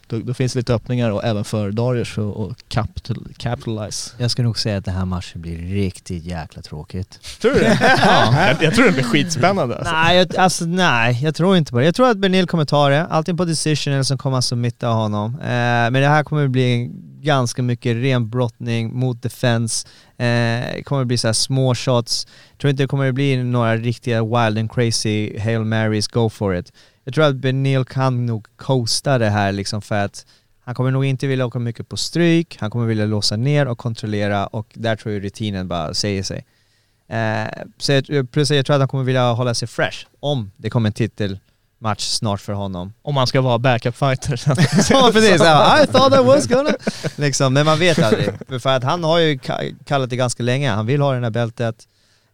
då, 0.06 0.18
då 0.18 0.34
finns 0.34 0.52
det 0.52 0.58
lite 0.58 0.74
öppningar 0.74 1.10
och 1.10 1.24
även 1.24 1.44
för 1.44 1.70
Darius 1.70 2.18
att 2.18 2.36
att 2.36 2.68
capital, 2.68 3.28
capitalize. 3.36 4.10
Jag 4.18 4.30
skulle 4.30 4.46
nog 4.46 4.58
säga 4.58 4.78
att 4.78 4.84
den 4.84 4.94
här 4.94 5.04
matchen 5.04 5.42
blir 5.42 5.58
riktigt 5.58 6.24
jäkla 6.24 6.62
tråkigt. 6.62 7.20
Tror 7.40 7.52
du 7.52 7.60
det? 7.60 7.78
ja, 8.04 8.46
jag, 8.48 8.62
jag 8.62 8.74
tror 8.74 8.86
det 8.86 8.92
blir 8.92 9.04
skitspännande. 9.04 9.76
Alltså. 9.76 9.92
Nej, 9.92 10.16
jag, 10.16 10.36
alltså 10.36 10.64
nej, 10.64 11.18
jag 11.22 11.34
tror 11.34 11.56
inte 11.56 11.72
på 11.72 11.78
det. 11.78 11.84
Jag 11.84 11.94
tror 11.94 12.10
att 12.10 12.18
Benil 12.18 12.46
kommer 12.46 12.64
ta 12.64 12.88
det, 12.88 13.06
antingen 13.06 13.36
på 13.36 13.44
decision 13.44 13.92
eller 13.92 14.02
så 14.02 14.18
kommer 14.18 14.36
han 14.36 14.42
submitta 14.42 14.88
honom. 14.88 15.34
Eh, 15.40 15.46
men 15.48 15.92
det 15.92 16.08
här 16.08 16.24
kommer 16.24 16.48
bli 16.48 16.74
en 16.74 17.08
ganska 17.28 17.62
mycket 17.62 17.96
ren 17.96 18.28
brottning 18.28 18.98
mot 18.98 19.22
defense. 19.22 19.88
Eh, 20.16 20.74
det 20.74 20.82
kommer 20.84 21.04
bli 21.04 21.18
så 21.18 21.28
här 21.28 21.32
små 21.32 21.74
shots. 21.74 22.26
Jag 22.50 22.58
tror 22.58 22.70
inte 22.70 22.82
det 22.82 22.88
kommer 22.88 23.12
bli 23.12 23.42
några 23.44 23.76
riktiga 23.76 24.24
wild 24.24 24.58
and 24.58 24.72
crazy 24.72 25.38
Hail 25.38 25.64
Marys, 25.64 26.08
go 26.08 26.28
for 26.28 26.56
it. 26.56 26.72
Jag 27.04 27.14
tror 27.14 27.24
att 27.24 27.36
Benil 27.36 27.84
kan 27.84 28.26
nog 28.26 28.46
coasta 28.56 29.18
det 29.18 29.30
här 29.30 29.52
liksom 29.52 29.82
för 29.82 30.04
att 30.04 30.26
han 30.60 30.74
kommer 30.74 30.90
nog 30.90 31.04
inte 31.04 31.26
vilja 31.26 31.46
åka 31.46 31.58
mycket 31.58 31.88
på 31.88 31.96
stryk, 31.96 32.56
han 32.60 32.70
kommer 32.70 32.86
vilja 32.86 33.06
låsa 33.06 33.36
ner 33.36 33.68
och 33.68 33.78
kontrollera 33.78 34.46
och 34.46 34.66
där 34.74 34.96
tror 34.96 35.14
jag 35.14 35.24
rutinen 35.24 35.68
bara 35.68 35.94
säger 35.94 36.22
sig. 36.22 36.44
Eh, 37.08 37.64
så 37.78 37.92
jag, 37.92 38.30
plus 38.30 38.50
jag 38.50 38.66
tror 38.66 38.74
att 38.74 38.80
han 38.80 38.88
kommer 38.88 39.04
vilja 39.04 39.32
hålla 39.32 39.54
sig 39.54 39.68
fresh 39.68 40.06
om 40.20 40.50
det 40.56 40.70
kommer 40.70 40.88
en 40.88 40.92
titel 40.92 41.38
titelmatch 41.78 42.04
snart 42.04 42.40
för 42.40 42.52
honom. 42.52 42.92
Om 43.02 43.14
man 43.14 43.26
ska 43.26 43.40
vara 43.40 43.58
backup 43.58 43.96
fighter. 43.96 44.40
ja 44.90 45.10
precis, 45.12 45.40
ja, 45.40 45.82
I 45.82 45.86
thought 45.86 46.14
I 46.20 46.24
was 46.24 46.46
gonna... 46.46 46.70
liksom, 47.16 47.54
men 47.54 47.66
man 47.66 47.78
vet 47.78 47.98
aldrig. 47.98 48.30
För- 48.62 48.68
att 48.76 48.84
han 48.84 49.04
har 49.04 49.18
ju 49.18 49.34
ka- 49.36 49.74
kallat 49.84 50.10
det 50.10 50.16
ganska 50.16 50.42
länge, 50.42 50.70
han 50.70 50.86
vill 50.86 51.00
ha 51.00 51.12
det 51.14 51.20
här 51.20 51.30
bältet. 51.30 51.86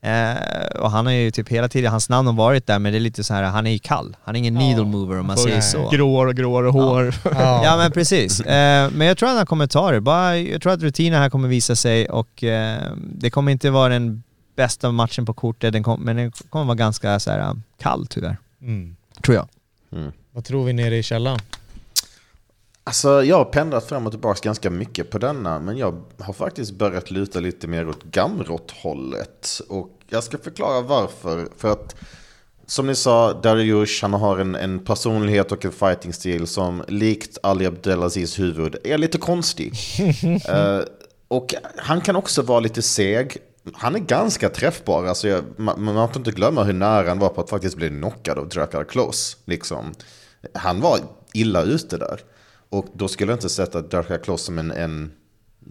Eh, 0.02 0.80
och 0.80 0.90
han 0.90 1.06
har 1.06 1.12
ju 1.12 1.30
typ 1.30 1.48
hela 1.48 1.68
tiden, 1.68 1.90
hans 1.90 2.08
namn 2.08 2.26
har 2.26 2.34
varit 2.34 2.66
där 2.66 2.78
men 2.78 2.92
det 2.92 2.98
är 2.98 3.00
lite 3.00 3.24
så 3.24 3.34
här, 3.34 3.42
han 3.42 3.66
är 3.66 3.70
ju 3.70 3.78
kall. 3.78 4.16
Han 4.24 4.34
är 4.34 4.38
ingen 4.38 4.54
needle 4.54 4.84
mover 4.84 5.18
om 5.18 5.26
man 5.26 5.36
säger 5.38 5.60
så. 5.60 5.88
Gråare 5.90 6.28
och 6.28 6.34
gråare 6.34 6.68
hår. 6.68 7.14
Ja 7.34 7.74
men 7.76 7.90
precis. 7.92 8.40
Eh, 8.40 8.90
men 8.90 9.06
jag 9.06 9.18
tror 9.18 9.28
att 9.28 9.36
han 9.36 9.46
kommer 9.46 9.66
ta 9.66 9.90
det. 9.90 10.00
Bara, 10.00 10.36
jag 10.38 10.62
tror 10.62 10.72
att 10.72 10.82
rutinen 10.82 11.20
här 11.20 11.30
kommer 11.30 11.48
visa 11.48 11.76
sig 11.76 12.08
och 12.08 12.44
eh, 12.44 12.82
det 12.96 13.30
kommer 13.30 13.52
inte 13.52 13.70
vara 13.70 13.88
den 13.88 14.22
bästa 14.56 14.92
matchen 14.92 15.26
på 15.26 15.34
kortet, 15.34 15.72
den 15.72 15.82
kom, 15.82 16.00
men 16.00 16.16
den 16.16 16.32
kommer 16.50 16.64
vara 16.64 16.74
ganska 16.74 17.20
så 17.20 17.30
här, 17.30 17.56
kall 17.82 18.06
tyvärr. 18.06 18.36
Mm. 18.62 18.96
Tror 19.24 19.36
jag. 19.36 19.48
Mm. 19.92 20.12
Vad 20.32 20.44
tror 20.44 20.64
vi 20.64 20.72
nere 20.72 20.96
i 20.96 21.02
källaren? 21.02 21.38
Alltså 22.84 23.24
jag 23.24 23.36
har 23.36 23.44
pendlat 23.44 23.88
fram 23.88 24.06
och 24.06 24.12
tillbaka 24.12 24.40
ganska 24.42 24.70
mycket 24.70 25.10
på 25.10 25.18
denna, 25.18 25.58
men 25.60 25.76
jag 25.76 26.02
har 26.18 26.32
faktiskt 26.32 26.72
börjat 26.72 27.10
luta 27.10 27.40
lite 27.40 27.66
mer 27.66 27.88
åt 27.88 28.02
Gamrot-hållet. 28.02 29.60
Och 29.68 29.90
jag 30.08 30.24
ska 30.24 30.38
förklara 30.38 30.80
varför. 30.80 31.48
För 31.56 31.72
att, 31.72 31.96
som 32.66 32.86
ni 32.86 32.94
sa, 32.94 33.32
Dariush, 33.32 34.02
han 34.02 34.14
har 34.14 34.38
en, 34.38 34.54
en 34.54 34.84
personlighet 34.84 35.52
och 35.52 35.64
en 35.64 35.72
fighting-stil 35.72 36.46
som 36.46 36.82
likt 36.88 37.38
Ali 37.42 37.66
Abdelaziz 37.66 38.38
huvud 38.38 38.76
är 38.84 38.98
lite 38.98 39.18
konstig. 39.18 39.74
Eh, 40.48 40.80
och 41.28 41.54
han 41.76 42.00
kan 42.00 42.16
också 42.16 42.42
vara 42.42 42.60
lite 42.60 42.82
seg. 42.82 43.38
Han 43.72 43.94
är 43.94 43.98
ganska 43.98 44.48
träffbar. 44.48 45.04
Alltså 45.04 45.28
jag, 45.28 45.44
man, 45.56 45.84
man 45.84 46.08
får 46.08 46.16
inte 46.16 46.30
glömma 46.30 46.62
hur 46.62 46.72
nära 46.72 47.08
han 47.08 47.18
var 47.18 47.28
på 47.28 47.40
att 47.40 47.50
faktiskt 47.50 47.76
bli 47.76 47.88
knockad 47.88 48.38
av 48.38 48.48
Drakkar 48.48 48.84
Close. 48.84 49.36
Liksom. 49.44 49.94
Han 50.54 50.80
var 50.80 50.98
illa 51.32 51.62
ute 51.62 51.98
där. 51.98 52.20
Och 52.68 52.86
då 52.94 53.08
skulle 53.08 53.32
jag 53.32 53.36
inte 53.36 53.48
sätta 53.48 53.82
Drakkar 53.82 54.18
Close 54.18 54.44
som 54.44 54.58
en, 54.58 54.70
en 54.70 55.12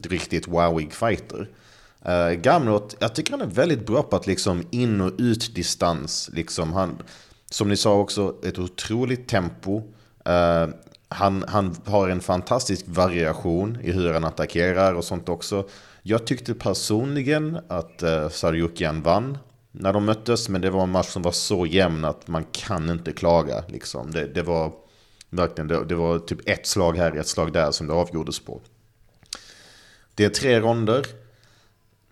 riktigt 0.03 0.47
wowig 0.47 0.93
fighter. 0.93 1.49
Uh, 2.07 2.31
Gamrot, 2.31 2.95
jag 2.99 3.15
tycker 3.15 3.31
han 3.31 3.41
är 3.41 3.45
väldigt 3.45 3.85
bra 3.85 4.03
på 4.03 4.15
att 4.15 4.27
liksom 4.27 4.67
in 4.71 5.01
och 5.01 5.11
ut 5.17 5.55
distans. 5.55 6.29
Liksom 6.33 6.73
han, 6.73 6.97
som 7.51 7.69
ni 7.69 7.77
sa 7.77 7.93
också, 7.93 8.35
ett 8.43 8.59
otroligt 8.59 9.27
tempo. 9.27 9.77
Uh, 10.29 10.73
han, 11.07 11.45
han 11.47 11.75
har 11.85 12.09
en 12.09 12.21
fantastisk 12.21 12.85
variation 12.87 13.77
i 13.81 13.91
hur 13.91 14.13
han 14.13 14.23
attackerar 14.23 14.93
och 14.93 15.03
sånt 15.03 15.29
också. 15.29 15.67
Jag 16.05 16.27
tyckte 16.27 16.53
personligen 16.53 17.59
att 17.67 18.03
eh, 18.03 18.29
Sarjukian 18.29 19.01
vann 19.01 19.37
när 19.71 19.93
de 19.93 20.05
möttes, 20.05 20.49
men 20.49 20.61
det 20.61 20.69
var 20.69 20.83
en 20.83 20.89
match 20.89 21.07
som 21.07 21.21
var 21.21 21.31
så 21.31 21.65
jämn 21.65 22.05
att 22.05 22.27
man 22.27 22.45
kan 22.51 22.89
inte 22.89 23.11
klaga. 23.11 23.63
Liksom. 23.67 24.11
Det, 24.11 24.27
det 24.27 24.41
var 24.41 24.73
verkligen, 25.29 25.67
det, 25.67 25.85
det 25.85 25.95
var 25.95 26.19
typ 26.19 26.49
ett 26.49 26.67
slag 26.67 26.97
här, 26.97 27.17
ett 27.17 27.27
slag 27.27 27.53
där 27.53 27.71
som 27.71 27.87
det 27.87 27.93
avgjordes 27.93 28.39
på. 28.39 28.61
Det 30.15 30.25
är 30.25 30.29
tre 30.29 30.59
ronder. 30.59 31.05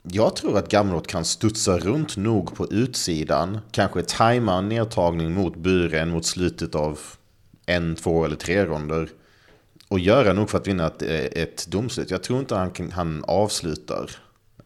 Jag 0.04 0.36
tror 0.36 0.58
att 0.58 0.70
Gamrot 0.70 1.08
kan 1.08 1.26
studsa 1.26 1.78
runt 1.78 2.18
nog 2.18 2.56
på 2.56 2.68
utsidan. 2.72 3.60
Kanske 3.72 4.02
tajma 4.02 4.58
en 4.58 4.70
nedtagning 4.70 5.34
mot 5.34 5.56
buren 5.56 6.10
mot 6.10 6.26
slutet 6.26 6.76
av 6.76 7.00
en, 7.66 7.96
två 7.96 8.26
eller 8.26 8.36
tre 8.36 8.66
ronder. 8.66 9.10
Och 9.92 10.00
göra 10.00 10.34
nog 10.34 10.50
för 10.50 10.58
att 10.58 10.68
vinna 10.68 10.88
ett, 10.88 11.02
eh, 11.02 11.44
ett 11.44 11.68
domslut. 11.68 12.12
Jag 12.12 12.24
tror 12.24 12.40
inte 12.40 12.56
han, 12.56 12.72
kan, 12.72 12.92
han 12.92 13.24
avslutar 13.28 14.12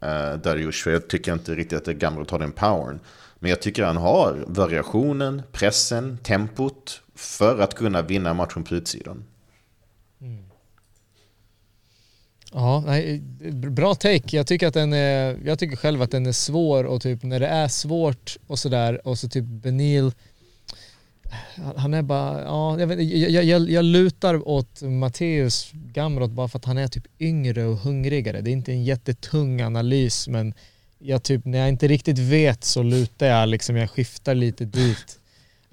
eh, 0.01 0.33
Darius, 0.33 0.83
För 0.83 0.91
jag 0.91 1.07
tycker 1.07 1.33
inte 1.33 1.55
riktigt 1.55 1.77
att 1.77 1.85
det 1.85 1.91
är 1.91 1.95
gammalt 1.95 2.27
att 2.27 2.31
har 2.31 2.39
den 2.39 2.51
powern. 2.51 2.99
Men 3.39 3.49
jag 3.49 3.61
tycker 3.61 3.83
han 3.83 3.97
har 3.97 4.43
variationen, 4.47 5.41
pressen, 5.51 6.17
tempot 6.17 7.01
för 7.15 7.59
att 7.59 7.73
kunna 7.73 8.01
vinna 8.01 8.33
matchen 8.33 8.63
på 8.63 8.75
utsidan. 8.75 9.23
Mm. 10.21 10.43
Ja, 12.51 12.83
nej, 12.85 13.19
bra 13.53 13.95
take. 13.95 14.37
Jag 14.37 14.47
tycker, 14.47 14.67
att 14.67 14.73
den 14.73 14.93
är, 14.93 15.39
jag 15.45 15.59
tycker 15.59 15.75
själv 15.75 16.01
att 16.01 16.11
den 16.11 16.25
är 16.25 16.31
svår 16.31 16.83
och 16.83 17.01
typ 17.01 17.23
när 17.23 17.39
det 17.39 17.47
är 17.47 17.67
svårt 17.67 18.37
och 18.47 18.59
sådär 18.59 19.07
och 19.07 19.17
så 19.17 19.29
typ 19.29 19.45
Benil 19.45 20.11
han 21.75 21.93
är 21.93 22.01
bara, 22.01 22.41
ja, 22.41 22.79
jag, 22.79 22.87
vet, 22.87 22.99
jag, 22.99 23.43
jag, 23.43 23.69
jag 23.69 23.85
lutar 23.85 24.47
åt 24.47 24.81
Matteus 24.81 25.71
Gamrot 25.73 26.31
bara 26.31 26.47
för 26.47 26.59
att 26.59 26.65
han 26.65 26.77
är 26.77 26.87
typ 26.87 27.07
yngre 27.19 27.65
och 27.65 27.77
hungrigare. 27.77 28.41
Det 28.41 28.49
är 28.49 28.53
inte 28.53 28.71
en 28.71 28.83
jättetung 28.83 29.61
analys 29.61 30.27
men 30.27 30.53
jag 30.99 31.23
typ, 31.23 31.45
när 31.45 31.59
jag 31.59 31.69
inte 31.69 31.87
riktigt 31.87 32.19
vet 32.19 32.63
så 32.63 32.83
lutar 32.83 33.25
jag 33.25 33.49
liksom, 33.49 33.75
jag 33.75 33.89
skiftar 33.89 34.35
lite 34.35 34.65
dit. 34.65 35.19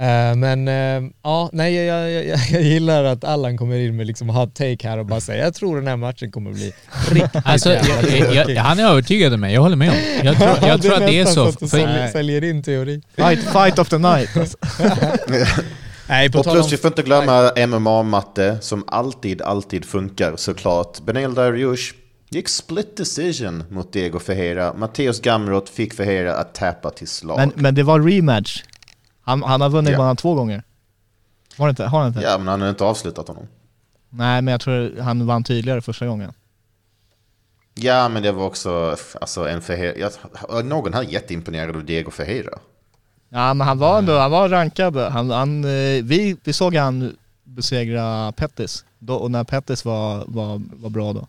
Eh, 0.03 0.37
men 0.37 0.69
eh, 0.69 1.11
ja, 1.23 1.51
nej 1.53 1.75
jag, 1.75 2.11
jag, 2.11 2.39
jag, 2.51 2.63
gillar 2.63 3.05
att 3.05 3.25
Allan 3.25 3.59
kommer 3.59 3.77
in 3.77 3.97
med 3.97 4.07
liksom 4.07 4.29
hot 4.29 4.55
take 4.55 4.89
här 4.89 4.99
och 4.99 5.07
bara 5.07 5.21
säger 5.21 5.45
jag 5.45 5.55
tror 5.55 5.77
den 5.77 5.87
här 5.87 5.97
matchen 5.97 6.33
kommer 6.33 6.53
bli 6.53 6.73
riktigt 7.11 7.43
Alltså, 7.45 7.73
jag, 7.73 8.35
jag, 8.35 8.51
jag, 8.51 8.63
han 8.63 8.79
är 8.79 8.85
övertygad 8.85 9.35
om 9.35 9.41
mig, 9.41 9.55
jag 9.55 9.61
håller 9.61 9.77
med 9.77 9.91
om. 9.91 9.97
Jag 10.25 10.37
tror, 10.37 10.69
jag 10.69 10.83
tror 10.83 10.95
att 10.95 11.07
det 11.07 11.19
är 11.19 11.25
så. 11.25 11.45
nästan 11.45 11.49
att 11.49 11.59
du 11.59 11.69
säljer, 11.69 12.09
säljer 12.09 12.41
din 12.41 12.63
teori. 12.63 13.03
Fight, 13.17 13.41
fight 13.53 13.79
of 13.79 13.89
the 13.89 13.99
night. 13.99 14.37
alltså. 14.37 14.57
Nej, 16.09 16.31
på 16.31 16.39
Och 16.39 16.45
plus 16.45 16.73
vi 16.73 16.77
får 16.77 16.89
inte 16.89 17.03
glömma 17.03 17.51
MMA-matte 17.67 18.57
som 18.61 18.85
alltid, 18.87 19.43
alltid 19.43 19.85
funkar 19.85 20.37
såklart. 20.37 21.01
Benel 21.01 21.35
Dariush 21.35 21.95
gick 22.29 22.49
split 22.49 22.97
decision 22.97 23.65
mot 23.71 23.93
Diego 23.93 24.19
Ferreira. 24.19 24.75
Matteus 24.75 25.21
Gamrot 25.21 25.69
fick 25.69 25.95
Ferreira 25.95 26.35
att 26.35 26.55
tappa 26.55 26.91
till 26.91 27.09
slag. 27.09 27.37
Men, 27.39 27.53
men 27.55 27.75
det 27.75 27.83
var 27.83 28.01
rematch. 28.01 28.63
Han, 29.23 29.43
han 29.43 29.61
har 29.61 29.69
vunnit 29.69 29.93
Ja. 29.93 29.99
bara 29.99 30.15
två 30.15 30.35
gånger. 30.35 30.63
Har 31.59 31.65
han 31.65 31.71
inte? 31.71 31.85
Har 31.85 31.99
han 31.99 32.09
inte? 32.09 32.21
Ja, 32.21 32.39
men 32.39 32.49
han 32.49 32.61
har 32.61 32.69
inte 32.69 32.85
avslutat 32.85 33.29
honom. 33.29 33.47
Nej, 34.11 34.43
men 34.43 34.53
jag 34.53 34.61
tror 34.61 35.01
han 35.01 35.27
vann 35.27 35.45
tydligare 35.45 35.81
första 35.81 36.07
gången. 36.07 36.33
Ja, 37.75 38.09
men 38.09 38.23
det 38.23 38.33
var 38.33 38.45
också 38.47 38.97
alltså, 39.21 39.49
en 39.49 39.63
Ferreira. 39.63 40.09
Någon 40.65 40.95
här 40.95 41.01
är 41.03 41.07
jätteimponerad 41.07 41.77
av 41.77 41.85
Diego 41.85 42.11
Ferreira. 42.11 42.59
Ja, 43.29 43.55
men 43.55 43.67
han 43.67 43.79
var 43.79 43.99
ändå, 43.99 44.19
han 44.19 44.31
var 44.31 44.49
rankad. 44.49 44.97
Han, 44.97 45.31
han, 45.31 45.65
eh, 45.65 46.03
vi, 46.05 46.37
vi 46.45 46.53
såg 46.53 46.75
han 46.75 47.17
besegra 47.45 48.33
Pettis, 48.33 48.85
då, 48.99 49.15
och 49.15 49.31
när 49.31 49.45
Pettis 49.45 49.85
var, 49.85 50.25
var, 50.27 50.63
var 50.73 50.91
bra 50.91 51.13
då. 51.13 51.27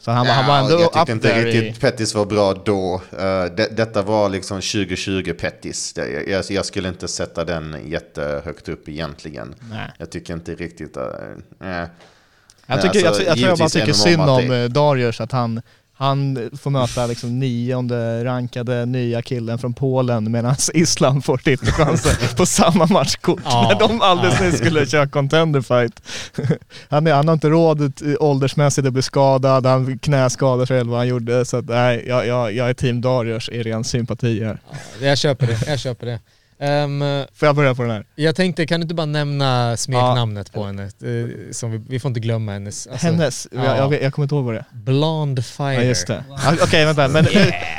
Så 0.00 0.10
han, 0.10 0.26
var- 0.26 0.34
han 0.34 0.46
var 0.46 0.54
Ja, 0.56 0.64
ändå 0.64 0.80
jag 0.80 0.92
tyckte 0.92 1.12
inte 1.12 1.44
riktigt 1.44 1.76
i... 1.76 1.80
Pettis 1.80 2.14
var 2.14 2.24
bra 2.26 2.54
då. 2.54 2.94
Uh, 2.94 3.20
det, 3.56 3.76
detta 3.76 4.02
var 4.02 4.28
liksom 4.28 4.56
2020 4.56 5.32
Pettis. 5.40 5.94
Jag, 6.26 6.44
jag 6.50 6.66
skulle 6.66 6.88
inte 6.88 7.08
sätta 7.08 7.44
den 7.44 7.76
jättehögt 7.86 8.68
upp 8.68 8.88
egentligen. 8.88 9.54
Nej. 9.70 9.92
Jag 9.98 10.10
tycker 10.10 10.34
inte 10.34 10.54
riktigt... 10.54 10.96
Uh, 10.96 11.02
eh. 11.70 11.88
Jag, 12.66 12.82
tycker, 12.82 13.06
Alltså, 13.06 13.22
jag, 13.22 13.30
jag 13.30 13.36
tror 13.36 13.48
jag 13.48 13.58
bara 13.58 13.68
tycker 13.68 13.92
synd 13.92 14.22
om 14.22 14.50
eh, 14.50 14.64
Darius, 14.64 15.20
att 15.20 15.32
han, 15.32 15.62
han 16.00 16.50
får 16.62 16.70
möta 16.70 17.06
liksom 17.06 17.38
nionde 17.38 18.24
rankade 18.24 18.86
nya 18.86 19.22
killen 19.22 19.58
från 19.58 19.72
Polen 19.74 20.30
medan 20.32 20.54
Island 20.74 21.24
får 21.24 21.36
titelchansen 21.36 22.12
på 22.36 22.46
samma 22.46 22.86
matchkort 22.86 23.40
Ja. 23.44 23.68
när 23.72 23.88
de 23.88 24.02
alldeles 24.02 24.40
nyss 24.40 24.58
skulle 24.58 24.86
köra 24.86 25.06
contender 25.08 25.60
fight. 25.60 26.02
Han, 26.88 27.06
är, 27.06 27.12
han 27.14 27.28
har 27.28 27.32
inte 27.34 27.48
råd 27.48 27.92
åldersmässigt 28.20 28.86
att 28.86 28.92
bli 28.92 29.02
skadad, 29.02 29.66
han 29.66 29.98
knäskadar 29.98 30.66
sig 30.66 30.78
eller 30.78 30.90
vad 30.90 31.00
han 31.00 31.08
gjorde. 31.08 31.44
Så 31.44 31.56
att, 31.56 31.64
nej, 31.64 32.04
jag, 32.08 32.26
jag, 32.26 32.52
jag 32.52 32.70
är 32.70 32.74
team 32.74 33.00
Darius 33.00 33.48
i 33.48 33.62
ren 33.62 33.84
sympati 33.84 34.44
här. 34.44 34.58
Jag 35.00 35.18
köper 35.18 35.46
det, 35.46 35.58
jag 35.66 35.80
köper 35.80 36.06
det. 36.06 36.18
Ehm, 36.60 37.00
Får 37.34 37.46
jag 37.46 37.56
börja 37.56 37.74
på 37.74 37.82
den 37.82 37.90
här? 37.90 38.04
jag 38.14 38.36
tänkte, 38.36 38.66
kan 38.66 38.80
du 38.80 38.82
inte 38.82 38.94
bara 38.94 39.06
nämna 39.06 39.76
smeknamnet 39.76 40.52
på 40.52 40.64
henne? 40.64 40.82
Eh, 40.82 41.50
Som 41.52 41.70
vi, 41.70 41.78
vi 41.88 42.00
får 42.00 42.08
inte 42.08 42.20
glömma 42.20 42.52
hennes. 42.52 42.86
alltså, 42.86 43.06
Hennes, 43.06 43.48
ja. 43.52 43.64
jag, 43.64 43.76
jag, 43.94 44.02
jag 44.02 44.12
kommer 44.12 44.24
inte 44.24 44.34
ihåg 44.34 44.44
vad 44.44 44.54
det 44.54 44.58
är. 44.58 44.64
Blonde 44.72 45.42
fighter. 45.42 45.72
Ja 45.72 45.82
just 45.82 46.06
det. 46.06 46.24
Ja, 46.28 46.54
Okej 46.62 46.84
vänta, 46.84 47.08
men 47.08 47.24
nu, 47.24 47.30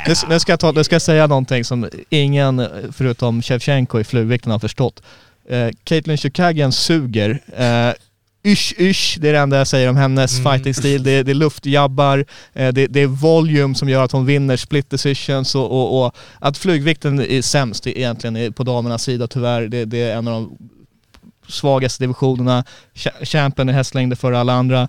nu, 0.08 0.14
nu, 0.28 0.40
ska 0.40 0.52
jag 0.52 0.60
ta, 0.60 0.72
nu 0.72 0.84
ska 0.84 0.94
jag 0.94 1.02
säga 1.02 1.26
någonting 1.26 1.64
som 1.64 1.88
ingen 2.08 2.68
förutom 2.92 3.42
Shevchenko 3.42 4.00
i 4.00 4.04
flugvikten 4.04 4.52
har 4.52 4.58
förstått. 4.58 5.02
Eh, 5.48 5.68
Caitlyn 5.84 6.16
Chukagian 6.16 6.72
suger. 6.72 7.38
Eh, 7.56 7.94
Ysh 8.44 8.74
ysh, 8.80 9.18
det 9.20 9.28
är 9.28 9.32
det 9.32 9.38
enda 9.38 9.58
jag 9.58 9.66
säger 9.66 9.88
om 9.88 9.96
hennes 9.96 10.38
Mm. 10.38 10.52
fighting-stil. 10.52 11.02
Det, 11.02 11.22
det 11.22 11.32
är 11.32 11.34
luftjabbar, 11.34 12.24
eh, 12.52 12.72
det, 12.72 12.86
det 12.86 13.00
är 13.00 13.06
volume 13.06 13.74
som 13.74 13.88
gör 13.88 14.04
att 14.04 14.12
hon 14.12 14.26
vinner 14.26 14.56
split 14.56 14.90
decisions 14.90 15.54
och, 15.54 15.70
och, 15.70 16.06
och 16.06 16.16
att 16.38 16.58
flygvikten 16.58 17.20
är 17.20 17.42
sämst 17.42 17.86
egentligen 17.86 18.52
på 18.52 18.62
damernas 18.62 19.02
sida 19.02 19.26
tyvärr. 19.26 19.68
Det, 19.68 19.84
det 19.84 20.02
är 20.02 20.16
en 20.16 20.28
av 20.28 20.34
de 20.34 20.58
svagaste 21.48 22.02
divisionerna. 22.02 22.64
Cha- 22.94 23.24
Champion 23.24 23.68
är 23.68 23.72
hästlängder 23.72 24.16
före 24.16 24.38
alla 24.38 24.52
andra. 24.52 24.88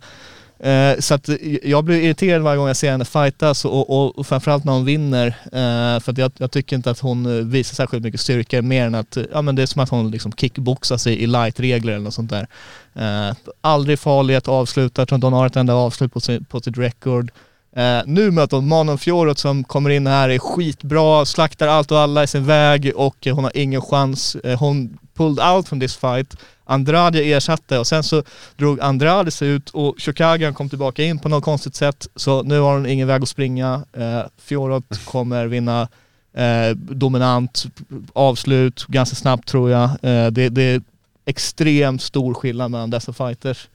Eh, 0.59 0.99
så 0.99 1.13
att 1.13 1.29
jag 1.63 1.83
blir 1.83 2.01
irriterad 2.01 2.41
varje 2.41 2.57
gång 2.57 2.67
jag 2.67 2.77
ser 2.77 2.91
henne 2.91 3.05
fightas 3.05 3.65
och, 3.65 3.89
och, 3.89 4.19
och 4.19 4.27
framförallt 4.27 4.63
när 4.63 4.73
hon 4.73 4.85
vinner. 4.85 5.27
Eh, 5.27 5.99
för 5.99 6.11
att 6.11 6.17
jag, 6.17 6.31
jag 6.37 6.51
tycker 6.51 6.75
inte 6.75 6.91
att 6.91 6.99
hon 6.99 7.49
visar 7.49 7.75
särskilt 7.75 8.03
mycket 8.03 8.19
styrka 8.19 8.61
mer 8.61 8.85
än 8.85 8.95
att, 8.95 9.17
ja 9.31 9.41
men 9.41 9.55
det 9.55 9.61
är 9.61 9.65
som 9.65 9.81
att 9.81 9.89
hon 9.89 10.11
liksom 10.11 10.31
kickboxar 10.31 10.97
sig 10.97 11.23
i 11.23 11.27
light-regler 11.27 11.93
eller 11.93 12.03
något 12.03 12.13
sånt 12.13 12.31
där. 12.31 12.47
Eh, 12.95 13.35
aldrig 13.61 13.99
farlig 13.99 14.35
att 14.35 14.47
avsluta, 14.47 15.01
jag 15.01 15.07
tror 15.07 15.15
inte 15.15 15.27
hon 15.27 15.33
har 15.33 15.47
ett 15.47 15.55
enda 15.55 15.73
avslut 15.73 16.13
på, 16.13 16.19
sin, 16.19 16.45
på 16.45 16.59
sitt 16.59 16.77
record. 16.77 17.31
Eh, 17.76 18.01
nu 18.05 18.32
möter 18.32 18.57
hon 18.57 18.67
Manon 18.67 18.97
Fjorot 18.97 19.38
som 19.38 19.63
kommer 19.63 19.89
in 19.89 20.07
här, 20.07 20.30
är 20.30 20.39
skitbra, 20.39 21.26
slaktar 21.26 21.67
allt 21.67 21.91
och 21.91 21.99
alla 21.99 22.24
i 22.24 22.28
sin 22.28 22.45
väg 22.45 22.91
och 22.95 23.28
eh, 23.28 23.36
hon 23.36 23.43
har 23.43 23.57
ingen 23.57 23.82
chans. 23.82 24.36
Eh, 24.36 24.59
hon 24.59 24.97
pulled 25.13 25.45
out 25.45 25.67
from 25.67 25.80
this 25.80 25.97
fight. 25.97 26.36
Andrade 26.65 27.24
ersatte 27.24 27.80
och 27.80 27.88
sen 27.88 28.03
så 28.03 28.24
drog 28.55 28.82
Andrade 28.82 29.32
sig 29.32 29.47
ut 29.49 29.69
och 29.69 29.95
Chukagian 29.97 30.53
kom 30.53 30.69
tillbaka 30.69 31.03
in 31.03 31.19
på 31.19 31.30
något 31.30 31.43
konstigt 31.43 31.76
sätt. 31.76 32.07
Så 32.15 32.43
nu 32.43 32.59
har 32.59 32.74
hon 32.74 32.86
ingen 32.86 33.07
väg 33.07 33.24
att 33.24 33.30
springa. 33.30 33.86
Eh, 33.93 34.21
Fjorot 34.38 35.05
kommer 35.05 35.47
vinna 35.47 35.88
eh, 36.34 36.76
dominant 36.76 37.65
avslut 38.13 38.86
ganska 38.88 39.15
snabbt 39.15 39.47
tror 39.47 39.69
jag. 39.69 39.84
Eh, 39.84 40.28
det, 40.28 40.49
det 40.49 40.63
är 40.63 40.82
extremt 41.26 42.01
stor 42.01 42.34
skillnad 42.34 42.71
mellan 42.71 42.89
dessa 42.89 43.13
fighters. 43.13 43.67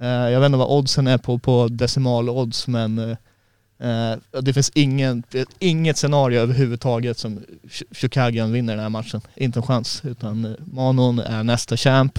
Eh, 0.00 0.08
jag 0.08 0.40
vet 0.40 0.46
inte 0.46 0.58
vad 0.58 0.78
oddsen 0.78 1.06
är 1.06 1.18
på, 1.18 1.38
på 1.38 1.68
decimal-odds 1.68 2.68
men 2.68 2.98
eh, 2.98 3.16
eh, 3.80 4.10
eh, 4.12 4.16
det 4.42 4.52
finns 4.52 4.70
ingen, 4.74 5.22
inget 5.58 5.96
scenario 5.96 6.40
överhuvudtaget 6.40 7.18
som 7.18 7.38
Ch- 7.68 7.82
Chukagian 7.94 8.52
vinner 8.52 8.72
den 8.72 8.82
här 8.82 8.88
matchen. 8.88 9.20
Inte 9.34 9.58
en 9.58 9.62
chans. 9.66 10.02
Utan 10.04 10.44
eh, 10.44 10.50
Manon 10.72 11.18
är 11.18 11.42
nästa 11.42 11.76
champ. 11.76 12.18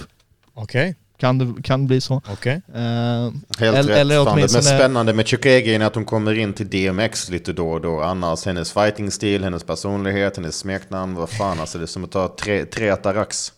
Okej, 0.54 0.94
Kan 1.18 1.38
det 1.38 1.62
kan 1.62 1.86
bli 1.86 2.00
så. 2.00 2.22
okej. 2.32 2.60
Eh, 2.74 2.80
Helt 2.80 3.60
Eller- 3.60 3.82
rätt. 3.82 3.96
eller 3.98 4.24
Fan, 4.24 4.36
det 4.36 4.42
mest 4.42 4.54
åtminstone- 4.56 4.78
spännande 4.78 5.12
med 5.12 5.26
Chukegi 5.28 5.74
är 5.74 5.80
att 5.80 5.94
hon 5.94 6.04
kommer 6.04 6.38
in 6.38 6.52
till 6.52 6.68
DMX 6.70 7.30
lite 7.30 7.52
då 7.52 7.70
och 7.70 7.80
då. 7.80 8.00
Annars 8.02 8.46
hennes 8.46 8.72
fighting-stil, 8.72 9.44
hennes 9.44 9.64
personlighet, 9.64 10.36
hennes 10.36 10.56
smeknamn. 10.56 11.14
Vad 11.14 11.30
fan 11.30 11.60
alltså, 11.60 11.78
det 11.78 11.84
är 11.84 11.86
som 11.86 12.04
att 12.04 12.10
ta 12.12 12.36
tre, 12.40 12.64
tre 12.64 12.90
atarax. 12.90 13.52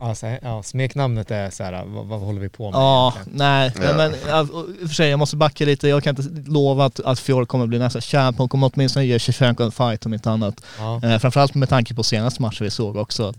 Alltså, 0.00 0.26
ja, 0.26 0.62
smeknamnet 0.62 1.30
är 1.30 1.50
så 1.50 1.64
här, 1.64 1.84
vad, 1.84 2.06
vad 2.06 2.20
håller 2.20 2.40
vi 2.40 2.48
på 2.48 2.70
med 2.70 2.78
Ja, 2.78 3.12
egentligen? 3.14 3.38
nej, 3.38 3.72
Ja. 3.76 3.92
men 3.96 4.12
och 4.50 4.88
för 4.88 4.94
sig 4.94 5.08
jag 5.10 5.18
måste 5.18 5.36
backa 5.36 5.64
lite. 5.64 5.88
Jag 5.88 6.02
kan 6.04 6.16
inte 6.20 6.50
lova 6.50 6.84
att, 6.84 7.00
att 7.00 7.18
Fior 7.20 7.44
kommer 7.44 7.66
bli 7.66 7.78
nästa 7.78 8.00
champ. 8.00 8.38
Hon 8.38 8.48
kommer 8.48 8.70
åtminstone 8.74 9.04
ge 9.06 9.18
Shevchenko 9.18 9.62
en 9.64 9.72
fight 9.72 10.06
om 10.06 10.14
inte 10.14 10.30
annat. 10.30 10.64
Ja. 10.78 11.00
Eh, 11.04 11.18
framförallt 11.18 11.54
med 11.54 11.68
tanke 11.68 11.94
på 11.94 12.02
senaste 12.02 12.42
matchen 12.42 12.64
vi 12.64 12.70
såg 12.70 12.96
också. 12.96 13.34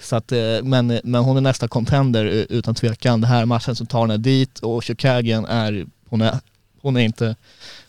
Så 0.00 0.16
att, 0.16 0.32
eh, 0.32 0.38
men, 0.62 1.00
men 1.04 1.14
hon 1.24 1.36
är 1.36 1.40
nästa 1.40 1.68
contender 1.68 2.24
utan 2.24 2.74
tvekan. 2.74 3.20
Det 3.20 3.26
här 3.26 3.44
matchen 3.46 3.76
som 3.76 3.86
tar 3.86 4.00
henne 4.00 4.16
dit 4.16 4.58
och 4.58 4.84
Chukagian 4.84 5.44
är, 5.44 5.86
hon 6.08 6.20
är, 6.20 6.38
hon 6.82 6.96
är 6.96 7.00
inte, 7.00 7.36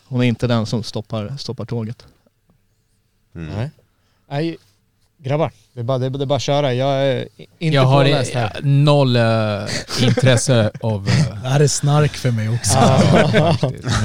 hon 0.04 0.20
är 0.20 0.24
inte 0.24 0.46
den 0.46 0.66
som 0.66 0.82
stoppar, 0.82 1.36
stoppar 1.38 1.64
tåget. 1.64 2.06
Mm. 3.34 3.70
Nej. 4.28 4.56
Grabbar, 5.24 5.50
det 5.72 5.80
är 5.80 5.84
bara, 5.84 5.98
det 5.98 6.06
är, 6.06 6.10
det 6.10 6.24
är 6.24 6.26
bara 6.26 6.36
att 6.36 6.42
köra. 6.42 6.74
Jag 6.74 6.88
är 6.88 7.28
inte 7.58 7.74
Jag 7.76 7.82
har 7.82 8.04
påläst 8.04 8.34
eh, 8.34 8.40
här. 8.40 8.60
noll 8.62 9.16
eh, 9.16 10.02
intresse 10.08 10.70
av... 10.80 11.08
eh, 11.08 11.42
Det 11.42 11.48
här 11.48 11.60
är 11.60 11.66
snark 11.66 12.12
för 12.12 12.30
mig 12.30 12.48
också. 12.48 12.78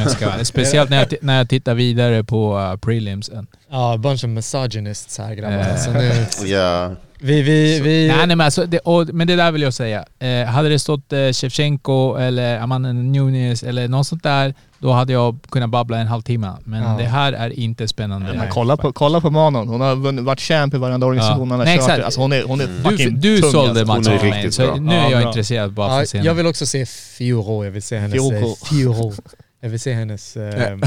ska, 0.09 0.45
speciellt 0.45 0.89
när 0.89 0.97
jag, 0.97 1.13
när 1.21 1.37
jag 1.37 1.49
tittar 1.49 1.73
vidare 1.73 2.23
på 2.23 2.57
uh, 2.59 2.75
prelimsen. 2.77 3.47
Ja, 3.71 3.93
a 3.93 3.97
bunch 3.97 4.23
of 4.23 4.29
misogynists 4.29 5.17
här 5.17 5.33
grabbar. 5.33 5.57
Eh. 5.57 5.75
Så 5.77 5.91
nu, 5.91 6.25
Ja, 6.51 6.91
vi, 7.21 7.41
vi, 7.41 7.79
vi, 7.79 8.07
Nej, 8.07 8.17
nej 8.17 8.27
men, 8.35 8.41
alltså, 8.41 8.65
det, 8.65 8.79
och, 8.79 9.07
men 9.13 9.27
det 9.27 9.35
där 9.35 9.51
vill 9.51 9.61
jag 9.61 9.73
säga. 9.73 10.05
Eh, 10.19 10.45
hade 10.45 10.69
det 10.69 10.79
stått 10.79 11.13
eh, 11.13 11.31
Shevchenko 11.31 12.15
eller 12.15 12.59
Amanda 12.59 12.93
Nunes 12.93 13.63
eller 13.63 13.87
något 13.87 14.07
sånt 14.07 14.23
där, 14.23 14.53
då 14.79 14.91
hade 14.91 15.13
jag 15.13 15.37
kunnat 15.49 15.69
babbla 15.69 15.97
en 15.97 16.07
halvtimme. 16.07 16.53
Men 16.63 16.83
Ja. 16.83 16.95
det 16.97 17.03
här 17.03 17.33
är 17.33 17.59
inte 17.59 17.87
spännande. 17.87 18.33
Men 18.33 18.49
kolla, 18.49 18.77
på, 18.77 18.93
kolla 18.93 19.21
på 19.21 19.29
Manon, 19.29 19.67
hon 19.67 19.81
har 19.81 19.95
vunnit, 19.95 20.25
varit 20.25 20.39
champ 20.41 20.73
i 20.73 20.77
varenda 20.77 21.05
organisation 21.07 21.47
Ja. 21.47 21.53
han 21.53 21.59
har 21.59 21.65
Nej, 21.65 21.77
kört. 21.77 21.83
exakt. 21.89 22.03
Alltså 22.05 22.21
hon 22.21 22.31
är, 22.31 22.43
hon 22.43 22.61
är 22.61 22.65
Mm. 22.65 22.83
Du, 22.83 22.89
fucking 22.89 23.19
du 23.19 23.41
tung, 23.41 23.51
sålde 23.51 23.69
alltså. 23.81 23.93
Hon 23.93 24.03
matchen 24.19 24.29
mig, 24.29 24.51
så 24.51 24.61
bra. 24.61 24.75
nu 24.75 24.93
är 24.93 24.97
Ja, 25.03 25.09
jag 25.11 25.19
bra. 25.21 25.29
intresserad 25.29 25.71
bara 25.73 25.89
för 25.89 25.95
ja, 25.95 26.01
att 26.01 26.09
se 26.09 26.17
jag 26.17 26.23
henne. 26.23 26.37
vill 26.37 26.47
också 26.47 26.65
se 26.65 26.85
Fioro, 26.85 27.63
jag 27.65 27.71
vill 27.71 27.83
se 27.83 27.97
hennes... 27.97 28.13
Fioro. 28.13 28.47
eh, 28.49 28.53
Fioro. 28.69 29.13
Jag 29.61 29.69
vill 29.69 29.79
se 29.79 29.93
hennes... 29.93 30.37
Eh, 30.37 30.77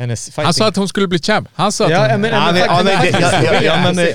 hennes 0.00 0.24
fighting. 0.26 0.44
Han 0.44 0.54
sa 0.54 0.66
att 0.68 0.76
hon 0.76 0.88
skulle 0.88 1.08
bli 1.08 1.18
champ. 1.18 1.48
Han 1.54 1.72
sa 1.72 1.84
att 1.84 1.90
Ja, 1.90 2.00
hon... 2.00 2.10
jag 2.10 2.20
menar- 2.20 2.46
Ja, 2.46 2.52
men, 2.52 2.62
ja, 2.62 2.80
men, 2.84 3.02
det- 3.12 3.20
jag, 3.20 3.44
jag, 3.44 3.62
jag, 3.64 3.80
men, 3.94 3.98
eh, 3.98 4.14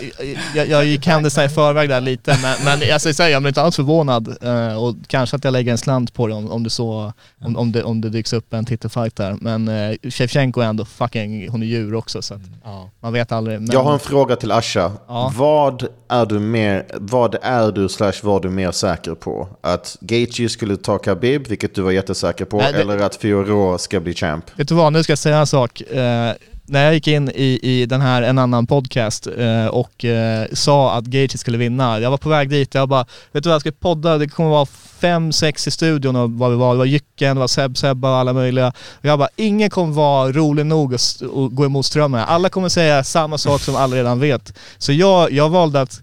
jag, 0.56 0.68
jag 0.68 0.86
gick 0.86 1.08
händelserna 1.08 1.46
i 1.46 1.50
förväg 1.50 1.90
där 1.90 2.02
lite, 2.02 2.38
men, 2.42 2.56
men 2.80 2.94
alltså, 2.94 3.14
så 3.14 3.24
här, 3.24 3.30
jag 3.30 3.42
blir 3.42 3.48
inte 3.50 3.62
alls 3.62 3.76
förvånad. 3.76 4.38
eh, 4.42 4.84
och 4.84 4.96
kanske 5.08 5.36
att 5.36 5.44
jag 5.44 5.52
lägger 5.52 5.72
en 5.72 5.78
slant 5.78 6.14
på 6.14 6.28
det 6.28 6.34
om, 6.34 6.52
om, 6.52 6.64
det, 6.64 6.70
så, 6.70 7.14
om, 7.42 7.58
om, 7.58 7.72
det, 7.72 7.84
om 7.84 8.02
det 8.02 8.10
dyks 8.10 8.34
upp 8.34 8.54
en 8.54 8.66
titelfight 8.66 9.16
där. 9.16 9.38
Men 9.42 9.68
uh, 9.68 9.96
Shevchenko 10.10 10.62
är 10.62 10.66
ändå 10.66 10.86
fucking, 10.86 11.50
hon 11.50 11.62
är 11.64 11.68
djur 11.68 11.96
också 11.96 12.22
så 12.22 12.34
att 12.34 12.42
Ja. 12.64 12.90
man 13.00 13.14
vet 13.14 13.32
aldrig. 13.32 13.62
Men, 13.62 13.70
jag 13.72 13.84
har 13.84 13.94
en 13.94 14.00
fråga 14.00 14.36
till 14.36 14.52
Asha. 14.52 14.92
Ja. 15.08 15.32
Vad 15.36 15.88
är 16.10 16.26
du 16.26 16.39
mer, 16.39 16.86
vad 16.93 17.36
är 17.41 17.72
du 17.72 17.89
slash 17.89 18.14
var 18.24 18.39
du 18.39 18.49
mer 18.49 18.72
säker 18.72 19.16
på? 19.16 19.47
Att 19.62 19.97
Gaethje 20.01 20.49
skulle 20.49 20.78
ta 20.78 20.97
Khabib, 20.97 21.47
vilket 21.47 21.76
du 21.76 21.82
var 21.82 21.91
jättesäker 21.91 22.45
på, 22.45 22.58
Nej, 22.58 22.74
det- 22.74 22.80
eller 22.82 22.97
att 22.99 23.16
Fiorot 23.16 23.82
ska 23.82 23.99
bli 23.99 24.14
champ? 24.14 24.45
Vet 24.56 24.68
du 24.68 24.76
vad, 24.76 24.93
nu 24.93 25.03
ska 25.03 25.12
jag 25.12 25.20
säga 25.20 25.38
en 25.38 25.47
sak. 25.47 25.82
Eh, 25.82 26.32
när 26.66 26.86
jag 26.86 26.93
gick 26.93 27.07
in 27.07 27.30
i, 27.30 27.59
i 27.63 27.86
den 27.86 28.01
här 28.01 28.22
En 28.22 28.38
annan 28.38 28.68
podcast 28.68 29.28
eh, 29.38 29.66
och 29.66 30.05
eh, 30.05 30.47
sa 30.53 30.93
att 30.93 31.05
Gage 31.05 31.39
skulle 31.39 31.57
vinna, 31.57 31.99
jag 31.99 32.11
var 32.11 32.18
på 32.18 32.30
väg 32.30 32.49
dit, 32.49 32.74
jag 32.74 32.89
bara, 32.89 33.05
vet 33.32 33.43
du 33.43 33.49
vad, 33.49 33.53
jag 33.53 33.61
ska 33.61 33.72
podda, 33.72 34.18
det 34.18 34.28
kommer 34.28 34.49
vara 34.49 34.66
fem, 34.99 35.32
sex 35.32 35.68
i 35.68 35.72
studion 35.72 36.16
och 36.16 36.32
vad 36.32 36.51
vi 36.51 36.57
var, 36.57 36.74
det 36.74 36.78
var 36.78 36.86
Jycken, 36.86 37.36
det 37.36 37.39
var 37.39 37.47
Seb, 37.47 37.78
Sebba 37.78 38.11
och 38.11 38.18
alla 38.18 38.34
möjliga. 38.34 38.68
Och 38.91 39.05
jag 39.05 39.20
bara, 39.20 39.30
ingen 39.36 39.70
kommer 39.70 39.93
vara 39.93 40.32
rolig 40.32 40.66
nog 40.66 40.95
att, 40.95 41.22
att 41.22 41.55
gå 41.55 41.66
emot 41.66 41.86
strömmen. 41.86 42.22
Alla 42.28 42.49
kommer 42.49 42.70
säga 42.70 43.03
samma 43.03 43.38
sak 43.38 43.61
som 43.61 43.76
alla 43.76 43.95
redan 43.95 44.20
vet. 44.20 44.53
Så 44.78 44.93
jag, 44.93 45.32
jag 45.32 45.49
valde 45.49 45.82
att 45.82 46.01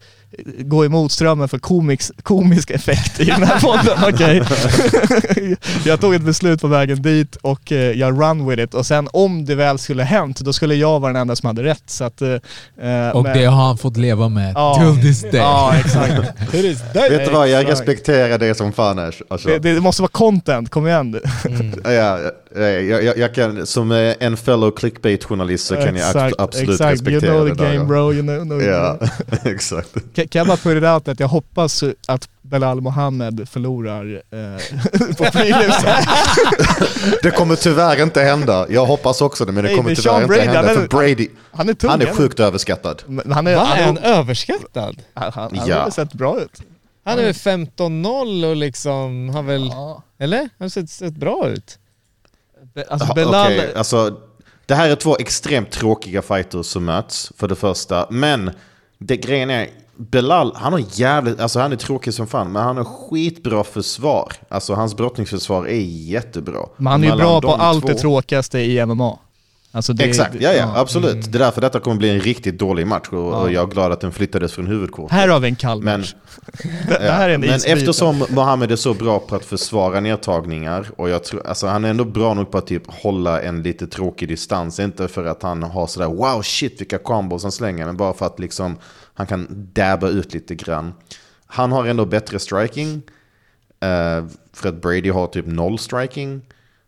gå 0.59 0.85
emot 0.85 1.13
strömmen 1.13 1.49
för 1.49 1.59
komiks, 1.59 2.13
komisk 2.23 2.71
effekt 2.71 3.21
i 3.21 3.25
den 3.25 3.43
här 3.43 3.61
podden, 3.61 3.99
okej? 4.15 4.43
jag 5.85 6.01
tog 6.01 6.15
ett 6.15 6.23
beslut 6.23 6.61
på 6.61 6.69
vägen 6.69 7.03
dit 7.03 7.37
och 7.37 7.73
eh, 7.73 7.79
jag 7.79 8.21
run 8.23 8.49
with 8.49 8.63
it 8.63 8.75
och 8.75 8.87
sen 8.87 9.09
om 9.13 9.45
det 9.45 9.55
väl 9.55 9.79
skulle 9.79 10.03
hänt, 10.03 10.41
då 10.41 10.53
skulle 10.53 10.75
jag 10.75 11.01
vara 11.01 11.13
den 11.13 11.21
enda 11.23 11.37
som 11.37 11.47
hade 11.47 11.63
rätt. 11.63 11.83
Så 11.87 12.05
att, 12.05 12.23
eh, 12.23 12.29
eh, 12.29 13.11
Och 13.11 13.23
men- 13.23 13.39
det 13.39 13.45
har 13.45 13.65
han 13.67 13.79
fått 13.79 13.97
leva 13.97 14.29
med 14.29 14.53
Ja. 14.57 14.93
till 14.95 15.03
this 15.03 15.23
day. 15.23 15.31
Ja, 15.35 15.75
exakt. 15.85 16.13
Vet 16.95 17.27
du 17.27 17.33
vad, 17.33 17.49
jag 17.49 17.69
respekterar 17.69 18.39
det 18.39 18.55
som 18.55 18.73
fan 18.73 18.99
Ash. 18.99 19.13
Alltså. 19.31 19.49
Det, 19.49 19.59
det 19.59 19.81
måste 19.81 20.03
vara 20.03 20.11
content, 20.13 20.71
kom 20.71 20.87
igen. 20.87 21.21
Ja, 21.85 21.91
ja, 21.93 22.19
jag, 22.63 23.05
jag, 23.05 23.19
jag 23.19 23.35
kan, 23.35 23.67
som 23.67 23.93
eh, 23.93 24.15
en 24.21 24.37
fellow 24.37 24.71
clickbait-journalist 24.71 25.67
så 25.67 25.75
kan 25.75 25.85
jag 25.97 25.97
Exakt, 25.97 26.35
absolut 26.39 26.71
exakt. 26.71 26.93
respektera 26.93 27.33
You 27.35 27.41
know 27.41 27.49
det 27.49 27.55
the 27.55 27.63
där. 27.63 27.73
game 27.73 27.83
ja. 27.83 27.85
bro, 27.89 28.13
you 28.13 28.23
know, 28.23 28.45
know 28.45 28.59
game. 28.59 28.99
exakt. 29.55 29.89
Kan, 30.23 30.29
kan 30.29 30.39
jag 30.39 30.47
bara 30.47 30.57
put 30.57 30.77
it 30.83 30.89
out 30.89 31.09
att 31.09 31.21
jag 31.21 31.29
hoppas 31.29 31.85
att 32.07 32.29
Belal 32.43 32.81
Mohammed 32.81 33.49
förlorar 33.49 34.23
eh, 34.31 34.79
på 35.17 35.25
prelims. 35.25 35.77
Det 37.23 37.31
kommer 37.31 37.57
tyvärr 37.57 38.03
inte 38.03 38.23
hända. 38.23 38.67
Jag 38.71 38.87
hoppas 38.87 39.21
också 39.21 39.45
det, 39.45 39.53
men 39.53 39.65
det 39.65 39.69
Nej, 39.69 39.77
kommer 39.77 39.89
men 39.91 39.97
tyvärr 39.97 40.11
Sean 40.13 40.23
inte 40.23 40.35
Brady, 40.35 40.47
hända. 40.47 40.67
han 40.69 40.75
För 40.77 40.83
är- 40.85 40.89
Brady, 40.89 41.29
Han 41.53 41.69
är 41.69 41.75
tung. 41.75 41.91
han 41.91 42.03
är 42.03 42.07
sjukt 42.15 42.41
överskattad. 42.41 43.03
Men 43.07 43.33
Han 43.33 43.47
är, 43.47 43.57
Va? 43.57 43.65
han, 43.65 43.79
Är 43.79 43.85
han, 43.85 43.97
han 43.97 44.05
överskattad? 44.05 44.97
han, 45.15 45.33
han, 45.35 45.61
Ja. 45.67 45.83
har 45.83 45.91
sett 45.91 46.13
bra 46.15 46.41
ut. 46.41 46.63
Han 47.05 47.19
är 47.19 47.23
väl 47.23 47.33
15-0 47.33 48.45
och 48.51 48.57
liksom 48.57 49.29
har 49.35 49.43
väl... 49.43 49.73
Eller? 50.19 50.39
Han 50.39 50.49
har 50.59 50.69
sett, 50.69 50.91
sett 50.91 51.15
bra 51.15 51.49
ut. 51.49 51.79
Be- 52.75 52.85
Alltså 52.91 53.09
Ja, 53.09 53.15
Belal, 53.15 53.47
okej, 53.53 53.75
alltså, 53.77 54.17
det 54.67 54.75
här 54.75 54.89
är 54.91 54.97
två 54.97 55.17
extremt 55.21 55.71
tråkiga 55.71 56.23
fighters 56.23 56.67
som 56.67 56.85
möts, 56.85 57.33
för 57.37 57.49
det 57.49 57.55
första. 57.57 58.07
Men 58.11 58.51
det 58.99 59.17
grejen 59.17 59.51
är, 59.51 59.69
Belal, 59.97 60.53
han 60.57 60.73
har 60.73 60.83
jävligt, 60.93 61.41
alltså 61.41 61.61
han 61.61 61.73
är 61.73 61.77
tråkig 61.77 62.15
som 62.15 62.27
fan, 62.27 62.53
men 62.53 62.63
han 62.63 62.77
har 62.77 62.85
skitbra 62.85 63.65
försvar. 63.65 64.33
Alltså 64.49 64.75
hans 64.75 64.97
brottningsförsvar 64.97 65.67
är 65.67 65.81
jättebra. 65.81 66.61
men 66.77 66.87
han 66.87 67.05
är 67.05 67.09
ju 67.11 67.17
bra 67.17 67.41
på 67.41 67.53
allt 67.55 67.81
två- 67.83 67.89
det 67.89 67.95
tråkigaste 67.95 68.59
i 68.59 68.87
MMA. 68.87 69.19
Alltså 69.75 69.93
det, 69.93 70.05
Exakt, 70.05 70.35
ja, 70.41 70.53
ja 70.53 70.73
absolut. 70.77 71.13
Mm. 71.15 71.31
Det 71.31 71.37
är 71.37 71.39
därför 71.39 71.61
detta 71.61 71.81
kommer 71.81 71.97
bli 71.97 72.11
en 72.11 72.21
riktigt 72.21 72.59
dålig 72.59 72.87
match 72.87 73.09
och, 73.09 73.17
Ja. 73.17 73.51
jag 73.51 73.69
är 73.69 73.73
glad 73.73 73.93
att 73.93 74.01
den 74.01 74.13
flyttades 74.13 74.53
från 74.53 74.67
huvudkortet. 74.67 75.13
Här 75.13 75.29
har 75.29 75.41
vi 75.41 75.49
en 75.49 75.57
kall 75.57 75.83
Men, 75.83 76.01
match. 76.01 76.15
det, 76.89 77.11
här 77.11 77.29
är 77.29 77.35
en 77.35 77.41
men 77.41 77.61
eftersom 77.67 78.25
Mohammed 78.31 78.73
är 78.73 78.77
så 78.77 78.95
bra 78.95 79.19
på 79.19 79.37
att 79.37 79.45
försvara 79.45 80.01
nedtagningar 80.01 80.87
och 80.97 81.09
jag 81.09 81.25
tror, 81.25 81.47
alltså 81.47 81.67
han 81.67 81.85
är 81.85 81.91
ändå 81.91 82.05
bra 82.05 82.35
nog 82.35 82.51
på 82.51 82.59
att 82.59 82.67
typ 82.67 82.83
hålla 82.87 83.43
en 83.43 83.63
lite 83.63 83.87
tråkig 83.87 84.29
distans. 84.29 84.81
Inte 84.81 85.09
för 85.09 85.25
att 85.25 85.43
han 85.43 85.63
har 85.63 85.87
sådär 85.87 86.07
wow 86.07 86.43
shit 86.43 86.81
vilka 86.81 86.99
combos 86.99 87.43
han 87.43 87.53
slänger, 87.53 87.87
men 87.87 87.97
bara 87.97 88.13
för 88.13 88.27
att 88.27 88.39
liksom 88.39 88.77
han 89.23 89.27
kan 89.27 89.69
dabba 89.73 90.09
ut 90.09 90.35
lite 90.35 90.55
grann. 90.55 90.95
Han 91.47 91.73
har 91.73 91.87
ändå 91.87 92.05
bättre 92.05 92.39
striking. 92.39 93.03
Eh, 93.81 93.89
uh, 93.89 94.29
för 94.53 94.69
att 94.69 94.83
Brady 94.83 95.11
har 95.11 95.27
typ 95.27 95.47
noll 95.47 95.79
striking. 95.79 96.43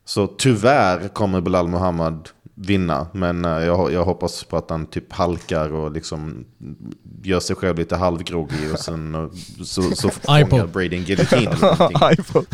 Så 0.04 0.26
tyvärr 0.26 1.08
kommer 1.08 1.40
Bilal 1.40 1.68
Muhammad 1.68 2.28
vinna. 2.54 3.06
Men 3.12 3.44
eh, 3.44 3.50
jag, 3.50 3.92
jag 3.92 4.04
hoppas 4.04 4.44
på 4.44 4.56
att 4.56 4.70
han 4.70 4.86
typ 4.86 5.12
halkar 5.12 5.72
och 5.72 5.92
liksom 5.92 6.44
gör 7.22 7.40
sig 7.40 7.56
själv 7.56 7.78
lite 7.78 7.96
halvgroggy 7.96 8.70
och 8.72 8.78
sen 8.78 9.14
eh, 9.14 9.26
så, 9.64 9.82
så 9.82 10.10
fångar. 10.50 10.66
Brady 10.66 10.96
en 10.96 11.02
giljotin 11.04 11.48
iPhone. 12.12 12.46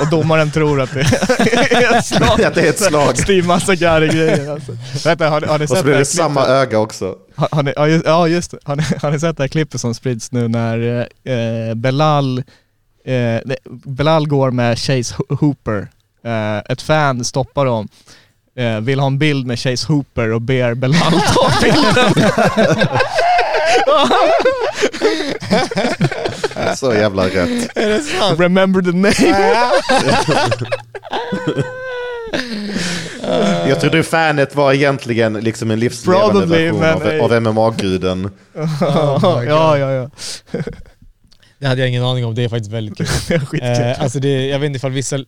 Och 0.00 0.10
domaren 0.10 0.50
tror 0.50 0.80
att 0.80 0.92
det 0.92 1.00
är 1.00 1.98
ett 1.98 2.04
slag. 2.06 2.42
Att 2.42 2.54
det 2.54 2.60
är 2.66 2.70
ett 2.70 2.80
slag. 2.80 3.18
Steve 3.18 3.46
Massagari-grejer 3.48 4.50
alltså. 4.52 4.72
Vänta, 5.08 5.28
har, 5.30 5.40
ni- 5.40 5.46
har 5.46 5.58
ni 5.58 5.64
Och 5.64 5.68
sett 5.68 5.78
så 5.78 5.84
blir 5.84 5.94
det 5.98 6.04
samma 6.04 6.46
öga 6.46 6.78
också. 6.78 7.16
Har, 7.34 7.48
har 7.52 7.62
ni, 7.62 7.72
ja, 7.76 7.88
just, 7.88 8.04
ja 8.06 8.28
just 8.28 8.50
det. 8.50 8.58
Har 8.64 8.76
ni, 8.76 8.82
har 9.02 9.10
ni 9.10 9.20
sett 9.20 9.36
det 9.36 9.42
här 9.42 9.48
klippet 9.48 9.80
som 9.80 9.94
sprids 9.94 10.32
nu 10.32 10.48
när 10.48 11.08
eh, 11.24 11.74
Belal, 11.74 12.38
eh, 13.04 13.40
Belal 13.84 14.28
går 14.28 14.50
med 14.50 14.78
Chase 14.78 15.14
Ho- 15.14 15.36
Hooper. 15.40 15.88
Eh, 16.24 16.58
ett 16.72 16.82
fan 16.82 17.24
stoppar 17.24 17.64
dem. 17.66 17.88
Eh, 18.56 18.80
vill 18.80 19.00
ha 19.00 19.06
en 19.06 19.18
bild 19.18 19.46
med 19.46 19.58
Chase 19.58 19.86
Hooper 19.92 20.32
och 20.32 20.40
ber 20.42 20.74
Belal 20.74 21.12
ta 21.12 21.50
bilden. 21.62 22.30
Så 26.76 26.94
jävla 26.94 27.24
rätt. 27.26 27.76
Är 27.76 27.88
det 27.88 28.00
sant? 28.00 28.40
Remember 28.40 28.82
the 28.82 28.92
name. 28.92 29.54
Jag 33.68 33.80
trodde 33.80 34.02
fanet 34.02 34.54
var 34.54 34.72
egentligen 34.72 35.32
liksom 35.32 35.70
en 35.70 35.80
livslevande 35.80 36.32
Probably, 36.32 36.70
version 36.70 37.20
av, 37.20 37.32
av 37.32 37.42
MMA-guden. 37.42 38.30
ja, 38.80 39.78
ja, 39.78 39.90
ja. 39.92 40.10
Det 41.64 41.68
hade 41.68 41.80
jag 41.80 41.88
ingen 41.88 42.04
aning 42.04 42.24
om, 42.24 42.34
det 42.34 42.42
är 42.44 42.48
faktiskt 42.48 42.70
väldigt 42.72 42.96
kul. 42.96 43.06
Eh, 43.62 44.02
alltså 44.02 44.18
det, 44.20 44.46
jag 44.46 44.58
vet 44.58 44.66
inte 44.66 44.76
ifall, 44.76 44.90
vissa, 44.92 45.18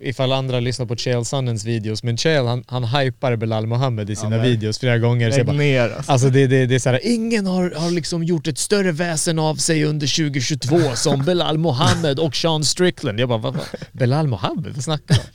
ifall 0.00 0.32
andra 0.32 0.60
lyssnar 0.60 0.86
på 0.86 0.96
Chael 0.96 1.24
Sonnens 1.24 1.64
videos, 1.64 2.02
men 2.02 2.16
Chael 2.16 2.46
han, 2.46 2.64
han 2.68 2.84
hypar 2.84 3.36
Belal 3.36 3.66
Mohammed 3.66 4.10
i 4.10 4.16
sina 4.16 4.30
men- 4.30 4.42
videos 4.42 4.78
flera 4.78 4.98
gånger. 4.98 5.30
Lägg 5.30 5.46
bara, 5.46 5.56
ner 5.56 5.82
alltså. 5.96 6.12
Alltså 6.12 6.30
det, 6.30 6.46
det, 6.46 6.66
det 6.66 6.74
är 6.74 6.78
såhär, 6.78 7.00
ingen 7.02 7.46
har, 7.46 7.70
har 7.76 7.90
liksom 7.90 8.24
gjort 8.24 8.46
ett 8.46 8.58
större 8.58 8.92
väsen 8.92 9.38
av 9.38 9.54
sig 9.54 9.84
under 9.84 10.06
2022 10.16 10.94
som 10.94 11.24
Belal 11.24 11.58
Mohammed 11.58 12.18
och 12.18 12.36
Sean 12.36 12.64
Strickland. 12.64 13.20
Jag 13.20 13.28
bara, 13.28 13.38
vad, 13.38 13.54
vad? 13.54 13.64
Belal 13.92 14.26
Mohammed? 14.26 14.72
Vad 14.74 14.84
snackar 14.84 15.14
du 15.14 15.20
om? 15.20 15.26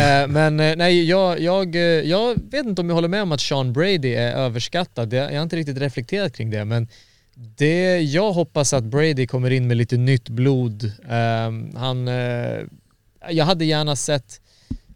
Eh, 0.00 0.28
Men 0.28 0.60
eh, 0.60 0.76
nej, 0.76 1.04
jag, 1.08 1.40
jag, 1.40 1.74
eh, 1.76 1.80
jag 1.82 2.34
vet 2.50 2.66
inte 2.66 2.80
om 2.80 2.88
jag 2.88 2.94
håller 2.94 3.08
med 3.08 3.22
om 3.22 3.32
att 3.32 3.40
Sean 3.40 3.72
Brady 3.72 4.14
är 4.14 4.32
överskattad. 4.32 5.12
Jag, 5.12 5.32
jag 5.32 5.36
har 5.36 5.42
inte 5.42 5.56
riktigt 5.56 5.78
reflekterat 5.78 6.36
kring 6.36 6.50
det, 6.50 6.64
men 6.64 6.88
det, 7.38 8.00
jag 8.00 8.32
hoppas 8.32 8.72
att 8.72 8.84
Brady 8.84 9.26
kommer 9.26 9.50
in 9.50 9.66
med 9.66 9.76
lite 9.76 9.96
nytt 9.96 10.28
blod. 10.28 10.92
Ehm, 11.08 11.76
han, 11.76 12.08
eh, 12.08 12.60
jag 13.30 13.44
hade 13.44 13.64
gärna 13.64 13.96
sett 13.96 14.40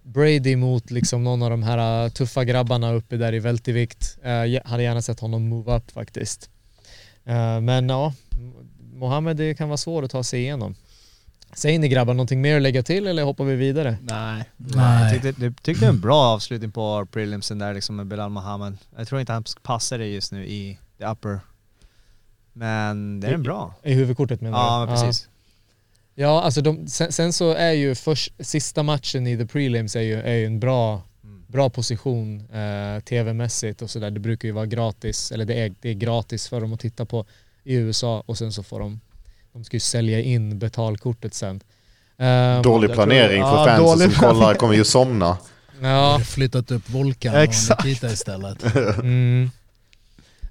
Brady 0.03 0.57
mot 0.57 0.91
liksom 0.91 1.25
någon 1.25 1.43
av 1.43 1.51
de 1.51 1.63
här 1.63 2.05
uh, 2.05 2.11
tuffa 2.11 2.45
grabbarna 2.45 2.93
uppe 2.93 3.17
där 3.17 3.35
i 3.35 3.39
vältevikt. 3.39 4.19
Uh, 4.25 4.31
jag 4.31 4.65
hade 4.65 4.83
gärna 4.83 5.03
sett 5.03 5.21
honom 5.21 5.49
move 5.49 5.77
up 5.77 5.91
faktiskt. 5.91 6.51
Men 7.63 7.89
ja, 7.89 8.15
Mohammed 8.95 9.37
det 9.37 9.55
kan 9.55 9.69
vara 9.69 9.77
svårt 9.77 10.05
att 10.05 10.11
ta 10.11 10.23
sig 10.23 10.41
igenom. 10.41 10.75
Säger 11.53 11.79
ni 11.79 11.89
grabbar 11.89 12.15
någonting 12.15 12.41
mer 12.41 12.57
att 12.57 12.63
lägga 12.63 12.83
till 12.83 13.07
eller 13.07 13.23
hoppar 13.23 13.45
vi 13.45 13.57
vidare? 13.57 13.97
Nej. 14.03 14.45
Nej. 14.57 15.03
Jag 15.03 15.13
tyckte, 15.13 15.41
det, 15.41 15.51
tyckte 15.63 15.85
det 15.85 15.87
var 15.87 15.95
en 15.95 16.01
bra 16.01 16.23
avslutning 16.23 16.73
på 16.73 17.07
prelimsen 17.07 17.59
där 17.59 17.75
liksom 17.75 17.97
med 17.97 18.07
Belal 18.07 18.31
Mohammed. 18.31 18.77
Jag 18.97 19.09
tror 19.09 19.21
inte 19.21 19.33
han 19.33 19.45
passar 19.63 19.99
det 19.99 20.07
just 20.07 20.33
nu 20.33 20.47
i 20.47 20.79
the 20.99 21.05
upper. 21.07 21.41
Men 22.53 23.21
det 23.21 23.29
är 23.29 23.33
en 23.35 23.43
bra. 23.43 23.75
I 23.83 23.93
huvudkortet 23.95 24.41
menar 24.41 24.59
Ja, 24.59 24.81
du? 24.81 24.87
men 24.93 25.01
precis. 25.03 25.29
Ja, 26.15 26.43
alltså 26.43 26.61
de, 26.61 26.87
sen, 26.89 27.13
sen 27.13 27.33
så 27.33 27.53
är 27.55 27.73
ju 27.73 27.95
först, 27.95 28.33
sista 28.39 28.83
matchen 28.83 29.27
i 29.27 29.37
the 29.37 29.47
prelims 29.47 29.97
är 29.97 30.01
ju, 30.01 30.21
är 30.21 30.35
ju 30.35 30.47
en 30.47 30.61
bra, 30.61 31.03
bra 31.47 31.71
position 31.71 32.41
eh, 32.53 33.01
tv-mässigt 33.03 33.83
och 33.83 33.91
sådär. 33.91 34.11
Det 34.11 34.21
brukar 34.21 34.49
ju 34.49 34.53
vara 34.53 34.67
gratis, 34.67 35.33
eller 35.33 35.45
det 35.45 35.55
är, 35.55 35.75
det 35.81 35.89
är 35.91 35.95
gratis 35.95 36.49
för 36.49 36.61
dem 36.61 36.73
att 36.73 36.81
titta 36.81 37.05
på 37.05 37.25
i 37.65 37.75
USA 37.75 38.23
och 38.27 38.39
sen 38.39 38.53
så 38.53 38.63
får 38.63 38.81
de, 38.81 39.01
de 39.53 39.65
ska 39.65 39.77
ju 39.77 39.81
sälja 39.81 40.21
in 40.21 40.59
betalkortet 40.59 41.35
sen. 41.35 41.61
Eh, 42.19 42.63
Dålig 42.63 42.89
jag 42.91 42.97
tror- 42.97 43.07
planering 43.07 43.43
för 43.43 43.57
ja, 43.57 43.65
fansen 43.79 44.11
som 44.11 44.21
kollar 44.29 44.55
kommer 44.55 44.75
ju 44.75 44.85
somna. 44.85 45.39
Ja, 45.83 46.21
Flyttat 46.27 46.71
upp 46.71 46.91
Volkan 46.91 47.35
Exakt. 47.35 47.81
och 47.81 47.87
Nikita 47.87 48.13
istället. 48.13 48.75
mm. 48.99 49.51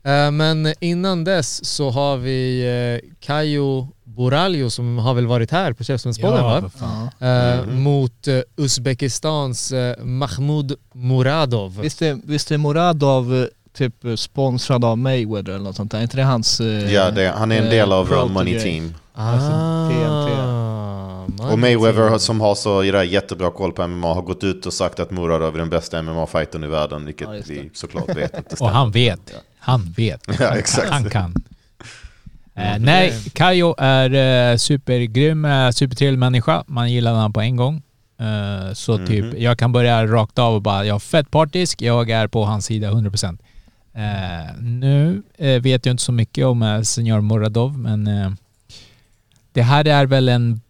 Eh, 0.03 0.31
men 0.31 0.73
innan 0.79 1.23
dess 1.23 1.65
så 1.65 1.89
har 1.89 2.17
vi 2.17 2.61
eh, 3.01 3.09
Kayo 3.19 3.87
Boraljo 4.03 4.69
som 4.69 4.97
har 4.97 5.13
väl 5.13 5.27
varit 5.27 5.51
här 5.51 5.73
på 5.73 5.83
Käftsmällspodden 5.83 6.43
va? 6.43 6.61
för 6.61 6.79
fan. 6.79 7.09
Eh, 7.19 7.65
Mot 7.65 8.27
Uzbekistans 8.57 9.73
Mahmoud 9.99 10.73
Muradov. 10.93 11.79
Visst 11.81 12.01
är, 12.01 12.19
visst 12.23 12.51
är 12.51 12.57
Muradov 12.57 13.47
typ 13.77 13.93
sponsrad 14.15 14.85
av 14.85 14.97
Mayweather 14.97 15.53
eller 15.53 15.63
något 15.63 15.75
sånt 15.75 15.91
där? 15.91 15.97
Är 15.97 16.03
inte 16.03 16.17
det 16.17 16.23
hans... 16.23 16.61
Ja, 16.89 17.11
det, 17.11 17.33
han 17.37 17.51
är 17.51 17.61
en 17.61 17.69
del 17.69 17.91
av 17.91 18.05
protege? 18.05 18.33
Money 18.33 18.59
Team. 18.59 18.93
Alltså, 19.13 19.49
TNT. 19.89 20.37
man 21.43 21.51
Och 21.51 21.59
Mayweather 21.59 22.17
som 22.17 22.41
har 22.41 22.55
så 22.55 22.83
jättebra 22.83 23.51
koll 23.51 23.71
på 23.71 23.87
MMA 23.87 24.13
har 24.13 24.21
gått 24.21 24.43
ut 24.43 24.65
och 24.65 24.73
sagt 24.73 24.99
att 24.99 25.11
Muradov 25.11 25.55
är 25.55 25.59
den 25.59 25.69
bästa 25.69 26.01
MMA-fightern 26.01 26.63
i 26.63 26.67
världen, 26.67 27.05
vilket 27.05 27.27
Ja, 27.27 27.41
vi 27.47 27.69
såklart 27.73 28.09
vet 28.15 28.37
inte 28.37 28.55
Och 28.59 28.69
han 28.69 28.91
vet. 28.91 29.33
Han 29.59 29.91
vet. 29.97 30.21
Ja, 30.39 30.55
exakt. 30.57 30.89
Han 30.89 31.09
kan. 31.09 31.35
Eh, 32.55 32.79
nej, 32.79 33.13
Kajo 33.33 33.75
är 33.77 34.13
eh, 34.51 34.57
supergrym, 34.57 35.45
eh, 35.45 35.69
supertrevlig 35.71 36.19
människa. 36.19 36.63
Man 36.67 36.91
gillar 36.91 37.13
honom 37.13 37.33
på 37.33 37.41
en 37.41 37.55
gång. 37.55 37.81
Eh, 38.19 38.73
så 38.73 38.97
Mhm. 38.97 39.07
typ, 39.07 39.39
jag 39.39 39.59
kan 39.59 39.71
börja 39.71 40.05
rakt 40.07 40.39
av 40.39 40.53
och 40.55 40.61
bara, 40.61 40.85
jag 40.85 40.95
är 40.95 40.99
fett 40.99 41.31
partisk, 41.31 41.81
jag 41.81 42.09
är 42.09 42.27
på 42.27 42.45
hans 42.45 42.65
sida 42.65 42.91
100%. 42.91 43.41
Eh, 43.93 44.55
nu 44.61 45.23
eh, 45.37 45.61
vet 45.61 45.85
jag 45.85 45.93
inte 45.93 46.03
så 46.03 46.11
mycket 46.11 46.45
om 46.45 46.61
eh, 46.63 46.81
Senior 46.81 47.21
Moradov, 47.21 47.77
men 47.77 48.07
eh, 48.07 48.31
det 49.53 49.61
här 49.61 49.87
är 49.87 50.05
väl 50.05 50.29
en 50.29 50.61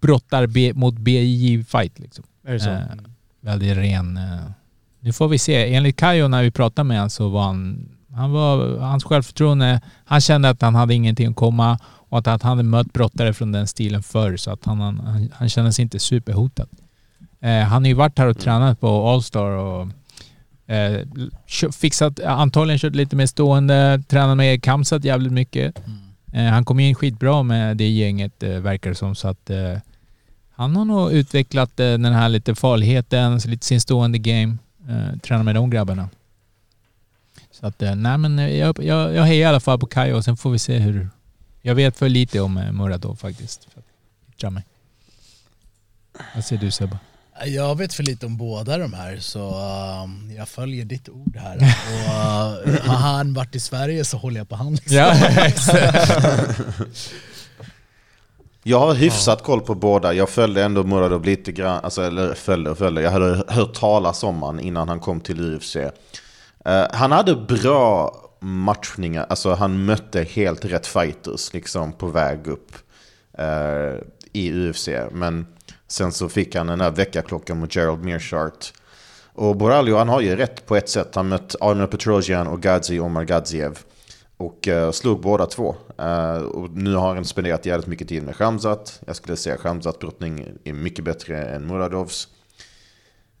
brottar 0.00 0.46
B- 0.46 0.72
mot 0.74 0.94
BJ-fight 0.94 1.92
liksom. 2.00 2.24
Är 2.46 2.52
det 2.52 2.60
så? 2.60 2.70
Eh, 2.70 2.80
väldigt 3.40 3.76
ren. 3.76 4.16
Eh. 4.16 4.38
Nu 5.06 5.12
får 5.12 5.28
vi 5.28 5.38
se. 5.38 5.74
Enligt 5.74 5.96
Kajo 5.96 6.28
när 6.28 6.42
vi 6.42 6.50
pratade 6.50 6.88
med 6.88 6.96
honom 6.96 7.10
så 7.10 7.28
var 7.28 7.42
han, 7.42 7.88
han 8.14 8.32
var, 8.32 8.78
hans 8.78 9.04
självförtroende, 9.04 9.80
han 10.04 10.20
kände 10.20 10.48
att 10.48 10.62
han 10.62 10.74
hade 10.74 10.94
ingenting 10.94 11.28
att 11.28 11.36
komma 11.36 11.78
och 11.84 12.18
att 12.18 12.26
han 12.26 12.40
hade 12.40 12.62
mött 12.62 12.92
brottare 12.92 13.32
från 13.32 13.52
den 13.52 13.66
stilen 13.66 14.02
förr 14.02 14.36
så 14.36 14.50
att 14.50 14.64
han, 14.64 14.80
han, 14.80 15.32
han 15.34 15.48
kände 15.48 15.72
sig 15.72 15.82
inte 15.82 15.98
superhotad. 15.98 16.68
Eh, 17.40 17.60
han 17.60 17.82
har 17.82 17.88
ju 17.88 17.94
varit 17.94 18.18
här 18.18 18.26
och 18.26 18.38
tränat 18.38 18.80
på 18.80 19.08
Allstar 19.08 19.50
och 19.50 19.88
eh, 20.74 21.00
fixat, 21.72 22.20
antagligen 22.20 22.78
kört 22.78 22.94
lite 22.94 23.16
mer 23.16 23.26
stående, 23.26 24.02
tränat 24.08 24.36
med 24.36 24.62
Kamsat 24.62 25.04
jävligt 25.04 25.32
mycket. 25.32 25.74
Eh, 26.32 26.44
han 26.44 26.64
kom 26.64 26.80
in 26.80 26.94
skitbra 26.94 27.42
med 27.42 27.76
det 27.76 27.88
gänget 27.88 28.42
eh, 28.42 28.50
verkar 28.50 28.90
det 28.90 28.96
som 28.96 29.14
så 29.14 29.28
att 29.28 29.50
eh, 29.50 29.78
han 30.54 30.76
har 30.76 30.84
nog 30.84 31.12
utvecklat 31.12 31.80
eh, 31.80 31.86
den 31.86 32.04
här 32.12 32.28
lite 32.28 32.54
farligheten, 32.54 33.38
lite 33.46 33.66
sin 33.66 33.80
stående 33.80 34.18
game. 34.18 34.56
Eh, 34.88 35.18
tränar 35.18 35.42
med 35.42 35.54
de 35.54 35.70
grabbarna. 35.70 36.08
Så 37.50 37.66
att, 37.66 37.82
eh, 37.82 37.94
nej 37.94 38.18
men 38.18 38.38
eh, 38.38 38.56
jag, 38.56 38.82
jag, 38.82 39.14
jag 39.14 39.22
hejar 39.22 39.40
i 39.40 39.44
alla 39.44 39.60
fall 39.60 39.78
på 39.78 39.86
Kajo 39.86 40.16
och 40.16 40.24
sen 40.24 40.36
får 40.36 40.50
vi 40.50 40.58
se 40.58 40.78
hur... 40.78 41.10
Jag 41.62 41.74
vet 41.74 41.98
för 41.98 42.08
lite 42.08 42.40
om 42.40 42.54
Muradov 42.54 43.16
faktiskt. 43.16 43.68
För 43.72 43.80
att 43.80 43.86
yttra 44.28 44.50
mig. 44.50 44.64
Vad 46.34 46.44
säger 46.44 46.62
du 46.62 46.70
Sebbe? 46.70 46.98
Jag 47.46 47.78
vet 47.78 47.94
för 47.94 48.02
lite 48.02 48.26
om 48.26 48.36
båda 48.36 48.78
de 48.78 48.92
här 48.92 49.18
så 49.18 49.48
um, 50.04 50.32
jag 50.36 50.48
följer 50.48 50.84
ditt 50.84 51.08
ord 51.08 51.36
här. 51.36 51.56
Och 51.56 52.68
uh, 52.68 52.80
har 52.80 52.96
han 52.96 53.34
varit 53.34 53.54
i 53.54 53.60
Sverige 53.60 54.04
så 54.04 54.16
håller 54.16 54.40
jag 54.40 54.48
på 54.48 54.56
han 54.56 54.74
liksom. 54.74 54.96
Jag 58.68 58.78
har 58.78 58.94
hyfsat 58.94 59.42
koll 59.42 59.60
på 59.60 59.74
båda. 59.74 60.12
Jag 60.12 60.28
följde 60.28 60.62
ändå 60.62 60.84
Muradov 60.84 61.24
lite 61.24 61.52
grann, 61.52 61.80
alltså, 61.84 62.02
eller 62.02 62.34
följde 62.34 62.70
och 62.70 62.78
följde. 62.78 63.02
Jag 63.02 63.10
hade 63.10 63.44
hört 63.48 63.74
talas 63.74 64.22
om 64.22 64.42
han 64.42 64.60
innan 64.60 64.88
han 64.88 65.00
kom 65.00 65.20
till 65.20 65.54
UFC. 65.54 65.76
Eh, 65.76 66.86
han 66.90 67.12
hade 67.12 67.34
bra 67.34 68.16
matchningar, 68.40 69.26
alltså 69.28 69.54
han 69.54 69.84
mötte 69.84 70.22
helt 70.22 70.64
rätt 70.64 70.86
fighters 70.86 71.52
liksom 71.52 71.92
på 71.92 72.06
väg 72.06 72.46
upp 72.46 72.72
eh, 73.38 74.00
i 74.32 74.52
UFC. 74.52 74.88
Men 75.12 75.46
sen 75.88 76.12
så 76.12 76.28
fick 76.28 76.54
han 76.54 76.66
den 76.66 76.80
här 76.80 76.90
veckaklockan 76.90 77.58
mot 77.58 77.76
Gerald 77.76 78.04
Mearshart. 78.04 78.72
Och 79.34 79.56
Boralio, 79.56 79.96
han 79.96 80.08
har 80.08 80.20
ju 80.20 80.36
rätt 80.36 80.66
på 80.66 80.76
ett 80.76 80.88
sätt. 80.88 81.14
Han 81.14 81.28
mött 81.28 81.56
Arnold 81.60 81.90
Petrosian 81.90 82.46
och 82.46 82.62
Gadzi 82.62 83.00
Omar 83.00 83.24
Gadziev. 83.24 83.78
Och 84.36 84.68
eh, 84.68 84.90
slog 84.90 85.20
båda 85.20 85.46
två. 85.46 85.76
Eh, 85.98 86.36
och 86.36 86.70
nu 86.70 86.94
har 86.94 87.14
han 87.14 87.24
spenderat 87.24 87.66
jävligt 87.66 87.86
mycket 87.86 88.08
tid 88.08 88.22
med 88.22 88.36
Khamzat. 88.36 89.00
Jag 89.06 89.16
skulle 89.16 89.36
säga 89.36 89.56
Khamzat 89.56 89.98
brottning 89.98 90.46
är 90.64 90.72
mycket 90.72 91.04
bättre 91.04 91.42
än 91.42 91.66
Muradovs. 91.66 92.28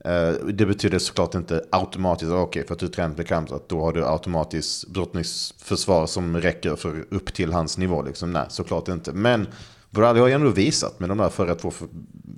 Eh, 0.04 0.30
det 0.30 0.66
betyder 0.66 0.98
såklart 0.98 1.34
inte 1.34 1.64
automatiskt, 1.70 2.32
ah, 2.32 2.40
okej 2.40 2.66
för 2.66 2.74
att 2.74 2.80
du 2.80 2.88
tränat 2.88 3.16
med 3.16 3.28
Khamzat 3.28 3.68
då 3.68 3.80
har 3.80 3.92
du 3.92 4.06
automatiskt 4.06 4.88
brottningsförsvar 4.88 6.06
som 6.06 6.36
räcker 6.36 6.76
för 6.76 7.06
upp 7.10 7.34
till 7.34 7.52
hans 7.52 7.78
nivå. 7.78 8.02
Liksom. 8.02 8.32
Nej, 8.32 8.46
såklart 8.48 8.88
inte. 8.88 9.12
Men 9.12 9.46
Borali 9.90 10.20
har 10.20 10.26
ju 10.26 10.34
ändå 10.34 10.50
visat 10.50 11.00
med 11.00 11.08
de 11.08 11.18
där 11.18 11.28
förra 11.28 11.54
två 11.54 11.72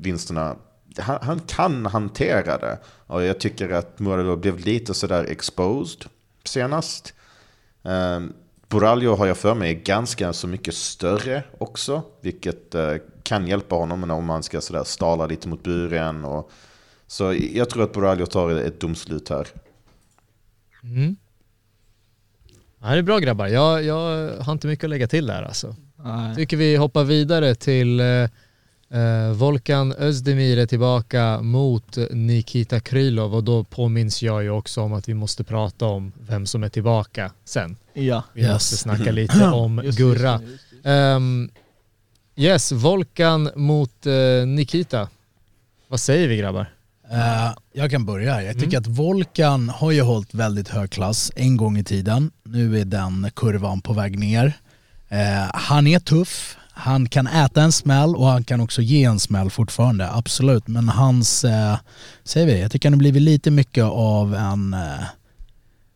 vinsterna 0.01 0.57
han, 0.97 1.19
han 1.23 1.41
kan 1.41 1.87
hantera 1.87 2.59
det. 2.59 2.79
Och 3.07 3.23
jag 3.23 3.41
tycker 3.41 3.71
att 3.71 3.99
Muradov 3.99 4.41
blev 4.41 4.59
lite 4.59 4.95
sådär 4.95 5.25
exposed 5.25 6.05
senast. 6.45 7.15
Um, 7.83 8.33
Boraljo 8.69 9.15
har 9.15 9.27
jag 9.27 9.37
för 9.37 9.55
mig 9.55 9.71
är 9.71 9.75
ganska 9.75 10.33
så 10.33 10.47
mycket 10.47 10.75
större 10.75 11.43
också, 11.59 12.03
vilket 12.21 12.75
eh, 12.75 12.95
kan 13.23 13.47
hjälpa 13.47 13.75
honom 13.75 14.11
om 14.11 14.25
man 14.25 14.43
ska 14.43 14.61
sådär 14.61 14.85
stala 14.85 15.27
lite 15.27 15.49
mot 15.49 15.63
buren. 15.63 16.25
Och, 16.25 16.51
så 17.07 17.35
jag 17.53 17.71
tror 17.71 17.83
att 17.83 17.93
Boraljo 17.93 18.27
tar 18.27 18.51
ett 18.51 18.81
domslut 18.81 19.29
här. 19.29 19.47
Mm. 20.83 21.17
Ja, 22.81 22.89
det 22.89 22.99
är 22.99 23.03
bra 23.03 23.19
grabbar. 23.19 23.47
Jag, 23.47 23.85
jag 23.85 24.31
har 24.39 24.53
inte 24.53 24.67
mycket 24.67 24.85
att 24.85 24.91
lägga 24.91 25.09
till 25.09 25.27
där 25.27 25.43
alltså. 25.43 25.77
Nej. 25.97 26.35
Tycker 26.35 26.57
vi 26.57 26.77
hoppar 26.77 27.05
vidare 27.05 27.55
till 27.55 28.01
eh, 28.91 29.33
Volkan 29.33 29.93
Özdemir 29.99 30.59
är 30.59 30.67
tillbaka 30.67 31.41
mot 31.43 31.99
Nikita 32.11 32.81
Krylov 32.81 33.35
och 33.35 33.45
då 33.45 33.65
påminns 33.65 34.23
jag 34.23 34.43
ju 34.43 34.51
också 34.51 34.81
om 34.83 34.93
att 34.93 35.09
vi 35.09 35.15
måste 35.15 35.45
prata 35.45 35.87
om 35.87 36.13
vem 36.21 36.47
som 36.47 36.63
är 36.65 36.69
tillbaka 36.69 37.33
sen. 37.45 37.77
Ja. 37.95 38.23
Vi 38.33 38.43
Yes. 38.43 38.53
måste 38.53 38.77
snacka 38.77 39.11
lite 39.11 39.45
om 39.47 39.81
Just, 39.85 39.99
Gurra. 39.99 40.33
just, 40.33 40.43
just, 40.53 40.73
just. 40.73 40.87
Ehm, 40.87 41.51
yes, 42.37 42.73
Volkan 42.73 43.51
mot 43.55 44.07
eh, 44.07 44.47
Nikita. 44.47 45.09
Vad 45.89 46.01
säger 46.01 46.29
vi 46.29 46.37
grabbar? 46.37 46.71
Eh, 47.11 47.53
jag 47.73 47.91
kan 47.91 48.05
börja. 48.07 48.43
Jag 48.43 48.55
tycker 48.55 48.77
Mm. 48.77 48.81
att 48.81 48.87
Volkan 48.99 49.69
har 49.69 49.91
ju 49.91 50.01
hållit 50.03 50.35
väldigt 50.35 50.69
hög 50.69 50.91
klass 50.91 51.33
en 51.37 51.57
gång 51.57 51.79
i 51.79 51.85
tiden. 51.85 52.31
Nu 52.43 52.81
är 52.81 52.85
den 52.85 53.31
kurvan 53.37 53.81
på 53.81 53.93
väg 53.93 54.19
ner. 54.19 54.53
Eh, 55.09 55.51
han 55.55 55.87
är 55.87 55.99
tuff, 55.99 56.57
han 56.79 57.09
kan 57.09 57.27
äta 57.27 57.63
en 57.63 57.73
smäll 57.73 58.17
och 58.17 58.27
han 58.27 58.45
kan 58.45 58.61
också 58.61 58.83
ge 58.83 59.05
en 59.05 59.19
smäll 59.19 59.51
fortfarande, 59.51 60.11
absolut. 60.11 60.69
Men 60.69 60.89
hans, 60.89 61.45
eh, 61.45 61.77
säger 62.25 62.47
vi, 62.47 62.61
jag 62.61 62.73
tycker 62.73 62.89
han 62.89 62.93
har 62.93 62.99
blivit 62.99 63.23
lite 63.23 63.51
mycket 63.51 63.85
av 63.85 64.35
en 64.35 64.75
eh, 64.75 65.03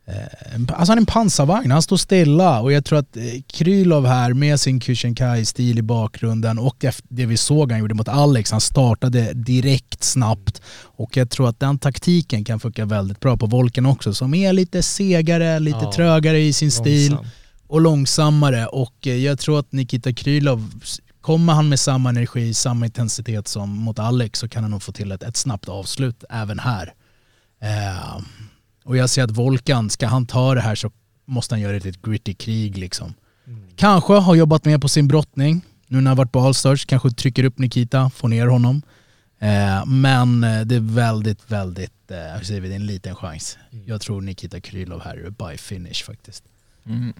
eh, 0.07 0.61
Alltså 0.73 0.91
han 0.91 0.97
är 0.97 1.01
en 1.01 1.05
pansarvagn, 1.05 1.71
han 1.71 1.81
står 1.81 1.97
stilla 1.97 2.61
och 2.61 2.71
jag 2.71 2.85
tror 2.85 2.99
att 2.99 3.17
eh, 3.17 3.23
Krylov 3.47 4.05
här 4.07 4.33
med 4.33 4.59
sin 4.59 4.79
Kushinkai-stil 4.79 5.79
i 5.79 5.81
bakgrunden 5.81 6.59
och 6.59 6.85
det 7.09 7.25
vi 7.25 7.37
såg 7.37 7.71
han 7.71 7.79
gjorde 7.79 7.95
mot 7.95 8.07
Alex, 8.07 8.51
han 8.51 8.61
startade 8.61 9.33
direkt 9.33 10.03
snabbt 10.03 10.61
och 10.81 11.17
jag 11.17 11.29
tror 11.29 11.49
att 11.49 11.59
den 11.59 11.79
taktiken 11.79 12.43
kan 12.43 12.59
funka 12.59 12.85
väldigt 12.85 13.19
bra 13.19 13.37
på 13.37 13.45
Volken 13.45 13.85
också 13.85 14.13
som 14.13 14.33
är 14.33 14.53
lite 14.53 14.83
segare, 14.83 15.59
lite 15.59 15.77
Ja, 15.81 15.91
trögare 15.91 16.39
i 16.39 16.53
sin 16.53 16.71
stil 16.71 17.11
Långsam. 17.11 17.29
Och 17.73 17.81
långsammare 17.81 18.67
och 18.67 19.07
eh, 19.07 19.15
jag 19.15 19.39
tror 19.39 19.59
att 19.59 19.71
Nikita 19.71 20.13
Krylov, 20.13 20.83
kommer 21.21 21.53
han 21.53 21.69
med 21.69 21.79
samma 21.79 22.09
energi, 22.09 22.53
samma 22.53 22.85
intensitet 22.85 23.47
som 23.47 23.69
mot 23.69 23.99
Alex 23.99 24.39
så 24.39 24.49
kan 24.49 24.63
han 24.63 24.71
nog 24.71 24.83
få 24.83 24.91
till 24.91 25.11
ett, 25.11 25.23
ett 25.23 25.37
snabbt 25.37 25.69
avslut 25.69 26.23
även 26.29 26.59
här. 26.59 26.93
Eh, 27.61 28.21
och 28.83 28.97
jag 28.97 29.09
ser 29.09 29.23
att 29.23 29.31
Volkan, 29.31 29.89
ska 29.89 30.07
han 30.07 30.25
ta 30.25 30.55
det 30.55 30.61
här 30.61 30.75
så 30.75 30.91
måste 31.25 31.55
han 31.55 31.61
göra 31.61 31.77
ett 31.77 32.01
gritty 32.01 32.33
krig 32.33 32.77
liksom. 32.77 33.13
Kanske 33.75 34.13
har 34.13 34.35
jobbat 34.35 34.65
mer 34.65 34.77
på 34.77 34.89
sin 34.89 35.07
brottning, 35.07 35.61
nu 35.87 36.01
när 36.01 36.09
han 36.09 36.17
varit 36.17 36.31
på 36.31 36.39
Allstars, 36.39 36.85
kanske 36.85 37.11
trycker 37.11 37.43
upp 37.43 37.57
Nikita, 37.57 38.09
får 38.09 38.27
ner 38.27 38.47
honom. 38.47 38.81
Eh, 39.39 39.85
men 39.85 40.43
eh, 40.43 40.61
det 40.61 40.75
är 40.75 40.95
väldigt, 40.95 41.51
väldigt, 41.51 42.11
eh, 42.11 42.37
hur 42.37 42.45
säger 42.45 42.61
vi, 42.61 42.67
det 42.67 42.73
är 42.73 42.79
en 42.79 42.85
liten 42.85 43.15
chans. 43.15 43.57
Jag 43.85 44.01
tror 44.01 44.21
Nikita 44.21 44.59
Krylov 44.59 45.01
här 45.01 45.17
är 45.17 45.29
by 45.29 45.57
finish 45.57 46.03
faktiskt. 46.05 46.43
Mm. 46.85 47.13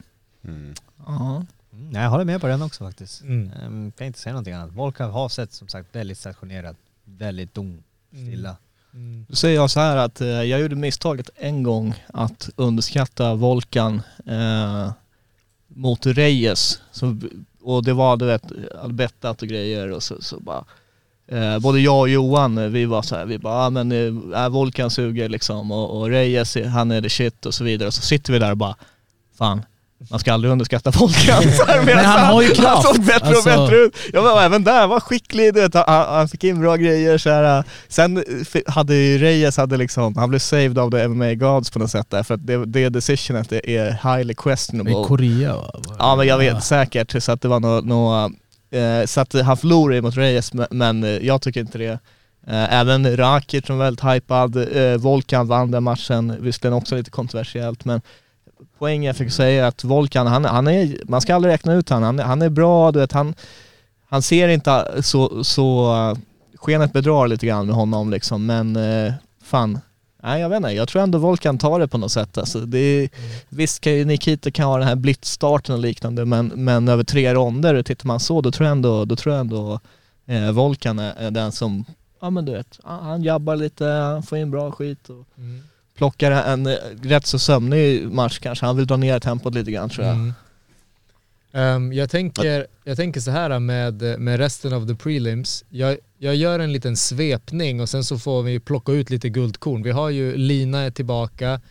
Mm. 0.44 0.74
Ja. 1.06 1.46
Nej, 1.70 2.04
jag 2.04 2.10
håller 2.10 2.26
med 2.26 2.42
på 2.42 2.48
den 2.48 2.62
också 2.62 2.84
faktiskt. 2.84 3.22
Mm. 3.22 3.52
Um, 3.66 3.92
kan 3.92 4.08
inte 4.08 4.20
säga 4.20 4.34
någonting 4.34 4.54
annat. 4.54 4.72
Volkov 4.72 5.12
har 5.12 5.30
sett 5.30 5.54
som 5.54 5.68
sagt 5.68 5.96
väldigt 5.96 6.18
stationerad, 6.18 6.76
väldigt 7.04 7.54
dom, 7.54 7.84
stilla. 8.12 8.58
Mm. 8.94 9.26
Då 9.30 9.36
säger 9.36 9.56
jag 9.56 9.70
så 9.70 9.80
här 9.80 9.98
att 9.98 10.22
eh, 10.22 10.28
jag 10.28 10.62
gjorde 10.62 10.76
misstaget 10.76 11.30
en 11.36 11.64
gång 11.64 12.04
att 12.08 12.50
underskatta 12.56 13.36
Volkan 13.36 14.02
eh, 14.26 14.92
mot 15.68 16.06
Reyes. 16.06 16.82
Så, 16.92 17.20
och 17.62 17.84
det 17.84 17.94
var 17.94 18.18
du 18.18 18.26
vet, 18.26 18.44
jag 18.72 18.82
hade 18.82 18.94
bettat 18.94 19.42
och 19.42 19.48
grejer 19.48 19.92
och 19.92 20.04
så, 20.04 20.22
så 20.22 20.40
bara 20.40 20.66
eh, 21.28 21.60
både 21.60 21.80
jag 21.80 22.00
och 22.00 22.10
Johan, 22.10 22.58
eh, 22.58 22.68
vi 22.68 22.86
var 22.86 23.02
så 23.02 23.16
här, 23.16 23.26
vi 23.26 23.38
bara, 23.38 23.66
ah, 23.66 23.70
men 23.70 23.92
eh, 23.92 24.50
Volkan 24.50 24.90
suger 24.90 25.30
liksom 25.30 25.72
och, 25.72 26.02
och 26.02 26.10
Reyes, 26.10 26.58
han 26.66 26.92
är 26.92 27.02
the 27.02 27.10
shit 27.10 27.46
och 27.46 27.54
så 27.54 27.64
vidare. 27.64 27.88
Och 27.88 27.94
så 27.94 28.02
sitter 28.02 28.34
vi 28.34 28.40
där 28.40 28.52
och 28.52 28.58
bara, 28.58 28.76
fan, 29.38 29.62
man 30.10 30.20
ska 30.20 30.34
aldrig 30.34 30.52
underskatta 30.52 30.92
Volkan. 30.92 31.42
Så 31.58 31.66
här, 31.66 31.80
medan 31.86 31.96
Men 31.96 32.06
han 32.06 32.26
har 32.34 32.42
ju 32.42 32.48
Han 32.48 32.56
kraft. 32.56 32.88
såg 32.88 33.00
bättre 33.06 33.28
Alltså- 33.28 33.50
och 33.50 33.68
bättre 33.68 33.76
ut. 33.78 33.96
Ja 34.14 34.22
men 34.22 34.44
även 34.46 34.64
där, 34.64 34.88
var 34.88 35.00
skicklig, 35.00 35.54
du 35.54 35.62
vet, 35.62 35.74
han, 35.74 35.86
han 35.88 36.28
fick 36.30 36.44
in 36.44 36.60
bra 36.62 36.76
grejer 36.76 37.18
så 37.18 37.30
här. 37.30 37.64
Sen 37.88 38.24
hade 38.68 38.96
ju 38.96 39.18
Reyes, 39.18 39.58
hade 39.58 39.78
liksom, 39.78 40.16
han 40.16 40.30
blev 40.30 40.40
saved 40.40 40.78
av 40.80 40.92
the 40.92 41.08
MMA 41.08 41.34
gods 41.34 41.72
på 41.72 41.80
något 41.80 41.92
sätt 41.92 42.10
där, 42.10 42.24
för 42.24 42.34
att 42.34 42.48
det, 42.48 42.66
det 42.66 42.90
decisionet 42.90 43.52
är- 43.52 44.16
highly 44.16 44.34
questionable. 44.34 44.92
I 44.92 45.06
Korea 45.08 45.56
va? 45.56 45.72
Ja 46.00 46.16
men 46.16 46.28
jag 46.28 46.38
vet 46.38 46.64
säkert, 46.64 47.24
så 47.24 47.32
att 47.32 47.42
det 47.42 47.48
var 47.48 47.60
något, 47.60 47.86
nå, 47.86 48.26
eh, 48.72 49.06
så 49.06 49.22
att 49.22 49.34
han 49.34 49.58
förlorade 49.58 50.02
mot 50.02 50.18
Reyes, 50.18 50.52
men, 50.72 51.04
eh, 51.04 51.10
jag 51.10 51.42
tycker 51.42 51.60
inte 51.62 51.78
det. 51.78 52.00
Eh, 52.48 52.74
även 52.74 53.18
Rakic 53.18 53.66
som 53.66 53.78
var 53.78 53.86
väldigt 53.86 54.06
hypad, 54.06 54.56
Volkan 55.00 55.48
vann 55.48 55.72
den 55.72 55.84
matchen, 55.84 56.36
visserligen 56.40 56.74
också 56.78 56.96
lite 56.96 57.12
kontroversiellt, 57.12 57.86
men 57.86 58.02
poäng 58.80 59.06
jag 59.06 59.18
fick 59.18 59.32
säga 59.32 59.68
att 59.68 59.84
Volkan, 59.84 60.28
han, 60.28 60.46
han 60.46 60.68
är, 60.68 60.98
man 61.06 61.22
ska 61.22 61.36
aldrig 61.36 61.54
räkna 61.54 61.74
ut 61.74 61.90
han. 61.90 62.04
han. 62.04 62.20
Han 62.20 62.42
är 62.42 62.50
bra, 62.50 62.92
du 62.92 63.00
vet, 63.00 63.12
han, 63.12 63.36
han 64.10 64.22
ser 64.22 64.48
inte 64.48 65.02
så, 65.04 65.44
så 65.44 65.94
skenet 66.56 66.94
bedrar 66.94 67.28
lite 67.28 67.46
grann 67.46 67.66
med 67.66 67.76
honom 67.76 68.12
liksom, 68.12 68.46
men 68.46 68.76
eh, 68.76 69.14
fan. 69.44 69.80
Nej 70.24 70.42
jag 70.42 70.50
vet 70.50 70.58
inte, 70.58 70.70
jag 70.70 70.88
tror 70.88 71.02
ändå 71.02 71.18
Volkan 71.18 71.58
tar 71.58 71.80
det 71.80 71.88
på 71.88 71.98
något 71.98 72.12
sätt. 72.12 72.38
Alltså, 72.38 72.60
det 72.60 72.80
är, 72.80 73.10
visst 73.50 73.82
kan 73.82 73.94
ju 73.94 74.06
Nikita 74.06 74.52
kan 74.52 74.66
ha 74.66 74.78
den 74.78 74.88
här 74.88 74.96
blitzstarten 74.96 75.76
och 75.76 75.82
liknande 75.82 76.26
men, 76.26 76.48
men 76.48 76.88
över 76.88 77.04
tre 77.04 77.34
ronder, 77.34 77.84
tittar 77.84 78.08
man 78.08 78.20
så, 78.20 78.42
då 78.42 78.52
tror 78.52 78.68
jag 78.68 78.72
ändå, 78.72 79.06
då 79.06 79.16
tror 79.16 79.36
jag 79.36 79.40
ändå 79.40 79.80
eh, 80.26 80.52
Volkan 80.52 81.00
är, 81.00 81.32
den 81.32 81.52
som, 81.52 81.86
ja 82.22 82.30
men 82.30 82.46
du 82.46 82.52
vet, 82.52 82.80
han 82.84 83.24
jabbar 83.24 83.56
lite, 83.56 83.86
han 83.86 84.24
får 84.24 84.38
in 84.38 84.52
bra 84.52 84.72
skit 84.72 85.10
och 85.10 85.26
mm 85.38 85.64
plockar 85.98 86.32
en 86.32 86.68
eh, 86.68 86.76
rätt 87.02 87.26
så 87.26 87.40
sömnig 87.40 88.12
match 88.12 88.40
kanske. 88.40 88.66
Han 88.66 88.78
vill 88.78 88.88
dra 88.88 88.98
ner 88.98 89.20
tempot 89.20 89.54
lite 89.54 89.72
grann 89.72 89.90
tror 89.90 90.06
jag. 90.06 90.16
Mm. 90.16 90.34
Um, 91.56 91.94
jag, 91.94 92.10
tänker, 92.10 92.68
jag 92.84 92.98
tänker 92.98 93.20
så 93.20 93.32
här 93.32 93.60
med, 93.60 94.20
med 94.20 94.38
resten 94.38 94.74
av 94.74 94.88
the 94.88 94.96
prelims. 94.96 95.64
Jag, 95.70 95.98
jag 96.18 96.36
gör 96.36 96.60
en 96.60 96.74
liten 96.74 96.98
svepning 96.98 97.82
och 97.82 97.90
sen 97.90 98.04
så 98.04 98.20
får 98.20 98.44
vi 98.44 98.60
plocka 98.60 98.92
ut 98.92 99.10
lite 99.10 99.30
guldkorn. 99.30 99.84
Vi 99.84 99.92
har 99.92 100.10
ju 100.10 100.38
Lina 100.38 100.82
är 100.82 100.92
tillbaka. 100.92 101.62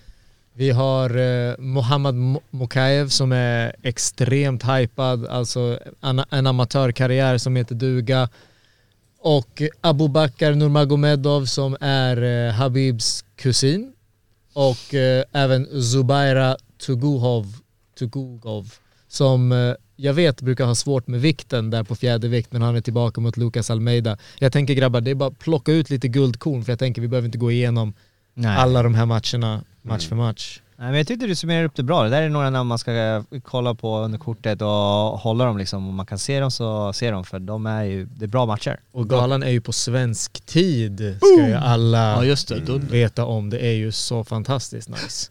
Vi 0.54 0.70
har 0.70 1.16
eh, 1.16 1.54
Mohammad 1.58 2.14
Mokaev 2.50 3.08
som 3.08 3.32
är 3.32 3.76
extremt 3.82 4.64
hypad, 4.64 5.26
alltså 5.26 5.78
en, 6.00 6.22
en 6.30 6.46
amatörkarriär 6.46 7.38
som 7.38 7.56
heter 7.56 7.74
duga. 7.74 8.28
Och 9.18 9.62
Abubakar 9.80 10.54
Nurmagomedov 10.54 11.44
som 11.44 11.76
är 11.80 12.22
eh, 12.22 12.52
Habibs 12.52 13.24
kusin. 13.36 13.91
Och 14.52 14.94
eh, 14.94 15.24
även 15.32 15.82
Zubaira 15.82 16.56
Tuguhov, 16.86 17.56
Tugugov 17.98 18.74
som 19.08 19.52
eh, 19.52 19.74
jag 19.96 20.14
vet 20.14 20.42
brukar 20.42 20.64
ha 20.64 20.74
svårt 20.74 21.06
med 21.06 21.20
vikten 21.20 21.70
där 21.70 21.84
på 21.84 21.94
fjädervikt 21.94 22.52
men 22.52 22.62
han 22.62 22.76
är 22.76 22.80
tillbaka 22.80 23.20
mot 23.20 23.36
Lucas 23.36 23.70
Almeida. 23.70 24.18
Jag 24.38 24.52
tänker 24.52 24.74
grabbar, 24.74 25.00
det 25.00 25.10
är 25.10 25.14
bara 25.14 25.28
att 25.28 25.38
plocka 25.38 25.72
ut 25.72 25.90
lite 25.90 26.08
guldkorn 26.08 26.64
för 26.64 26.72
jag 26.72 26.78
tänker 26.78 27.02
vi 27.02 27.08
behöver 27.08 27.26
inte 27.26 27.38
gå 27.38 27.50
igenom 27.50 27.94
Nej. 28.34 28.56
alla 28.56 28.82
de 28.82 28.94
här 28.94 29.06
matcherna 29.06 29.64
match 29.82 30.08
för 30.08 30.16
match. 30.16 30.60
Nej 30.82 30.90
men 30.90 30.98
jag 30.98 31.06
tyckte 31.06 31.26
du 31.26 31.34
summerar 31.34 31.64
upp 31.64 31.74
det 31.74 31.82
bra. 31.82 32.02
Det 32.02 32.08
där 32.08 32.22
är 32.22 32.28
några 32.28 32.50
namn 32.50 32.68
man 32.68 32.78
ska 32.78 32.92
eh, 32.92 33.22
kolla 33.42 33.74
på 33.74 33.98
under 33.98 34.18
kortet 34.18 34.62
och 34.62 34.68
hålla 34.68 35.44
dem 35.44 35.58
liksom. 35.58 35.88
Om 35.88 35.94
man 35.94 36.06
kan 36.06 36.18
se 36.18 36.40
dem 36.40 36.50
så 36.50 36.92
se 36.92 37.10
dem 37.10 37.24
för 37.24 37.38
de 37.38 37.66
är 37.66 37.82
ju, 37.82 38.04
det 38.04 38.24
är 38.24 38.28
bra 38.28 38.46
matcher. 38.46 38.80
Och 38.92 39.08
galan 39.08 39.42
är 39.42 39.50
ju 39.50 39.60
på 39.60 39.72
svensk 39.72 40.46
tid 40.46 41.16
ska 41.20 41.46
ju 41.46 41.54
alla 41.54 41.98
Ja 41.98 42.24
just 42.24 42.48
det, 42.48 42.78
veta 42.78 43.24
om. 43.24 43.50
Det 43.50 43.58
är 43.58 43.72
ju 43.72 43.92
så 43.92 44.24
fantastiskt 44.24 44.88
nice. 44.88 45.30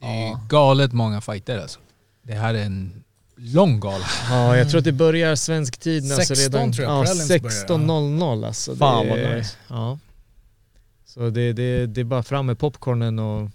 Det 0.00 0.06
är 0.06 0.28
ju 0.28 0.36
galet 0.48 0.92
många 0.92 1.20
fighter 1.20 1.58
alltså. 1.58 1.80
Det 2.22 2.34
här 2.34 2.54
är 2.54 2.64
en 2.64 3.04
lång 3.36 3.80
gala. 3.80 4.04
Ja, 4.30 4.56
jag 4.56 4.70
tror 4.70 4.78
att 4.78 4.84
det 4.84 4.92
börjar 4.92 5.36
svensk 5.36 5.76
tid 5.76 6.12
alltså 6.12 6.34
16 6.34 6.52
redan, 6.52 6.72
tror 6.72 6.88
jag 6.88 6.98
ja, 6.98 7.04
Prelims 7.04 7.28
börjar, 7.28 7.78
16.00 7.78 8.46
alltså. 8.46 8.76
Fan, 8.76 9.06
det, 9.06 9.10
vad 9.10 9.36
nice. 9.36 9.56
Ja. 9.68 9.98
Så 11.06 11.30
det, 11.30 11.52
det, 11.52 11.86
det 11.86 12.00
är 12.00 12.04
bara 12.04 12.22
fram 12.22 12.46
med 12.46 12.58
popcornen 12.58 13.18
och 13.18 13.50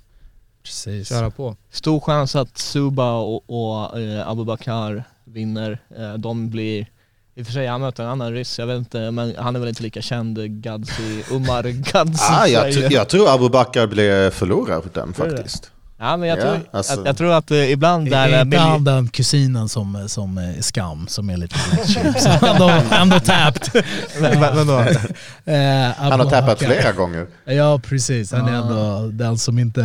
Precis. 0.69 1.09
köra 1.09 1.31
på. 1.31 1.55
Stor 1.71 1.99
chans 1.99 2.35
att 2.35 2.57
Suba 2.57 3.13
och, 3.13 3.43
och 3.47 3.99
eh, 3.99 4.29
Abubakar 4.29 5.03
vinner. 5.23 5.79
Eh, 5.97 6.13
de 6.13 6.49
blir, 6.49 6.87
i 7.35 7.41
och 7.41 7.45
för 7.45 7.53
sig 7.53 7.67
han 7.67 7.81
möter 7.81 8.03
en 8.03 8.09
annan 8.09 8.33
ryss, 8.33 8.59
jag 8.59 8.67
vet 8.67 8.77
inte, 8.77 9.11
men 9.11 9.35
han 9.37 9.55
är 9.55 9.59
väl 9.59 9.69
inte 9.69 9.83
lika 9.83 10.01
känd, 10.01 10.61
Gadzi, 10.61 11.23
Umar 11.31 11.63
Gadzi. 11.91 12.23
Ah, 12.29 12.47
jag, 12.47 12.91
jag 12.91 13.09
tror 13.09 13.33
Abu 13.35 13.49
Bakar 13.49 13.87
blev 13.87 14.29
förlorare 14.31 14.81
på 14.81 14.89
den 14.93 15.13
faktiskt. 15.13 15.71
Ja 16.01 16.17
men 16.17 16.29
jag 16.29 16.37
Ja, 16.37 16.41
tror, 16.41 16.59
alltså- 16.71 16.95
jag, 16.95 17.07
jag 17.07 17.17
tror 17.17 17.33
att 17.33 17.51
eh, 17.51 17.71
ibland 17.71 18.09
där... 18.09 18.27
Är 18.27 18.33
eh, 18.33 18.41
inte 18.41 18.45
miljö- 18.45 18.59
han 18.69 18.83
den 18.83 19.07
kusinen 19.07 19.69
som, 19.69 20.03
som 20.07 20.37
är 20.37 20.61
skam, 20.61 21.07
som 21.07 21.29
är 21.29 21.37
lite? 21.37 21.55
Så 22.19 22.29
har 22.29 22.83
ändå 23.01 23.19
tapped. 23.19 23.83
Eh, 25.45 25.55
Han 25.97 26.19
har 26.19 26.29
tappat 26.29 26.59
flera 26.59 26.91
gånger. 26.91 27.27
Ja 27.45 27.79
precis, 27.83 28.31
han 28.31 28.47
är 28.47 28.53
ändå 28.53 29.07
den 29.11 29.37
som 29.37 29.59
inte... 29.59 29.81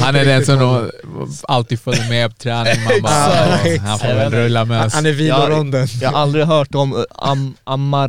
Han 0.00 0.16
är 0.16 0.24
den 0.24 0.46
som 0.46 0.90
alltid 1.48 1.80
följer 1.80 2.08
med 2.08 2.30
på 2.30 2.36
träning. 2.36 2.84
Man 2.84 3.02
bara, 3.02 3.44
Exakt. 3.44 3.66
"Ja, 3.76 3.82
han 3.88 3.98
får 3.98 4.06
väl 4.08 4.32
rulla 4.32 4.64
med 4.64 4.86
oss. 4.86 4.94
Han 4.94 5.06
är 5.06 5.12
viloronden. 5.12 5.86
Jag 6.00 6.10
har 6.10 6.18
aldrig 6.20 6.44
hört 6.44 6.74
om 6.74 6.92
eh, 6.96 7.02
Am, 7.14 7.54
Ammar 7.64 8.08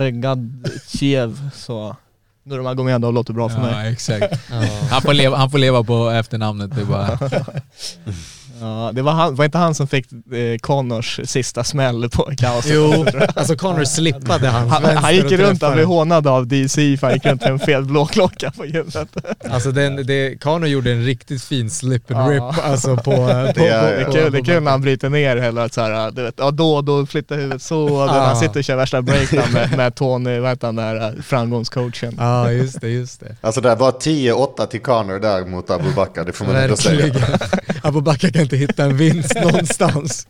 Gadjiev, 2.48 2.50
så 2.50 2.56
Nurmagomedov 2.56 3.14
låter 3.14 3.34
bra 3.34 3.50
för 3.50 3.62
mig. 3.62 3.86
Ja, 3.86 3.92
exakt. 3.92 4.50
Han 4.90 5.02
får, 5.02 5.14
leva, 5.14 5.38
han 5.38 5.52
får 5.52 5.58
leva 5.58 5.84
på 5.84 6.10
efternamnet. 6.10 6.76
Det 6.76 6.82
är 6.82 6.86
bara, 6.86 7.20
Ja, 8.62 8.92
det 8.94 9.02
var, 9.02 9.12
han, 9.12 9.36
var 9.36 9.46
inte 9.46 9.58
han 9.58 9.76
som 9.76 9.88
fick 9.88 10.06
eh, 10.12 10.58
Connors 10.62 11.20
sista 11.26 11.64
smäll 11.64 12.10
på 12.10 12.32
kaoset? 12.38 12.72
Jo, 12.76 13.06
alltså 13.36 13.56
Connor 13.56 13.84
slippade 13.86 14.48
hans 14.48 14.72
Han, 14.74 14.84
vänster 14.84 15.02
han 15.02 15.16
gick 15.16 15.32
runt 15.32 15.64
och 15.64 15.72
blev 15.74 15.86
hånad 15.86 16.28
av 16.28 16.48
DC 16.48 16.98
för 16.98 17.08
han 17.08 17.14
gick 17.14 17.26
runt 17.26 17.42
med 17.42 17.50
en 17.52 17.60
fel 17.60 17.86
blåklocka 17.86 18.52
på 18.52 18.64
huvudet. 18.64 19.08
Alltså 19.50 19.72
den, 19.72 19.96
det, 20.08 20.42
Connor 20.42 20.68
gjorde 20.68 20.92
en 20.92 21.06
riktigt 21.06 21.44
fin 21.44 21.70
slip 21.70 22.12
and 22.12 22.34
Ja. 22.34 22.36
rip 22.36 22.66
alltså 22.66 22.96
på... 22.96 23.02
på, 23.12 23.12
Det 23.28 23.54
på, 23.58 23.64
är- 23.64 23.82
Det 23.82 24.02
är 24.02 24.06
på- 24.06 24.12
kul, 24.12 24.32
det 24.32 24.38
är 24.38 24.44
kul 24.44 24.64
när 24.64 24.72
han 24.72 24.82
bryter 24.82 25.10
ner 25.10 25.38
hela 25.38 25.70
så 25.70 25.82
här, 25.82 26.12
du 26.12 26.24
vet, 26.24 26.36
ja 26.38 26.52
då, 26.52 26.82
då 26.82 27.06
flyttar 27.06 27.36
huvudet 27.36 27.62
så, 27.62 28.06
Ja. 28.10 28.20
han 28.26 28.36
sitter 28.36 28.60
och 28.60 28.64
kör 28.64 28.76
värsta 28.76 29.02
breakdown 29.02 29.52
med, 29.54 29.78
med 29.78 29.96
Tony, 29.96 30.40
vad 30.40 30.50
heter 30.50 30.68
han 30.68 30.76
där, 30.76 31.16
framgångscoachen. 31.24 32.16
Ja 32.18 32.52
just 32.52 32.82
det, 32.82 32.90
just 32.90 33.20
det. 33.20 33.36
Alltså 33.42 33.62
det 33.62 33.76
var 33.76 33.92
10-8 33.92 34.66
till 34.68 34.82
Connor 34.82 35.20
där 35.20 35.46
mot 35.46 35.70
Abu 35.70 35.94
Bakar, 35.96 36.26
det 36.26 36.34
får 36.34 36.46
man 36.46 36.56
ändå 36.56 36.76
säga. 36.76 37.14
Abubakar 37.84 38.30
kan 38.30 38.47
inte 38.48 38.58
hitta 38.58 38.84
en 38.86 38.98
vinst 38.98 39.36
någonstans. 39.44 40.28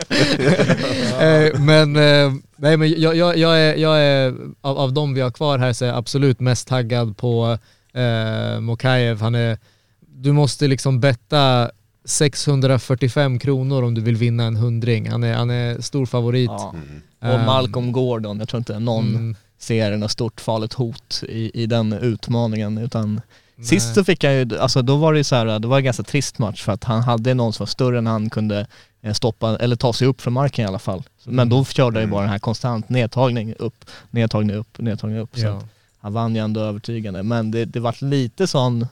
Eh, 1.19 1.59
men 1.59 1.95
eh, 1.95 2.33
nej, 2.55 2.77
men 2.77 3.01
jag, 3.01 3.15
jag, 3.15 3.37
jag 3.37 3.59
är, 3.59 3.75
jag 3.75 3.99
är 3.99 4.35
av, 4.61 4.77
av 4.77 4.93
de 4.93 5.13
vi 5.13 5.21
har 5.21 5.31
kvar 5.31 5.59
här 5.59 5.73
så 5.73 5.85
är 5.85 5.89
jag 5.89 5.97
absolut 5.97 6.39
mest 6.39 6.67
taggad 6.67 7.17
på 7.17 7.57
eh, 7.93 8.59
Mokaev. 8.59 9.21
Han 9.21 9.35
är, 9.35 9.57
du 9.99 10.31
måste 10.31 10.67
liksom 10.67 10.99
betta 10.99 11.71
645 12.05 13.39
kronor 13.39 13.83
om 13.83 13.93
du 13.93 14.01
vill 14.01 14.15
vinna 14.15 14.43
en 14.43 14.55
hundring. 14.55 15.09
Han 15.09 15.23
är, 15.23 15.33
han 15.33 15.49
är 15.49 15.81
stor 15.81 16.05
favorit. 16.05 16.49
Ja. 16.49 16.75
Ehm, 17.21 17.33
Och 17.33 17.39
Malcolm 17.45 17.91
Gordon, 17.91 18.39
jag 18.39 18.49
tror 18.49 18.57
inte 18.57 18.79
någon 18.79 19.15
mm, 19.15 19.35
ser 19.59 19.97
något 19.97 20.11
stort 20.11 20.41
farligt 20.41 20.73
hot 20.73 21.23
i, 21.29 21.63
i 21.63 21.65
den 21.65 21.93
utmaningen 21.93 22.77
utan 22.77 23.21
nej. 23.57 23.65
Sist 23.67 23.95
så 23.95 24.03
fick 24.03 24.23
han 24.23 24.33
ju, 24.33 24.59
alltså 24.59 24.81
då 24.81 24.95
var 24.95 25.13
det 25.13 25.23
så 25.23 25.35
här, 25.35 25.59
det 25.59 25.67
var 25.67 25.77
en 25.77 25.83
ganska 25.83 26.03
trist 26.03 26.39
match 26.39 26.63
för 26.63 26.71
att 26.71 26.83
han 26.83 27.01
hade 27.03 27.33
någon 27.33 27.53
som 27.53 27.63
var 27.63 27.67
större 27.67 27.97
än 27.97 28.07
han 28.07 28.29
kunde 28.29 28.67
eh, 29.01 29.13
stoppa, 29.13 29.57
eller 29.57 29.75
ta 29.75 29.93
sig 29.93 30.07
upp 30.07 30.21
från 30.21 30.33
marken 30.33 30.65
i 30.65 30.67
alla 30.67 30.79
fall. 30.79 31.03
Men 31.23 31.33
Mm. 31.33 31.49
då 31.49 31.65
körde 31.65 31.99
han 31.99 32.05
ju 32.07 32.11
bara 32.11 32.21
den 32.21 32.29
här 32.29 32.39
konstant 32.39 32.89
nedtagning 32.89 33.53
upp, 33.59 33.85
nedtagning 34.11 34.55
upp, 34.55 34.77
nedtagning 34.79 35.19
upp. 35.19 35.29
Så 35.33 35.45
Ja. 35.45 35.57
att 35.57 35.65
han 35.99 36.13
vann 36.13 36.35
ju 36.35 36.41
ändå 36.41 36.61
övertygande. 36.61 37.23
Men 37.23 37.51
det, 37.51 37.65
det 37.65 37.79
vart 37.79 38.01
lite 38.01 38.47
sån 38.47 38.87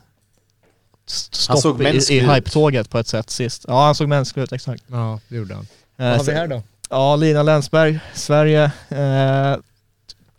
st- 1.08 1.36
Han 1.52 1.58
såg 1.58 1.76
stopp 1.76 2.12
i, 2.12 2.14
i 2.16 2.20
hype-tåget 2.20 2.90
på 2.90 3.00
ett 3.00 3.08
sätt 3.08 3.30
sist. 3.30 3.66
Ja 3.68 3.86
han 3.86 3.96
såg 3.96 4.08
mänsklig 4.10 4.44
ut, 4.44 4.52
exakt. 4.54 4.84
ja, 4.88 5.20
det 5.28 5.36
gjorde 5.36 5.56
han. 5.56 5.68
Eh, 5.98 6.06
Vad 6.10 6.18
har 6.18 6.24
vi 6.26 6.32
här 6.32 6.48
då? 6.48 6.64
Ja, 6.90 7.16
Lina 7.16 7.44
Länsberg, 7.44 8.00
Sverige. 8.14 8.64
Eh, 8.90 9.58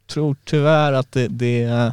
tror 0.06 0.36
tyvärr 0.44 0.92
att 0.92 1.12
det, 1.12 1.28
det 1.28 1.92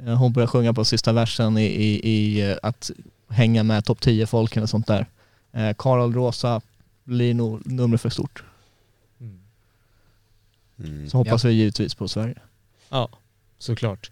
hon 0.00 0.32
börjar 0.32 0.46
sjunga 0.46 0.72
på 0.74 0.84
sista 0.84 1.12
versen 1.12 1.58
i, 1.58 1.64
i, 1.64 2.10
i 2.10 2.50
eh, 2.50 2.56
att 2.62 2.90
hänga 3.28 3.62
med 3.62 3.84
topp 3.84 4.00
10-folken 4.00 4.62
och 4.62 4.70
sånt 4.70 4.86
där. 4.86 5.06
Eh, 5.52 5.74
Karol 5.78 6.14
Rosa 6.14 6.60
blir 7.04 7.34
nog 7.34 7.66
nummer 7.66 7.96
för 7.96 8.10
stort. 8.10 8.44
Mm. 10.78 11.08
Så 11.10 11.18
hoppas 11.18 11.44
vi 11.44 11.52
givetvis 11.52 11.94
på 11.94 12.08
Sverige. 12.08 12.38
Ja, 12.88 13.08
såklart. 13.58 14.10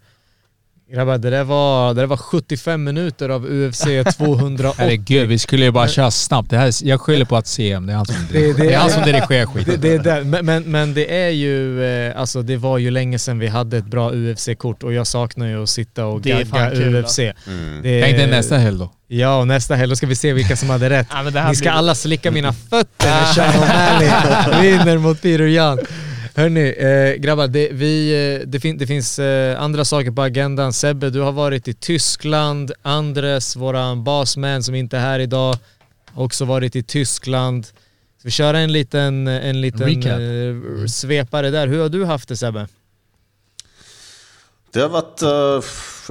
Grabbar, 0.94 1.18
det 1.18 1.30
där 1.30 1.44
var, 1.44 1.94
det 1.94 2.00
där 2.00 2.06
var 2.06 2.16
75 2.16 2.84
minuter 2.84 3.28
av 3.28 3.46
UFC 3.46 3.84
280. 4.16 4.74
herregud, 4.78 5.28
vi 5.28 5.38
skulle 5.38 5.64
ju 5.64 5.70
bara 5.70 5.88
köra 5.88 6.10
snabbt. 6.10 6.50
Det 6.50 6.56
här, 6.56 6.72
jag 6.82 7.00
skyller 7.00 7.24
på 7.24 7.36
att 7.36 7.46
CM, 7.46 7.86
det 7.86 7.92
är 7.92 7.96
han 7.96 8.06
som, 8.06 8.14
Det- 8.32 8.38
det- 8.52 8.52
det 8.52 8.72
är 8.74 8.78
han 8.78 8.90
som 8.90 9.02
dirigerar 9.02 9.28
Det, 9.40 9.46
skiten. 9.46 9.80
det 9.80 9.92
är 9.92 9.98
där. 9.98 10.24
Men, 10.24 10.46
men, 10.46 10.62
men 10.62 10.94
det 10.94 11.14
är 11.24 11.28
ju, 11.30 11.84
eh, 11.84 12.20
alltså 12.20 12.42
det 12.42 12.56
var 12.56 12.78
ju 12.78 12.90
länge 12.90 13.18
sedan 13.18 13.38
vi 13.38 13.48
hade 13.48 13.76
ett 13.78 13.86
bra 13.86 14.10
UFC-kort 14.12 14.82
och 14.82 14.92
jag 14.92 15.06
saknar 15.06 15.46
ju 15.46 15.62
att 15.62 15.68
sitta 15.68 16.06
och 16.06 16.20
Det 16.20 16.30
gagga 16.50 16.70
UFC. 17.02 17.18
Mm. 17.18 17.34
Det, 17.82 18.02
Tänk 18.02 18.16
dig 18.16 18.26
nästa 18.26 18.56
helg 18.56 18.78
då. 18.78 18.92
Ja, 19.08 19.36
och 19.38 19.46
nästa 19.48 19.74
helg 19.74 19.88
då 19.90 19.96
ska 19.96 20.06
vi 20.06 20.14
se 20.16 20.32
vilka 20.32 20.56
som 20.56 20.70
hade 20.70 20.90
rätt. 20.90 21.06
Ja, 21.10 21.22
det 21.30 21.48
Ni 21.48 21.54
ska 21.56 21.62
blir- 21.64 21.70
alla 21.72 21.94
slicka 21.94 22.30
mina 22.30 22.52
fötter 22.52 22.86
när 23.06 23.24
Sean 23.24 23.52
O'Malley 23.54 24.60
vinner 24.62 24.98
mot 24.98 25.22
Peter 25.22 25.44
Jan. 25.46 25.78
Hörni, 26.34 26.74
eh, 26.78 27.20
grabbar, 27.20 27.48
det, 27.48 27.68
vi, 27.72 28.12
eh, 28.40 28.46
det, 28.46 28.60
fin, 28.60 28.78
det 28.78 28.86
finns 28.86 29.18
eh, 29.18 29.62
andra 29.62 29.84
saker 29.84 30.10
på 30.10 30.22
agendan. 30.22 30.72
Sebbe, 30.72 31.10
du 31.10 31.20
har 31.20 31.32
varit 31.32 31.68
i 31.68 31.74
Tyskland. 31.74 32.72
Andres, 32.82 33.56
våran 33.56 34.04
basman 34.04 34.62
som 34.62 34.74
inte 34.74 34.96
är 34.96 35.00
här 35.00 35.18
idag, 35.18 35.58
har 36.06 36.24
också 36.24 36.44
varit 36.44 36.76
i 36.76 36.82
Tyskland. 36.82 37.66
Ska 37.66 38.28
vi 38.28 38.30
köra 38.30 38.58
en 38.58 38.72
liten, 38.72 39.26
en 39.26 39.60
liten 39.60 40.02
eh, 40.02 40.86
svepare 40.86 41.50
där? 41.50 41.66
Hur 41.66 41.82
har 41.82 41.88
du 41.88 42.04
haft 42.04 42.28
det 42.28 42.36
Sebbe? 42.36 42.68
Det 44.72 44.80
har 44.80 44.88
varit 44.88 45.22
uh, 45.22 45.60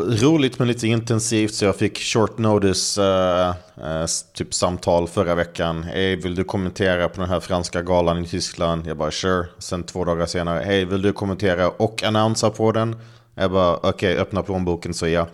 roligt 0.01 0.59
men 0.59 0.67
lite 0.67 0.87
intensivt 0.87 1.53
så 1.53 1.65
jag 1.65 1.75
fick 1.75 1.99
short 1.99 2.37
notice 2.37 2.97
eh, 2.97 3.49
eh, 3.83 4.05
typ 4.33 4.53
samtal 4.53 5.07
förra 5.07 5.35
veckan. 5.35 5.83
Hej, 5.83 6.15
vill 6.15 6.35
du 6.35 6.43
kommentera 6.43 7.09
på 7.09 7.21
den 7.21 7.29
här 7.29 7.39
franska 7.39 7.81
galan 7.81 8.23
i 8.23 8.27
Tyskland? 8.27 8.87
Jag 8.87 8.97
bara 8.97 9.11
sure. 9.11 9.45
Sen 9.57 9.83
två 9.83 10.05
dagar 10.05 10.25
senare, 10.25 10.63
hej, 10.65 10.85
vill 10.85 11.01
du 11.01 11.13
kommentera 11.13 11.69
och 11.69 12.03
annonsa 12.03 12.49
på 12.49 12.71
den? 12.71 12.95
Jag 13.35 13.51
bara 13.51 13.77
okej, 13.77 14.17
öppna 14.17 14.43
plånboken 14.43 14.93
så 14.93 15.07
ja. 15.07 15.27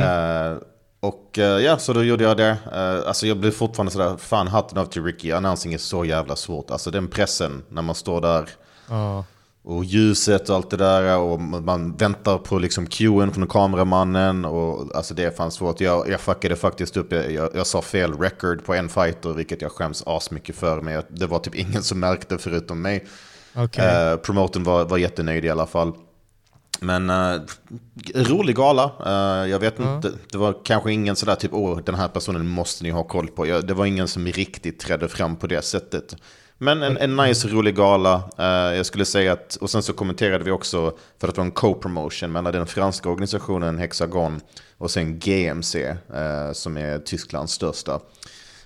Eh, 0.00 0.58
och 1.00 1.38
eh, 1.38 1.44
ja, 1.44 1.78
så 1.78 1.92
då 1.92 2.04
gjorde 2.04 2.24
jag 2.24 2.36
det. 2.36 2.56
Eh, 2.72 3.08
alltså 3.08 3.26
jag 3.26 3.36
blev 3.36 3.50
fortfarande 3.50 3.92
sådär, 3.92 4.16
fan 4.16 4.48
hatten 4.48 4.78
av 4.78 4.86
till 4.86 5.04
Ricky. 5.04 5.32
Annonsing 5.32 5.74
är 5.74 5.78
så 5.78 6.04
jävla 6.04 6.36
svårt. 6.36 6.70
Alltså 6.70 6.90
den 6.90 7.08
pressen 7.08 7.62
när 7.68 7.82
man 7.82 7.94
står 7.94 8.20
där. 8.20 8.48
Ja. 8.88 9.24
Och 9.66 9.84
ljuset 9.84 10.48
och 10.48 10.56
allt 10.56 10.70
det 10.70 10.76
där 10.76 11.18
och 11.18 11.40
man 11.40 11.96
väntar 11.96 12.38
på 12.38 12.58
liksom 12.58 12.86
cueen 12.86 13.32
från 13.32 13.46
kameramannen 13.46 14.44
och 14.44 14.96
alltså 14.96 15.14
det 15.14 15.24
är 15.24 15.30
fan 15.30 15.50
svårt. 15.50 15.80
Jag, 15.80 16.08
jag 16.08 16.20
fuckade 16.20 16.56
faktiskt 16.56 16.96
upp, 16.96 17.12
jag, 17.12 17.32
jag, 17.32 17.50
jag 17.54 17.66
sa 17.66 17.82
fel 17.82 18.18
record 18.18 18.64
på 18.64 18.74
en 18.74 18.88
fighter 18.88 19.32
vilket 19.32 19.62
jag 19.62 19.72
skäms 19.72 20.02
asmycket 20.06 20.56
för. 20.56 20.80
Men 20.80 20.94
jag, 20.94 21.04
det 21.08 21.26
var 21.26 21.38
typ 21.38 21.54
ingen 21.68 21.82
som 21.82 22.00
märkte 22.00 22.38
förutom 22.38 22.82
mig. 22.82 23.06
Okej. 23.54 23.84
Eh, 23.84 24.16
promoten 24.16 24.64
var, 24.64 24.84
var 24.84 24.98
jättenöjd 24.98 25.44
i 25.44 25.50
alla 25.50 25.66
fall. 25.66 25.92
Men 26.80 27.10
uh, 27.10 27.40
rolig 28.14 28.56
gala. 28.56 28.92
Eh, 29.06 29.50
jag 29.50 29.58
vet 29.58 29.78
inte, 29.78 30.12
det 30.30 30.38
var 30.38 30.56
kanske 30.64 30.92
ingen 30.92 31.16
sådär 31.16 31.34
typ 31.34 31.52
åh 31.54 31.78
den 31.84 31.94
här 31.94 32.08
personen 32.08 32.48
måste 32.48 32.84
ni 32.84 32.90
ha 32.90 33.04
koll 33.04 33.28
på. 33.28 33.44
Det 33.44 33.74
var 33.74 33.86
ingen 33.86 34.08
som 34.08 34.26
riktigt 34.26 34.80
trädde 34.80 35.08
fram 35.08 35.36
på 35.36 35.46
det 35.46 35.62
sättet. 35.62 36.16
Men 36.64 36.82
en, 36.82 36.96
en 36.96 37.16
nice 37.16 37.48
rolig 37.48 37.76
gala. 37.76 38.22
Eh, 38.38 38.76
jag 38.76 38.86
skulle 38.86 39.04
säga 39.04 39.32
att, 39.32 39.56
och 39.56 39.70
sen 39.70 39.82
så 39.82 39.92
kommenterade 39.92 40.44
vi 40.44 40.50
också 40.50 40.92
för 41.18 41.28
att 41.28 41.34
det 41.34 41.40
var 41.40 41.44
en 41.44 41.52
co-promotion 41.52 42.32
mellan 42.32 42.52
den 42.52 42.66
franska 42.66 43.08
organisationen 43.08 43.78
Hexagon 43.78 44.40
och 44.78 44.90
sen 44.90 45.18
GMC 45.18 45.84
eh, 45.88 46.52
som 46.52 46.76
är 46.76 46.98
Tysklands 46.98 47.52
största. 47.52 48.00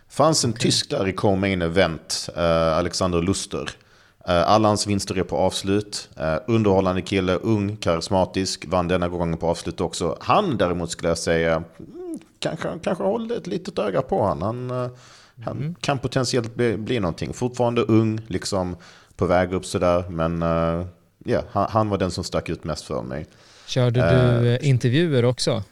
fanns 0.08 0.44
en 0.44 0.52
tysk 0.52 0.90
där 0.90 1.08
i 1.08 1.12
co-main 1.12 1.62
event, 1.62 2.28
eh, 2.36 2.78
Alexander 2.78 3.22
Luster. 3.22 3.70
Alla 4.24 4.68
hans 4.68 4.86
vinster 4.86 5.18
är 5.18 5.22
på 5.22 5.36
avslut. 5.36 6.08
Underhållande 6.46 7.02
kille, 7.02 7.34
ung, 7.34 7.76
karismatisk, 7.76 8.64
vann 8.68 8.88
denna 8.88 9.08
gången 9.08 9.36
på 9.36 9.48
avslut 9.48 9.80
också. 9.80 10.18
Han 10.20 10.56
däremot 10.56 10.90
skulle 10.90 11.08
jag 11.08 11.18
säga, 11.18 11.52
mm, 11.52 12.18
kanske, 12.38 12.68
kanske 12.82 13.04
håller 13.04 13.36
ett 13.36 13.46
litet 13.46 13.78
öga 13.78 14.02
på 14.02 14.24
han. 14.24 14.70
Han, 15.44 15.56
eh, 15.58 15.62
han 15.62 15.74
kan 15.80 15.98
potentiellt 15.98 16.54
bli, 16.54 16.76
bli 16.76 17.00
någonting. 17.00 17.32
Fortfarande 17.32 17.82
ung, 17.82 18.20
liksom 18.26 18.76
på 19.16 19.26
väg 19.26 19.52
upp 19.52 19.66
sådär. 19.66 20.04
Men 20.08 20.42
eh, 20.42 20.86
ja, 21.24 21.42
han, 21.50 21.66
han 21.70 21.88
var 21.88 21.98
den 21.98 22.10
som 22.10 22.24
stack 22.24 22.48
ut 22.48 22.64
mest 22.64 22.84
för 22.84 23.02
mig. 23.02 23.26
Körde 23.66 24.00
du 24.00 24.48
eh, 24.48 24.68
intervjuer 24.68 25.24
också? 25.24 25.62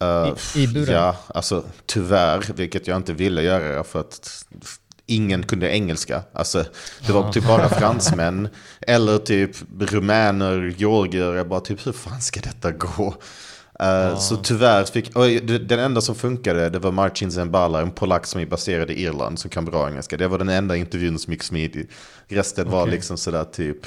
Eh, 0.00 0.32
I- 0.56 0.62
i 0.62 0.66
buren? 0.68 0.94
Ja, 0.94 1.16
alltså 1.26 1.64
tyvärr, 1.86 2.52
vilket 2.56 2.86
jag 2.86 2.96
inte 2.96 3.12
ville 3.12 3.42
göra 3.42 3.84
för 3.84 4.00
att 4.00 4.44
ingen 5.06 5.42
kunde 5.42 5.70
engelska. 5.70 6.22
Alltså, 6.32 6.64
det 7.06 7.12
var 7.12 7.32
typ 7.32 7.46
bara 7.46 7.68
fransmän 7.80 8.48
eller 8.80 9.18
typ 9.18 9.56
rumäner, 9.80 10.74
georgier. 10.78 11.34
Jag 11.34 11.48
bara 11.48 11.60
typ, 11.60 11.86
hur 11.86 11.92
fan 11.92 12.20
ska 12.20 12.40
detta 12.40 12.70
gå? 12.72 13.14
Eh, 13.80 14.18
Så 14.18 14.36
tyvärr 14.36 14.84
fick, 14.84 15.14
det- 15.14 15.58
den 15.58 15.78
enda 15.78 16.00
som 16.00 16.14
funkade 16.14 16.70
det 16.70 16.78
var 16.78 16.92
Marcin 16.92 17.30
Zembala, 17.32 17.80
en 17.80 17.90
polack 17.90 18.26
som 18.26 18.40
är 18.40 18.46
baserad 18.46 18.90
i 18.90 19.02
Irland 19.02 19.38
som 19.38 19.50
kan 19.50 19.64
bra 19.64 19.88
engelska. 19.88 20.16
Det 20.16 20.28
var 20.28 20.38
den 20.38 20.48
enda 20.48 20.76
intervjun 20.76 21.18
som 21.18 21.32
gick 21.32 21.42
smidigt. 21.42 21.90
Resten 22.28 22.70
var 22.70 22.82
Okej. 22.82 22.92
liksom 22.92 23.16
sådär 23.16 23.44
typ, 23.44 23.78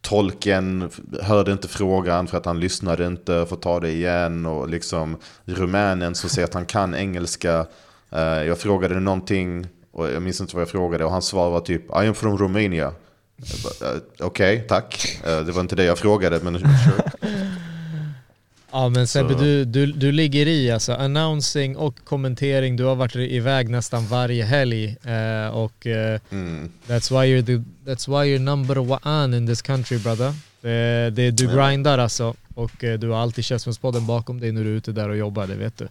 tolken 0.00 0.90
hörde 1.22 1.52
inte 1.52 1.68
frågan 1.68 2.26
för 2.26 2.38
att 2.38 2.46
han 2.46 2.60
lyssnade 2.60 3.06
inte, 3.06 3.46
får 3.48 3.56
ta 3.56 3.80
det 3.80 3.90
igen. 3.90 4.46
Och 4.46 4.68
liksom 4.68 5.16
rumänen 5.44 6.14
som 6.14 6.30
säger 6.30 6.48
att 6.48 6.54
han 6.54 6.66
kan 6.66 6.94
engelska. 6.94 7.66
Eh, 8.12 8.20
jag 8.22 8.58
frågade 8.58 9.00
någonting 9.00 9.66
och 9.92 10.08
jag 10.10 10.22
minns 10.22 10.40
inte 10.40 10.56
vad 10.56 10.60
jag 10.62 10.68
frågade 10.68 11.04
och 11.04 11.10
hans 11.10 11.26
svar 11.26 11.50
var 11.50 11.60
typ 11.60 11.82
I 11.90 12.06
am 12.08 12.14
from 12.14 12.38
Romania. 12.38 12.92
"Eh, 13.82 14.00
Okej, 14.20 14.64
tack. 14.68 15.20
Eh, 15.26 15.40
det 15.40 15.52
var 15.52 15.60
inte 15.60 15.76
det 15.76 15.84
jag 15.84 15.98
frågade 15.98 16.40
men 16.42 16.58
sure. 16.58 17.10
Ja 18.76 18.88
men 18.88 19.06
Sebbe, 19.06 19.32
Så- 19.32 19.38
du, 19.40 19.64
du, 19.64 19.86
du 19.86 20.12
ligger 20.12 20.46
i 20.48 20.70
alltså. 20.70 20.92
Announcing 20.92 21.76
och 21.76 21.94
kommentering. 22.04 22.76
Du 22.76 22.84
har 22.84 22.94
varit 22.94 23.16
iväg 23.16 23.68
nästan 23.68 24.06
varje 24.06 24.44
helg. 24.44 24.96
Eh, 25.04 25.48
och 25.56 25.86
eh, 25.86 26.20
Mm. 26.30 26.70
that's, 26.86 27.10
why 27.20 27.26
you're 27.36 27.46
the, 27.46 27.52
that's 27.90 28.08
why 28.08 28.36
you're 28.36 28.38
number 28.38 28.78
one 28.78 29.36
in 29.36 29.46
this 29.46 29.62
country 29.62 29.98
brother. 29.98 30.34
Det, 30.60 31.10
det, 31.10 31.30
du 31.30 31.46
grindar 31.56 31.98
alltså. 31.98 32.34
Och 32.54 32.84
eh, 32.84 32.98
du 32.98 33.08
har 33.08 33.18
alltid 33.18 33.44
Käftsmällspodden 33.44 34.06
bakom 34.06 34.40
dig 34.40 34.52
när 34.52 34.64
du 34.64 34.70
är 34.72 34.76
ute 34.76 34.92
där 34.92 35.08
och 35.08 35.16
jobbar, 35.16 35.46
det 35.46 35.54
vet 35.54 35.78
du. 35.78 35.88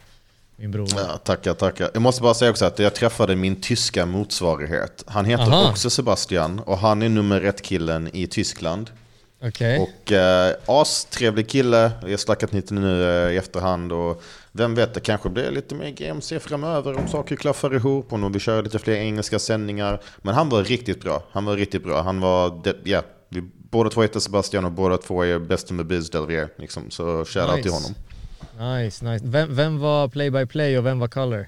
Min 0.58 0.72
bror. 0.72 0.88
Ja, 0.96 1.18
tackar, 1.24 1.54
tackar. 1.54 1.90
Jag 1.94 2.02
måste 2.02 2.22
bara 2.22 2.34
säga 2.34 2.52
också 2.52 2.66
att 2.66 2.80
jag 2.80 2.94
träffade 2.96 3.36
min 3.36 3.56
tyska 3.62 4.06
motsvarighet. 4.06 5.04
Han 5.08 5.26
heter 5.26 5.44
Aha. 5.44 5.70
också 5.72 5.90
Sebastian 5.90 6.60
och 6.60 6.78
han 6.78 7.02
är 7.02 7.10
nummer 7.10 7.42
ett 7.42 7.62
killen 7.62 8.10
i 8.14 8.28
Tyskland. 8.28 8.90
Okej. 9.44 9.80
Och 9.80 10.12
eh, 10.12 10.56
astrevlig 10.66 11.50
kille, 11.50 11.92
jag 12.02 12.10
har 12.10 12.18
snackat 12.18 12.54
lite 12.54 12.74
nu 12.74 13.04
eh, 13.04 13.32
i 13.34 13.38
efterhand 13.38 13.92
och 13.92 14.22
vem 14.52 14.76
vet, 14.76 14.94
det 14.94 15.00
kanske 15.00 15.30
blir 15.30 15.52
lite 15.52 15.76
mer 15.76 15.90
GMC 15.90 16.40
framöver 16.40 16.98
om 17.00 17.08
saker 17.08 17.36
klaffar 17.36 17.76
ihop 17.76 18.14
och 18.14 18.20
om 18.24 18.32
vi 18.32 18.40
kör 18.40 18.64
lite 18.64 18.80
fler 18.80 18.94
engelska 18.96 19.40
sändningar. 19.40 20.02
Men 20.18 20.36
han 20.36 20.50
var 20.50 20.64
riktigt 20.64 21.02
bra, 21.02 21.24
han 21.32 21.46
var 21.46 21.56
riktigt 21.56 21.84
bra. 21.84 22.02
Han 22.02 22.20
var, 22.20 22.62
det- 22.64 22.78
ja, 22.84 23.02
vi 23.30 23.42
båda 23.72 23.90
två 23.90 24.02
heter 24.02 24.20
Sebastian 24.20 24.66
och 24.66 24.72
båda 24.72 24.98
två 24.98 25.24
är 25.26 25.72
in 25.72 25.78
the 25.78 25.84
biz 25.84 26.10
del 26.10 26.26
vi 26.26 26.36
är, 26.36 26.50
liksom. 26.58 26.92
Så 26.92 27.26
shoutout 27.26 27.62
till 27.64 27.72
honom. 27.72 27.94
Nice, 28.60 29.06
nice. 29.06 29.26
Vem, 29.28 29.56
vem 29.56 29.80
var 29.80 30.08
play 30.08 30.32
by 30.32 30.46
play 30.46 30.78
och 30.78 30.86
vem 30.86 31.00
var 31.00 31.08
color? 31.08 31.48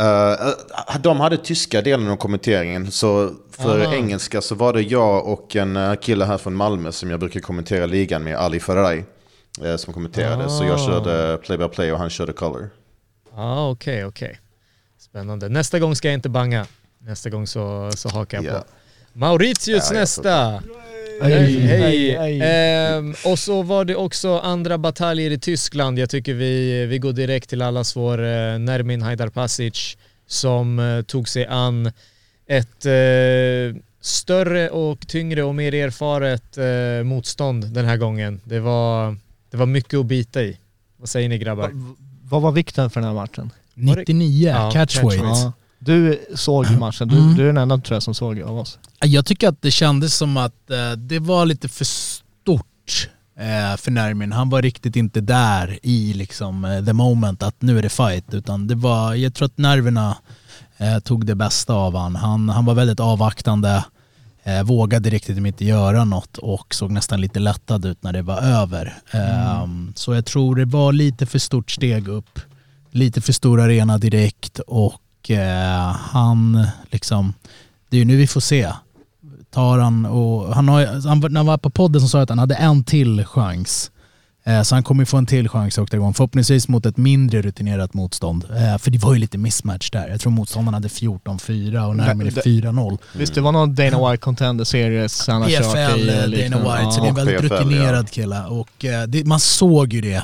Eh, 0.00 0.98
de 1.00 1.20
hade 1.20 1.36
tyska 1.36 1.82
delen 1.82 2.08
av 2.08 2.16
kommenteringen, 2.16 2.90
så 2.90 3.30
för 3.50 3.80
Aha. 3.84 3.94
engelska 3.94 4.40
så 4.40 4.54
var 4.54 4.72
det 4.72 4.82
jag 4.82 5.26
och 5.26 5.56
en 5.56 5.76
eh, 5.76 5.94
kille 5.94 6.24
här 6.24 6.38
från 6.38 6.54
Malmö 6.54 6.92
som 6.92 7.10
jag 7.10 7.20
brukar 7.20 7.40
kommentera 7.40 7.86
ligan 7.86 8.24
med, 8.24 8.36
Ali 8.36 8.60
Faraj, 8.60 9.04
eh, 9.64 9.76
som 9.76 9.94
kommenterade. 9.94 10.48
Så 10.50 10.64
jag 10.64 10.74
Ah. 10.74 10.86
körde 10.86 11.38
play 11.38 11.58
by 11.58 11.68
play 11.68 11.92
och 11.92 11.98
han 11.98 12.10
körde 12.10 12.32
color. 12.32 12.70
Ja, 13.36 13.42
ah, 13.42 13.70
okej, 13.70 14.04
okej. 14.04 14.38
Spännande. 14.98 15.48
Nästa 15.48 15.78
gång 15.78 15.96
ska 15.96 16.08
jag 16.08 16.14
inte 16.14 16.28
banga. 16.28 16.66
Nästa 16.98 17.30
gång 17.30 17.46
så, 17.46 17.90
så 17.96 18.08
hakar 18.08 18.38
jag 18.42 18.54
Ja. 18.54 18.58
på. 18.58 18.64
Mauritius 19.12 19.90
Ja, 19.90 19.98
nästa. 20.00 20.62
Hej, 21.20 21.60
Hej. 21.60 22.16
hej, 22.16 22.38
hej. 22.38 22.40
Ehm, 22.42 23.14
och 23.24 23.38
så 23.38 23.62
var 23.62 23.84
det 23.84 23.96
också 23.96 24.38
andra 24.38 24.78
bataljer 24.78 25.30
i 25.30 25.38
Tyskland. 25.38 25.98
Jag 25.98 26.10
tycker 26.10 26.34
vi, 26.34 26.86
vi 26.86 26.98
går 26.98 27.12
direkt 27.12 27.50
till 27.50 27.62
allas 27.62 27.96
vår 27.96 28.18
eh, 28.18 28.58
Nermin 28.58 29.02
Haidarpasic 29.02 29.96
som 30.26 30.78
eh, 30.78 31.02
tog 31.02 31.28
sig 31.28 31.46
an 31.46 31.92
ett 32.46 32.86
eh, 32.86 33.80
större 34.00 34.68
och 34.70 35.08
tyngre 35.08 35.42
och 35.42 35.54
mer 35.54 35.74
erfaret 35.74 36.58
eh, 36.58 37.04
motstånd 37.04 37.66
den 37.66 37.84
här 37.84 37.96
gången. 37.96 38.40
Det 38.44 38.60
var, 38.60 39.16
det 39.50 39.56
var 39.56 39.66
mycket 39.66 39.98
att 40.00 40.06
bita 40.06 40.42
i. 40.42 40.58
Vad 40.96 41.08
säger 41.08 41.28
ni 41.28 41.38
grabbar? 41.38 41.68
Va- 41.68 41.94
Vad 42.22 42.42
var 42.42 42.52
vikten 42.52 42.90
för 42.90 43.00
den 43.00 43.08
här 43.08 43.14
matchen? 43.14 43.50
99, 43.74 44.48
Ja, 44.50 44.70
catchweight. 44.72 45.22
Ja. 45.24 45.52
Du 45.82 46.24
såg 46.34 46.70
matchen, 46.78 47.08
du, 47.08 47.16
Mm. 47.16 47.34
du 47.34 47.42
är 47.42 47.46
den 47.46 47.56
enda 47.56 47.78
tror 47.78 47.94
jag 47.96 48.02
som 48.02 48.14
såg 48.14 48.40
av 48.42 48.58
oss. 48.58 48.78
Jag 49.00 49.26
tycker 49.26 49.48
att 49.48 49.62
det 49.62 49.70
kändes 49.70 50.14
som 50.16 50.36
att 50.36 50.70
eh, 50.70 50.92
det 50.92 51.18
var 51.18 51.46
lite 51.46 51.68
för 51.68 51.84
stort 51.84 53.08
eh, 53.38 53.76
för 53.76 53.90
Nermin. 53.90 54.32
Han 54.32 54.50
var 54.50 54.62
riktigt 54.62 54.96
inte 54.96 55.20
där 55.20 55.78
i 55.82 56.12
liksom 56.12 56.64
eh, 56.64 56.84
the 56.84 56.92
moment 56.92 57.42
att 57.42 57.62
nu 57.62 57.78
är 57.78 57.82
det 57.82 57.88
fight. 57.88 58.34
Utan 58.34 58.66
det 58.66 58.74
var, 58.74 59.14
jag 59.14 59.34
tror 59.34 59.46
att 59.46 59.58
nerverna 59.58 60.16
eh, 60.78 60.98
tog 60.98 61.26
det 61.26 61.34
bästa 61.34 61.74
av 61.74 61.96
han. 61.96 62.16
han. 62.16 62.48
Han 62.48 62.64
var 62.64 62.74
väldigt 62.74 63.00
avvaktande, 63.00 63.84
eh, 64.42 64.62
vågade 64.62 65.10
riktigt 65.10 65.38
inte 65.38 65.64
göra 65.64 66.04
något 66.04 66.38
och 66.38 66.74
såg 66.74 66.90
nästan 66.90 67.20
lite 67.20 67.38
lättad 67.38 67.84
ut 67.84 68.02
när 68.02 68.12
det 68.12 68.22
var 68.22 68.38
över. 68.42 68.94
Eh, 69.10 69.66
Så 69.94 70.14
jag 70.14 70.26
tror 70.26 70.56
det 70.56 70.64
var 70.64 70.92
lite 70.92 71.26
för 71.26 71.38
stort 71.38 71.70
steg 71.70 72.08
upp, 72.08 72.38
lite 72.90 73.20
för 73.20 73.32
stor 73.32 73.60
arena 73.60 73.98
direkt 73.98 74.58
och 74.58 74.94
eh, 75.30 75.96
han 75.96 76.66
liksom, 76.90 77.34
det 77.88 77.96
är 77.96 77.98
ju 77.98 78.04
nu 78.04 78.16
vi 78.16 78.26
får 78.26 78.40
se. 78.40 78.72
Tar 79.50 79.78
han 79.78 80.06
och 80.06 80.54
han 80.54 80.68
har, 80.68 81.08
han, 81.08 81.20
när 81.20 81.36
han 81.36 81.46
var 81.46 81.58
på 81.58 81.70
podden 81.70 82.00
så 82.00 82.08
sa 82.08 82.18
han 82.18 82.22
att 82.22 82.28
han 82.28 82.38
hade 82.38 82.54
en 82.54 82.84
till 82.84 83.24
chans. 83.24 83.90
Eh, 84.44 84.62
Så 84.62 84.74
han 84.74 84.82
kommer 84.82 85.02
ju 85.02 85.06
få 85.06 85.16
en 85.16 85.26
till 85.26 85.48
chans 85.48 85.78
i 85.78 85.80
Octagon, 85.80 86.14
förhoppningsvis 86.14 86.68
mot 86.68 86.86
ett 86.86 86.96
mindre 86.96 87.42
rutinerat 87.42 87.94
motstånd. 87.94 88.44
Eh, 88.44 88.78
För 88.78 88.90
det 88.90 88.98
var 88.98 89.12
ju 89.14 89.18
lite 89.20 89.38
mismatch 89.38 89.90
där. 89.90 90.08
Jag 90.08 90.20
tror 90.20 90.32
motståndaren 90.32 90.74
hade 90.74 90.88
14-4 90.88 91.86
och 91.86 91.96
närmare 91.96 92.30
Det- 92.30 92.40
4-0. 92.44 92.98
Visst 93.14 93.34
det 93.34 93.40
var 93.40 93.52
någon 93.52 93.74
Dana 93.74 94.10
White 94.10 94.20
Contender 94.20 94.64
Series 94.64 95.28
han 95.28 95.42
har 95.42 95.48
kört 95.48 95.74
PFL, 95.74 96.34
i? 96.34 96.44
eh, 96.44 96.50
Dana. 96.50 96.76
White, 96.78 96.92
så 96.92 97.00
det 97.00 97.06
är 97.06 97.08
en 97.08 97.14
väldigt 97.14 97.40
PFL, 97.40 97.54
rutinerad 97.54 98.04
ja. 98.04 98.08
kille. 98.12 98.40
Och 98.44 98.84
eh, 98.84 99.02
det, 99.06 99.24
man 99.26 99.40
såg 99.40 99.92
ju 99.92 100.00
det 100.00 100.22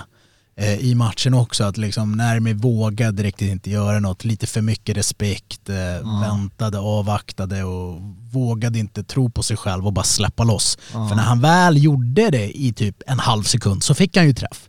eh, 0.60 0.74
i 0.74 0.94
matchen 0.94 1.34
också, 1.34 1.64
att 1.64 1.76
liksom 1.76 2.12
Närmi 2.12 2.52
vågade 2.52 3.22
riktigt 3.22 3.50
inte 3.50 3.70
göra 3.70 4.00
något. 4.00 4.24
Lite 4.24 4.46
för 4.46 4.60
mycket 4.60 4.96
respekt, 4.96 5.68
eh, 5.68 6.20
väntade, 6.20 6.78
avvaktade 6.78 7.64
och 7.64 8.00
vågade 8.32 8.78
inte 8.78 9.04
tro 9.04 9.30
på 9.30 9.42
sig 9.42 9.56
själv 9.56 9.86
och 9.86 9.92
bara 9.92 10.04
släppa 10.04 10.44
loss. 10.44 10.78
För 10.90 11.14
när 11.14 11.22
han 11.22 11.40
väl 11.40 11.84
gjorde 11.84 12.30
det 12.30 12.58
i 12.58 12.72
typ 12.72 13.02
en 13.06 13.18
halv 13.18 13.42
sekund 13.42 13.82
så 13.82 13.94
fick 13.94 14.16
han 14.16 14.26
ju 14.26 14.34
träff. 14.34 14.68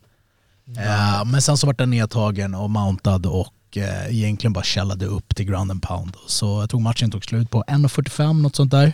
Eh, 0.77 1.25
men 1.25 1.41
sen 1.41 1.57
så 1.57 1.67
vart 1.67 1.77
den 1.77 1.89
nedtagen 1.89 2.55
och 2.55 2.69
mountad 2.69 3.25
och 3.25 3.53
eh, 3.77 4.15
egentligen 4.15 4.53
bara 4.53 4.63
källade 4.63 5.05
upp 5.05 5.35
till 5.35 5.45
ground 5.45 5.71
and 5.71 5.81
pound. 5.81 6.13
Så 6.27 6.61
jag 6.61 6.69
tror 6.69 6.79
matchen 6.79 7.11
tog 7.11 7.25
slut 7.25 7.49
på 7.49 7.63
1.45, 7.67 8.33
något 8.41 8.55
sånt 8.55 8.71
där. 8.71 8.93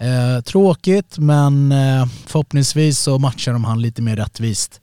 Eh, 0.00 0.42
tråkigt 0.42 1.18
men 1.18 1.72
eh, 1.72 2.06
förhoppningsvis 2.26 2.98
så 2.98 3.18
matchar 3.18 3.52
de 3.52 3.64
han 3.64 3.82
lite 3.82 4.02
mer 4.02 4.16
rättvist 4.16 4.80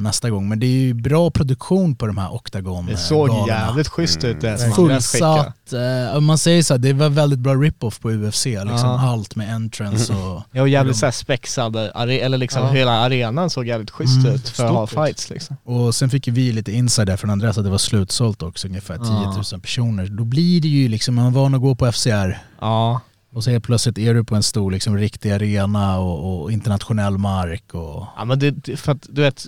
nästa 0.00 0.30
gång. 0.30 0.48
Men 0.48 0.60
det 0.60 0.66
är 0.66 0.70
ju 0.80 0.94
bra 0.94 1.30
produktion 1.30 1.96
på 1.96 2.06
de 2.06 2.18
här 2.18 2.34
Octagon 2.34 2.86
Det 2.86 2.96
såg 2.96 3.28
galorna. 3.28 3.46
jävligt 3.52 3.88
schysst 3.88 4.24
ut 4.24 4.40
det 4.40 4.52
skickade. 4.58 4.74
Fullsatt, 4.74 5.72
eh, 6.14 6.20
man 6.20 6.38
säger 6.38 6.62
så 6.62 6.74
här, 6.74 6.78
det 6.78 6.92
var 6.92 7.08
väldigt 7.08 7.38
bra 7.38 7.54
rip-off 7.54 8.00
på 8.00 8.10
UFC. 8.10 8.46
Liksom 8.46 8.66
Ja. 8.68 9.00
Allt 9.12 9.36
med 9.36 9.54
entrance 9.54 10.12
och... 10.12 10.42
Ja 10.52 10.62
och 10.62 10.68
jävligt 10.68 10.96
såhär 10.96 11.12
spexad, 11.12 11.76
are- 11.76 12.20
eller 12.20 12.38
liksom 12.38 12.62
Ja. 12.62 12.68
hela 12.72 12.92
arenan 12.92 13.50
såg 13.50 13.66
jävligt 13.66 13.90
schysst 13.90 14.18
Mm, 14.18 14.34
ut 14.34 14.48
för 14.48 14.64
att 14.64 14.70
ha 14.70 14.86
fights 14.86 15.30
liksom. 15.30 15.56
Och 15.64 15.94
sen 15.94 16.10
fick 16.10 16.28
vi 16.28 16.52
lite 16.52 16.72
insider 16.72 17.16
från 17.16 17.30
Andreas 17.30 17.58
att 17.58 17.64
det 17.64 17.70
var 17.70 17.78
slutsålt 17.78 18.42
också, 18.42 18.68
ungefär 18.68 18.96
10 18.96 19.04
000 19.06 19.42
Ja. 19.52 19.58
personer. 19.58 20.06
Då 20.06 20.24
blir 20.24 20.60
det 20.60 20.68
ju 20.68 20.88
liksom, 20.88 21.14
man 21.14 21.26
är 21.26 21.30
van 21.30 21.54
att 21.54 21.60
gå 21.60 21.74
på 21.74 21.86
FCR 21.92 22.38
Ja. 22.60 23.00
och 23.34 23.44
så 23.44 23.50
helt 23.50 23.64
plötsligt 23.64 23.98
är 23.98 24.14
du 24.14 24.24
på 24.24 24.34
en 24.34 24.42
stor 24.42 24.70
liksom, 24.70 24.96
riktig 24.96 25.30
arena 25.30 25.98
och, 25.98 26.42
och 26.42 26.52
internationell 26.52 27.18
mark 27.18 27.74
och... 27.74 28.06
Ja 28.16 28.24
men 28.24 28.38
det- 28.38 28.76
för 28.76 28.92
att 28.92 29.06
du 29.08 29.22
vet, 29.22 29.46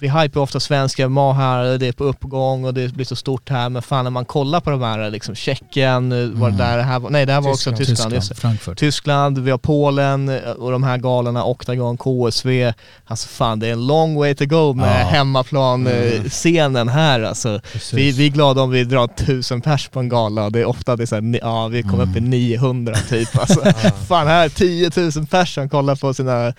vi 0.00 0.08
hypar 0.08 0.40
ofta 0.40 0.60
svenska 0.60 1.08
här, 1.08 1.78
det 1.78 1.86
är 1.86 1.92
på 1.92 2.04
uppgång 2.04 2.64
och 2.64 2.74
det 2.74 2.94
blir 2.94 3.04
så 3.06 3.16
stort 3.16 3.48
här 3.50 3.68
men 3.68 3.82
fan 3.82 4.04
när 4.04 4.10
man 4.10 4.24
kollar 4.24 4.60
på 4.60 4.70
de 4.70 4.82
här 4.82 5.10
liksom 5.10 5.34
Tjeckien, 5.34 6.12
eh, 6.12 6.18
var 6.18 6.50
det 6.50 6.54
Mm. 6.54 6.56
där 6.56 6.76
det 6.76 6.82
här 6.82 7.00
nej 7.10 7.26
det 7.26 7.32
här 7.32 7.40
var 7.40 7.50
också 7.50 7.72
Tyskland, 7.76 8.14
Tyskland. 8.14 8.38
Frankfurt. 8.40 8.78
Tyskland, 8.78 9.38
vi 9.38 9.50
har 9.50 9.58
Polen 9.58 10.28
eh, 10.28 10.50
och 10.50 10.72
de 10.72 10.82
här 10.82 10.96
galorna, 10.98 11.44
Octagon, 11.44 11.96
KSV. 11.96 12.72
Alltså 13.06 13.28
fan 13.28 13.58
det 13.60 13.66
är 13.68 13.72
en 13.72 13.86
long 13.86 14.14
way 14.14 14.34
to 14.34 14.46
go 14.46 14.72
med 14.72 15.00
Ja. 15.00 15.06
hemmaplan 15.08 15.86
eh, 15.86 16.22
scenen 16.22 16.88
här 16.88 17.22
alltså. 17.22 17.60
Precis. 17.72 17.92
Vi, 17.92 18.10
vi 18.10 18.26
är 18.26 18.30
glada 18.30 18.62
om 18.62 18.70
vi 18.70 18.84
drar 18.84 19.06
tusen 19.06 19.60
pers 19.60 19.88
på 19.88 20.00
en 20.00 20.08
gala. 20.08 20.50
Det 20.50 20.60
är 20.60 20.64
ofta 20.64 20.96
det 20.96 21.04
är 21.04 21.06
så 21.06 21.14
här, 21.14 21.38
ja 21.42 21.68
vi 21.68 21.82
kommer 21.82 22.02
upp 22.02 22.16
i 22.16 22.20
900 22.20 22.94
typ 23.08 23.38
alltså. 23.38 23.60
Fan 24.08 24.26
här 24.26 24.48
10 24.48 24.90
000 25.16 25.26
pers 25.26 25.54
som 25.54 25.68
kollar 25.68 25.96
på 25.96 26.14
sina, 26.14 26.52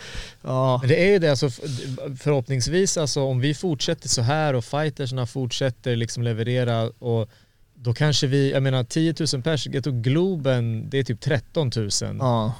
ja. 0.43 0.77
Men 0.81 0.89
det 0.89 1.07
är 1.07 1.11
ju 1.11 1.19
det, 1.19 1.29
alltså, 1.29 1.49
förhoppningsvis 2.19 2.97
alltså, 2.97 3.21
om 3.29 3.39
vi 3.39 3.53
fortsätter 3.53 4.09
så 4.09 4.21
här 4.21 4.53
och 4.53 4.65
fightersna 4.65 5.25
fortsätter 5.25 5.95
liksom 5.95 6.23
leverera 6.23 6.83
och 6.89 7.29
då 7.73 7.93
kanske 7.93 8.27
vi, 8.27 8.51
jag 8.51 8.63
menar 8.63 8.83
10 8.83 9.13
000 9.33 9.43
pers, 9.43 9.67
jag 9.67 9.83
tror 9.83 10.01
Globen, 10.01 10.89
det 10.89 10.97
är 10.99 11.03
typ 11.03 11.21
13 11.21 11.71
000. 11.75 11.89
Ja. 12.19 12.53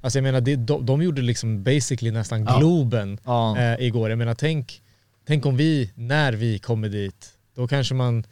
Alltså 0.00 0.18
jag 0.18 0.22
menar, 0.22 0.40
det, 0.40 0.56
de, 0.56 0.86
de 0.86 1.02
gjorde 1.02 1.22
liksom 1.22 1.62
basically 1.62 2.10
nästan 2.10 2.44
Ja. 2.44 2.58
Globen 2.58 3.18
Ja. 3.24 3.58
eh, 3.58 3.86
igår. 3.86 4.10
Jag 4.10 4.18
menar 4.18 4.34
tänk, 4.34 4.82
tänk 5.26 5.46
om 5.46 5.56
vi, 5.56 5.90
när 5.94 6.32
vi 6.32 6.58
kommer 6.58 6.88
dit, 6.88 7.28
då 7.56 7.68
kanske 7.68 7.94
man 7.94 8.24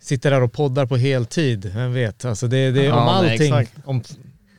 sitter 0.00 0.30
där 0.30 0.42
och 0.42 0.52
poddar 0.52 0.86
på 0.86 0.96
heltid, 0.96 1.70
vem 1.74 1.92
vet? 1.92 2.24
Alltså 2.24 2.48
det, 2.48 2.70
det, 2.70 2.92
om, 2.92 3.04
nej, 3.06 3.14
allting, 3.32 3.54
exakt. 3.54 3.72
om, 3.84 4.02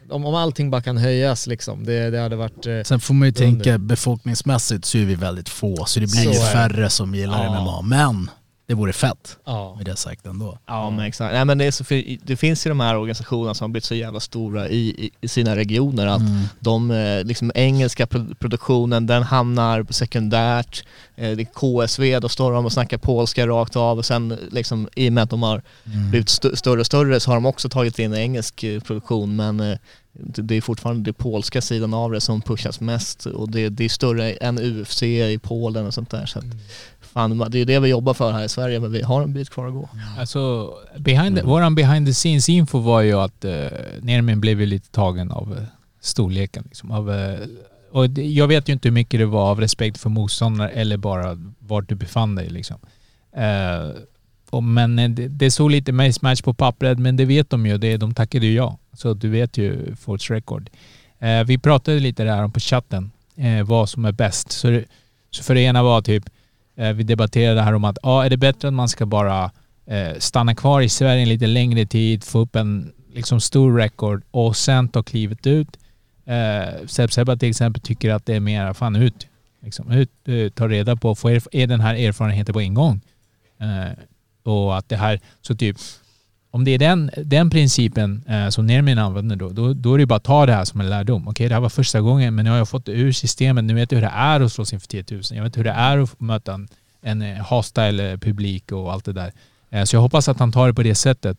om, 0.10 0.26
om 0.26 0.36
allting 0.36 0.70
bara 0.70 0.82
kan 0.82 0.98
höjas 0.98 1.48
liksom, 1.48 1.84
det, 1.86 2.10
det 2.10 2.20
hade 2.20 2.36
varit... 2.36 2.66
Eh, 2.66 2.82
Sen 2.84 3.00
får 3.00 3.14
man 3.14 3.28
ju 3.28 3.30
Under. 3.46 3.64
tänka 3.64 3.78
befolkningsmässigt 3.78 4.86
så 4.86 4.98
är 4.98 5.06
vi 5.06 5.16
väldigt 5.16 5.50
få 5.50 5.86
så 5.86 6.00
det 6.00 6.06
blir 6.12 6.24
Så 6.24 6.30
ju 6.32 6.40
färre 6.40 6.90
som 6.90 7.16
gillar 7.16 7.44
Ja. 7.44 7.62
MMA. 7.62 7.82
Men 7.82 8.30
det 8.68 8.74
vore 8.74 8.94
fett 8.94 9.38
ja. 9.46 9.76
med 9.78 9.86
det 9.86 9.96
sagt 9.96 10.26
ändå. 10.26 10.58
Ja 10.66 10.90
men 10.90 11.06
exakt. 11.06 11.34
Nej, 11.34 11.46
men 11.46 11.58
det, 11.58 11.66
är 11.66 11.72
så, 11.72 11.84
det 12.24 12.36
finns 12.38 12.66
ju 12.66 12.70
de 12.70 12.80
här 12.80 12.98
organisationerna 12.98 13.54
som 13.54 13.64
har 13.66 13.70
blivit 13.70 13.84
så 13.86 13.96
jävla 13.96 14.20
stora 14.20 14.70
i, 14.70 14.78
i, 14.88 15.10
i 15.22 15.28
sina 15.28 15.56
regioner 15.56 16.08
att 16.08 16.20
Mm. 16.22 16.42
de, 16.60 16.92
eh, 16.92 17.24
liksom 17.24 17.52
engelska 17.56 18.08
pro- 18.08 18.36
produktionen 18.40 19.08
den 19.08 19.24
hamnar 19.24 19.86
sekundärt. 19.90 20.84
Eh, 21.16 21.32
Det 21.32 21.42
är 21.44 21.46
KSV, 21.46 22.20
då 22.20 22.30
står 22.30 22.52
de 22.52 22.66
och 22.66 22.74
snackar 22.74 22.98
polska 22.98 23.48
rakt 23.48 23.76
av 23.76 23.98
och 23.98 24.06
sen 24.06 24.38
liksom 24.52 24.90
i 24.96 25.10
och 25.10 25.14
med 25.14 25.24
att 25.24 25.30
de 25.30 25.44
har 25.44 25.62
Mm. 25.86 26.10
blivit 26.10 26.30
st- 26.30 26.56
större 26.56 26.80
och 26.80 26.86
större 26.86 27.20
så 27.20 27.30
har 27.32 27.36
de 27.36 27.46
också 27.46 27.70
tagit 27.70 28.00
in 28.00 28.14
engelsk 28.14 28.64
eh, 28.64 28.80
produktion 28.82 29.36
men 29.36 29.78
det 30.20 30.56
är 30.58 30.62
fortfarande 30.62 31.04
den 31.04 31.14
polska 31.14 31.62
sidan 31.62 31.94
av 31.94 32.12
det 32.12 32.22
som 32.22 32.42
pushas 32.42 32.80
mest 32.80 33.26
och 33.26 33.52
det, 33.52 33.70
det 33.70 33.86
är 33.86 33.90
större 33.90 34.32
än 34.34 34.60
UFC 34.60 35.04
i 35.04 35.40
Polen 35.44 35.86
och 35.88 35.94
sånt 35.94 36.10
där. 36.10 36.26
Så 36.26 36.40
att, 36.40 36.46
fan, 37.18 37.52
det 37.52 37.60
är 37.60 37.66
det 37.66 37.80
vi 37.80 37.90
jobbar 37.90 38.14
för 38.14 38.32
här 38.32 38.44
i 38.44 38.50
Sverige 38.50 38.80
men 38.80 38.92
vi 38.92 39.02
har 39.02 39.22
en 39.22 39.34
bit 39.34 39.50
kvar 39.50 39.68
att 39.68 39.74
gå. 39.74 39.90
Mm. 39.94 40.20
Alltså, 40.20 40.74
behind 40.98 41.36
the, 41.36 41.44
våran 41.44 41.76
behind 41.76 42.08
the 42.08 42.14
scenes 42.14 42.50
info 42.50 42.80
var 42.80 43.02
ju 43.02 43.14
att 43.14 43.46
uh, 43.46 43.52
Nermin 44.02 44.40
blev 44.40 44.60
ju 44.60 44.66
lite 44.66 44.92
tagen 44.92 45.32
av 45.32 45.58
eh, 45.58 45.64
storleken. 46.02 46.64
Liksom, 46.68 46.92
av, 46.92 47.12
eh, 47.12 47.40
och 47.92 48.10
det, 48.10 48.26
jag 48.26 48.48
vet 48.48 48.70
ju 48.70 48.74
inte 48.74 48.88
hur 48.88 48.94
mycket 48.94 49.20
det 49.20 49.26
var 49.26 49.52
av 49.52 49.60
respekt 49.60 49.98
för 49.98 50.10
motståndare 50.10 50.70
eller 50.70 50.98
bara 50.98 51.38
vart 51.60 51.90
du 51.90 51.96
befann 51.96 52.36
dig. 52.36 52.50
Liksom. 52.50 52.78
Eh, 53.36 53.90
och, 54.50 54.64
men 54.64 55.00
eh, 55.00 55.10
det, 55.10 55.28
det 55.28 55.52
såg 55.52 55.72
lite 55.72 55.92
match 56.22 56.42
på 56.42 56.54
pappret, 56.54 57.00
men 57.00 57.18
det 57.18 57.26
vet 57.26 57.50
de 57.50 57.66
ju. 57.66 57.78
Det, 57.78 57.98
de 57.98 58.14
tackade 58.14 58.46
ju 58.46 58.54
ja. 58.54 58.78
Så 58.94 59.14
du 59.14 59.30
vet 59.30 59.58
ju 59.58 59.96
Forts 59.96 60.32
record. 60.32 60.70
Eh, 61.20 61.44
vi 61.44 61.58
pratade 61.58 62.00
lite 62.00 62.24
där 62.24 62.44
om 62.44 62.52
på 62.52 62.60
chatten, 62.60 63.12
vad 63.66 63.90
som 63.90 64.06
är 64.06 64.12
bäst. 64.12 64.52
Så, 64.52 64.82
så 65.32 65.44
för 65.44 65.56
det 65.56 65.62
ena 65.62 65.84
var 65.84 66.02
typ, 66.02 66.30
Eh, 66.78 66.94
vi 66.94 67.04
debatterade 67.04 67.62
här 67.62 67.74
om 67.74 67.84
att 67.84 67.98
ja, 68.04 68.26
är 68.26 68.30
det 68.30 68.38
bättre 68.38 68.68
att 68.68 68.74
man 68.74 68.90
ska 68.90 69.06
bara 69.06 69.52
eh, 69.86 70.18
stanna 70.18 70.56
kvar 70.56 70.82
i 70.82 70.90
Sverige 70.90 71.22
en 71.22 71.30
lite 71.30 71.48
längre 71.48 71.86
tid, 71.86 72.24
få 72.24 72.40
upp 72.40 72.56
en 72.56 72.94
liksom 73.14 73.42
stor 73.42 73.78
record 73.78 74.24
och 74.32 74.58
sen 74.58 74.90
ta 74.90 75.04
klivet 75.04 75.48
ut. 75.48 75.78
Eh, 76.26 76.86
Seb 76.88 77.12
Sebba 77.12 77.36
till 77.36 77.50
exempel 77.50 77.82
tycker 77.82 78.10
att 78.14 78.26
det 78.26 78.36
är 78.36 78.40
mer 78.40 78.74
fan 78.74 78.96
ut. 78.96 79.28
Liksom, 79.62 79.92
ut, 79.92 80.10
eh, 80.26 80.50
ta 80.50 80.68
reda 80.68 80.96
på, 80.96 81.16
få 81.16 81.32
er, 81.32 81.44
är 81.52 81.68
den 81.68 81.80
här 81.80 81.96
erfarenheten 81.96 82.54
på 82.54 82.62
en 82.62 82.74
gång. 82.74 83.02
Eh, 83.60 84.04
och 84.44 84.78
att 84.78 84.90
det 84.90 84.98
här, 84.98 85.20
så 85.42 85.56
typ, 85.56 85.78
om 86.58 86.64
det 86.64 86.72
är 86.72 86.80
den, 86.80 87.12
den 87.18 87.50
principen 87.50 88.24
eh, 88.28 88.50
som 88.50 88.66
Nermin 88.66 88.98
använder 88.98 89.36
då, 89.36 89.50
då, 89.50 89.74
då 89.74 89.94
är 89.94 89.98
det 89.98 90.06
bara 90.06 90.16
att 90.16 90.24
ta 90.24 90.46
det 90.46 90.54
här 90.54 90.66
som 90.66 90.82
en 90.82 90.90
lärdom. 90.90 91.28
Okej, 91.28 91.48
det 91.48 91.54
här 91.54 91.62
var 91.62 91.70
första 91.70 92.02
gången, 92.02 92.36
men 92.36 92.46
nu 92.46 92.52
har 92.52 92.58
jag 92.58 92.70
fått 92.70 92.86
det 92.86 92.92
ur 92.92 93.12
systemet. 93.12 93.64
Nu 93.64 93.74
vet 93.74 93.92
jag 93.92 93.98
hur 93.98 94.06
det 94.06 94.14
är 94.14 94.42
att 94.42 94.52
slåss 94.52 94.74
inför 94.74 94.88
10 94.88 95.06
000. 95.12 95.22
Jag 95.32 95.44
vet 95.44 95.58
hur 95.58 95.64
det 95.64 95.72
är 95.72 95.98
att 95.98 96.20
möta 96.20 96.54
en, 96.54 96.68
en 97.02 97.22
eh, 97.22 97.38
hostile 97.38 98.18
publik 98.18 98.72
och 98.72 98.94
allt 98.94 99.06
det 99.06 99.14
där. 99.14 99.32
Eh, 99.70 99.84
så 99.84 99.96
jag 99.96 100.02
hoppas 100.02 100.28
att 100.30 100.40
han 100.40 100.52
tar 100.52 100.68
det 100.68 100.74
på 100.74 100.84
det 100.84 100.96
sättet. 100.96 101.38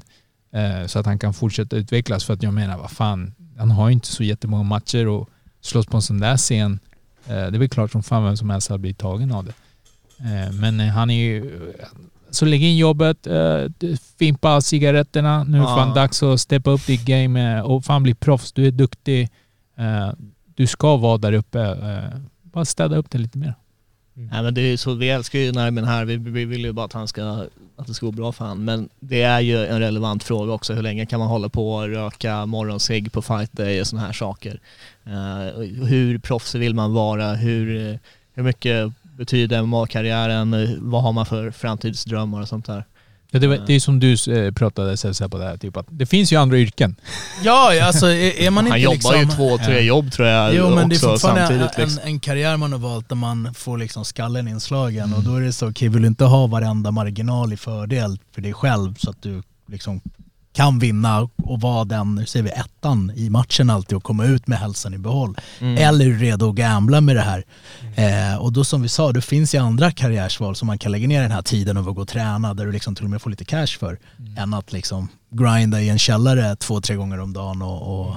Eh, 0.53 0.87
så 0.87 0.99
att 0.99 1.07
han 1.07 1.19
kan 1.19 1.35
fortsätta 1.35 1.77
utvecklas. 1.77 2.25
För 2.25 2.35
att 2.35 2.43
jag 2.43 2.55
menar, 2.55 2.79
vad 2.79 2.91
fan, 2.91 3.35
han 3.59 3.71
har 3.71 3.89
ju 3.89 3.93
inte 3.93 4.07
så 4.07 4.23
jättemånga 4.23 4.63
matcher 4.63 5.09
och 5.09 5.29
slåss 5.61 5.87
på 5.87 5.97
en 5.97 6.03
sån 6.03 6.21
där 6.21 6.37
scen. 6.37 6.79
Eh, 7.27 7.35
det 7.35 7.57
är 7.57 7.59
väl 7.59 7.69
klart 7.69 7.91
som 7.93 8.03
fan 8.03 8.25
vem 8.25 8.37
som 8.37 8.51
helst 8.51 8.69
hade 8.69 8.79
blivit 8.79 8.99
tagen 8.99 9.33
av 9.33 9.45
det. 9.45 9.55
Eh, 10.19 10.53
men 10.53 10.81
eh, 10.81 10.89
han 10.89 11.11
är 11.11 11.25
ju... 11.25 11.73
Så 12.31 12.45
lägg 12.45 12.63
in 12.65 12.77
jobbet, 12.77 13.27
eh, 13.27 13.63
fimpa 14.19 14.61
cigaretterna. 14.61 15.45
Nu 15.45 15.59
är 15.59 15.63
Ja. 15.63 15.67
fan 15.77 15.95
dags 15.95 16.23
att 16.23 16.41
steppa 16.41 16.71
upp 16.71 16.87
ditt 16.87 17.05
game 17.05 17.57
eh, 17.57 17.61
och 17.61 17.85
fan 17.85 18.03
bli 18.03 18.15
proffs. 18.15 18.53
Du 18.53 18.67
är 18.67 18.71
duktig. 18.71 19.29
Eh, 19.79 20.11
du 20.55 20.67
ska 20.67 20.97
vara 20.97 21.19
där 21.19 21.33
uppe. 21.33 21.61
Eh, 21.61 22.19
bara 22.43 22.65
städa 22.65 22.97
upp 22.97 23.11
det 23.11 23.19
lite 23.19 23.39
mer. 23.39 23.55
Nej 24.15 24.43
men 24.43 24.55
det 24.55 24.61
är 24.61 24.77
så, 24.77 24.95
vi 24.95 25.11
älskar 25.11 25.39
ju 25.39 25.53
Nermin 25.53 25.85
här, 25.85 26.05
vi, 26.05 26.17
vi 26.17 26.45
vill 26.45 26.65
ju 26.65 26.73
bara 26.73 26.87
att 26.87 26.93
han 26.93 27.09
ska, 27.09 27.47
att 27.77 27.87
det 27.87 27.95
ska 27.95 28.07
gå 28.07 28.13
bra 28.13 28.33
för 28.33 28.45
han. 28.45 28.65
Men 28.65 28.89
det 29.01 29.23
är 29.23 29.41
ju 29.41 29.67
en 29.67 29.81
relevant 29.81 30.25
fråga 30.25 30.53
också, 30.53 30.75
hur 30.75 30.83
länge 30.83 31.07
kan 31.07 31.19
man 31.21 31.29
hålla 31.29 31.49
på 31.49 31.75
och 31.75 31.89
röka 31.89 32.47
morgonscigg 32.47 33.13
på 33.13 33.23
fight 33.23 33.53
day 33.53 33.81
och 33.81 33.87
sådana 33.87 34.07
här 34.07 34.13
saker. 34.13 34.61
Eh, 35.07 35.61
hur 35.87 36.19
proffsig 36.19 36.59
vill 36.61 36.75
man 36.75 36.93
vara? 36.93 37.35
Hur, 37.35 37.99
hur 38.35 38.43
mycket 38.43 38.93
betyder 39.19 39.63
MMA-karriären? 39.63 40.55
Eh, 40.55 40.71
Vad 40.79 41.03
har 41.03 41.13
man 41.13 41.27
för 41.27 41.51
framtidsdrömmar 41.51 42.41
och 42.43 42.49
sånt 42.49 42.67
där? 42.67 42.85
Ja, 43.31 43.39
det, 43.39 43.47
var- 43.47 43.61
det 43.67 43.73
är 43.75 43.81
som 43.81 44.01
du 44.01 44.13
eh, 44.13 44.53
pratade 44.55 44.91
här 44.91 45.29
på 45.29 45.39
det 45.39 45.45
här, 45.45 45.57
typ 45.57 45.77
att 45.77 45.87
det 45.91 46.07
finns 46.07 46.33
ju 46.33 46.37
andra 46.37 46.57
yrken. 46.59 46.97
Ja, 47.45 47.85
alltså 47.85 48.07
är, 48.07 48.41
är 48.41 48.51
man 48.51 48.65
inte 48.67 48.73
Han 48.73 48.81
jobbar 48.81 48.95
liksom... 48.95 49.21
ju 49.21 49.27
två, 49.27 49.59
tre 49.59 49.81
jobb 49.81 50.13
tror 50.13 50.29
jag 50.29 50.55
Jo 50.55 50.75
men 50.75 50.89
det 50.89 50.95
är 50.95 50.97
också 50.97 51.09
fortfarande 51.11 51.55
en, 51.55 51.69
Liksom. 51.85 52.01
en 52.05 52.21
karriär 52.21 52.57
man 52.57 52.73
har 52.73 52.79
valt 52.79 53.09
där 53.09 53.17
man 53.17 53.55
får 53.55 53.79
liksom 53.79 54.05
skallen 54.05 54.49
inslagen 54.49 55.05
Mm. 55.05 55.19
och 55.19 55.25
då 55.25 55.35
är 55.37 55.41
det 55.41 55.53
så, 55.53 55.69
okej 55.69 55.89
vill 55.89 56.03
du 56.03 56.09
inte 56.09 56.25
ha 56.25 56.47
varenda 56.47 56.91
marginal 56.91 57.53
i 57.53 57.57
fördel 57.57 58.19
för 58.35 58.43
dig 58.43 58.53
själv 58.55 58.95
så 58.95 59.11
att 59.11 59.23
du 59.23 59.43
liksom 59.67 60.01
kan 60.59 60.79
vinna 60.79 61.29
och 61.37 61.61
vara 61.61 61.85
den, 61.85 62.27
säger 62.27 62.45
vi 62.45 62.51
ettan 62.51 63.13
i 63.17 63.31
matchen 63.31 63.71
alltid 63.71 63.97
och 63.97 64.03
komma 64.03 64.25
ut 64.25 64.47
med 64.47 64.59
hälsan 64.59 64.95
i 64.95 64.99
behåll. 64.99 65.37
Mm. 65.61 65.77
Eller 65.77 66.11
redo 66.11 66.49
att 66.49 66.55
gambla 66.55 67.01
med 67.01 67.17
det 67.17 67.23
här? 67.23 67.45
Eh, 67.97 68.39
och 68.39 68.53
då 68.53 68.65
som 68.65 68.83
vi 68.83 68.89
sa, 68.89 69.13
det 69.13 69.21
finns 69.21 69.55
ju 69.55 69.59
andra 69.59 69.91
karriärsval 69.91 70.57
som 70.57 70.67
man 70.67 70.79
kan 70.79 70.93
lägga 70.93 71.09
ner 71.09 71.23
den 71.23 71.31
här 71.31 71.43
tiden 71.43 71.77
och 71.77 71.95
gå 71.95 72.03
och 72.03 72.09
träna 72.09 72.55
där 72.55 72.67
du 72.67 72.73
liksom 72.73 72.95
till 72.95 73.05
och 73.05 73.11
med 73.11 73.23
får 73.23 73.31
lite 73.31 73.45
cash 73.45 73.67
för. 73.67 73.99
Än 74.39 74.55
att 74.55 74.73
liksom 74.73 75.09
grinda 75.31 75.81
i 75.81 75.89
en 75.89 75.99
källare 75.99 76.57
två, 76.57 76.81
tre 76.81 76.97
gånger 76.97 77.21
om 77.21 77.33
dagen 77.33 77.63
och, 77.63 78.01
och 78.01 78.15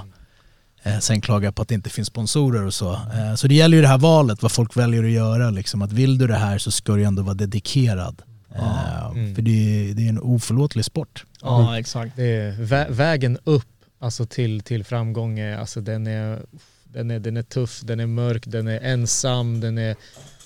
eh, 0.83 0.99
sen 0.99 1.21
klaga 1.21 1.51
på 1.51 1.61
att 1.61 1.67
det 1.67 1.75
inte 1.75 1.89
finns 1.89 2.07
sponsorer 2.07 2.65
och 2.65 2.73
så. 2.73 2.93
Eh, 2.93 3.35
så 3.35 3.47
det 3.47 3.55
gäller 3.55 3.77
ju 3.77 3.81
det 3.81 3.89
här 3.89 3.97
valet, 3.97 4.41
vad 4.41 4.51
folk 4.51 4.77
väljer 4.77 5.03
att 5.03 5.11
göra. 5.11 5.49
Liksom. 5.49 5.81
Att 5.81 5.91
vill 5.91 6.17
du 6.17 6.27
det 6.27 6.37
här 6.37 6.57
så 6.57 6.71
ska 6.71 6.93
du 6.93 7.03
ändå 7.03 7.23
vara 7.23 7.33
dedikerad. 7.33 8.21
Eh, 8.55 8.91
Mm. 9.11 9.35
För 9.35 9.41
det 9.41 9.51
är, 9.89 9.93
det 9.93 10.05
är 10.05 10.09
en 10.09 10.19
oförlåtlig 10.19 10.85
sport. 10.85 11.25
Ja 11.41 11.79
exakt. 11.79 12.15
Det 12.15 12.23
är 12.25 12.51
vä- 12.51 12.91
vägen 12.91 13.37
upp 13.43 13.67
alltså 13.99 14.25
till, 14.25 14.61
till 14.61 14.83
framgång, 14.83 15.39
är, 15.39 15.57
alltså 15.57 15.81
den 15.81 16.07
är, 16.07 16.39
den, 16.83 17.11
är, 17.11 17.19
den 17.19 17.37
är 17.37 17.43
tuff, 17.43 17.81
den 17.83 17.99
är 17.99 18.05
mörk, 18.05 18.43
den 18.47 18.67
är 18.67 18.79
ensam, 18.79 19.59
den 19.59 19.77
är 19.77 19.95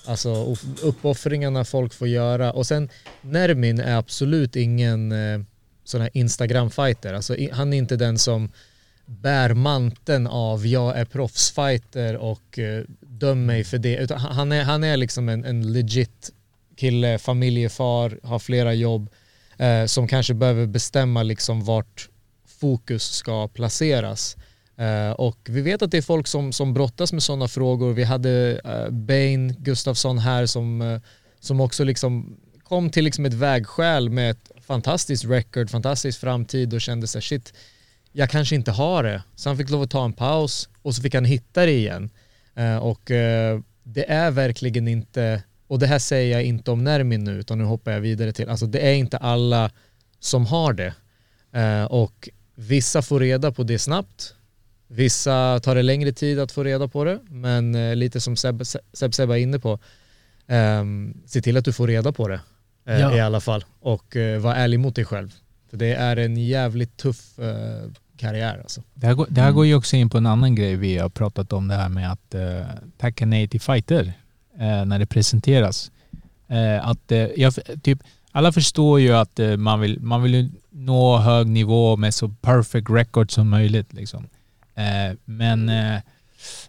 Alltså 0.08 0.44
upp- 0.44 0.78
uppoffringarna 0.82 1.64
folk 1.64 1.94
får 1.94 2.08
göra. 2.08 2.52
Och 2.52 2.66
sen 2.66 2.88
Nermin 3.22 3.80
är 3.80 3.96
absolut 3.96 4.56
ingen 4.56 5.12
eh, 5.12 5.40
sån 5.84 6.00
här 6.00 6.10
Instagram-fighter. 6.12 7.14
Alltså, 7.14 7.36
han 7.52 7.72
är 7.72 7.78
inte 7.78 7.96
den 7.96 8.18
som 8.18 8.50
bär 9.06 9.54
manteln 9.54 10.26
av 10.26 10.66
jag 10.66 10.98
är 10.98 11.04
proffsfighter 11.04 12.16
och 12.16 12.58
eh, 12.58 12.84
döm 13.00 13.46
mig 13.46 13.64
för 13.64 13.78
det. 13.78 13.96
Utan 13.96 14.18
han- 14.20 14.32
han 14.34 14.52
är, 14.52 14.64
han 14.64 14.84
är 14.84 14.96
liksom 14.96 15.28
en, 15.28 15.44
en 15.44 15.72
legit 15.72 16.30
kille, 16.76 17.18
familjefar, 17.18 18.18
har 18.22 18.38
flera 18.38 18.74
jobb 18.74 19.10
eh, 19.58 19.84
som 19.84 20.08
kanske 20.08 20.34
behöver 20.34 20.66
bestämma 20.66 21.22
liksom 21.22 21.64
vart 21.64 22.08
fokus 22.60 23.02
ska 23.02 23.48
placeras. 23.48 24.36
Eh, 24.76 25.10
och 25.10 25.38
vi 25.48 25.60
vet 25.60 25.82
att 25.82 25.90
det 25.90 25.98
är 25.98 26.02
folk 26.02 26.26
som, 26.26 26.52
som 26.52 26.74
brottas 26.74 27.12
med 27.12 27.22
sådana 27.22 27.48
frågor. 27.48 27.92
Vi 27.92 28.04
hade 28.04 28.60
eh, 28.64 28.90
Bain 28.90 29.56
Gustafsson 29.58 30.18
här 30.18 30.46
som, 30.46 30.82
eh, 30.82 31.00
som 31.40 31.60
också 31.60 31.84
liksom 31.84 32.36
kom 32.62 32.90
till 32.90 33.04
liksom 33.04 33.24
ett 33.24 33.34
vägskäl 33.34 34.10
med 34.10 34.30
ett 34.30 34.50
fantastiskt 34.60 35.24
record, 35.24 35.70
fantastisk 35.70 36.20
framtid 36.20 36.74
och 36.74 36.80
kände 36.80 37.06
sig 37.06 37.22
shit, 37.22 37.54
jag 38.12 38.30
kanske 38.30 38.54
inte 38.54 38.70
har 38.70 39.02
det. 39.02 39.22
Så 39.34 39.48
han 39.48 39.56
fick 39.56 39.70
lov 39.70 39.82
att 39.82 39.90
ta 39.90 40.04
en 40.04 40.12
paus 40.12 40.68
och 40.82 40.94
så 40.94 41.02
fick 41.02 41.14
han 41.14 41.24
hitta 41.24 41.66
det 41.66 41.72
igen. 41.72 42.10
Eh, 42.54 42.76
och 42.76 43.10
eh, 43.10 43.60
det 43.82 44.10
är 44.10 44.30
verkligen 44.30 44.88
inte, 44.88 45.42
och 45.66 45.78
det 45.78 45.86
här 45.86 45.98
säger 45.98 46.32
jag 46.32 46.44
inte 46.44 46.70
om 46.70 46.84
Nermin 46.84 47.24
nu 47.24 47.32
utan 47.32 47.58
nu 47.58 47.64
hoppar 47.64 47.92
jag 47.92 48.00
vidare 48.00 48.32
till, 48.32 48.48
alltså 48.48 48.66
det 48.66 48.78
är 48.80 48.94
inte 48.94 49.16
alla 49.16 49.70
som 50.20 50.46
har 50.46 50.72
det. 50.72 50.94
Eh, 51.52 51.84
och 51.84 52.28
vissa 52.54 53.02
får 53.02 53.20
reda 53.20 53.52
på 53.52 53.62
det 53.62 53.78
snabbt, 53.78 54.34
vissa 54.88 55.60
tar 55.60 55.74
det 55.74 55.82
längre 55.82 56.12
tid 56.12 56.38
att 56.40 56.52
få 56.52 56.64
reda 56.64 56.88
på 56.88 57.04
det, 57.04 57.20
men 57.28 57.74
eh, 57.74 57.96
lite 57.96 58.20
som 58.20 58.36
Seb, 58.36 58.62
Seb, 58.92 59.14
Seb 59.14 59.28
var 59.28 59.36
inne 59.36 59.58
på, 59.58 59.78
ehm, 60.46 61.14
se 61.26 61.42
till 61.42 61.56
att 61.56 61.64
du 61.64 61.72
får 61.72 61.86
reda 61.86 62.12
på 62.12 62.28
det 62.28 62.40
eh, 62.86 63.00
Ja. 63.00 63.16
i 63.16 63.20
alla 63.20 63.40
fall 63.40 63.64
och 63.80 64.16
eh, 64.16 64.40
var 64.40 64.54
ärlig 64.54 64.80
mot 64.80 64.94
dig 64.96 65.04
själv. 65.04 65.34
För 65.70 65.76
det 65.76 65.94
är 65.94 66.16
en 66.16 66.36
jävligt 66.36 66.96
tuff 66.96 67.38
eh, 67.38 67.90
karriär 68.16 68.58
alltså. 68.58 68.82
Det 68.94 69.06
här, 69.06 69.14
går, 69.14 69.26
det 69.30 69.40
här 69.40 69.52
går 69.52 69.66
ju 69.66 69.74
också 69.74 69.96
in 69.96 70.10
på 70.10 70.18
en 70.18 70.26
annan 70.26 70.54
grej 70.54 70.76
vi 70.76 70.98
har 70.98 71.08
pratat 71.08 71.52
om 71.52 71.68
det 71.68 71.74
här 71.74 71.88
med 71.88 72.12
att 72.12 72.34
uh, 72.34 72.66
tacka 72.98 73.26
nej 73.26 73.48
till 73.48 73.60
fighter 73.60 74.02
eh, 74.02 74.12
Eh, 74.58 74.84
när 74.84 74.98
det 74.98 75.06
presenteras. 75.06 75.90
Eh, 76.48 76.88
att 76.88 77.12
eh, 77.12 77.18
jag, 77.18 77.54
typ, 77.82 77.98
alla 78.32 78.52
förstår 78.52 79.00
ju 79.00 79.12
att 79.12 79.38
eh, 79.38 79.56
man, 79.56 79.80
vill, 79.80 80.00
man 80.00 80.22
vill 80.22 80.34
ju 80.34 80.50
nå 80.70 81.18
hög 81.18 81.46
nivå 81.46 81.96
med 81.96 82.14
så 82.14 82.28
perfect 82.28 82.90
record 82.90 83.32
som 83.32 83.48
möjligt. 83.48 83.92
Liksom. 83.92 84.26
Eh, 84.74 85.16
men 85.24 85.68
eh, 85.68 86.00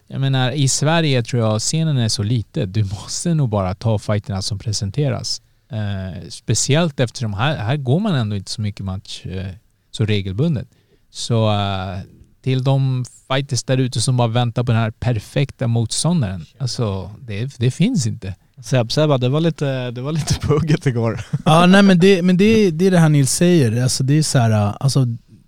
jag 0.07 0.21
menar 0.21 0.51
i 0.51 0.67
Sverige 0.67 1.23
tror 1.23 1.43
jag 1.43 1.59
scenen 1.59 1.97
är 1.97 2.09
så 2.09 2.23
liten. 2.23 2.71
Du 2.71 2.83
måste 2.83 3.33
nog 3.33 3.49
bara 3.49 3.75
ta 3.75 3.99
fighterna 3.99 4.41
som 4.41 4.59
presenteras. 4.59 5.41
Eh, 5.69 6.29
speciellt 6.29 6.99
eftersom 6.99 7.33
här, 7.33 7.55
här 7.55 7.77
går 7.77 7.99
man 7.99 8.15
ändå 8.15 8.35
inte 8.35 8.51
så 8.51 8.61
mycket 8.61 8.85
match 8.85 9.25
eh, 9.25 9.47
så 9.91 10.05
regelbundet. 10.05 10.67
Så 11.09 11.49
eh, 11.51 11.99
till 12.47 12.63
de 12.63 13.05
fighters 13.27 13.63
där 13.63 13.77
ute 13.77 14.01
som 14.01 14.17
bara 14.17 14.27
väntar 14.27 14.63
på 14.63 14.71
den 14.71 14.81
här 14.81 14.91
perfekta 14.91 15.67
motståndaren. 15.67 16.45
Alltså 16.59 17.11
det, 17.19 17.57
det 17.57 17.71
finns 17.71 18.07
inte. 18.07 18.35
Seb, 18.63 18.91
Sebba, 18.91 19.17
det 19.17 19.29
var 19.29 19.39
lite, 19.39 19.91
det 19.91 20.01
var 20.01 20.11
lite 20.11 20.33
pugget 20.33 20.85
igår. 20.85 21.21
Ja, 21.45 21.65
nej 21.65 21.83
men 21.83 21.99
det, 21.99 22.21
men 22.21 22.37
det, 22.37 22.71
det 22.71 22.87
är 22.87 22.91
det 22.91 22.99
här 22.99 23.09
Nils 23.09 23.31
säger. 23.31 23.83
Alltså, 23.83 24.03
det 24.03 24.17
är 24.17 24.23
så 24.23 24.39
här, 24.39 24.73
alltså, 24.79 25.05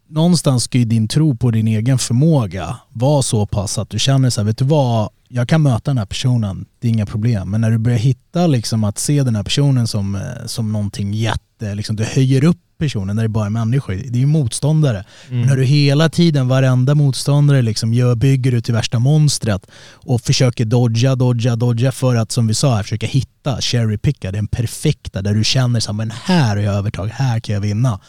någonstans 0.10 0.64
ska 0.64 0.78
ju 0.78 0.86
din 0.86 1.08
tro 1.08 1.36
på 1.36 1.52
din 1.52 1.68
egen 1.68 1.98
förmåga 1.98 2.76
vara 2.90 3.22
så 3.22 3.46
pass 3.46 3.78
att 3.78 3.90
du 3.90 4.00
känner 4.00 4.30
så 4.30 4.42
här, 4.42 4.46
vet 4.46 4.58
du 4.58 4.66
vad, 4.66 5.10
jag 5.28 5.50
kan 5.50 5.62
möta 5.62 5.92
den 5.92 5.98
här 5.98 6.06
personen, 6.06 6.66
det 6.80 6.88
är 6.88 6.92
inga 6.92 7.06
problem. 7.06 7.52
Men 7.52 7.62
när 7.62 7.72
du 7.72 7.78
börjar 7.78 7.98
hitta 7.98 8.48
liksom 8.48 8.84
att 8.84 9.00
se 9.00 9.24
den 9.24 9.36
här 9.36 9.44
personen 9.44 9.88
som, 9.88 10.16
eh, 10.16 10.46
som 10.46 10.72
någonting 10.72 11.14
jätte, 11.14 11.76
liksom, 11.76 11.96
du 11.96 12.04
höjer 12.04 12.44
upp 12.44 12.58
personen 12.80 13.16
när 13.16 13.24
det 13.24 13.30
bara 13.30 13.46
är 13.46 13.50
människor, 13.50 13.94
det 13.94 14.18
är 14.18 14.20
ju 14.20 14.26
motståndare. 14.26 15.04
Men 15.30 15.42
när 15.42 15.56
du 15.56 15.64
hela 15.64 16.10
tiden, 16.10 16.48
varenda 16.48 16.96
motståndare 16.96 17.62
liksom 17.62 17.94
gör, 17.94 18.16
bygger 18.16 18.52
ut 18.52 18.66
till 18.66 18.74
värsta 18.74 19.00
monstret 19.00 19.68
och 19.94 20.22
försöker 20.22 20.66
dodga, 20.66 21.16
dodga, 21.16 21.56
dodga 21.56 21.92
för 21.92 22.16
att 22.16 22.32
som 22.32 22.48
vi 22.48 22.54
sa 22.54 22.76
här, 22.76 22.84
försöka 22.84 23.08
hitta, 23.08 23.62
cherrypicka 23.62 24.32
den 24.32 24.48
perfekta 24.48 25.22
där 25.22 25.34
du 25.34 25.44
känner 25.44 25.80
så 25.80 25.92
här, 25.92 25.98
men 25.98 26.12
här 26.12 26.56
har 26.56 26.64
jag 26.64 26.76
övertag, 26.76 27.08
här 27.08 27.40
kan 27.40 27.54
jag 27.54 27.62
vinna. 27.62 28.00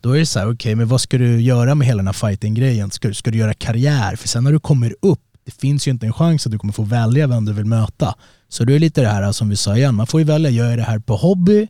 Då 0.00 0.16
är 0.16 0.18
det 0.18 0.26
så 0.26 0.38
här, 0.38 0.52
okej 0.52 0.74
men 0.74 0.88
vad 0.88 1.00
ska 1.00 1.18
du 1.18 1.40
göra 1.40 1.74
med 1.74 1.86
hela 1.86 1.96
den 1.96 2.06
här 2.06 2.12
fighting-grejen? 2.12 2.90
Ska, 2.90 3.14
ska 3.14 3.30
du 3.30 3.38
göra 3.38 3.54
karriär? 3.54 4.16
För 4.16 4.28
sen 4.28 4.44
när 4.44 4.52
du 4.52 4.60
kommer 4.60 4.94
upp, 5.02 5.20
det 5.44 5.60
finns 5.60 5.88
ju 5.88 5.90
inte 5.90 6.06
en 6.06 6.12
chans 6.12 6.46
att 6.46 6.52
du 6.52 6.58
kommer 6.58 6.72
få 6.72 6.82
välja 6.82 7.26
vem 7.26 7.44
du 7.44 7.52
vill 7.52 7.64
möta. 7.64 8.14
Så 8.48 8.64
det 8.64 8.74
är 8.74 8.78
lite 8.78 9.00
det 9.00 9.08
här 9.08 9.32
som 9.32 9.48
vi 9.48 9.56
sa 9.56 9.76
igen, 9.76 9.94
man 9.94 10.06
får 10.06 10.20
ju 10.20 10.26
välja, 10.26 10.50
gör 10.50 10.68
jag 10.70 10.78
det 10.78 10.82
här 10.82 10.98
på 10.98 11.16
hobby 11.16 11.68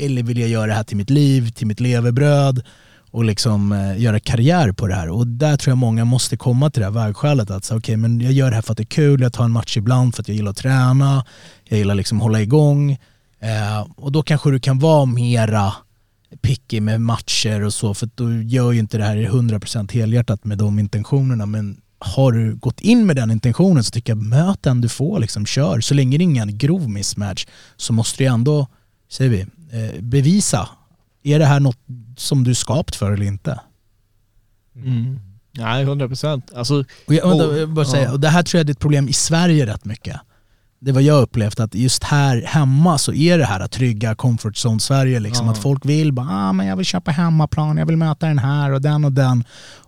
eller 0.00 0.22
vill 0.22 0.38
jag 0.38 0.48
göra 0.48 0.66
det 0.66 0.72
här 0.72 0.84
till 0.84 0.96
mitt 0.96 1.10
liv, 1.10 1.50
till 1.50 1.66
mitt 1.66 1.80
levebröd 1.80 2.62
och 3.10 3.24
liksom 3.24 3.72
eh, 3.72 4.00
göra 4.00 4.20
karriär 4.20 4.72
på 4.72 4.86
det 4.86 4.94
här. 4.94 5.08
Och 5.08 5.26
där 5.26 5.56
tror 5.56 5.70
jag 5.70 5.78
många 5.78 6.04
måste 6.04 6.36
komma 6.36 6.70
till 6.70 6.80
det 6.80 6.86
här 6.86 7.06
vägskälet. 7.06 7.50
Att 7.50 7.64
säga, 7.64 7.78
okej, 7.78 7.96
men 7.96 8.20
jag 8.20 8.32
gör 8.32 8.50
det 8.50 8.54
här 8.54 8.62
för 8.62 8.72
att 8.72 8.76
det 8.76 8.82
är 8.82 8.84
kul, 8.84 9.20
jag 9.20 9.32
tar 9.32 9.44
en 9.44 9.50
match 9.50 9.76
ibland 9.76 10.14
för 10.14 10.22
att 10.22 10.28
jag 10.28 10.36
gillar 10.36 10.50
att 10.50 10.56
träna, 10.56 11.24
jag 11.64 11.78
gillar 11.78 11.94
liksom 11.94 12.20
hålla 12.20 12.40
igång. 12.40 12.92
Eh, 13.40 13.86
och 13.96 14.12
då 14.12 14.22
kanske 14.22 14.50
du 14.50 14.60
kan 14.60 14.78
vara 14.78 15.04
mera 15.04 15.72
picky 16.42 16.80
med 16.80 17.00
matcher 17.00 17.64
och 17.64 17.74
så, 17.74 17.94
för 17.94 18.08
då 18.14 18.32
gör 18.32 18.72
ju 18.72 18.78
inte 18.78 18.98
det 18.98 19.04
här 19.04 19.16
100% 19.16 19.92
helhjärtat 19.92 20.44
med 20.44 20.58
de 20.58 20.78
intentionerna. 20.78 21.46
Men 21.46 21.80
har 21.98 22.32
du 22.32 22.54
gått 22.54 22.80
in 22.80 23.06
med 23.06 23.16
den 23.16 23.30
intentionen 23.30 23.84
så 23.84 23.90
tycker 23.90 24.10
jag 24.12 24.22
möt 24.22 24.62
den 24.62 24.80
du 24.80 24.88
får, 24.88 25.20
liksom 25.20 25.46
kör. 25.46 25.80
Så 25.80 25.94
länge 25.94 26.18
det 26.18 26.22
är 26.22 26.24
ingen 26.24 26.58
grov 26.58 26.90
mismatch 26.90 27.46
så 27.76 27.92
måste 27.92 28.24
du 28.24 28.26
ändå, 28.26 28.66
säger 29.10 29.30
vi, 29.30 29.46
bevisa. 30.00 30.68
Är 31.22 31.38
det 31.38 31.44
här 31.46 31.60
något 31.60 31.78
som 32.16 32.44
du 32.44 32.50
är 32.50 32.54
skapt 32.54 32.96
för 32.96 33.12
eller 33.12 33.26
inte? 33.26 33.60
Mm. 34.76 35.18
Nej, 35.52 35.82
100 35.82 36.08
procent. 36.08 36.52
Alltså, 36.54 36.84
Och 37.06 37.14
jag, 37.14 37.34
Och- 37.34 37.42
jag 37.42 37.48
vill 37.48 37.66
bara 37.68 37.84
säga, 37.84 38.04
ja. 38.04 38.12
och 38.12 38.20
det 38.20 38.28
här 38.28 38.42
tror 38.42 38.58
jag 38.58 38.66
är 38.68 38.72
ett 38.72 38.78
problem 38.78 39.08
i 39.08 39.12
Sverige 39.12 39.66
rätt 39.66 39.84
mycket. 39.84 40.20
Det 40.80 40.92
var 40.92 41.00
jag 41.00 41.22
upplevt 41.22 41.60
att 41.60 41.74
just 41.74 42.04
här 42.04 42.42
hemma 42.46 42.98
så 42.98 43.12
är 43.12 43.38
det 43.38 43.44
här 43.44 43.60
att 43.60 43.70
trygga 43.72 44.14
comfort 44.14 44.56
zone 44.66 44.80
Sverige 44.80 45.20
liksom. 45.20 45.46
Ja. 45.46 45.52
Att 45.52 45.58
folk 45.58 45.86
vill 45.86 46.12
bara, 46.12 46.28
ah, 46.30 46.52
men 46.52 46.66
jag 46.66 46.76
vill 46.76 46.86
köpa 46.86 47.10
hemmaplan, 47.10 47.76
jag 47.76 47.86
vill 47.86 47.96
möta 47.96 48.26
den 48.26 48.38
här 48.38 48.72
och 48.72 48.82
den 48.82 49.04
och 49.04 49.12
den. 49.12 49.44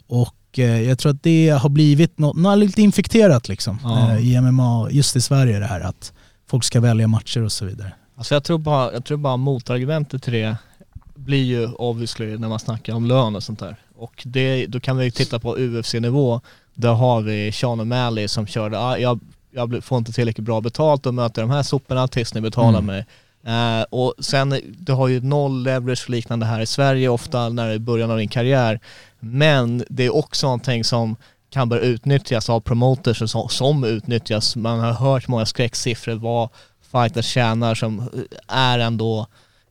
Och 0.07 0.59
eh, 0.59 0.65
jag 0.83 0.99
tror 0.99 1.13
att 1.13 1.23
det 1.23 1.49
har 1.49 1.69
blivit 1.69 2.19
något, 2.19 2.37
något 2.37 2.59
lite 2.59 2.83
infekterat 2.83 3.49
liksom 3.49 3.79
Ja. 3.83 4.13
eh, 4.13 4.29
i 4.29 4.41
MMA, 4.41 4.89
just 4.91 5.17
i 5.17 5.21
Sverige 5.21 5.59
det 5.59 5.67
här 5.67 5.81
att 5.81 6.13
folk 6.51 6.65
ska 6.65 6.81
välja 6.81 7.09
matcher 7.09 7.43
och 7.43 7.53
så 7.53 7.65
vidare. 7.65 7.93
Alltså 8.16 8.34
jag 8.34 8.44
tror 8.44 8.59
bara, 8.59 8.93
jag 8.93 9.05
tror 9.05 9.18
bara 9.18 9.36
motargumentet 9.36 10.22
till 10.22 10.32
det 10.32 10.56
blir 11.14 11.44
ju 11.44 11.66
obviously 11.68 12.39
när 12.39 12.48
man 12.48 12.59
snackar 12.59 12.94
om 12.94 13.06
lön 13.06 13.36
och 13.36 13.43
sånt 13.43 13.59
där. 13.59 13.76
Och 13.97 14.22
det, 14.24 14.66
då 14.66 14.80
kan 14.80 14.97
vi 14.97 15.10
titta 15.10 15.39
på 15.39 15.56
UFC-nivå. 15.56 16.40
Där 16.74 16.93
har 16.93 17.20
vi 17.20 17.52
Sean 17.52 17.80
O'Malley 17.80 18.26
som 18.26 18.47
körde, 18.47 18.78
ah, 18.78 18.98
jag, 18.98 19.20
jag 19.51 19.84
får 19.84 19.98
inte 19.98 20.12
tillräckligt 20.12 20.44
bra 20.44 20.60
betalt 20.60 21.06
och 21.06 21.14
möter 21.14 21.43
de 21.43 21.51
här 21.51 21.62
soporna 21.62 22.09
tills 22.09 22.34
ni 22.34 22.40
betalar 22.40 22.78
Mm. 22.78 22.86
mig. 22.86 23.06
Eh, 23.47 23.84
och 23.90 24.14
sen, 24.18 24.60
du 24.78 24.93
har 24.93 25.09
ju 25.09 25.20
noll 25.20 25.62
leverage 25.62 26.10
liknande 26.10 26.47
här 26.47 26.60
i 26.60 26.66
Sverige 26.66 27.09
ofta 27.09 27.48
när 27.48 27.68
det 27.68 27.74
är 27.74 27.78
början 27.78 28.10
av 28.10 28.18
din 28.18 28.28
karriär. 28.28 28.80
Men 29.20 29.84
det 29.89 30.05
är 30.05 30.14
också 30.14 30.47
någonting 30.47 30.84
som 30.84 31.16
kan 31.51 31.68
börja 31.68 31.82
utnyttjas 31.82 32.51
av 32.51 32.60
promoters 32.60 33.22
och 33.22 33.30
som, 33.30 33.48
som 33.48 33.84
utnyttjas. 33.84 34.56
Man 34.56 34.80
har 34.80 34.93
hört 34.93 35.28
många 35.28 35.47
skräcksiffror 35.47 36.14
vad 36.14 36.48
fighters 36.93 37.27
tjänar 37.27 37.74
som 37.74 38.09
är 38.48 38.78
ändå 38.78 39.20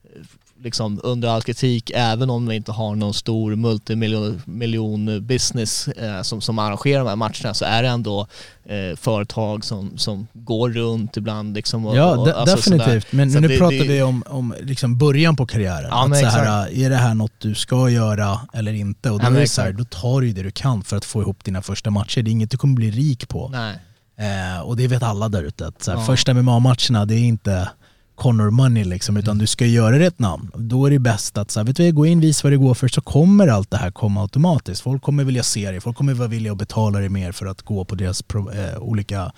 eh, 0.04 0.22
liksom 0.64 1.00
under 1.02 1.28
all 1.28 1.42
kritik 1.42 1.90
även 1.94 2.30
om 2.30 2.46
vi 2.46 2.56
inte 2.56 2.72
har 2.72 2.94
någon 2.94 3.14
stor 3.14 3.56
multimiljon 3.56 4.42
miljon 4.44 5.26
business 5.26 5.88
eh, 5.88 6.22
som, 6.22 6.40
som 6.40 6.58
arrangerar 6.58 6.98
de 7.04 7.08
här 7.08 7.16
matcherna 7.16 7.54
så 7.54 7.64
är 7.64 7.82
det 7.82 7.88
ändå 7.88 8.26
eh, 8.64 8.96
företag 8.96 9.64
som, 9.64 9.98
som 9.98 10.26
går 10.32 10.70
runt 10.70 11.16
ibland 11.16 11.54
liksom 11.54 11.86
och, 11.86 11.96
Ja, 11.96 12.16
och, 12.16 12.28
alltså 12.28 12.56
sådär. 12.56 12.78
definitivt. 12.78 13.12
Men, 13.12 13.32
Så 13.32 13.40
nu 13.40 13.48
det- 13.48 13.58
pratar 13.58 13.76
det- 13.76 13.82
vi 13.88 14.02
om, 14.02 14.22
om 14.26 14.54
liksom 14.60 14.98
början 14.98 15.36
på 15.36 15.46
karriären. 15.46 15.88
Ja, 15.90 16.04
att 16.06 16.18
så 16.18 16.26
här, 16.26 16.68
är 16.78 16.90
det 16.90 16.96
här 16.96 17.14
något 17.14 17.32
du 17.38 17.54
ska 17.54 17.90
göra 17.90 18.40
eller 18.52 18.72
inte? 18.72 19.10
Och 19.10 19.18
då, 19.18 19.24
Ja, 19.26 19.40
är 19.40 19.46
så 19.46 19.62
här, 19.62 19.72
då 19.72 19.84
tar 19.84 20.20
du 20.20 20.32
det 20.32 20.42
du 20.42 20.50
kan 20.50 20.82
för 20.84 20.96
att 20.96 21.04
få 21.04 21.22
ihop 21.22 21.44
dina 21.44 21.62
första 21.62 21.90
matcher. 21.90 22.22
Det 22.22 22.30
är 22.30 22.32
inget 22.32 22.50
du 22.50 22.56
kommer 22.58 22.74
bli 22.74 22.90
rik 22.90 23.28
på. 23.28 23.48
Nej. 23.48 23.76
Eh, 24.16 24.60
och 24.60 24.76
det 24.76 24.88
vet 24.88 25.02
alla 25.02 25.28
där 25.28 25.42
ute. 25.42 25.66
att 25.66 25.82
Så 25.82 25.90
här, 25.90 25.98
Ja. 25.98 26.04
Första 26.04 26.34
MMA-matcherna, 26.34 27.04
det 27.04 27.14
är 27.14 27.24
inte 27.24 27.70
Conor 28.14 28.50
Money 28.50 28.84
liksom, 28.84 29.16
utan 29.16 29.38
du 29.38 29.46
ska 29.46 29.66
göra 29.66 29.98
det 29.98 30.06
ett 30.06 30.18
namn. 30.18 30.50
Då 30.54 30.86
är 30.86 30.90
det 30.90 30.98
bäst 30.98 31.38
att 31.38 31.50
så 31.50 31.60
här, 31.60 31.64
vet 31.64 31.76
du, 31.76 31.92
gå 31.92 32.06
in, 32.06 32.20
visa 32.20 32.40
vad 32.42 32.52
det 32.52 32.56
går 32.56 32.74
för 32.74 32.88
så 32.88 33.00
kommer 33.00 33.48
allt 33.48 33.70
det 33.70 33.76
här 33.76 33.90
komma 33.90 34.22
automatiskt. 34.22 34.80
Folk 34.82 35.02
kommer 35.02 35.24
vilja 35.24 35.42
se 35.42 35.70
dig, 35.70 35.80
folk 35.80 35.96
kommer 35.96 36.14
vara 36.14 36.28
villiga 36.28 36.52
att 36.52 36.58
betala 36.58 36.98
dig 36.98 37.08
mer 37.08 37.32
för 37.32 37.46
att 37.46 37.62
gå 37.62 37.84
på 37.84 37.94
deras 37.94 38.22
pro, 38.22 38.50
eh, 38.50 38.78
olika 38.78 39.32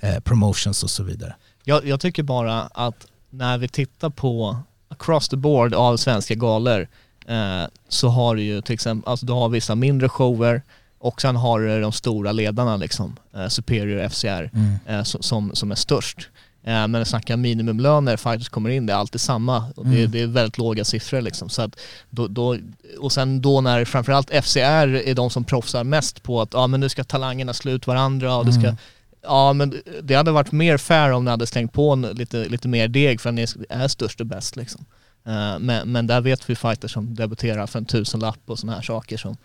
eh, 0.00 0.20
promotions 0.20 0.82
och 0.82 0.90
så 0.90 1.02
vidare. 1.02 1.34
Jag, 1.64 1.86
jag 1.86 2.00
tycker 2.00 2.22
bara 2.22 2.60
att 2.62 3.06
när 3.30 3.58
vi 3.58 3.68
tittar 3.68 4.10
på 4.10 4.56
across 4.88 5.28
the 5.28 5.36
board 5.36 5.74
av 5.74 5.96
svenska 5.96 6.34
galor 6.34 6.88
eh, 7.26 7.62
så 7.88 8.08
har 8.08 8.36
du 8.36 8.42
ju 8.42 8.62
till 8.62 8.74
exempel, 8.74 9.10
alltså 9.10 9.26
du 9.26 9.32
har 9.32 9.48
vissa 9.48 9.74
mindre 9.74 10.08
shower 10.08 10.62
och 11.02 11.20
sen 11.20 11.36
har 11.36 11.60
du 11.60 11.80
de 11.80 11.92
stora 11.92 12.32
ledarna 12.32 12.76
liksom, 12.76 13.16
eh, 13.34 13.48
Superior 13.48 14.08
FCR, 14.08 14.50
Mm. 14.54 14.74
eh, 14.86 15.02
som, 15.02 15.54
som, 15.54 15.70
är 15.70 15.74
störst. 15.74 16.28
Eh, 16.64 16.88
men 16.88 17.04
snacka 17.06 17.36
minimumlöner, 17.36 18.16
fighters 18.16 18.48
kommer 18.48 18.70
in, 18.70 18.86
det 18.86 18.92
är 18.92 18.96
alltid 18.96 19.20
samma. 19.20 19.64
Och 19.76 19.86
det, 19.86 19.98
Mm. 19.98 20.10
det 20.10 20.20
är 20.20 20.26
väldigt 20.26 20.58
låga 20.58 20.84
siffror 20.84 21.20
liksom. 21.20 21.48
Så 21.48 21.62
att 21.62 21.76
då, 22.10 22.26
då, 22.28 22.56
och 23.00 23.12
sen 23.12 23.40
då 23.40 23.60
när 23.60 23.84
framförallt 23.84 24.30
FCR 24.44 24.94
är 25.08 25.14
de 25.14 25.30
som 25.30 25.44
proffsar 25.44 25.84
mest 25.84 26.22
på 26.22 26.40
att 26.40 26.48
ja, 26.52 26.66
men 26.66 26.80
nu 26.80 26.88
ska 26.88 27.04
talangerna 27.04 27.52
slå 27.52 27.72
ut 27.72 27.86
varandra 27.86 28.36
och 28.36 28.46
det 28.46 28.52
ska 28.52 28.62
Mm. 28.62 28.76
Ja 29.24 29.52
men 29.52 29.74
det 30.02 30.14
hade 30.14 30.30
varit 30.30 30.52
mer 30.52 30.76
fair 30.78 31.10
om 31.12 31.24
ni 31.24 31.30
hade 31.30 31.46
slängt 31.46 31.72
på 31.72 31.90
en, 31.92 32.02
lite, 32.02 32.44
lite 32.48 32.68
mer 32.68 32.88
deg 32.88 33.20
för 33.20 33.28
att 33.28 33.34
ni 33.34 33.46
är 33.68 33.88
störst 33.88 34.20
och 34.20 34.26
bäst 34.26 34.56
liksom. 34.56 34.84
Eh, 35.26 35.58
men, 35.58 35.92
men 35.92 36.06
där 36.06 36.20
vet 36.20 36.50
vi 36.50 36.54
fighters 36.54 36.92
som 36.92 37.14
debuterar 37.14 37.66
för 37.66 37.78
en 37.78 37.84
tusenlapp 37.84 38.38
och 38.46 38.58
sådana 38.58 38.74
här 38.76 38.82
saker 38.82 39.16
som 39.16 39.36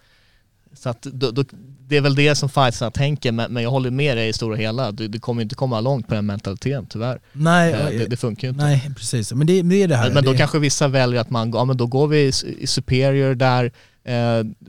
så 0.78 0.90
att 0.90 1.02
då, 1.02 1.32
då, 1.32 1.44
det 1.88 1.98
är 1.98 2.02
väl 2.02 2.16
det 2.16 2.36
som 2.36 2.50
fightersarna 2.50 2.92
tänker 2.92 3.32
men, 3.32 3.54
men 3.54 3.64
jag 3.64 3.70
håller 3.70 3.92
med 3.92 4.18
dig 4.18 4.30
i 4.30 4.34
stora 4.34 4.56
hela. 4.56 4.92
Du, 4.92 5.08
du 5.08 5.20
kommer 5.20 5.42
inte 5.42 5.56
komma 5.56 5.82
långt 5.82 6.08
på 6.08 6.14
den 6.14 6.26
mentaliteten 6.26 6.86
tyvärr. 6.86 7.20
Nej, 7.34 7.74
Eh, 7.74 8.00
det, 8.00 8.06
det 8.06 8.18
funkar 8.18 8.48
ju 8.48 8.52
inte. 8.52 8.64
nej 8.64 8.92
precis. 8.98 9.34
Men 9.34 9.48
det, 9.48 9.62
det 9.62 9.84
är 9.84 9.88
det 9.88 9.96
här. 9.96 10.06
Men, 10.06 10.14
men 10.14 10.24
då 10.24 10.32
det, 10.32 10.38
kanske 10.38 10.60
vissa 10.60 10.88
väljer 10.88 11.22
att 11.22 11.30
man, 11.30 11.52
ja 11.52 11.66
men 11.66 11.78
då 11.78 11.86
går 11.86 12.08
vi 12.08 12.20
i, 12.20 12.32
i 12.60 12.68
Superior 12.68 13.36
där 13.36 13.72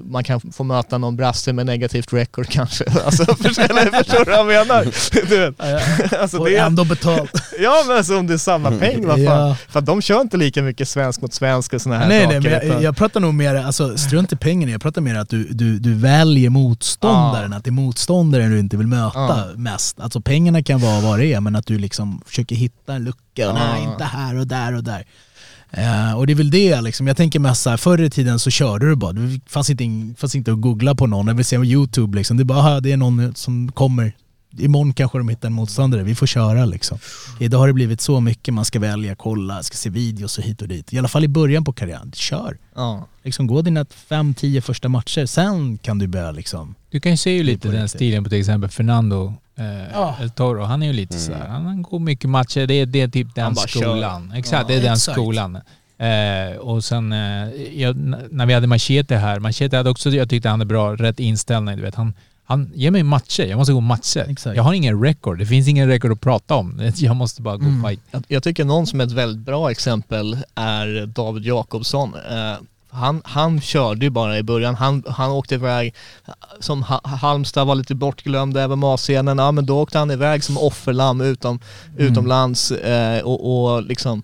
man 0.04 0.24
kan 0.24 0.40
få 0.40 0.64
möta 0.64 0.98
någon 0.98 1.16
brasse 1.16 1.52
med 1.52 1.66
negativt 1.66 2.12
record 2.12 2.46
kanske. 2.48 2.84
Alltså 3.04 3.24
förstår, 3.24 4.02
förstår 4.04 4.24
du 4.24 4.30
vad 4.30 4.54
jag 4.54 4.66
menar? 4.66 4.84
Du 5.28 5.36
vet. 5.38 5.54
Alltså, 6.20 6.38
och 6.38 6.44
det 6.46 6.56
är, 6.56 6.66
ändå 6.66 6.84
betalt. 6.84 7.30
ja 7.58 7.84
men 7.86 7.96
alltså 7.96 8.18
om 8.18 8.26
det 8.26 8.34
är 8.34 8.38
samma 8.38 8.70
peng, 8.70 9.06
vad 9.06 9.16
fan. 9.24 9.48
Ja. 9.48 9.56
För 9.68 9.78
att 9.78 9.86
de 9.86 10.02
kör 10.02 10.20
inte 10.20 10.36
lika 10.36 10.62
mycket 10.62 10.88
svensk 10.88 11.20
mot 11.20 11.34
svensk 11.34 11.72
och 11.72 11.82
sådana 11.82 12.00
här 12.00 12.08
nej, 12.08 12.24
saker. 12.24 12.40
nej, 12.40 12.58
men 12.60 12.68
jag, 12.68 12.82
jag 12.82 12.96
pratar 12.96 13.20
nog 13.20 13.34
mer, 13.34 13.54
alltså 13.54 13.96
strunt 13.98 14.32
i 14.32 14.36
pengarna, 14.36 14.72
jag 14.72 14.80
pratar 14.82 15.00
mer 15.00 15.14
att 15.14 15.28
du, 15.28 15.44
du, 15.44 15.78
du 15.78 15.94
väljer 15.94 16.50
motståndaren, 16.50 17.52
att 17.52 17.64
det 17.64 17.70
är 17.70 17.72
motståndaren 17.72 18.50
du 18.50 18.58
inte 18.58 18.76
vill 18.76 18.86
möta 18.86 19.18
Ja. 19.18 19.44
mest. 19.56 20.00
Alltså 20.00 20.20
pengarna 20.20 20.62
kan 20.62 20.80
vara 20.80 21.00
vad 21.00 21.18
det 21.18 21.26
är, 21.26 21.40
men 21.40 21.56
att 21.56 21.66
du 21.66 21.78
liksom 21.78 22.22
försöker 22.26 22.56
hitta 22.56 22.94
en 22.94 23.04
lucka, 23.04 23.48
och 23.48 23.54
nej 23.54 23.82
Ja. 23.84 23.92
inte 23.92 24.04
här 24.04 24.38
och 24.38 24.46
där 24.46 24.76
och 24.76 24.84
där. 24.84 25.04
Eh, 25.70 26.12
och 26.16 26.26
det 26.26 26.32
är 26.32 26.34
väl 26.34 26.50
det 26.50 26.80
liksom, 26.80 27.06
jag 27.06 27.16
tänker 27.16 27.40
mest 27.40 27.62
såhär, 27.62 27.76
förr 27.76 28.00
i 28.00 28.10
tiden 28.10 28.38
så 28.38 28.50
körde 28.50 28.88
du 28.88 28.96
bara, 28.96 29.12
det 29.12 29.40
fanns 29.46 29.70
inte, 29.70 30.20
fanns 30.20 30.34
inte 30.34 30.52
att 30.52 30.60
googla 30.60 30.94
på 30.94 31.06
någon, 31.06 31.26
jag 31.26 31.34
vill 31.34 31.44
se 31.44 31.56
på 31.58 31.64
youtube 31.64 32.16
liksom, 32.18 32.36
det 32.36 32.42
är 32.42 32.44
bara, 32.44 32.58
"Aha, 32.58 32.80
det 32.80 32.92
är 32.92 32.96
någon 32.96 33.34
som 33.34 33.72
kommer, 33.72 34.12
imorgon 34.58 34.92
kanske 34.92 35.18
de 35.18 35.28
hittar 35.28 35.48
en 35.48 35.52
motståndare, 35.54 36.02
vi 36.02 36.14
får 36.14 36.26
köra 36.26 36.64
liksom. 36.64 36.98
Idag 37.40 37.58
har 37.58 37.66
det 37.66 37.72
blivit 37.72 38.00
så 38.00 38.20
mycket 38.20 38.54
man 38.54 38.64
ska 38.64 38.78
välja, 38.80 39.14
kolla, 39.14 39.62
ska 39.62 39.76
se 39.76 39.90
videos 39.90 40.38
och 40.38 40.44
hit 40.44 40.62
och 40.62 40.68
dit. 40.68 40.92
I 40.92 40.98
alla 40.98 41.08
fall 41.08 41.24
i 41.24 41.28
början 41.28 41.64
på 41.64 41.72
karriären, 41.72 42.12
kör! 42.14 42.58
ja. 42.74 43.06
Liksom 43.22 43.46
gå 43.46 43.62
dina 43.62 43.86
fem, 44.08 44.34
tio 44.34 44.60
första 44.60 44.88
matcher, 44.88 45.26
sen 45.26 45.78
kan 45.78 45.98
du 45.98 46.06
börja 46.06 46.30
liksom... 46.30 46.74
Du 46.90 47.00
kan 47.00 47.12
ju 47.12 47.16
se 47.18 47.30
ju 47.30 47.42
lite 47.42 47.68
den 47.68 47.88
stilen 47.88 48.24
på 48.24 48.30
till 48.30 48.38
exempel 48.38 48.70
Fernando 48.70 49.34
eh, 49.56 49.64
Ja. 49.92 50.16
El 50.20 50.30
Toro. 50.30 50.62
Han 50.62 50.82
är 50.82 50.86
ju 50.86 50.92
lite 50.92 51.18
så 51.18 51.32
här, 51.32 51.48
han 51.48 51.82
går 51.82 51.98
mycket 51.98 52.30
matcher. 52.30 52.66
Det 52.66 52.74
är, 52.74 52.86
det 52.86 53.00
är 53.00 53.08
typ 53.08 53.34
den 53.34 53.44
Han 53.44 53.56
skolan. 53.56 54.32
Exakt, 54.36 54.62
Ja, 54.62 54.68
det 54.68 54.80
är 54.80 54.82
den 54.82 54.92
exakt. 54.92 55.14
skolan. 55.14 55.58
Eh, 55.98 56.56
och 56.58 56.84
sen 56.84 57.12
eh, 57.12 57.18
jag, 57.74 57.96
när 58.30 58.46
vi 58.46 58.54
hade 58.54 58.66
Machete 58.66 59.16
här, 59.16 59.40
Machete 59.40 59.76
hade 59.76 59.90
också, 59.90 60.10
jag 60.10 60.30
tyckte 60.30 60.48
han 60.48 60.60
hade 60.60 60.68
bra, 60.68 60.96
rätt 60.96 61.20
inställning. 61.20 61.76
Du 61.76 61.82
vet. 61.82 61.94
Han, 61.94 62.14
han 62.48 62.70
ger 62.74 62.90
mig 62.90 63.02
matcher, 63.02 63.42
jag 63.46 63.56
måste 63.56 63.72
gå 63.72 63.80
matcher. 63.80 64.26
Exakt. 64.28 64.56
Jag 64.56 64.62
har 64.62 64.72
ingen 64.72 65.02
record, 65.02 65.38
det 65.38 65.46
finns 65.46 65.68
ingen 65.68 65.88
record 65.88 66.12
att 66.12 66.20
prata 66.20 66.54
om. 66.54 66.80
Jag 66.96 67.16
måste 67.16 67.42
bara 67.42 67.56
gå 67.56 67.66
Mm. 67.66 67.82
fight. 67.84 68.00
Jag, 68.10 68.22
jag 68.28 68.42
tycker 68.42 68.64
någon 68.64 68.86
som 68.86 69.00
är 69.00 69.04
ett 69.04 69.12
väldigt 69.12 69.46
bra 69.46 69.70
exempel 69.70 70.38
är 70.54 71.06
David 71.06 71.44
Jakobsson. 71.44 72.14
Eh, 72.30 72.54
han, 72.90 73.22
han 73.24 73.60
körde 73.60 74.06
ju 74.06 74.10
bara 74.10 74.38
i 74.38 74.42
början, 74.42 74.74
han, 74.74 75.02
han 75.08 75.30
åkte 75.30 75.54
iväg, 75.54 75.94
som 76.60 76.82
ha, 76.82 77.00
Halmstad 77.04 77.66
var 77.66 77.74
lite 77.74 77.94
bortglömd, 77.94 78.56
även 78.56 78.84
A-scenen, 78.84 79.38
ja 79.38 79.52
men 79.52 79.66
då 79.66 79.80
åkte 79.80 79.98
han 79.98 80.10
iväg 80.10 80.44
som 80.44 80.58
offerlamm 80.58 81.20
utom, 81.20 81.60
Mm. 81.98 82.12
utomlands 82.12 82.70
eh, 82.70 83.20
och, 83.24 83.72
och 83.74 83.82
liksom 83.82 84.22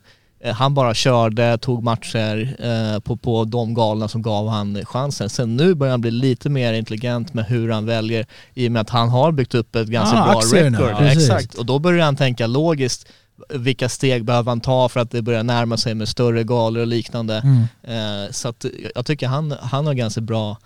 han 0.52 0.74
bara 0.74 0.94
körde, 0.94 1.58
tog 1.58 1.82
matcher 1.82 2.56
eh, 2.58 3.00
på, 3.00 3.16
på 3.16 3.44
de 3.44 3.74
galna 3.74 4.08
som 4.08 4.22
gav 4.22 4.48
han 4.48 4.84
chansen. 4.84 5.30
Sen 5.30 5.56
nu 5.56 5.74
börjar 5.74 5.90
han 5.90 6.00
bli 6.00 6.10
lite 6.10 6.48
mer 6.50 6.72
intelligent 6.72 7.34
med 7.34 7.44
hur 7.44 7.70
han 7.70 7.86
väljer 7.86 8.26
i 8.54 8.68
och 8.68 8.72
med 8.72 8.80
att 8.82 8.90
han 8.90 9.08
har 9.08 9.32
byggt 9.32 9.54
upp 9.54 9.76
ett 9.76 9.88
ganska 9.88 10.18
Ah, 10.18 10.24
bra 10.32 10.40
record. 10.40 10.98
precis. 10.98 11.30
Exakt, 11.30 11.54
och 11.54 11.66
då 11.66 11.78
börjar 11.78 12.04
han 12.04 12.16
tänka 12.16 12.46
logiskt 12.46 13.06
vilka 13.54 13.88
steg 13.88 14.24
behöver 14.24 14.50
han 14.50 14.60
ta 14.60 14.88
för 14.88 15.00
att 15.00 15.10
det 15.10 15.22
börjar 15.22 15.42
närma 15.42 15.76
sig 15.76 15.94
med 15.94 16.08
större 16.08 16.44
galor 16.44 16.80
och 16.80 16.86
liknande. 16.86 17.36
Mm. 17.82 18.24
Eh, 18.24 18.30
så 18.30 18.48
att 18.48 18.64
jag 18.94 19.06
tycker 19.06 19.26
han, 19.26 19.54
han 19.60 19.86
har 19.86 19.94
ganska 19.94 20.20
bra, 20.20 20.58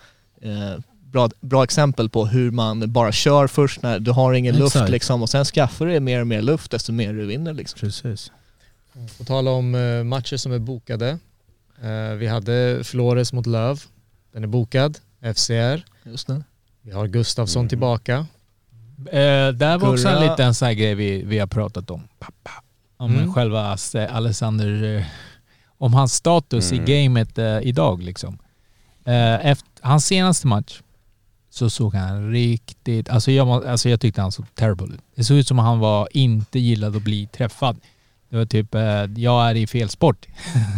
eh, 0.43 0.81
bra, 1.13 1.31
bra 1.41 1.65
exempel 1.65 2.09
på 2.09 2.27
hur 2.27 2.51
man 2.51 2.93
bara 2.93 3.13
kör 3.13 3.47
först 3.47 3.83
när 3.83 3.99
du 3.99 4.11
har 4.11 4.33
ingen 4.33 4.57
luft 4.57 4.77
Exakt. 4.77 4.91
liksom 4.91 5.23
och 5.23 5.29
sen 5.29 5.45
skaffar 5.45 5.87
du 5.87 6.01
mer 6.01 6.21
och 6.21 6.27
mer 6.27 6.43
luft 6.43 6.71
desto 6.71 6.93
mer 6.93 7.13
du 7.13 7.27
vinner 7.27 7.53
liksom. 7.55 7.81
Precis. 7.81 8.31
På 9.19 9.25
tala 9.25 9.51
om 9.51 9.75
eh, 9.75 10.05
matcher 10.05 10.37
som 10.37 10.53
är 10.53 10.59
bokade. 10.59 11.19
Eh, 11.83 12.15
vi 12.17 12.27
hade 12.27 12.81
Flores 12.85 13.33
mot 13.33 13.47
Löv. 13.47 13.83
Den 14.33 14.43
är 14.45 14.49
bokad. 14.49 14.99
FCR. 15.35 15.85
Just 16.03 16.27
det. 16.27 16.43
Vi 16.83 16.91
har 16.93 17.07
Gustafsson 17.07 17.61
Mm. 17.61 17.69
tillbaka. 17.69 18.27
Eh, 19.07 19.49
där 19.49 19.79
var 19.79 19.93
också 19.93 20.09
en 20.09 20.23
liten 20.31 20.55
sån 20.55 20.67
här 20.67 20.73
grej 20.75 20.95
vi, 20.95 21.23
vi 21.23 21.39
har 21.39 21.47
pratat 21.47 21.91
om. 21.91 22.03
Pappa. 22.19 22.51
Om 22.97 23.15
Mm. 23.17 23.33
själva 23.35 23.77
eh, 23.95 24.17
Alexander, 24.17 25.05
om 25.79 25.95
hans 25.95 26.15
status 26.15 26.73
Mm. 26.73 26.85
i 26.85 26.93
gamet 26.93 27.39
eh, 27.39 27.59
idag 27.63 28.03
liksom. 28.03 28.39
Eh, 29.05 29.47
efter 29.47 29.69
hans 29.81 30.07
senaste 30.07 30.47
match 30.47 30.81
så 31.51 31.71
såg 31.71 31.95
han 31.95 32.31
riktigt, 32.33 33.09
alltså 33.09 33.31
jag, 33.33 33.49
alltså 33.67 33.89
jag 33.89 34.01
tyckte 34.01 34.21
han 34.21 34.33
såg 34.33 34.55
terrible 34.55 34.87
ut. 34.95 35.01
Det 35.15 35.25
såg 35.25 35.37
ut 35.37 35.49
som 35.49 35.59
han 35.59 35.79
var 35.79 36.09
inte 36.13 36.59
gillad 36.59 36.97
att 36.97 37.03
bli 37.03 37.27
träffad. 37.27 37.77
Det 38.29 38.37
var 38.37 38.47
typ, 38.47 38.75
eh, 38.75 39.05
jag 39.17 39.51
är 39.51 39.55
i 39.55 39.67
fel 39.67 39.89
sport. 39.89 40.27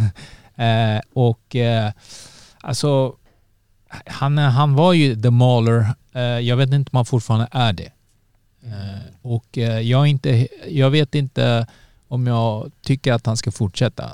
eh, 0.55 1.01
och 1.13 1.55
eh, 1.55 1.91
alltså, 2.61 3.15
han, 4.05 4.37
han 4.37 4.75
var 4.75 4.93
ju 4.93 5.21
the 5.21 5.29
mauler. 5.29 5.87
Jag 6.41 6.57
vet 6.57 6.73
inte 6.73 6.89
om 6.91 6.95
han 6.95 7.05
fortfarande 7.05 7.47
är 7.51 7.73
det. 7.73 7.91
Eh, 8.63 9.01
och 9.21 9.57
jag, 9.83 10.07
inte, 10.07 10.47
jag 10.67 10.89
vet 10.89 11.15
inte 11.15 11.67
om 12.07 12.27
jag 12.27 12.71
tycker 12.81 13.13
att 13.13 13.25
han 13.25 13.37
ska 13.37 13.51
fortsätta. 13.51 14.11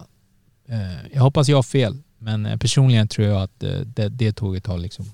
Jag 1.11 1.21
hoppas 1.21 1.47
jag 1.47 1.57
har 1.57 1.63
fel, 1.63 1.97
men 2.17 2.59
personligen 2.59 3.07
tror 3.07 3.27
jag 3.27 3.41
att 3.41 3.59
det, 3.59 4.09
det 4.09 4.33
tåget 4.33 4.67
har 4.67 4.77
liksom 4.77 5.05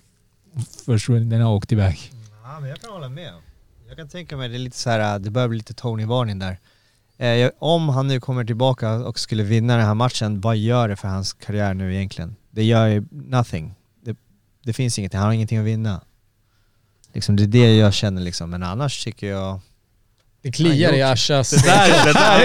försvunnit, 0.85 1.29
den 1.29 1.41
har 1.41 1.53
åkt 1.53 1.71
iväg. 1.71 2.11
Ja, 2.43 2.59
men 2.59 2.69
jag 2.69 2.81
kan 2.81 2.91
hålla 2.91 3.09
med. 3.09 3.33
Jag 3.87 3.97
kan 3.97 4.07
tänka 4.09 4.37
mig 4.37 4.49
det 4.49 4.55
är 4.55 4.59
lite 4.59 4.77
så 4.77 4.89
här, 4.89 5.19
det 5.19 5.29
börjar 5.29 5.47
bli 5.47 5.57
lite 5.57 5.73
Tony-varning 5.73 6.39
där. 6.39 6.57
Eh, 7.23 7.49
om 7.59 7.89
han 7.89 8.07
nu 8.07 8.19
kommer 8.19 8.45
tillbaka 8.45 8.93
och 8.93 9.19
skulle 9.19 9.43
vinna 9.43 9.77
den 9.77 9.85
här 9.85 9.93
matchen, 9.93 10.41
vad 10.41 10.57
gör 10.57 10.87
det 10.87 10.95
för 10.95 11.07
hans 11.07 11.33
karriär 11.33 11.73
nu 11.73 11.95
egentligen? 11.95 12.35
Det 12.51 12.63
gör 12.63 12.87
ju 12.87 13.03
nothing. 13.11 13.73
Det, 14.05 14.17
det 14.63 14.73
finns 14.73 14.99
ingenting, 14.99 15.19
han 15.19 15.27
har 15.27 15.33
ingenting 15.33 15.57
att 15.57 15.65
vinna. 15.65 16.01
Liksom, 17.13 17.35
det 17.35 17.43
är 17.43 17.47
det 17.47 17.75
jag 17.75 17.93
känner 17.93 18.21
liksom, 18.21 18.49
men 18.49 18.63
annars 18.63 19.03
tycker 19.03 19.27
jag... 19.27 19.59
Det 20.41 20.51
kliar 20.51 20.93
i 20.93 21.01
Ashas. 21.01 21.49
Det 21.49 21.65
där, 21.65 22.05
det 22.05 22.13
där, 22.13 22.39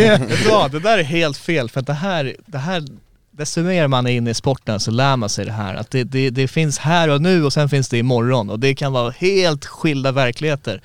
är, 0.00 0.68
det 0.72 0.80
där 0.80 0.98
är 0.98 1.02
helt 1.02 1.36
fel 1.36 1.70
för 1.70 1.80
att 1.80 1.86
det 1.86 1.92
här, 1.92 2.36
det 2.46 2.58
här 2.58 2.84
desto 3.30 3.60
mer 3.60 3.88
man 3.88 4.06
är 4.06 4.10
inne 4.10 4.30
i 4.30 4.34
sporten 4.34 4.80
så 4.80 4.90
lär 4.90 5.16
man 5.16 5.28
sig 5.28 5.44
det 5.44 5.52
här. 5.52 5.74
Att 5.74 5.90
det, 5.90 6.04
det, 6.04 6.30
det 6.30 6.48
finns 6.48 6.78
här 6.78 7.08
och 7.08 7.22
nu 7.22 7.44
och 7.44 7.52
sen 7.52 7.68
finns 7.68 7.88
det 7.88 7.98
imorgon 7.98 8.50
och 8.50 8.60
det 8.60 8.74
kan 8.74 8.92
vara 8.92 9.10
helt 9.10 9.64
skilda 9.64 10.12
verkligheter. 10.12 10.82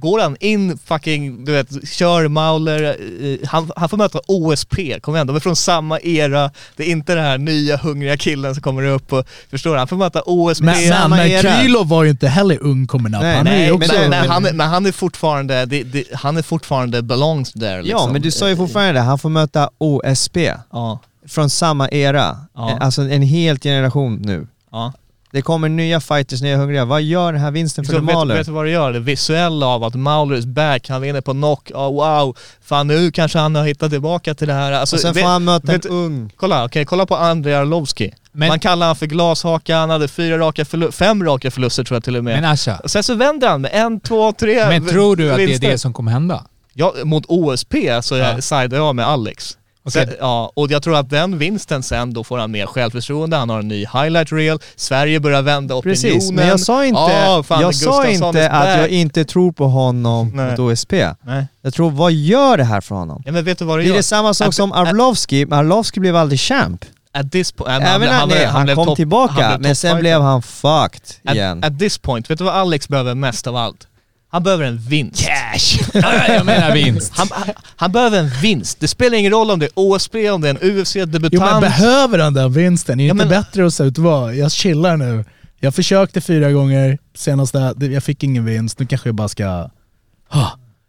Går 0.00 0.20
han 0.20 0.36
in 0.40 0.78
fucking, 0.84 1.44
du 1.44 1.52
vet, 1.52 1.88
kör 1.88 2.28
Mauler, 2.28 2.82
eh, 3.22 3.48
han, 3.48 3.70
han 3.76 3.88
får 3.88 3.96
möta 3.96 4.20
OSP, 4.26 4.74
kom 5.00 5.14
igen, 5.14 5.26
de 5.26 5.36
är 5.36 5.40
från 5.40 5.56
samma 5.56 6.00
era. 6.00 6.50
Det 6.76 6.82
är 6.88 6.90
inte 6.90 7.14
den 7.14 7.24
här 7.24 7.38
nya 7.38 7.76
hungriga 7.76 8.16
killen 8.16 8.54
som 8.54 8.62
kommer 8.62 8.82
upp 8.82 9.12
och, 9.12 9.26
förstår 9.50 9.72
du? 9.72 9.78
Han 9.78 9.88
får 9.88 9.96
möta 9.96 10.22
OSP. 10.26 10.62
Men, 10.62 10.74
men, 10.80 10.92
samma 10.92 11.16
men 11.16 11.26
era. 11.26 11.56
Krylov 11.60 11.88
var 11.88 12.04
ju 12.04 12.10
inte 12.10 12.28
heller 12.28 12.58
ung 12.62 12.86
coming 12.86 13.14
up. 13.14 13.20
Nej, 13.20 13.36
han 13.36 13.46
är 13.46 13.50
Nej, 13.50 13.66
men, 13.66 13.72
också... 13.76 13.92
men, 13.94 14.10
men, 14.10 14.28
han, 14.30 14.46
är- 14.46 14.52
men 14.52 14.68
han 14.68 14.86
är 14.86 14.92
fortfarande, 14.92 15.66
det, 15.66 15.82
det, 15.82 16.04
han 16.14 16.36
är 16.36 16.42
fortfarande 16.42 17.02
belongs 17.02 17.52
there 17.52 17.82
liksom. 17.82 18.00
Ja, 18.06 18.12
men 18.12 18.22
du 18.22 18.30
sa 18.30 18.48
ju 18.48 18.56
fortfarande 18.56 18.92
det, 18.92 19.00
han 19.00 19.18
får 19.18 19.28
möta 19.28 19.70
OSP 19.78 20.36
Ja, 20.72 20.98
från 21.28 21.50
samma 21.50 21.88
era. 21.88 22.36
Ja. 22.54 22.78
Alltså 22.80 23.02
en 23.02 23.22
helt 23.22 23.62
generation 23.62 24.16
nu. 24.22 24.46
ja. 24.72 24.92
Det 25.38 25.42
kommer 25.42 25.68
nya 25.68 26.00
fighters, 26.00 26.42
nya 26.42 26.56
hungriga. 26.56 26.84
Vad 26.84 27.02
gör 27.02 27.32
den 27.32 27.40
här 27.40 27.50
vinsten 27.50 27.84
för 27.84 27.92
vet, 27.92 28.02
Mauler? 28.02 28.34
vet 28.36 28.46
du 28.46 28.52
vad 28.52 28.64
det 28.64 28.70
gör? 28.70 28.92
Det 28.92 29.00
visuella 29.00 29.66
av 29.66 29.84
att 29.84 29.94
Mauler 29.94 30.36
is 30.36 30.46
back, 30.46 30.88
han 30.88 31.02
vinner 31.02 31.20
på 31.20 31.32
knock, 31.32 31.70
oh, 31.74 31.92
wow, 31.94 32.36
fan 32.62 32.86
nu 32.86 33.10
kanske 33.10 33.38
han 33.38 33.54
har 33.54 33.64
hittat 33.66 33.90
tillbaka 33.90 34.34
till 34.34 34.48
det 34.48 34.54
här. 34.54 34.72
Alltså, 34.72 34.96
och 34.96 35.00
sen 35.00 35.12
vet, 35.14 35.22
får 35.22 35.30
han 35.30 35.44
möta 35.44 35.72
vet- 35.72 35.84
en 35.84 35.90
ung... 35.92 36.32
Kolla, 36.36 36.64
okej, 36.64 36.84
kolla 36.84 37.06
på 37.06 37.16
Andrei 37.16 37.54
Arlovski. 37.54 38.14
Men- 38.32 38.48
Man 38.48 38.60
kallar 38.60 38.86
han 38.86 38.96
för 38.96 39.06
glashaka, 39.06 39.76
han 39.76 39.90
hade 39.90 40.08
fyra 40.08 40.38
raka 40.38 40.64
fem 40.92 41.24
raka 41.24 41.50
förluster 41.50 41.84
tror 41.84 41.96
jag 41.96 42.04
till 42.04 42.16
och 42.16 42.24
med. 42.24 42.40
Men 42.42 42.50
Asha, 42.52 42.76
Och 42.84 42.90
sen 42.90 43.02
så 43.02 43.14
vänder 43.14 43.48
han 43.48 43.60
med 43.60 43.70
en, 43.74 44.00
två, 44.00 44.32
tre 44.32 44.68
men 44.68 44.86
tror 44.88 45.16
du 45.16 45.30
att 45.30 45.36
det 45.36 45.42
är 45.42 45.46
vinster. 45.46 45.70
det 45.70 45.78
som 45.78 45.92
kommer 45.92 46.12
hända? 46.12 46.44
Ja, 46.74 46.94
mot 47.04 47.24
OSP 47.28 47.74
så 48.02 48.16
Ja. 48.16 48.40
sidar 48.40 48.76
jag 48.76 48.94
med 48.96 49.06
Alex. 49.06 49.58
Okej. 49.88 50.06
Sen, 50.06 50.14
ja, 50.20 50.52
och 50.54 50.70
jag 50.70 50.82
tror 50.82 50.96
att 50.96 51.10
den 51.10 51.38
vinsten 51.38 51.82
sen, 51.82 52.12
då 52.12 52.24
får 52.24 52.38
han 52.38 52.50
mer 52.50 52.66
självförtroende, 52.66 53.36
han 53.36 53.50
har 53.50 53.58
en 53.58 53.68
ny 53.68 53.78
highlight 53.80 54.32
reel, 54.32 54.58
Sverige 54.76 55.20
börjar 55.20 55.42
vända 55.42 55.74
opinionen. 55.74 56.02
Precis, 56.14 56.30
men 56.32 56.48
jag 56.48 56.60
sa 56.60 56.84
inte, 56.84 57.00
Ja, 57.00 57.42
fan, 57.46 57.60
jag 57.62 57.74
sa 57.74 58.06
inte 58.06 58.50
att 58.50 58.78
jag 58.78 58.88
inte 58.88 59.24
tror 59.24 59.52
på 59.52 59.66
honom 59.68 60.32
Nej. 60.34 60.50
mot 60.50 60.58
OSP. 60.58 60.92
Nej. 61.22 61.46
Jag 61.62 61.74
tror, 61.74 61.90
vad 61.90 62.12
gör 62.12 62.56
det 62.56 62.64
här 62.64 62.80
för 62.80 62.94
honom? 62.94 63.22
Ja 63.26 63.32
men 63.32 63.44
vet 63.44 63.58
du 63.58 63.64
vad 63.64 63.78
det 63.78 63.82
Det 63.82 63.86
gör? 63.88 63.94
är 63.94 63.96
det 63.98 64.02
samma 64.02 64.34
sak 64.34 64.54
som 64.54 64.72
Arlovski, 64.72 65.46
Arlovski 65.50 66.00
blev 66.00 66.16
aldrig 66.16 66.40
champ. 66.40 66.84
At 67.12 67.32
this 67.32 67.52
point, 67.52 67.72
han, 67.72 67.82
Även 67.82 68.08
han, 68.08 68.28
nej, 68.28 68.44
han, 68.46 68.64
blev 68.64 68.74
kom 68.74 68.86
topp- 68.86 68.96
tillbaka, 68.96 69.48
han 69.48 69.60
men 69.62 69.76
sen 69.76 69.98
blev 70.00 70.20
han 70.20 70.42
fucked 70.42 71.34
igen. 71.34 71.58
At, 71.64 71.72
at 71.72 71.78
this 71.78 71.98
point, 71.98 72.30
vet 72.30 72.38
du 72.38 72.44
vad 72.44 72.54
Alex 72.54 72.88
behöver 72.88 73.14
mest 73.14 73.46
av 73.46 73.56
allt? 73.56 73.86
Han 74.30 74.42
behöver 74.42 74.64
en 74.64 74.78
vinst. 74.78 75.26
Cash! 75.26 75.80
jag 76.28 76.46
menar 76.46 76.74
vinst. 76.74 77.12
Han, 77.14 77.28
han, 77.30 77.48
han 77.76 77.92
behöver 77.92 78.18
en 78.18 78.30
vinst. 78.42 78.80
Det 78.80 78.88
spelar 78.88 79.18
ingen 79.18 79.32
roll 79.32 79.50
om 79.50 79.58
det 79.58 79.66
är 79.66 79.72
OSP, 79.74 80.14
om 80.32 80.40
det 80.40 80.48
är 80.48 80.54
en 80.54 80.58
UFC-debutant. 80.78 81.28
Jo 81.32 81.40
men 81.40 81.60
behöver 81.60 82.18
han 82.18 82.34
den 82.34 82.52
vinsten? 82.52 83.00
Är 83.00 83.04
det 83.04 83.06
Ja, 83.08 83.12
inte 83.12 83.24
men- 83.24 83.42
bättre 83.42 83.66
att 83.66 83.74
se 83.74 83.84
ut 83.84 83.98
vad? 83.98 84.34
Jag 84.34 84.52
chillar 84.52 84.96
nu. 84.96 85.24
Jag 85.60 85.74
försökte 85.74 86.20
fyra 86.20 86.52
gånger, 86.52 86.98
senaste, 87.16 87.74
jag 87.80 88.02
fick 88.04 88.22
ingen 88.22 88.44
vinst, 88.44 88.78
nu 88.78 88.86
kanske 88.86 89.08
jag 89.08 89.14
bara 89.14 89.28
ska... 89.28 89.70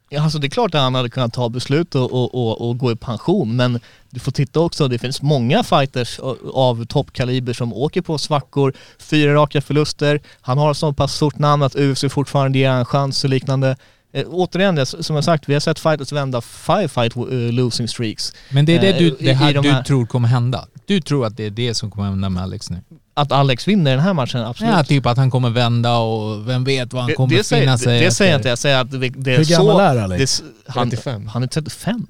Ja, 0.09 0.21
alltså 0.23 0.39
det 0.39 0.47
är 0.47 0.49
klart 0.49 0.75
att 0.75 0.81
han 0.81 0.95
hade 0.95 1.09
kunnat 1.09 1.33
ta 1.33 1.49
beslut 1.49 1.95
och, 1.95 2.11
och, 2.13 2.35
och, 2.35 2.69
och 2.69 2.77
gå 2.77 2.91
i 2.91 2.95
pension, 2.95 3.55
men 3.55 3.79
du 4.09 4.19
får 4.19 4.31
titta 4.31 4.59
också, 4.59 4.87
det 4.87 4.99
finns 4.99 5.21
många 5.21 5.63
fighters 5.63 6.19
av 6.53 6.85
toppkaliber 6.85 7.53
som 7.53 7.73
åker 7.73 8.01
på 8.01 8.17
svackor, 8.17 8.73
fyra 8.99 9.33
raka 9.33 9.61
förluster, 9.61 10.21
han 10.41 10.57
har 10.57 10.73
så 10.73 10.93
pass 10.93 11.13
stort 11.15 11.37
namn 11.39 11.63
att 11.63 11.75
UFC 11.75 12.05
fortfarande 12.09 12.59
ger 12.59 12.69
en 12.71 12.85
chans 12.85 13.23
och 13.23 13.29
liknande. 13.29 13.75
Eh, 14.13 14.25
återigen, 14.29 14.85
som 14.85 15.15
jag 15.15 15.25
sagt, 15.25 15.49
vi 15.49 15.53
har 15.53 15.59
sett 15.59 15.79
fighters 15.79 16.11
vända 16.11 16.41
five 16.41 16.87
fight 16.87 17.15
eh, 17.15 17.23
losing 17.51 17.87
streaks. 17.87 18.33
Men 18.51 18.65
det 18.65 18.75
är 18.77 18.81
det, 18.81 18.89
Eh, 18.89 18.97
du, 18.97 19.05
i- 19.07 19.15
det 19.19 19.33
här 19.33 19.53
de 19.53 19.61
du 19.63 19.69
här- 19.71 19.83
tror 19.83 20.05
kommer 20.05 20.27
hända. 20.27 20.65
Du 20.85 21.01
tror 21.01 21.25
att 21.25 21.37
det 21.37 21.45
är 21.45 21.49
det 21.49 21.73
som 21.75 21.91
kommer 21.91 22.07
hända 22.09 22.29
med 22.29 22.43
Alex 22.43 22.69
nu? 22.69 22.77
Att 23.21 23.31
Alex 23.31 23.67
vinner 23.67 23.91
den 23.91 23.99
här 23.99 24.13
matchen, 24.13 24.41
absolut. 24.41 24.73
Ja, 24.73 24.83
typ 24.83 25.05
att 25.05 25.17
han 25.17 25.31
kommer 25.31 25.49
vända 25.49 25.97
och 25.97 26.49
vem 26.49 26.63
vet 26.63 26.93
vad 26.93 27.01
han 27.01 27.09
det, 27.09 27.15
kommer 27.15 27.35
det, 27.37 27.43
säger, 27.43 27.63
finna 27.63 27.71
det, 27.71 27.79
sig 27.79 27.99
det 27.99 28.11
säger 28.11 28.31
jag 28.31 28.39
inte, 28.39 28.49
jag 28.49 28.57
säger 28.57 28.81
att 28.81 28.91
det, 28.91 29.09
det 29.09 29.33
är 29.33 29.37
Hur 29.37 29.43
så... 29.43 29.53
gammal 29.53 29.79
är 29.79 30.01
Alex? 30.01 30.43
det 30.65 30.71
han, 30.71 30.89
35. 30.89 31.27
Han 31.27 31.43
är 31.43 31.47
35. 31.47 32.07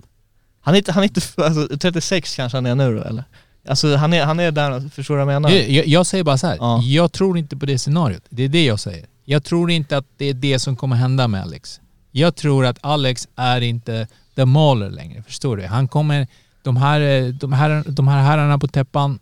Han 0.61 0.73
är 0.73 0.77
inte, 0.77 0.91
han 0.91 1.03
är 1.03 1.07
inte 1.07 1.21
alltså, 1.43 1.77
36 1.77 2.35
kanske 2.35 2.57
han 2.57 2.65
är 2.65 2.75
nu 2.75 2.97
då 2.97 3.03
eller? 3.03 3.23
Alltså 3.67 3.95
han 3.95 4.13
är, 4.13 4.25
han 4.25 4.39
är 4.39 4.51
där, 4.51 4.89
förstår 4.89 5.17
du 5.17 5.25
vad 5.25 5.33
jag 5.33 5.41
menar? 5.41 5.55
Jag, 5.55 5.87
jag, 5.87 6.05
säger 6.05 6.23
bara 6.23 6.37
så 6.37 6.47
här. 6.47 6.57
Ja. 6.59 6.81
jag 6.83 7.11
tror 7.11 7.37
inte 7.37 7.57
på 7.57 7.65
det 7.65 7.79
scenariot. 7.79 8.23
Det 8.29 8.43
är 8.43 8.49
det 8.49 8.65
jag 8.65 8.79
säger. 8.79 9.05
Jag 9.25 9.43
tror 9.43 9.71
inte 9.71 9.97
att 9.97 10.05
det 10.17 10.25
är 10.25 10.33
det 10.33 10.59
som 10.59 10.75
kommer 10.75 10.95
hända 10.95 11.27
med 11.27 11.41
Alex. 11.41 11.79
Jag 12.11 12.35
tror 12.35 12.65
att 12.65 12.77
Alex 12.81 13.27
är 13.35 13.61
inte 13.61 14.07
the 14.35 14.45
mauler 14.45 14.89
längre, 14.89 15.23
förstår 15.23 15.57
du? 15.57 15.65
Han 15.65 15.87
kommer, 15.87 16.27
de 16.63 16.77
här, 16.77 17.31
de 17.31 17.53
här, 17.53 17.83
de 17.87 18.07
här 18.07 18.23
herrarna 18.23 18.59
på 18.59 18.67
täppan, 18.67 19.19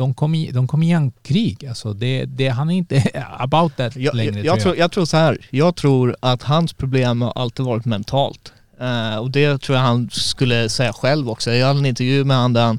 de 0.00 0.14
kommer, 0.14 0.38
ge- 0.38 0.50
de 0.52 0.68
kommer 0.68 0.86
ge 0.86 0.92
en 0.92 1.12
krig. 1.22 1.66
Alltså 1.66 1.92
det, 1.92 2.24
det, 2.24 2.48
han 2.48 2.70
är 2.70 2.74
inte 2.76 3.02
about 3.38 3.76
that 3.76 3.96
Jag, 3.96 4.14
längre 4.14 4.36
jag, 4.36 4.44
jag, 4.44 4.60
tror, 4.60 4.76
jag 4.76 4.92
tror 4.92 5.04
så 5.04 5.16
här. 5.16 5.38
jag 5.50 5.76
tror 5.76 6.16
att 6.20 6.42
hans 6.42 6.72
problem 6.72 7.22
har 7.22 7.32
alltid 7.36 7.66
varit 7.66 7.84
mentalt. 7.84 8.52
Eh, 8.80 9.16
och 9.16 9.30
det 9.30 9.58
tror 9.62 9.78
jag 9.78 9.84
han 9.84 10.10
skulle 10.12 10.68
säga 10.68 10.92
själv 10.92 11.30
också. 11.30 11.50
Jag 11.52 11.66
hade 11.66 11.78
en 11.78 11.86
intervju 11.86 12.24
med 12.24 12.36
honom 12.36 12.52
där 12.52 12.64
han 12.64 12.78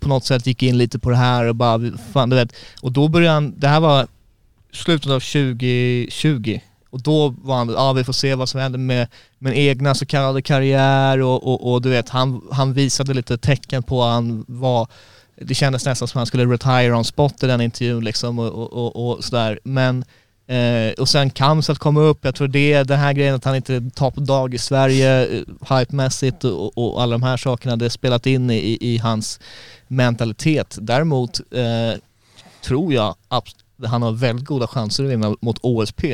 på 0.00 0.08
något 0.08 0.24
sätt 0.24 0.46
gick 0.46 0.62
in 0.62 0.78
lite 0.78 0.98
på 0.98 1.10
det 1.10 1.16
här 1.16 1.44
och 1.44 1.54
bara, 1.56 1.80
fan 2.12 2.30
du 2.30 2.36
vet. 2.36 2.52
Och 2.82 2.92
då 2.92 3.08
började 3.08 3.34
han, 3.34 3.54
det 3.58 3.68
här 3.68 3.80
var 3.80 4.06
slutet 4.72 5.10
av 5.10 5.20
2020 5.20 6.60
och 6.90 7.02
då 7.02 7.28
var 7.42 7.56
han, 7.56 7.68
ja 7.68 7.92
vi 7.92 8.04
får 8.04 8.12
se 8.12 8.34
vad 8.34 8.48
som 8.48 8.60
händer 8.60 8.78
med 8.78 9.08
min 9.38 9.52
egna 9.52 9.94
så 9.94 10.06
kallade 10.06 10.42
karriär 10.42 11.22
och, 11.22 11.46
och, 11.46 11.72
och 11.72 11.82
du 11.82 11.88
vet, 11.90 12.08
han, 12.08 12.40
han 12.52 12.72
visade 12.72 13.14
lite 13.14 13.38
tecken 13.38 13.82
på 13.82 14.04
att 14.04 14.12
han 14.12 14.44
var 14.48 14.86
det 15.40 15.54
kändes 15.54 15.84
nästan 15.84 16.08
som 16.08 16.18
att 16.18 16.20
han 16.20 16.26
skulle 16.26 16.46
retire 16.46 16.94
on 16.94 17.04
spot 17.04 17.42
i 17.42 17.46
den 17.46 17.60
intervjun 17.60 18.04
liksom 18.04 18.38
och, 18.38 18.46
och, 18.46 18.72
och, 18.72 19.10
och 19.10 19.24
sådär. 19.24 19.60
Men, 19.64 20.04
eh, 20.46 20.92
och 20.98 21.08
sen 21.08 21.30
Kamsat 21.30 21.78
kom 21.78 21.96
upp, 21.96 22.18
jag 22.24 22.34
tror 22.34 22.48
det, 22.48 22.82
den 22.82 22.98
här 22.98 23.12
grejen 23.12 23.34
att 23.34 23.44
han 23.44 23.56
inte 23.56 23.90
tar 23.94 24.10
på 24.10 24.20
dag 24.20 24.54
i 24.54 24.58
Sverige, 24.58 25.26
eh, 25.26 25.78
hypemässigt 25.78 26.44
och, 26.44 26.78
och 26.78 27.02
alla 27.02 27.12
de 27.12 27.22
här 27.22 27.36
sakerna, 27.36 27.76
det 27.76 27.84
har 27.84 27.90
spelat 27.90 28.26
in 28.26 28.50
i, 28.50 28.78
i 28.80 28.98
hans 28.98 29.40
mentalitet. 29.88 30.78
Däremot 30.80 31.40
eh, 31.40 32.00
tror 32.64 32.92
jag 32.92 33.14
att 33.28 33.48
han 33.86 34.02
har 34.02 34.12
väldigt 34.12 34.46
goda 34.46 34.66
chanser 34.66 35.04
att 35.04 35.10
vinna 35.10 35.36
mot 35.40 35.58
OSP. 35.62 36.04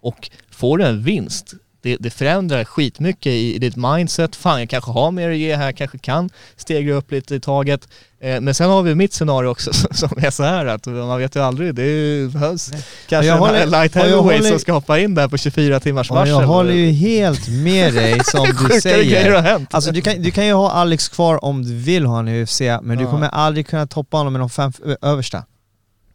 Och 0.00 0.30
får 0.50 0.82
en 0.82 1.02
vinst, 1.02 1.54
det, 1.84 1.96
det 2.00 2.10
förändrar 2.10 2.64
skitmycket 2.64 3.26
i, 3.32 3.54
i 3.54 3.58
ditt 3.58 3.76
mindset. 3.76 4.36
Fan, 4.36 4.60
jag 4.60 4.68
kanske 4.68 4.90
har 4.90 5.10
mer 5.10 5.30
att 5.30 5.36
ge 5.36 5.56
här, 5.56 5.72
kanske 5.72 5.98
kan 5.98 6.30
stegra 6.56 6.94
upp 6.94 7.10
lite 7.12 7.34
i 7.34 7.40
taget. 7.40 7.88
Eh, 8.20 8.40
men 8.40 8.54
sen 8.54 8.70
har 8.70 8.82
vi 8.82 8.94
mitt 8.94 9.12
scenario 9.12 9.48
också 9.48 9.72
som 9.90 10.08
är 10.16 10.30
så 10.30 10.42
här 10.42 10.66
att 10.66 10.86
man 10.86 11.18
vet 11.18 11.36
ju 11.36 11.40
aldrig, 11.40 11.74
det 11.74 12.32
behövs 12.32 12.70
kanske 13.08 13.26
jag 13.26 13.36
håller- 13.38 13.62
en 13.62 13.70
light 13.70 13.94
heavyweight 13.94 14.22
håller- 14.24 14.50
som 14.50 14.58
ska 14.58 14.72
hoppa 14.72 14.98
in 14.98 15.14
där 15.14 15.28
på 15.28 15.36
24 15.38 15.80
timmars 15.80 16.10
varsel. 16.10 16.28
jag 16.28 16.46
håller 16.46 16.72
ju 16.74 16.90
helt 16.90 17.48
med 17.48 17.94
dig 17.94 18.20
som 18.24 18.44
du 18.44 18.52
grejer 18.52 18.70
har 18.72 18.80
säger. 18.80 19.40
hänt. 19.42 19.74
Alltså 19.74 19.90
du 19.92 20.00
kan, 20.00 20.22
du 20.22 20.30
kan 20.30 20.46
ju 20.46 20.52
ha 20.52 20.70
Alex 20.70 21.08
kvar 21.08 21.44
om 21.44 21.62
du 21.64 21.74
vill 21.74 22.06
ha 22.06 22.28
i 22.28 22.42
UFC, 22.42 22.60
men 22.82 22.98
du 22.98 23.04
Ja. 23.04 23.10
kommer 23.10 23.28
aldrig 23.28 23.66
kunna 23.66 23.86
toppa 23.86 24.16
honom 24.16 24.32
med 24.32 24.40
de 24.42 24.50
fem 24.50 24.72
översta. 25.02 25.44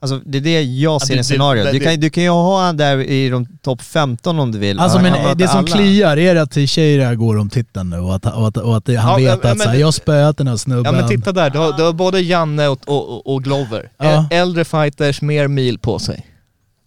Alltså 0.02 0.22
det 0.26 0.38
är 0.38 0.42
det 0.42 0.62
jag 0.64 1.02
ser 1.02 1.14
det- 1.14 1.20
i 1.20 1.24
scenariot. 1.24 1.72
Du 1.72 1.80
kan, 1.80 2.00
du 2.00 2.10
kan 2.10 2.24
ju 2.24 2.30
ha 2.30 2.58
honom 2.58 2.78
där 2.78 2.98
i 2.98 3.30
de 3.30 3.46
topp 3.62 3.82
15 3.82 4.40
om 4.40 4.52
du 4.52 4.60
vill. 4.60 4.80
Alltså 4.80 4.98
Han 4.98 5.12
men 5.12 5.38
det 5.38 5.48
som 5.48 5.58
alla. 5.58 5.68
kliar, 5.68 6.18
är 6.18 6.36
det 6.36 6.42
att 6.42 6.52
Teixeira 6.52 7.16
går 7.16 7.38
om 7.38 7.50
titeln 7.50 7.90
nu 7.90 7.98
och 8.00 8.16
att, 8.16 8.26
och 8.26 8.48
att, 8.48 8.58
och 8.58 8.78
att 8.78 8.88
han 8.88 8.96
Ja, 8.96 9.16
vet 9.16 9.26
ja, 9.26 9.34
att 9.34 9.44
men 9.44 9.58
så 9.60 9.70
här, 9.70 9.76
jag 9.78 9.88
har 9.88 9.92
spöat 9.92 10.38
den 10.38 10.48
här 10.48 10.58
snubben. 10.58 10.86
Ja 10.86 10.92
men 11.02 11.10
titta 11.10 11.32
där, 11.32 11.50
du 11.50 11.58
har, 11.60 11.78
du 11.78 11.84
har 11.84 11.94
både 11.94 12.20
Janne 12.22 12.68
och, 12.68 12.80
och, 12.88 13.34
och- 13.34 13.44
Glover. 13.44 13.90
Ja. 13.98 14.28
Äldre 14.32 14.66
fighters, 14.66 15.22
mer 15.22 15.48
mil 15.48 15.80
på 15.80 16.00
sig. 16.00 16.26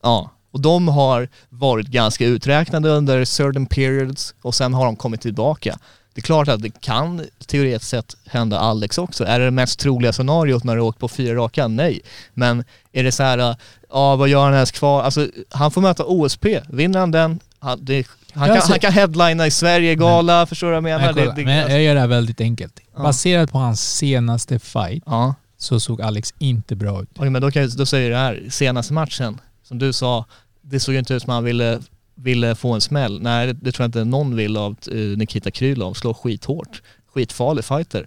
Ja, 0.02 0.30
och 0.52 0.60
de 0.60 0.89
har 0.89 1.28
varit 1.48 1.86
ganska 1.86 2.26
uträknade 2.26 2.89
under 2.89 3.24
certain 3.24 3.66
periods 3.66 4.34
och 4.43 4.55
sen 4.55 4.74
har 4.74 4.84
de 4.84 4.97
kommit 4.97 5.20
tillbaka. 5.20 5.78
Det 6.14 6.20
är 6.20 6.22
klart 6.22 6.48
att 6.48 6.62
det 6.62 6.80
kan 6.80 7.24
teoretiskt 7.47 7.90
sett 7.90 8.16
hända 8.26 8.59
Alex 8.59 8.98
också. 8.98 9.24
Är 9.24 9.39
det 9.39 9.44
det 9.44 9.51
mest 9.51 9.78
troliga 9.78 10.12
scenariot 10.12 10.64
när 10.64 10.76
du 10.76 10.82
åkt 10.82 10.98
på 10.98 11.09
fyra 11.09 11.34
raka? 11.34 11.68
Nej. 11.68 12.01
Men 12.34 12.64
är 12.93 13.05
det 13.05 13.12
så 13.12 13.22
här, 13.22 13.56
ja 13.90 14.16
vad 14.16 14.28
gör 14.28 14.44
han 14.44 14.55
ens 14.55 14.70
kvar? 14.70 15.02
Alltså 15.02 15.28
han 15.51 15.70
får 15.70 15.80
möta 15.80 16.05
OSP, 16.05 16.47
vinner 16.68 16.98
han 17.01 17.10
den, 17.10 17.40
han, 17.59 17.84
det, 17.84 18.06
han, 18.32 18.48
kan, 18.48 18.62
så- 18.62 18.70
han 18.72 18.80
kan 18.80 18.93
headlina 18.93 19.47
i 19.47 19.51
Sverige-gala, 19.51 20.47
förstår 20.47 20.66
du 20.66 20.70
vad 20.70 20.76
jag 20.76 20.82
menar? 20.82 20.98
Men, 21.05 21.14
kolla, 21.14 21.26
Det- 21.26 21.32
det- 21.40 21.44
men 21.44 21.70
jag 21.70 21.82
gör 21.82 21.94
det 21.94 22.01
här 22.01 22.06
väldigt 22.09 22.40
enkelt. 22.40 22.80
Ja. 22.97 23.02
Baserat 23.02 23.52
på 23.52 23.59
hans 23.59 23.97
senaste 23.97 24.59
fight 24.59 25.02
ja. 25.06 25.34
så 25.59 25.80
såg 25.80 26.02
Alex 26.02 26.34
inte 26.39 26.76
bra 26.76 27.02
ut. 27.02 27.09
Okej 27.16 27.30
men 27.30 27.43
då, 27.43 27.51
kan 27.51 27.62
jag, 27.62 27.70
då 27.76 27.86
säger 27.86 28.10
jag 28.10 28.18
det 28.20 28.24
här, 28.24 28.51
senaste 28.51 28.93
matchen, 28.93 29.40
som 29.62 29.78
du 29.78 29.93
sa, 29.93 30.24
det 30.62 30.80
såg 30.80 30.93
ju 30.93 30.98
inte 30.98 31.14
ut 31.14 31.22
som 31.22 31.32
han 31.32 31.44
ville, 31.44 31.80
ville 32.14 32.55
få 32.55 32.72
en 32.72 32.80
smäll. 32.80 33.22
Nej 33.22 33.47
det, 33.47 33.52
det 33.52 33.72
tror 33.72 33.84
jag 33.84 33.89
inte 33.89 34.05
någon 34.05 34.36
vill 34.36 34.56
av 34.56 34.76
eh, 34.90 34.97
Nikita 34.97 35.51
Krylov, 35.51 35.94
slå 35.94 36.14
skithårt. 36.14 36.82
Skitfarlig 37.14 37.64
fighter. 37.64 38.06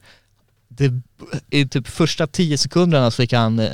Det, 0.67 1.01
I 1.49 1.67
typ 1.67 1.87
första 1.87 2.27
tio 2.27 2.57
sekunderna 2.57 3.11
så 3.11 3.15
fick 3.15 3.33
han, 3.33 3.59
eh, 3.59 3.71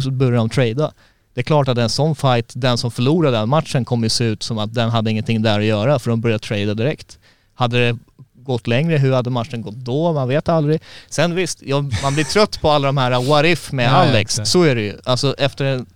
så 0.00 0.10
började 0.10 0.36
de 0.36 0.48
trada. 0.50 0.92
Det 1.34 1.40
är 1.40 1.44
klart 1.44 1.68
att 1.68 1.78
en 1.78 1.90
sån 1.90 2.16
fight, 2.16 2.52
den 2.54 2.78
som 2.78 2.90
förlorade 2.90 3.36
den 3.36 3.48
matchen 3.48 3.84
kommer 3.84 4.06
ju 4.06 4.10
se 4.10 4.24
ut 4.24 4.42
som 4.42 4.58
att 4.58 4.74
den 4.74 4.90
hade 4.90 5.10
ingenting 5.10 5.42
där 5.42 5.58
att 5.58 5.64
göra 5.64 5.98
för 5.98 6.10
de 6.10 6.20
började 6.20 6.44
trada 6.44 6.74
direkt. 6.74 7.18
Hade 7.54 7.78
det 7.78 7.98
gått 8.34 8.66
längre, 8.66 8.98
hur 8.98 9.12
hade 9.12 9.30
matchen 9.30 9.62
gått 9.62 9.74
då? 9.74 10.12
Man 10.12 10.28
vet 10.28 10.48
aldrig. 10.48 10.80
Sen 11.08 11.34
visst, 11.34 11.62
jag, 11.62 11.92
man 12.02 12.14
blir 12.14 12.24
trött 12.24 12.60
på 12.60 12.70
alla 12.70 12.86
de 12.86 12.96
här 12.96 13.22
what 13.28 13.44
if 13.44 13.72
med 13.72 13.94
Alex. 13.94 14.40
Så 14.44 14.62
är 14.62 14.74
det 14.74 14.82
ju. 14.82 14.98
Alltså 15.04 15.34
efter, 15.38 15.64
en, 15.64 15.86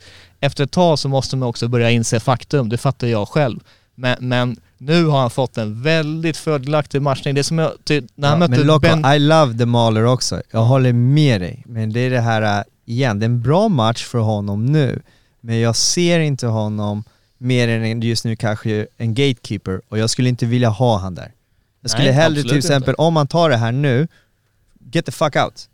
efter 0.45 0.65
ett 0.65 0.71
tag 0.71 0.99
så 0.99 1.09
måste 1.09 1.37
man 1.37 1.49
också 1.49 1.69
börja 1.69 1.91
inse 1.91 2.21
faktum, 2.21 2.69
det 2.69 2.79
fattar 2.79 3.07
jag 3.07 3.29
själv. 3.29 3.61
Men, 3.95 4.16
men 4.21 4.57
nu 4.79 5.05
har 5.05 5.21
han 5.21 5.31
fått 5.31 5.59
en 5.59 5.83
väldigt 5.83 6.37
fördelaktig 6.37 7.03
matchning. 7.03 7.35
Det 7.35 7.41
är 7.41 7.43
som 7.43 7.59
jag, 7.59 7.73
ty, 7.85 8.03
när 8.15 8.29
han 8.29 8.41
Ja, 8.41 8.49
mötte 8.49 8.59
men 8.59 8.66
Loco, 8.66 8.81
Ben... 8.81 9.15
I 9.15 9.19
love 9.19 9.59
the 9.59 9.66
Mahler 9.66 10.05
också. 10.05 10.43
Jag 10.51 10.65
håller 10.65 10.93
med 10.93 11.41
dig. 11.41 11.62
Men 11.66 11.93
det 11.93 12.01
är 12.01 12.11
det 12.11 12.21
här, 12.21 12.59
äh, 12.59 12.65
igen, 12.85 13.19
det 13.19 13.25
är 13.25 13.29
en 13.29 13.43
bra 13.43 13.69
match 13.69 14.05
för 14.05 14.19
honom 14.19 14.66
nu. 14.66 15.03
Men 15.41 15.61
jag 15.61 15.77
ser 15.77 16.21
inte 16.21 16.47
honom 16.47 17.05
mer 17.39 17.69
än 17.69 18.03
just 18.03 18.25
nu 18.25 18.37
kanske 18.37 18.87
en 18.97 19.15
gatekeeper 19.15 19.81
och 19.89 19.99
jag 19.99 20.11
skulle 20.11 20.29
inte 20.29 20.47
vilja 20.47 20.69
ha 20.69 20.99
han 20.99 21.15
där. 21.15 21.33
Jag 21.81 21.91
skulle 21.91 22.05
Nej, 22.05 22.15
hellre 22.15 22.43
till 22.43 22.59
exempel, 22.59 22.91
inte. 22.93 23.03
om 23.03 23.15
man 23.15 23.27
tar 23.27 23.51
det 23.51 23.57
här 23.57 23.73
nu, 23.73 24.09
get 24.93 25.07
the 25.07 25.12
fuck 25.12 25.37
out. 25.37 25.69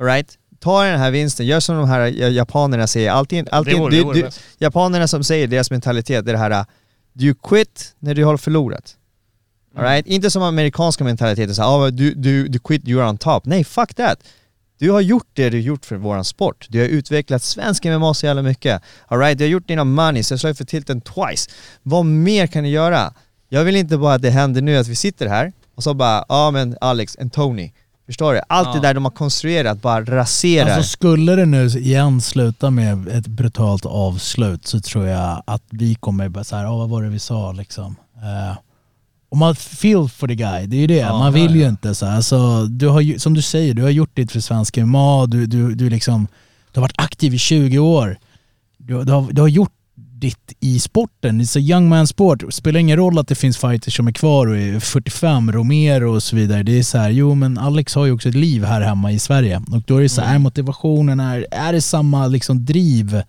Alright? 0.00 0.38
Ta 0.58 0.84
den 0.84 0.98
här 0.98 1.10
vinsten, 1.10 1.46
gör 1.46 1.60
som 1.60 1.76
de 1.76 1.88
här 1.88 2.00
ja- 2.00 2.28
japanerna 2.28 2.86
säger, 2.86 3.10
alltid, 3.10 3.44
det 3.44 3.74
vore, 3.74 3.96
du, 3.96 4.12
du, 4.12 4.28
japanerna 4.58 5.08
som 5.08 5.24
säger, 5.24 5.46
deras 5.46 5.70
mentalitet, 5.70 6.28
är 6.28 6.32
det 6.32 6.38
här, 6.38 6.64
du 7.12 7.34
quit 7.34 7.94
när 7.98 8.14
du 8.14 8.24
har 8.24 8.36
förlorat. 8.36 8.96
Mm. 9.74 9.86
Alright? 9.86 10.06
Inte 10.06 10.30
som 10.30 10.42
amerikanska 10.42 11.04
mentaliteten, 11.04 11.54
så 11.54 11.62
här, 11.62 11.68
ah, 11.68 11.90
du, 11.90 12.14
du, 12.14 12.48
du 12.48 12.58
quit, 12.58 12.84
you're 12.84 13.08
on 13.08 13.18
top. 13.18 13.44
Nej, 13.44 13.64
fuck 13.64 13.94
that! 13.94 14.18
Du 14.78 14.90
har 14.90 15.00
gjort 15.00 15.28
det 15.32 15.50
du 15.50 15.60
gjort 15.60 15.86
för 15.86 15.96
våran 15.96 16.24
sport. 16.24 16.66
Du 16.68 16.80
har 16.80 16.86
utvecklat 16.86 17.42
svensk 17.42 17.84
MMA 17.84 18.14
så 18.14 18.26
jävla 18.26 18.42
mycket. 18.42 18.82
Alright, 19.06 19.38
du 19.38 19.44
har 19.44 19.48
gjort 19.48 19.68
dina 19.68 19.84
money, 19.84 20.22
så 20.22 20.32
jag 20.32 20.40
slår 20.40 20.54
för 20.54 20.64
tilten 20.64 21.00
twice. 21.00 21.50
Vad 21.82 22.06
mer 22.06 22.46
kan 22.46 22.64
du 22.64 22.70
göra? 22.70 23.14
Jag 23.48 23.64
vill 23.64 23.76
inte 23.76 23.98
bara 23.98 24.14
att 24.14 24.22
det 24.22 24.30
händer 24.30 24.62
nu 24.62 24.76
att 24.76 24.88
vi 24.88 24.96
sitter 24.96 25.26
här 25.26 25.52
och 25.74 25.82
så 25.82 25.94
bara, 25.94 26.16
ja 26.16 26.24
ah, 26.28 26.50
men 26.50 26.76
Alex, 26.80 27.16
en 27.18 27.30
Tony. 27.30 27.72
Förstår 28.06 28.34
du? 28.34 28.40
Allt 28.48 28.72
det 28.72 28.76
Ja. 28.78 28.82
där 28.82 28.94
de 28.94 29.04
har 29.04 29.10
konstruerat 29.10 29.82
bara 29.82 30.04
raserar. 30.04 30.70
Alltså 30.70 30.90
skulle 30.90 31.36
det 31.36 31.46
nu 31.46 31.66
igen 31.66 32.20
sluta 32.20 32.70
med 32.70 33.08
ett 33.08 33.26
brutalt 33.26 33.86
avslut 33.86 34.66
så 34.66 34.80
tror 34.80 35.06
jag 35.06 35.42
att 35.46 35.62
vi 35.70 35.94
kommer 35.94 36.28
bara 36.28 36.44
såhär, 36.44 36.66
oh, 36.66 36.78
vad 36.78 36.88
var 36.88 37.02
det 37.02 37.08
vi 37.08 37.18
sa 37.18 37.52
liksom. 37.52 37.96
Eh, 38.16 38.56
och 39.28 39.36
man 39.36 39.56
feel 39.56 40.08
for 40.08 40.28
the 40.28 40.34
guy, 40.34 40.66
det 40.66 40.76
är 40.76 40.80
ju 40.80 40.86
det. 40.86 40.94
Ja, 40.94 41.18
man 41.18 41.32
vill 41.32 41.50
ja, 41.50 41.62
ju 41.62 41.68
inte 41.68 41.94
så 41.94 42.06
här. 42.06 42.16
Alltså, 42.16 42.64
du 42.66 42.88
har 42.88 43.00
ju, 43.00 43.18
som 43.18 43.34
du 43.34 43.42
säger, 43.42 43.74
du 43.74 43.82
har 43.82 43.90
gjort 43.90 44.16
ditt 44.16 44.32
för 44.32 44.40
svensk 44.40 44.76
MMA, 44.76 45.26
du, 45.26 45.46
du, 45.46 45.74
du, 45.74 45.90
liksom, 45.90 46.26
du 46.72 46.80
har 46.80 46.82
varit 46.82 47.00
aktiv 47.00 47.34
i 47.34 47.38
20 47.38 47.78
år. 47.78 48.18
Du, 48.78 49.04
du, 49.04 49.12
har, 49.12 49.32
du 49.32 49.40
har 49.40 49.48
gjort 49.48 49.72
ditt 50.20 50.52
i 50.60 50.78
sporten. 50.78 51.40
It's 51.40 51.58
a 51.58 51.60
young 51.60 51.88
man 51.88 52.06
sport. 52.06 52.40
Det 52.40 52.52
spelar 52.52 52.80
ingen 52.80 52.96
roll 52.96 53.18
att 53.18 53.28
det 53.28 53.34
finns 53.34 53.58
fighters 53.58 53.96
som 53.96 54.08
är 54.08 54.12
kvar 54.12 54.46
och 54.46 54.56
är 54.56 54.80
45, 54.80 55.52
Romero 55.52 56.14
och 56.14 56.22
så 56.22 56.36
vidare. 56.36 56.62
Det 56.62 56.78
är 56.78 56.82
så 56.82 56.98
här, 56.98 57.10
jo 57.10 57.34
men 57.34 57.58
Alex 57.58 57.94
har 57.94 58.06
ju 58.06 58.12
också 58.12 58.28
ett 58.28 58.34
liv 58.34 58.64
här 58.64 58.80
hemma 58.80 59.12
i 59.12 59.18
Sverige. 59.18 59.62
Och 59.72 59.82
då 59.86 59.96
är 59.96 60.02
det 60.02 60.08
så 60.08 60.20
här, 60.20 60.34
är 60.34 60.38
motivationen, 60.38 61.20
är, 61.20 61.46
är 61.50 61.72
det 61.72 61.80
samma 61.80 62.26
liksom 62.26 62.64
driv 62.64 63.22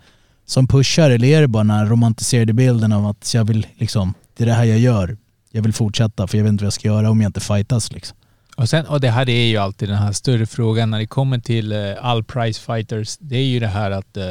som 0.45 0.67
pushar 0.67 1.09
eller 1.09 1.27
är 1.27 1.41
det 1.41 1.47
bara 1.47 1.63
den 1.63 1.71
här 1.71 1.85
romantiserade 1.85 2.53
bilden 2.53 2.93
av 2.93 3.05
att 3.05 3.33
jag 3.33 3.45
vill 3.45 3.67
liksom, 3.77 4.13
det 4.37 4.43
är 4.43 4.47
det 4.47 4.53
här 4.53 4.63
jag 4.63 4.79
gör. 4.79 5.17
Jag 5.51 5.61
vill 5.61 5.73
fortsätta 5.73 6.27
för 6.27 6.37
jag 6.37 6.43
vet 6.43 6.51
inte 6.51 6.63
vad 6.63 6.67
jag 6.67 6.73
ska 6.73 6.87
göra 6.87 7.09
om 7.09 7.21
jag 7.21 7.29
inte 7.29 7.39
fightas 7.39 7.91
liksom. 7.91 8.17
Och, 8.57 8.69
sen, 8.69 8.85
och 8.85 9.01
det 9.01 9.09
här 9.09 9.29
är 9.29 9.45
ju 9.45 9.57
alltid 9.57 9.89
den 9.89 9.97
här 9.97 10.11
större 10.11 10.45
frågan 10.45 10.89
när 10.89 10.99
det 10.99 11.07
kommer 11.07 11.39
till 11.39 11.71
eh, 11.71 11.79
all 12.01 12.23
price 12.23 12.61
fighters. 12.61 13.17
Det 13.19 13.35
är 13.35 13.43
ju 13.43 13.59
det 13.59 13.67
här 13.67 13.91
att 13.91 14.17
eh, 14.17 14.23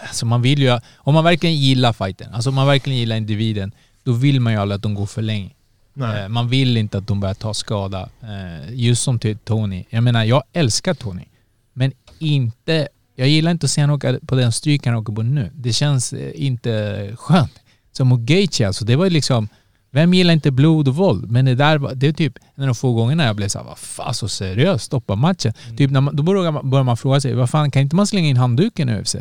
alltså 0.00 0.26
man 0.26 0.42
vill 0.42 0.62
ju, 0.62 0.80
om 0.96 1.14
man 1.14 1.24
verkligen 1.24 1.56
gillar 1.56 1.92
fighten, 1.92 2.34
alltså 2.34 2.50
om 2.50 2.56
man 2.56 2.66
verkligen 2.66 2.98
gillar 2.98 3.16
individen, 3.16 3.72
då 4.02 4.12
vill 4.12 4.40
man 4.40 4.52
ju 4.52 4.58
aldrig 4.58 4.76
att 4.76 4.82
de 4.82 4.94
går 4.94 5.06
för 5.06 5.22
länge. 5.22 5.50
Nej. 5.98 6.22
Eh, 6.22 6.28
man 6.28 6.48
vill 6.48 6.76
inte 6.76 6.98
att 6.98 7.06
de 7.06 7.20
börjar 7.20 7.34
ta 7.34 7.54
skada. 7.54 8.08
Eh, 8.22 8.74
just 8.74 9.02
som 9.02 9.18
till 9.18 9.38
Tony. 9.38 9.84
Jag 9.90 10.02
menar, 10.02 10.24
jag 10.24 10.42
älskar 10.52 10.94
Tony. 10.94 11.24
Men 11.72 11.92
inte... 12.18 12.88
Jag 13.16 13.28
gillar 13.28 13.50
inte 13.50 13.64
att 13.64 13.70
se 13.70 13.80
honom 13.80 13.96
åka 13.96 14.18
på 14.26 14.34
den 14.34 14.52
stryk 14.52 14.86
han 14.86 14.94
åker 14.94 15.12
på 15.12 15.22
nu. 15.22 15.50
Det 15.54 15.72
känns 15.72 16.12
eh, 16.12 16.30
inte 16.34 17.12
skönt. 17.16 17.52
Som 17.92 18.08
mot 18.08 18.20
Gaethje 18.20 18.66
alltså, 18.66 18.84
det 18.84 18.96
var 18.96 19.04
ju 19.04 19.10
liksom... 19.10 19.48
Vem 19.90 20.14
gillar 20.14 20.34
inte 20.34 20.50
blod 20.50 20.88
och 20.88 20.94
våld? 20.94 21.30
Men 21.30 21.44
det 21.44 21.54
där 21.54 21.78
var, 21.78 21.94
det 21.94 22.06
är 22.06 22.12
typ 22.12 22.38
en 22.54 22.62
av 22.62 22.66
de 22.66 22.74
få 22.74 22.92
gångerna 22.92 23.24
jag 23.24 23.36
blev 23.36 23.48
såhär, 23.48 23.66
vad 23.66 23.78
fan 23.78 24.14
så 24.14 24.28
seriöst, 24.28 24.84
stoppa 24.84 25.14
matchen. 25.14 25.52
Typ 25.76 25.90
när 25.90 26.00
man, 26.00 26.16
då 26.16 26.22
börjar 26.22 26.52
man, 26.52 26.70
börjar 26.70 26.84
man 26.84 26.96
fråga 26.96 27.20
sig, 27.20 27.34
vad 27.34 27.50
fan 27.50 27.70
kan 27.70 27.82
inte 27.82 27.96
man 27.96 28.06
slänga 28.06 28.28
in 28.28 28.36
handduken 28.36 28.88
i 28.88 29.00
UFC? 29.00 29.16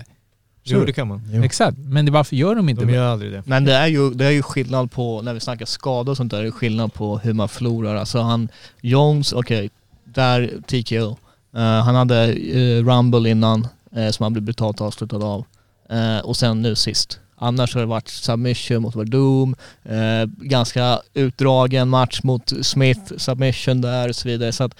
Jo, 0.73 0.85
det 0.85 0.94
kan 0.94 1.07
man. 1.07 1.30
Jo. 1.34 1.44
Exakt, 1.44 1.77
men 1.77 2.06
det, 2.06 2.11
varför 2.11 2.35
gör 2.35 2.56
de 2.56 2.69
inte 2.69 2.81
De 2.81 2.85
det? 2.91 2.94
gör 2.98 3.07
aldrig 3.11 3.31
det. 3.31 3.44
Men 3.45 3.65
det 3.65 3.73
är, 3.73 3.88
ju, 3.88 4.10
det 4.10 4.26
är 4.26 4.31
ju 4.31 4.41
skillnad 4.41 4.91
på, 4.91 5.22
när 5.22 5.34
vi 5.34 5.39
snackar 5.39 5.65
skador 5.65 6.11
och 6.11 6.18
sånt 6.18 6.31
där, 6.31 6.41
det 6.41 6.48
är 6.48 6.52
skillnad 6.52 6.94
på 6.94 7.18
hur 7.18 7.34
man 7.34 7.49
förlorar. 7.49 7.95
Alltså 7.95 8.19
han, 8.19 8.49
Jones, 8.81 9.34
okej, 9.34 9.69
där 10.03 10.52
TKO. 10.68 11.18
Eh, 11.56 11.84
han 11.84 11.95
hade 11.95 12.34
eh, 12.34 12.84
Rumble 12.85 13.30
innan, 13.30 13.68
eh, 13.95 14.10
som 14.10 14.23
han 14.23 14.34
blev 14.34 14.44
brutalt 14.44 14.81
avslutad 14.81 15.18
av. 15.23 15.45
Och 16.23 16.38
sen 16.38 16.61
nu 16.61 16.76
sist. 16.76 17.19
Annars 17.35 17.73
har 17.73 17.81
det 17.81 17.88
varit 17.88 18.07
submission 18.07 18.81
mot 18.81 18.95
Verdum, 18.95 19.56
ganska 20.38 21.02
utdragen 21.14 21.89
match 21.89 22.19
mot 22.23 22.53
Smith, 22.65 23.18
submission 23.18 23.81
där 23.81 24.10
och 24.10 24.15
så 24.15 24.27
vidare. 24.27 24.52
Så 24.52 24.64
att, 24.64 24.76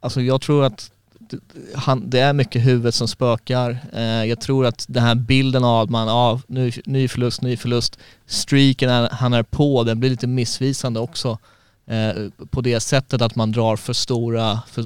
alltså 0.00 0.20
jag 0.20 0.40
tror 0.40 0.64
att 0.64 0.90
det- 1.30 1.38
han, 1.74 2.10
det 2.10 2.20
är 2.20 2.32
mycket 2.32 2.66
huvudet 2.66 2.94
som 2.94 3.08
spökar. 3.08 3.78
Eh, 3.92 4.02
jag 4.24 4.40
tror 4.40 4.66
att 4.66 4.84
den 4.88 5.02
här 5.02 5.14
bilden 5.14 5.64
av 5.64 5.80
att 5.84 5.90
man, 5.90 6.08
ja, 6.08 6.40
ny, 6.46 6.72
ny 6.84 7.08
förlust, 7.08 7.42
ny 7.42 7.56
förlust, 7.56 7.98
streaken 8.26 8.90
är, 8.90 9.08
han 9.12 9.32
är 9.32 9.42
på, 9.42 9.84
den 9.84 10.00
blir 10.00 10.10
lite 10.10 10.26
missvisande 10.26 11.00
också. 11.00 11.38
Eh, 11.86 12.12
på 12.50 12.60
det 12.60 12.80
sättet 12.80 13.22
att 13.22 13.34
man 13.34 13.52
drar 13.52 13.76
för 13.76 13.92
stora, 13.92 14.58
för, 14.70 14.84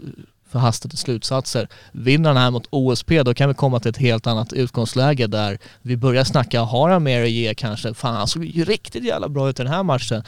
förhastade 0.58 0.96
slutsatser. 0.96 1.68
Vinner 1.92 2.28
han 2.30 2.36
här 2.36 2.50
mot 2.50 2.66
OSP 2.70 3.10
då 3.24 3.34
kan 3.34 3.48
vi 3.48 3.54
komma 3.54 3.80
till 3.80 3.90
ett 3.90 3.96
helt 3.96 4.26
annat 4.26 4.52
utgångsläge 4.52 5.26
där 5.26 5.58
vi 5.82 5.96
börjar 5.96 6.24
snacka, 6.24 6.60
har 6.60 6.90
han 6.90 7.02
mer 7.02 7.22
att 7.22 7.30
ge 7.30 7.54
kanske? 7.54 7.94
Fan 7.94 8.14
han 8.14 8.28
såg 8.28 8.44
ju 8.44 8.64
riktigt 8.64 9.04
jävla 9.04 9.28
bra 9.28 9.48
ut 9.50 9.60
i 9.60 9.62
den 9.62 9.72
här 9.72 9.82
matchen. 9.82 10.22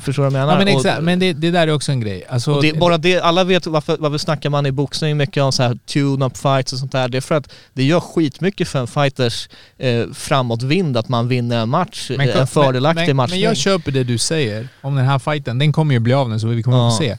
Förstår 0.00 0.22
du 0.24 0.30
vad 0.30 0.40
jag 0.40 0.46
menar? 0.46 0.52
Ja 0.60 0.64
men 0.64 0.74
Och- 0.74 0.80
exakt, 0.80 1.02
men 1.02 1.18
det, 1.18 1.32
det 1.32 1.50
där 1.50 1.68
är 1.68 1.72
också 1.74 1.92
en 1.92 2.00
grej. 2.00 2.24
Alltså, 2.28 2.52
och 2.52 2.62
det, 2.62 2.72
bara 2.78 2.98
det, 2.98 3.20
alla 3.20 3.44
vet 3.44 3.66
varför, 3.66 3.96
varför 4.00 4.18
snackar 4.18 4.50
man 4.50 4.66
i 4.66 4.72
boxning 4.72 5.16
mycket 5.16 5.42
om 5.42 5.52
så 5.52 5.62
här 5.62 5.78
tune-up 5.86 6.36
fights 6.36 6.72
och 6.72 6.78
sånt 6.78 6.92
där. 6.92 7.08
Det 7.08 7.16
är 7.16 7.20
för 7.22 7.34
att 7.34 7.52
det 7.74 7.82
gör 7.84 8.00
skitmycket 8.00 8.68
för 8.68 8.78
en 8.78 8.86
fighters 8.86 9.48
eh, 9.78 10.06
framåtvind 10.14 10.96
att 10.96 11.08
man 11.08 11.28
vinner 11.28 11.58
en 11.62 11.68
match, 11.68 12.10
Men- 12.16 12.28
eh, 12.28 12.40
en 12.40 12.46
fördelaktig 12.46 13.06
men, 13.06 13.16
match. 13.16 13.30
Men 13.30 13.40
jag 13.40 13.56
köper 13.56 13.92
det 13.92 14.04
du 14.04 14.18
säger 14.18 14.68
om 14.80 14.94
den 14.96 15.04
här 15.04 15.18
fighten. 15.18 15.58
Den 15.58 15.72
kommer 15.72 15.94
ju 15.94 16.00
bli 16.00 16.12
av 16.14 16.28
nu 16.30 16.38
så 16.38 16.46
vi 16.48 16.62
kommer 16.62 16.76
Ja. 16.78 16.90
få 16.90 16.96
se. 16.96 17.16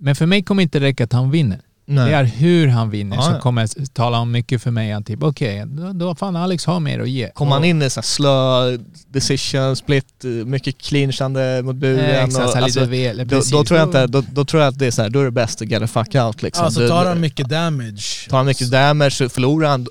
Men 0.00 0.14
för 0.16 0.26
mig 0.26 0.42
kommer 0.42 0.62
inte 0.62 0.80
räcka 0.80 1.04
att 1.04 1.12
han 1.12 1.30
vinner. 1.30 1.60
Nej. 1.90 2.10
Det 2.10 2.16
är 2.16 2.24
hur 2.24 2.68
han 2.68 2.90
vinner 2.90 3.16
Ja, 3.16 3.22
som 3.22 3.34
ja. 3.34 3.40
kommer 3.40 3.62
att 3.64 3.94
tala 3.94 4.18
om 4.18 4.30
mycket 4.32 4.62
för 4.62 4.70
mig. 4.70 4.92
Att 4.92 5.06
Typ, 5.06 5.22
Okej, 5.22 5.64
då, 5.66 5.92
då 5.92 6.14
fan 6.14 6.36
Alex 6.36 6.64
har 6.66 6.80
mer 6.80 7.00
att 7.00 7.08
ge. 7.08 7.30
Kommer 7.34 7.52
han 7.52 7.64
in 7.64 7.82
i 7.82 7.90
så 7.90 8.02
slö 8.02 8.76
decision, 9.08 9.76
split, 9.76 10.24
mycket 10.46 10.78
clinchande 10.82 11.62
mot 11.64 11.76
buren. 11.76 12.04
Eh, 12.04 12.24
exakt, 12.24 12.44
och, 12.44 12.50
så 12.50 12.56
här 12.56 12.62
alltså, 12.64 12.84
lite 12.84 13.24
då, 13.24 13.64
tror 13.64 13.78
jag 13.80 13.88
inte, 13.88 14.06
då, 14.06 14.22
då 14.32 14.44
tror 14.44 14.62
jag 14.62 14.68
att 14.68 14.78
det 14.78 14.86
är 14.86 14.90
så 14.90 15.02
här, 15.02 15.08
då 15.10 15.20
är 15.20 15.24
det 15.24 15.30
bäst 15.30 15.62
att 15.62 15.68
get 15.68 15.80
the 15.82 15.86
fuck 15.86 16.14
out 16.14 16.42
liksom. 16.42 16.64
Alltså 16.64 16.80
Du- 16.80 16.88
tar 16.88 17.06
han 17.06 17.20
mycket 17.20 17.48
damage. 17.48 18.28
Tar 18.30 18.36
han 18.36 18.46
mycket 18.46 18.70
damage, 18.70 19.28
förlorar 19.28 19.68
han, 19.68 19.86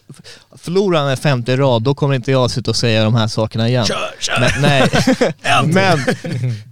förlorar 0.57 0.99
han 0.99 1.09
en 1.09 1.17
femte 1.17 1.57
rad, 1.57 1.83
då 1.83 1.95
kommer 1.95 2.15
inte 2.15 2.31
jag 2.31 2.51
sitta 2.51 2.71
och 2.71 2.75
säga 2.77 3.03
de 3.03 3.15
här 3.15 3.27
sakerna 3.27 3.69
igen. 3.69 3.85
Men, 4.39 4.61
nej, 4.61 4.89
men 5.73 5.99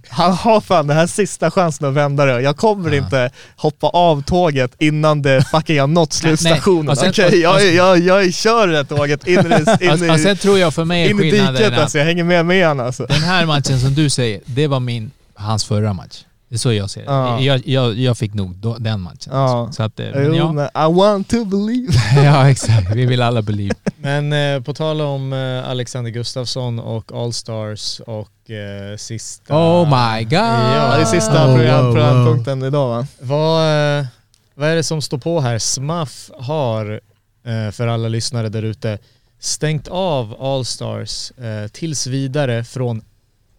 han 0.08 0.32
har 0.32 0.60
fan 0.60 0.86
den 0.86 0.96
här 0.96 1.06
sista 1.06 1.50
chansen 1.50 1.88
att 1.88 1.94
vända 1.94 2.24
det. 2.24 2.40
Jag 2.40 2.56
kommer 2.56 2.94
inte 2.94 3.30
hoppa 3.56 3.86
av 3.86 4.22
tåget 4.22 4.72
innan 4.78 5.22
det 5.22 5.42
fucking 5.50 5.80
har 5.80 5.86
nått 5.86 6.12
slutstationen. 6.12 6.96
Okej, 7.08 7.26
och- 7.26 7.34
jag, 7.36 7.54
och- 7.54 7.60
jag, 7.62 7.98
jag 8.24 8.34
kör 8.34 8.68
det 8.68 8.84
tåget 8.84 9.26
in 9.26 9.38
i, 9.38 9.38
in 9.84 9.90
Alltså, 9.90 10.12
och 10.12 10.20
sen 10.20 10.36
tror 10.36 10.58
jag 10.58 10.74
för 10.74 10.84
mig 10.84 11.10
in 11.10 11.20
i 11.20 11.30
diket 11.30 11.72
att 11.72 11.78
alltså. 11.78 11.98
Jag 11.98 12.04
hänger 12.04 12.24
med 12.24 12.46
med 12.46 12.66
han 12.66 12.80
alltså. 12.80 13.06
den 13.06 13.22
här 13.22 13.46
matchen 13.46 13.80
som 13.80 13.94
du 13.94 14.10
säger, 14.10 14.40
det 14.46 14.66
var 14.66 14.80
min, 14.80 15.10
hans 15.34 15.64
förra 15.64 15.92
match. 15.92 16.22
Det 16.48 16.54
är 16.54 16.58
så 16.58 16.72
jag 16.72 16.90
ser 16.90 17.00
det. 17.00 17.06
Ja. 17.06 17.40
Jag, 17.40 17.66
jag, 17.66 17.94
jag 17.94 18.18
fick 18.18 18.34
nog 18.34 18.56
då, 18.56 18.76
den 18.78 19.00
matchen. 19.00 19.32
Ja. 19.32 19.38
alltså. 19.38 19.76
Så 19.76 19.82
att, 19.82 20.00
eh, 20.00 20.06
men 20.14 20.34
ja. 20.34 20.88
I 20.88 20.94
want 20.94 21.28
to 21.28 21.44
believe. 21.44 21.92
ja, 22.24 22.50
exakt. 22.50 22.94
Vi 22.94 23.06
vill 23.06 23.22
alla 23.22 23.42
believe. 23.42 23.74
Men 23.96 24.32
eh, 24.32 24.62
på 24.62 24.74
tal 24.74 25.00
om 25.00 25.32
eh, 25.32 25.70
Alexander 25.70 26.10
Gustafsson 26.10 26.78
och 26.78 27.12
Allstars 27.12 28.00
och 28.00 28.50
eh, 28.50 28.96
sista... 28.96 29.54
Oh 29.56 29.84
my 29.84 30.24
god! 30.24 30.32
Ja, 30.32 30.96
det 30.96 31.02
är 31.02 31.04
sista 31.04 31.46
Wow, 31.46 31.56
program, 31.56 31.84
wow, 31.84 31.94
programpunkten 31.94 32.62
idag 32.62 32.88
va? 32.88 33.06
Vad, 33.20 33.98
eh, 33.98 34.06
vad 34.54 34.68
är 34.68 34.76
det 34.76 34.82
som 34.82 35.02
står 35.02 35.18
på 35.18 35.40
här? 35.40 35.58
Smuff 35.58 36.30
har, 36.38 37.00
eh, 37.46 37.70
för 37.72 37.86
alla 37.86 38.08
lyssnare 38.08 38.48
där 38.48 38.62
ute, 38.62 38.98
stängt 39.38 39.88
av 39.88 40.42
Allstars 40.42 41.30
eh, 41.30 41.68
tills 41.68 42.06
vidare 42.06 42.64
från 42.64 43.02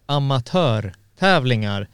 amatörtävlingar. 0.06 1.88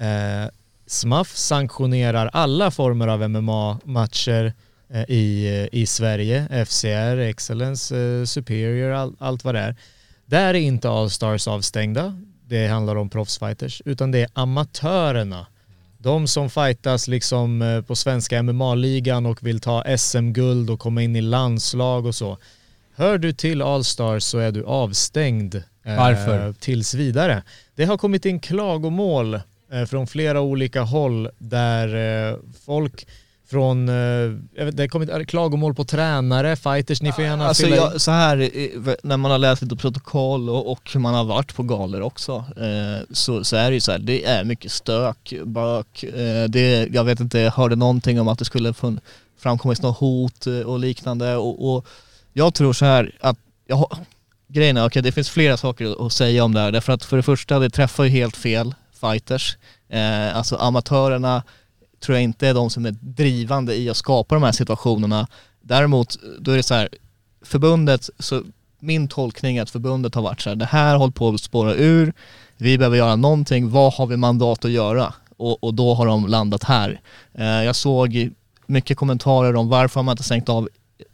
Eh, 0.00 0.50
Smuff 0.86 1.36
sanktionerar 1.36 2.30
alla 2.32 2.70
former 2.70 3.08
av 3.08 3.30
MMA-matcher 3.30 4.52
eh, 4.90 5.02
i, 5.08 5.68
i 5.72 5.86
Sverige. 5.86 6.64
FCR, 6.66 7.18
Excellence, 7.18 7.98
eh, 7.98 8.24
Superior, 8.24 8.90
all, 8.90 9.16
allt 9.18 9.44
vad 9.44 9.54
det 9.54 9.60
är. 9.60 9.76
Där 10.26 10.48
är 10.48 10.54
inte 10.54 10.90
Allstars 10.90 11.48
avstängda. 11.48 12.20
Det 12.46 12.66
handlar 12.66 12.96
om 12.96 13.10
proffsfighters, 13.10 13.82
utan 13.84 14.10
det 14.10 14.18
är 14.18 14.28
amatörerna. 14.32 15.46
De 15.98 16.26
som 16.26 16.50
fightas 16.50 17.08
liksom 17.08 17.62
eh, 17.62 17.82
på 17.82 17.96
svenska 17.96 18.42
MMA-ligan 18.42 19.26
och 19.26 19.46
vill 19.46 19.60
ta 19.60 19.84
SM-guld 19.98 20.70
och 20.70 20.80
komma 20.80 21.02
in 21.02 21.16
i 21.16 21.20
landslag 21.20 22.06
och 22.06 22.14
så. 22.14 22.38
Hör 22.96 23.18
du 23.18 23.32
till 23.32 23.62
Allstars 23.62 24.22
så 24.22 24.38
är 24.38 24.52
du 24.52 24.64
avstängd 24.64 25.54
eh, 25.54 25.96
Varför? 25.96 26.52
tills 26.52 26.94
vidare. 26.94 27.42
Det 27.74 27.84
har 27.84 27.98
kommit 27.98 28.26
in 28.26 28.40
klagomål 28.40 29.34
eh, 29.34 29.40
från 29.88 30.06
flera 30.06 30.40
olika 30.40 30.82
håll 30.82 31.28
där 31.38 31.88
eh, 32.30 32.36
folk 32.66 33.06
från, 33.50 33.88
eh, 33.88 33.94
jag 34.54 34.64
vet, 34.64 34.76
det 34.76 34.82
har 34.82 34.88
kommit 34.88 35.28
klagomål 35.28 35.74
på 35.74 35.84
tränare, 35.84 36.56
fighters, 36.56 37.02
ni 37.02 37.12
får 37.12 37.24
gärna 37.24 37.46
Alltså 37.46 37.64
fylla 37.64 37.76
jag, 37.76 38.00
så 38.00 38.10
här, 38.10 38.38
eh, 38.38 38.94
när 39.02 39.16
man 39.16 39.30
har 39.30 39.38
läst 39.38 39.62
lite 39.62 39.76
protokoll 39.76 40.50
och, 40.50 40.72
och 40.72 40.96
man 40.96 41.14
har 41.14 41.24
varit 41.24 41.54
på 41.54 41.62
galer 41.62 42.02
också, 42.02 42.44
eh, 42.56 43.04
så, 43.10 43.44
så 43.44 43.56
är 43.56 43.70
det 43.70 43.74
ju 43.74 43.80
så 43.80 43.92
här, 43.92 43.98
det 43.98 44.24
är 44.24 44.44
mycket 44.44 44.72
stök, 44.72 45.34
bök, 45.44 46.02
eh, 46.02 46.44
det, 46.48 46.88
jag 46.92 47.04
vet 47.04 47.20
inte, 47.20 47.38
jag 47.38 47.52
hörde 47.52 47.76
någonting 47.76 48.20
om 48.20 48.28
att 48.28 48.38
det 48.38 48.44
skulle 48.44 48.72
fun- 48.72 49.00
framkommit 49.38 49.82
något 49.82 49.98
hot 49.98 50.46
eh, 50.46 50.60
och 50.60 50.78
liknande 50.78 51.36
och, 51.36 51.74
och 51.74 51.86
jag 52.32 52.54
tror 52.54 52.72
så 52.72 52.84
här 52.84 53.12
att, 53.20 53.38
jag, 53.66 53.96
grejen 54.48 54.76
är, 54.76 54.86
okej 54.86 55.02
det 55.02 55.12
finns 55.12 55.30
flera 55.30 55.56
saker 55.56 56.06
att 56.06 56.12
säga 56.12 56.44
om 56.44 56.54
det 56.54 56.60
här, 56.60 56.72
därför 56.72 56.92
att 56.92 57.04
för 57.04 57.16
det 57.16 57.22
första, 57.22 57.58
det 57.58 57.70
träffar 57.70 58.04
ju 58.04 58.10
helt 58.10 58.36
fel 58.36 58.74
fighters, 59.00 59.56
eh, 59.88 60.36
alltså 60.36 60.56
amatörerna 60.56 61.42
tror 62.00 62.16
jag 62.16 62.22
inte 62.22 62.48
är 62.48 62.54
de 62.54 62.70
som 62.70 62.86
är 62.86 62.94
drivande 63.00 63.76
i 63.76 63.90
att 63.90 63.96
skapa 63.96 64.34
de 64.34 64.44
här 64.44 64.52
situationerna. 64.52 65.26
Däremot, 65.60 66.16
då 66.38 66.50
är 66.50 66.56
det 66.56 66.62
så 66.62 66.74
här, 66.74 66.88
förbundet, 67.42 68.10
så 68.18 68.42
min 68.80 69.08
tolkning 69.08 69.56
är 69.56 69.62
att 69.62 69.70
förbundet 69.70 70.14
har 70.14 70.22
varit 70.22 70.40
så 70.40 70.48
här, 70.48 70.56
det 70.56 70.64
här 70.64 70.96
håller 70.96 71.12
på 71.12 71.28
att 71.28 71.40
spåra 71.40 71.74
ur, 71.74 72.12
vi 72.56 72.78
behöver 72.78 72.96
göra 72.96 73.16
någonting, 73.16 73.70
vad 73.70 73.92
har 73.94 74.06
vi 74.06 74.16
mandat 74.16 74.64
att 74.64 74.70
göra? 74.70 75.14
Och, 75.36 75.64
och 75.64 75.74
då 75.74 75.94
har 75.94 76.06
de 76.06 76.26
landat 76.26 76.64
här. 76.64 77.00
Eh, 77.34 77.46
jag 77.46 77.76
såg 77.76 78.30
mycket 78.66 78.96
kommentarer 78.96 79.56
om 79.56 79.68
varför 79.68 80.02
man 80.02 80.12
inte 80.12 80.22
stängt 80.22 80.48
av 80.48 80.68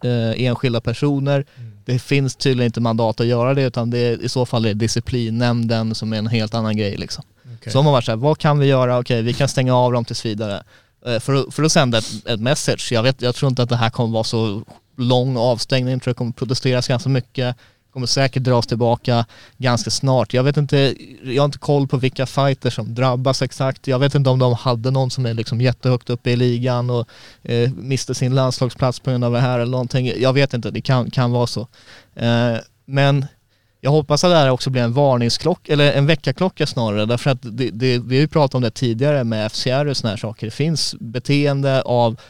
eh, 0.04 0.44
enskilda 0.44 0.80
personer. 0.80 1.44
Det 1.84 1.98
finns 1.98 2.36
tydligen 2.36 2.66
inte 2.66 2.80
mandat 2.80 3.20
att 3.20 3.26
göra 3.26 3.54
det 3.54 3.62
utan 3.62 3.90
det 3.90 3.98
är, 3.98 4.22
i 4.22 4.28
så 4.28 4.46
fall 4.46 4.66
är 4.66 4.74
disciplinnämnden 4.74 5.94
som 5.94 6.12
är 6.12 6.16
en 6.16 6.26
helt 6.26 6.54
annan 6.54 6.76
grej 6.76 6.96
liksom. 6.96 7.24
Okay. 7.60 7.72
Så 7.72 7.78
de 7.78 7.84
har 7.86 7.92
varit 7.92 8.04
såhär, 8.04 8.16
vad 8.16 8.38
kan 8.38 8.58
vi 8.58 8.66
göra? 8.66 8.98
Okej, 8.98 9.22
vi 9.22 9.32
kan 9.32 9.48
stänga 9.48 9.74
av 9.76 9.92
dem 9.92 10.04
tills 10.04 10.26
vidare. 10.26 10.62
Eh, 11.06 11.18
för, 11.20 11.34
att- 11.34 11.54
för 11.54 11.62
att 11.62 11.72
sända 11.72 11.98
ett, 11.98 12.26
ett 12.26 12.40
message. 12.40 12.92
Jag, 12.92 13.02
vet, 13.02 13.22
jag 13.22 13.34
tror 13.34 13.48
inte 13.50 13.62
att 13.62 13.68
det 13.68 13.76
här 13.76 13.90
kommer 13.90 14.12
vara 14.14 14.24
så 14.24 14.62
lång 14.96 15.36
avstängning. 15.36 15.92
Jag 15.92 16.02
tror 16.02 16.10
det 16.14 16.18
kommer 16.18 16.32
protesteras 16.32 16.88
ganska 16.88 17.08
mycket. 17.08 17.56
Kommer 17.92 18.06
säkert 18.06 18.42
dras 18.42 18.66
tillbaka 18.66 19.26
ganska 19.58 19.90
snart. 19.90 20.34
Jag 20.34 20.42
vet 20.42 20.56
inte, 20.56 20.94
jag 21.24 21.42
har 21.42 21.44
inte 21.44 21.58
koll 21.58 21.88
på 21.88 21.96
vilka 21.96 22.26
fighters 22.26 22.74
som 22.74 22.94
drabbas 22.94 23.42
exakt. 23.42 23.86
Jag 23.86 23.98
vet 23.98 24.14
inte 24.14 24.30
om 24.30 24.38
de 24.38 24.52
hade 24.54 24.90
någon 24.90 25.10
som 25.10 25.26
är 25.26 25.34
liksom 25.34 25.60
jättehögt 25.60 26.10
uppe 26.10 26.30
i 26.30 26.36
ligan 26.36 26.90
och 26.90 27.08
eh, 27.42 27.70
miste 27.72 28.14
sin 28.14 28.34
landslagsplats 28.34 29.00
på 29.00 29.10
grund 29.10 29.24
av 29.24 29.32
det 29.32 29.40
här 29.40 29.58
eller 29.58 29.70
någonting. 29.72 30.12
Jag 30.16 30.32
vet 30.32 30.54
inte, 30.54 30.70
det 30.70 30.80
kan, 30.80 31.10
kan 31.10 31.30
vara 31.32 31.46
så. 31.46 31.60
Eh, 32.14 32.54
men 32.86 33.26
jag 33.84 33.90
hoppas 33.90 34.24
att 34.24 34.30
det 34.30 34.36
här 34.36 34.50
också 34.50 34.70
blir 34.70 34.82
en 34.82 34.92
varningsklocka, 34.92 35.72
eller 35.72 35.92
en 35.92 36.06
väckarklocka 36.06 36.66
snarare, 36.66 37.06
därför 37.06 37.30
att 37.30 37.38
det, 37.42 37.70
det, 37.70 37.98
vi 37.98 38.16
har 38.16 38.20
ju 38.20 38.28
pratat 38.28 38.54
om 38.54 38.62
det 38.62 38.70
tidigare 38.70 39.24
med 39.24 39.52
FCR 39.52 39.86
och 39.86 39.96
sådana 39.96 40.10
här 40.12 40.16
saker. 40.16 40.46
Det 40.46 40.50
finns 40.50 40.94
beteende 41.00 41.82
av 41.82 42.20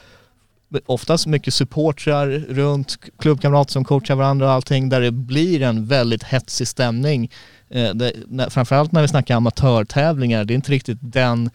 oftast 0.86 1.26
mycket 1.26 1.54
supportrar 1.54 2.26
runt, 2.48 2.96
klubbkamrater 3.18 3.72
som 3.72 3.84
coachar 3.84 4.14
varandra 4.14 4.46
och 4.46 4.52
allting, 4.52 4.88
där 4.88 5.00
det 5.00 5.10
blir 5.10 5.62
en 5.62 5.86
väldigt 5.86 6.24
hetsig 6.24 6.68
stämning. 6.68 7.30
Eh, 7.70 7.90
det, 7.94 8.12
när, 8.28 8.50
framförallt 8.50 8.92
när 8.92 9.02
vi 9.02 9.08
snackar 9.08 9.36
amatörtävlingar, 9.36 10.44
det 10.44 10.52
är 10.52 10.56
inte 10.56 10.72
riktigt 10.72 10.98
den 11.00 11.50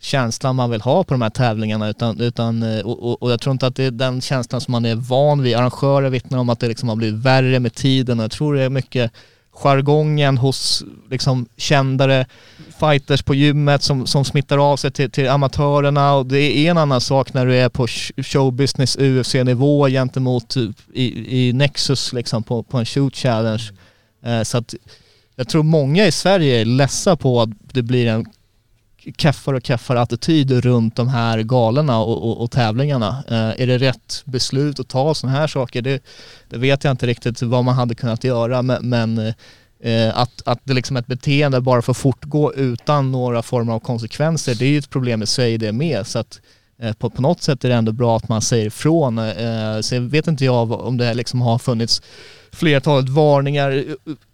känslan 0.00 0.56
man 0.56 0.70
vill 0.70 0.80
ha 0.80 1.04
på 1.04 1.14
de 1.14 1.22
här 1.22 1.30
tävlingarna 1.30 1.88
utan, 1.88 2.20
utan 2.20 2.62
eh, 2.62 2.80
och, 2.80 3.02
och, 3.02 3.22
och 3.22 3.32
jag 3.32 3.40
tror 3.40 3.52
inte 3.52 3.66
att 3.66 3.76
det 3.76 3.84
är 3.84 3.90
den 3.90 4.20
känslan 4.20 4.60
som 4.60 4.72
man 4.72 4.84
är 4.84 4.94
van 4.94 5.42
vid. 5.42 5.56
Arrangörer 5.56 6.10
vittnar 6.10 6.38
om 6.38 6.48
att 6.48 6.60
det 6.60 6.68
liksom 6.68 6.88
har 6.88 6.96
blivit 6.96 7.24
värre 7.24 7.60
med 7.60 7.74
tiden 7.74 8.18
och 8.18 8.24
jag 8.24 8.30
tror 8.30 8.54
det 8.54 8.62
är 8.62 8.70
mycket 8.70 9.12
jargongen 9.52 10.38
hos 10.38 10.84
liksom 11.10 11.46
kändare 11.56 12.26
fighters 12.80 13.22
på 13.22 13.34
gymmet 13.34 13.82
som, 13.82 14.06
som 14.06 14.24
smittar 14.24 14.72
av 14.72 14.76
sig 14.76 14.90
till, 14.90 15.10
till 15.10 15.28
amatörerna 15.28 16.14
och 16.14 16.26
det 16.26 16.40
är 16.40 16.70
en 16.70 16.78
annan 16.78 17.00
sak 17.00 17.34
när 17.34 17.46
du 17.46 17.56
är 17.56 17.68
på 17.68 17.86
showbusiness 18.22 18.96
UFC-nivå 18.96 19.88
gentemot 19.88 20.48
typ 20.48 20.76
i, 20.92 21.48
i 21.48 21.52
Nexus 21.52 22.12
liksom 22.12 22.42
på, 22.42 22.62
på 22.62 22.78
en 22.78 22.86
shoot 22.86 23.16
challenge. 23.16 23.62
Eh, 24.24 24.42
så 24.42 24.58
att 24.58 24.74
jag 25.36 25.48
tror 25.48 25.62
många 25.62 26.06
i 26.06 26.12
Sverige 26.12 26.60
är 26.60 26.64
ledsa 26.64 27.16
på 27.16 27.40
att 27.42 27.50
det 27.72 27.82
blir 27.82 28.06
en 28.06 28.26
kaffar 29.16 29.54
och 29.54 29.62
kaffar 29.62 29.96
attityd 29.96 30.50
runt 30.50 30.96
de 30.96 31.08
här 31.08 31.42
galorna 31.42 31.98
och, 31.98 32.30
och, 32.30 32.42
och 32.42 32.50
tävlingarna. 32.50 33.24
Eh, 33.28 33.62
är 33.62 33.66
det 33.66 33.78
rätt 33.78 34.22
beslut 34.24 34.80
att 34.80 34.88
ta 34.88 35.14
sådana 35.14 35.38
här 35.38 35.46
saker? 35.46 35.82
Det, 35.82 36.02
det 36.48 36.58
vet 36.58 36.84
jag 36.84 36.90
inte 36.90 37.06
riktigt 37.06 37.42
vad 37.42 37.64
man 37.64 37.74
hade 37.74 37.94
kunnat 37.94 38.24
göra 38.24 38.62
men, 38.62 38.88
men 38.88 39.18
eh, 39.82 40.18
att, 40.18 40.42
att 40.44 40.60
det 40.64 40.74
liksom 40.74 40.96
ett 40.96 41.06
beteende 41.06 41.60
bara 41.60 41.82
får 41.82 41.94
fortgå 41.94 42.54
utan 42.54 43.12
några 43.12 43.42
former 43.42 43.72
av 43.72 43.80
konsekvenser 43.80 44.54
det 44.54 44.64
är 44.64 44.70
ju 44.70 44.78
ett 44.78 44.90
problem 44.90 45.22
i 45.22 45.26
sig 45.26 45.58
det 45.58 45.72
med. 45.72 46.06
Så 46.06 46.18
att, 46.18 46.40
eh, 46.82 46.92
på, 46.92 47.10
på 47.10 47.22
något 47.22 47.42
sätt 47.42 47.64
är 47.64 47.68
det 47.68 47.74
ändå 47.74 47.92
bra 47.92 48.16
att 48.16 48.28
man 48.28 48.42
säger 48.42 48.66
ifrån. 48.66 49.18
Eh, 49.18 49.80
så 49.80 50.00
vet 50.00 50.26
inte 50.26 50.44
jag 50.44 50.72
om 50.72 50.96
det 50.96 51.14
liksom 51.14 51.40
har 51.40 51.58
funnits 51.58 52.02
flertalet 52.52 53.08
varningar 53.08 53.84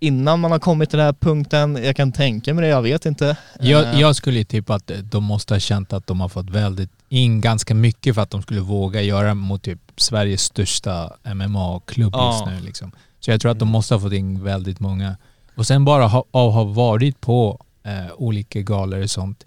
innan 0.00 0.40
man 0.40 0.50
har 0.50 0.58
kommit 0.58 0.90
till 0.90 0.96
den 0.96 1.06
här 1.06 1.12
punkten. 1.12 1.78
Jag 1.84 1.96
kan 1.96 2.12
tänka 2.12 2.54
mig 2.54 2.62
det, 2.62 2.68
jag 2.68 2.82
vet 2.82 3.06
inte. 3.06 3.36
Jag, 3.60 3.84
Eh, 3.94 4.00
jag 4.00 4.16
skulle 4.16 4.44
tippa 4.44 4.74
att 4.74 4.90
de 5.02 5.24
måste 5.24 5.54
ha 5.54 5.58
känt 5.60 5.92
att 5.92 6.06
de 6.06 6.20
har 6.20 6.28
fått 6.28 6.50
väldigt 6.50 6.90
in 7.08 7.40
ganska 7.40 7.74
mycket 7.74 8.14
för 8.14 8.22
att 8.22 8.30
de 8.30 8.42
skulle 8.42 8.60
våga 8.60 9.02
göra 9.02 9.34
mot 9.34 9.62
typ 9.62 9.78
Sveriges 9.96 10.42
största 10.42 11.12
MMA-klubb 11.34 12.10
Ja. 12.14 12.32
just 12.32 12.46
nu. 12.46 12.66
Liksom. 12.66 12.92
Så 13.20 13.30
jag 13.30 13.40
tror 13.40 13.50
att 13.52 13.58
de 13.58 13.68
måste 13.68 13.94
ha 13.94 14.00
fått 14.00 14.12
in 14.12 14.44
väldigt 14.44 14.80
många. 14.80 15.16
Och 15.54 15.66
sen 15.66 15.84
bara 15.84 16.06
ha, 16.06 16.24
ha 16.32 16.64
varit 16.64 17.20
på 17.20 17.64
eh, 17.84 18.12
olika 18.16 18.60
galor 18.60 19.02
och 19.02 19.10
sånt 19.10 19.46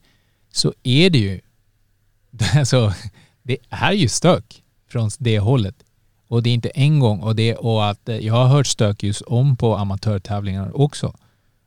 så 0.52 0.74
är 0.84 1.10
det 1.10 1.18
ju, 1.20 1.40
alltså, 2.56 2.94
det 3.44 3.58
är 3.70 3.92
ju 3.92 4.08
stök 4.08 4.64
från 4.92 5.10
det 5.20 5.40
hållet. 5.40 5.76
Och 6.30 6.44
det 6.44 6.50
är 6.50 6.54
inte 6.54 6.70
en 6.70 7.00
gång 7.00 7.20
och, 7.20 7.36
det, 7.36 7.56
och 7.56 7.90
att 7.90 8.10
eh, 8.10 8.18
jag 8.18 8.34
har 8.34 8.48
hört 8.48 8.68
stök 8.68 9.04
just 9.04 9.22
om 9.22 9.56
på 9.56 9.76
amatörtävlingar 9.76 10.82
också. 10.82 11.14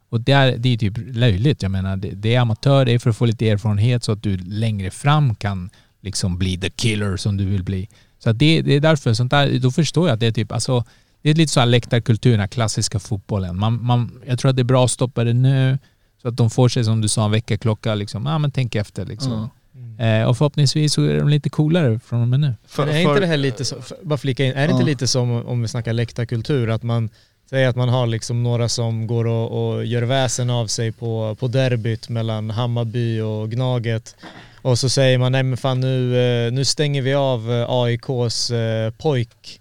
Och 0.09 0.20
det 0.20 0.32
är, 0.32 0.56
det 0.56 0.68
är 0.68 0.76
typ 0.76 0.94
löjligt. 0.97 1.62
Jag 1.62 1.70
menar, 1.70 1.97
det, 1.97 2.10
det 2.10 2.34
är 2.34 2.40
amatör, 2.40 2.84
det 2.84 2.93
är 2.93 2.98
för 2.98 3.10
att 3.10 3.16
få 3.16 3.24
lite 3.24 3.48
erfarenhet 3.48 4.05
så 4.05 4.12
att 4.12 4.22
du 4.22 4.36
längre 4.36 4.90
fram 4.90 5.34
kan 5.34 5.70
liksom 6.01 6.39
bli 6.39 6.59
the 6.59 6.70
killer 6.70 7.16
som 7.16 7.36
du 7.36 7.44
vill 7.44 7.62
bli. 7.62 7.89
Så 8.18 8.30
att 8.30 8.39
det, 8.39 8.62
det 8.62 8.74
är 8.74 8.80
därför, 8.80 9.14
sånt 9.14 9.30
där, 9.30 9.59
då 9.59 9.70
förstår 9.70 10.09
jag 10.09 10.14
att 10.14 10.20
det 10.20 10.26
är 10.26 10.32
typ, 10.32 10.52
alltså, 10.52 10.84
det 11.22 11.30
är 11.30 11.34
lite 11.34 11.52
så 11.52 11.60
här 11.60 11.66
läktarkultur, 11.66 12.30
den 12.30 12.40
här 12.40 12.47
klassiska 12.47 12.98
fotbollen. 12.98 13.59
Man, 13.59 13.84
man, 13.84 14.22
jag 14.26 14.39
tror 14.39 14.51
att 14.51 14.56
det 14.56 14.62
är 14.62 14.64
bra 14.64 14.84
att 14.84 14.90
stoppa 14.90 15.24
det 15.24 15.32
nu 15.32 15.78
så 16.22 16.28
att 16.28 16.36
de 16.36 16.51
får 16.51 16.68
sig, 16.68 16.84
som 16.84 17.01
du 17.01 17.09
sa, 17.09 17.24
en 17.24 17.30
väckarklocka. 17.30 17.94
Liksom. 17.94 18.26
Ja, 18.26 18.39
men 18.39 18.51
tänk 18.51 18.74
efter. 18.74 19.06
Liksom. 19.06 19.32
Mm. 19.32 19.48
Eh, 20.03 20.24
och 20.29 20.39
förhoppningsvis 20.39 20.93
så 20.93 21.03
är 21.05 21.19
de 21.19 21.29
lite 21.29 21.51
coolare 21.51 22.01
från 22.05 22.23
och 22.23 22.29
med 22.29 22.41
nu. 22.41 22.55
För- 22.66 22.87
är 22.87 22.93
för- 22.93 22.99
inte 23.01 23.20
det 23.20 23.27
här 23.27 23.37
lite 23.37 23.65
så, 23.65 23.83
för- 23.83 23.97
bara 24.03 24.19
flika 24.19 24.45
in, 24.45 24.53
är 24.53 24.66
det 24.66 24.73
inte 24.73 24.85
lite 24.85 25.07
som 25.07 25.47
om 25.47 25.62
vi 25.62 25.69
snackar 25.69 25.93
läktarkultur, 25.93 26.70
att 26.70 26.83
man 26.83 27.09
säger 27.51 27.69
att 27.69 27.77
man 27.77 27.89
har 27.89 28.07
liksom 28.07 28.43
några 28.43 28.69
som 28.69 29.07
går 29.07 29.27
och, 29.27 29.74
och 29.74 29.85
gör 29.85 30.03
väsen 30.03 30.51
av 30.51 30.66
sig 30.66 30.93
på, 30.93 31.37
på 31.41 31.49
derbyt 31.49 32.09
mellan 32.09 32.51
Hammarby 32.51 33.20
och 33.20 33.51
Gnaget 33.51 34.16
och 34.62 34.79
så 34.79 34.89
säger 34.89 35.19
man 35.19 35.33
nej 35.33 35.43
men 35.43 35.57
fan 35.57 35.81
nu, 35.81 36.16
eh, 36.47 36.53
nu 36.53 36.65
stänger 36.65 37.03
vi 37.03 37.15
av 37.15 37.53
eh, 37.53 37.66
AIKs 37.69 38.51
eh, 38.51 38.91
pojk, 38.91 39.61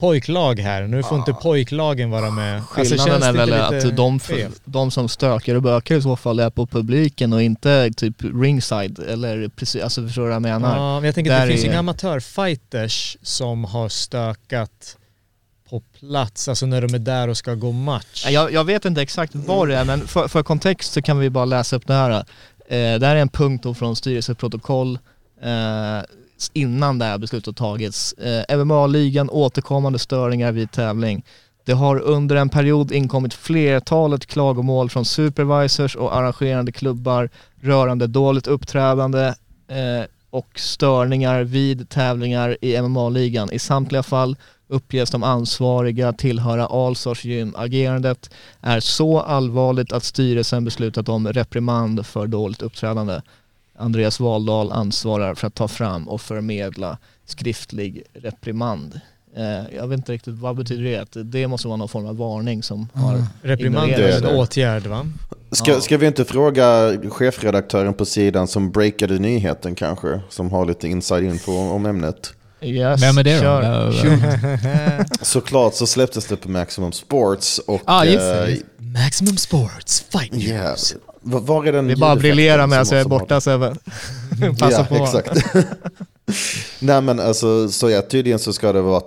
pojklag 0.00 0.60
här, 0.60 0.82
nu 0.82 1.02
får 1.02 1.18
inte 1.18 1.32
pojklagen 1.32 2.10
vara 2.10 2.30
med. 2.30 2.56
Alltså, 2.56 2.94
Skillnaden 2.94 3.12
känns 3.12 3.24
är 3.24 3.32
det 3.32 3.38
väl 3.38 3.52
att 3.90 3.96
de, 3.96 4.20
fel? 4.20 4.52
de 4.64 4.90
som 4.90 5.08
stökar 5.08 5.54
och 5.54 5.62
bökar 5.62 5.94
i 5.94 6.02
så 6.02 6.16
fall 6.16 6.38
är 6.38 6.50
på 6.50 6.66
publiken 6.66 7.32
och 7.32 7.42
inte 7.42 7.90
typ 7.96 8.16
ringside 8.34 8.98
eller 8.98 9.48
precis, 9.48 9.82
alltså 9.82 10.06
förstår 10.06 10.22
du 10.22 10.28
vad 10.28 10.34
jag 10.34 10.42
menar? 10.42 10.76
Ja, 10.76 11.00
men 11.00 11.04
jag 11.04 11.14
tänker 11.14 11.32
att 11.32 11.42
det 11.42 11.48
finns 11.48 11.64
är- 11.64 11.68
inga 11.68 11.78
amatörfighters 11.78 13.16
som 13.22 13.64
har 13.64 13.88
stökat 13.88 14.96
på 15.70 15.80
plats, 15.80 16.48
alltså 16.48 16.66
när 16.66 16.82
de 16.82 16.94
är 16.94 16.98
där 16.98 17.28
och 17.28 17.36
ska 17.36 17.54
gå 17.54 17.72
match. 17.72 18.26
Jag, 18.28 18.52
jag 18.52 18.64
vet 18.64 18.84
inte 18.84 19.02
exakt 19.02 19.34
vad 19.34 19.68
det 19.68 19.76
är 19.76 19.84
men 19.84 20.06
för, 20.06 20.28
för 20.28 20.42
kontext 20.42 20.92
så 20.92 21.02
kan 21.02 21.18
vi 21.18 21.30
bara 21.30 21.44
läsa 21.44 21.76
upp 21.76 21.86
det 21.86 21.94
här. 21.94 22.10
Eh, 22.10 22.98
det 22.98 23.06
här 23.06 23.16
är 23.16 23.20
en 23.20 23.28
punkt 23.28 23.62
då 23.62 23.74
från 23.74 23.96
styrelseprotokoll 23.96 24.98
eh, 25.42 26.00
innan 26.52 26.98
det 26.98 27.04
här 27.04 27.18
beslutet 27.18 27.56
tagits. 27.56 28.12
Eh, 28.12 28.56
MMA-ligan 28.58 29.30
återkommande 29.30 29.98
störningar 29.98 30.52
vid 30.52 30.72
tävling. 30.72 31.24
Det 31.64 31.72
har 31.72 32.00
under 32.00 32.36
en 32.36 32.48
period 32.48 32.92
inkommit 32.92 33.34
flertalet 33.34 34.26
klagomål 34.26 34.90
från 34.90 35.04
supervisors 35.04 35.96
och 35.96 36.16
arrangerande 36.16 36.72
klubbar 36.72 37.30
rörande 37.60 38.06
dåligt 38.06 38.46
uppträdande 38.46 39.34
eh, 39.68 40.04
och 40.30 40.60
störningar 40.60 41.42
vid 41.42 41.88
tävlingar 41.88 42.56
i 42.60 42.82
MMA-ligan. 42.82 43.52
I 43.52 43.58
samtliga 43.58 44.02
fall 44.02 44.36
uppges 44.68 45.10
de 45.10 45.22
ansvariga 45.22 46.12
tillhöra 46.12 46.66
Allstars 46.66 47.24
gym. 47.24 47.54
Agerandet 47.56 48.30
är 48.60 48.80
så 48.80 49.20
allvarligt 49.20 49.92
att 49.92 50.04
styrelsen 50.04 50.64
beslutat 50.64 51.08
om 51.08 51.28
reprimand 51.28 52.06
för 52.06 52.26
dåligt 52.26 52.62
uppträdande. 52.62 53.20
Andreas 53.80 54.20
Valdal 54.20 54.72
ansvarar 54.72 55.34
för 55.34 55.46
att 55.46 55.54
ta 55.54 55.68
fram 55.68 56.08
och 56.08 56.20
förmedla 56.20 56.98
skriftlig 57.26 58.02
reprimand. 58.12 59.00
Eh, 59.36 59.76
jag 59.76 59.88
vet 59.88 59.98
inte 59.98 60.12
riktigt 60.12 60.34
vad 60.34 60.56
betyder 60.56 60.84
det? 60.84 60.96
Att 60.96 61.16
det 61.32 61.46
måste 61.46 61.68
vara 61.68 61.76
någon 61.76 61.88
form 61.88 62.06
av 62.06 62.16
varning 62.16 62.62
som 62.62 62.88
har 62.94 63.24
Reprimand 63.42 63.92
är 63.92 64.26
en 64.28 64.36
åtgärd 64.36 64.86
va? 64.86 65.06
Ska, 65.52 65.70
Ja. 65.72 65.80
ska 65.80 65.98
vi 65.98 66.06
inte 66.06 66.24
fråga 66.24 66.96
chefredaktören 67.10 67.94
på 67.94 68.04
sidan 68.04 68.48
som 68.48 68.70
breakade 68.70 69.18
nyheten 69.18 69.74
kanske? 69.74 70.20
Som 70.28 70.50
har 70.50 70.66
lite 70.66 70.88
inside 70.88 71.24
info 71.24 71.52
om 71.52 71.86
ämnet. 71.86 72.34
Yes, 72.62 73.02
Vem 73.02 73.18
är 73.18 73.24
det 73.24 73.40
då? 73.40 75.14
Såklart 75.24 75.74
så 75.74 75.86
släpptes 75.86 76.26
det 76.26 76.36
på 76.36 76.50
Maximum 76.50 76.92
Sports 76.92 77.58
och... 77.66 77.80
Ah, 77.84 78.04
just 78.04 78.18
det, 78.18 78.52
eh, 78.52 78.58
Maximum 78.78 79.36
Sports, 79.36 80.04
fight 80.10 80.34
yeah. 80.34 80.68
news. 80.68 80.94
Var 81.20 81.64
är 81.66 81.72
den 81.72 81.86
Vi 81.86 81.96
bara 81.96 82.10
ljudeffekten 82.10 82.18
briljerar 82.36 82.66
med 82.66 82.76
som- 82.76 82.82
att 82.82 82.90
jag 82.92 83.00
är 83.00 83.18
borta 83.18 83.40
Sebbe. 83.40 83.74
Passa 84.60 84.86
ja, 84.90 84.96
på. 84.98 85.04
exakt. 85.04 85.54
Nej 86.80 87.00
men 87.02 87.20
alltså, 87.20 87.68
så 87.68 87.90
ja, 87.90 88.02
tydligen 88.02 88.38
så 88.38 88.52
ska 88.52 88.72
det 88.72 88.82
vara 88.82 89.02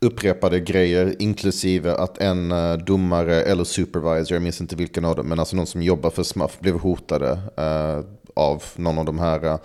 upprepade 0.00 0.60
grejer, 0.60 1.14
inklusive 1.18 1.92
att 1.94 2.18
en 2.18 2.52
eh, 2.52 2.72
domare 2.76 3.42
eller 3.42 3.64
supervisor, 3.64 4.34
jag 4.34 4.42
minns 4.42 4.60
inte 4.60 4.76
vilken 4.76 5.04
av 5.04 5.16
dem, 5.16 5.26
men 5.26 5.38
alltså 5.38 5.56
någon 5.56 5.66
som 5.66 5.82
jobbar 5.82 6.10
för 6.10 6.22
Smuff 6.22 6.58
blev 6.60 6.78
hotade 6.78 7.30
eh, 7.56 8.04
av 8.36 8.62
någon 8.76 8.98
av 8.98 9.04
de 9.04 9.18
här. 9.18 9.44
eh. 9.46 9.58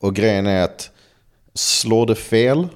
och 0.00 0.14
grejen 0.14 0.46
är 0.46 0.64
att, 0.64 0.90
slår 1.54 2.06
det 2.06 2.14
fel? 2.14 2.68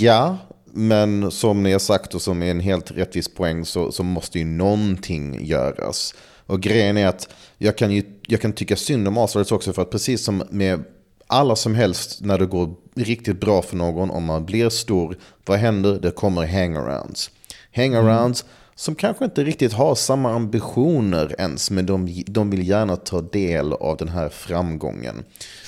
Ja, 0.00 0.36
men 0.74 1.30
som 1.30 1.62
ni 1.62 1.72
har 1.72 1.78
sagt 1.78 2.14
och 2.14 2.22
som 2.22 2.42
är 2.42 2.50
en 2.50 2.60
helt 2.60 2.90
rättvis 2.90 3.34
poäng 3.34 3.64
så, 3.64 3.92
så 3.92 4.02
måste 4.02 4.38
ju 4.38 4.44
någonting 4.44 5.44
göras. 5.46 6.14
Och 6.52 6.60
grejen 6.60 6.96
är 6.96 7.06
att 7.06 7.28
jag 7.58 7.78
kan, 7.78 7.90
ju, 7.90 8.02
jag 8.26 8.40
kan 8.40 8.52
tycka 8.52 8.76
synd 8.76 9.08
om 9.08 9.18
Astarets 9.18 9.52
också 9.52 9.72
för 9.72 9.82
att 9.82 9.90
precis 9.90 10.24
som 10.24 10.42
med 10.50 10.84
alla 11.26 11.56
som 11.56 11.74
helst 11.74 12.18
när 12.20 12.38
det 12.38 12.46
går 12.46 12.74
riktigt 12.94 13.40
bra 13.40 13.62
för 13.62 13.76
någon, 13.76 14.10
om 14.10 14.24
man 14.24 14.46
blir 14.46 14.68
stor, 14.68 15.16
vad 15.44 15.58
händer? 15.58 15.98
Det 15.98 16.10
kommer 16.10 16.46
hangarounds. 16.46 17.30
Hangarounds 17.74 18.44
som 18.74 18.94
kanske 18.94 19.24
inte 19.24 19.44
riktigt 19.44 19.72
har 19.72 19.94
samma 19.94 20.32
ambitioner 20.32 21.34
ens, 21.38 21.70
men 21.70 21.86
de, 21.86 22.22
de 22.26 22.50
vill 22.50 22.68
gärna 22.68 22.96
ta 22.96 23.20
del 23.20 23.72
av 23.72 23.96
den 23.96 24.08
här 24.08 24.28
framgången. 24.28 25.24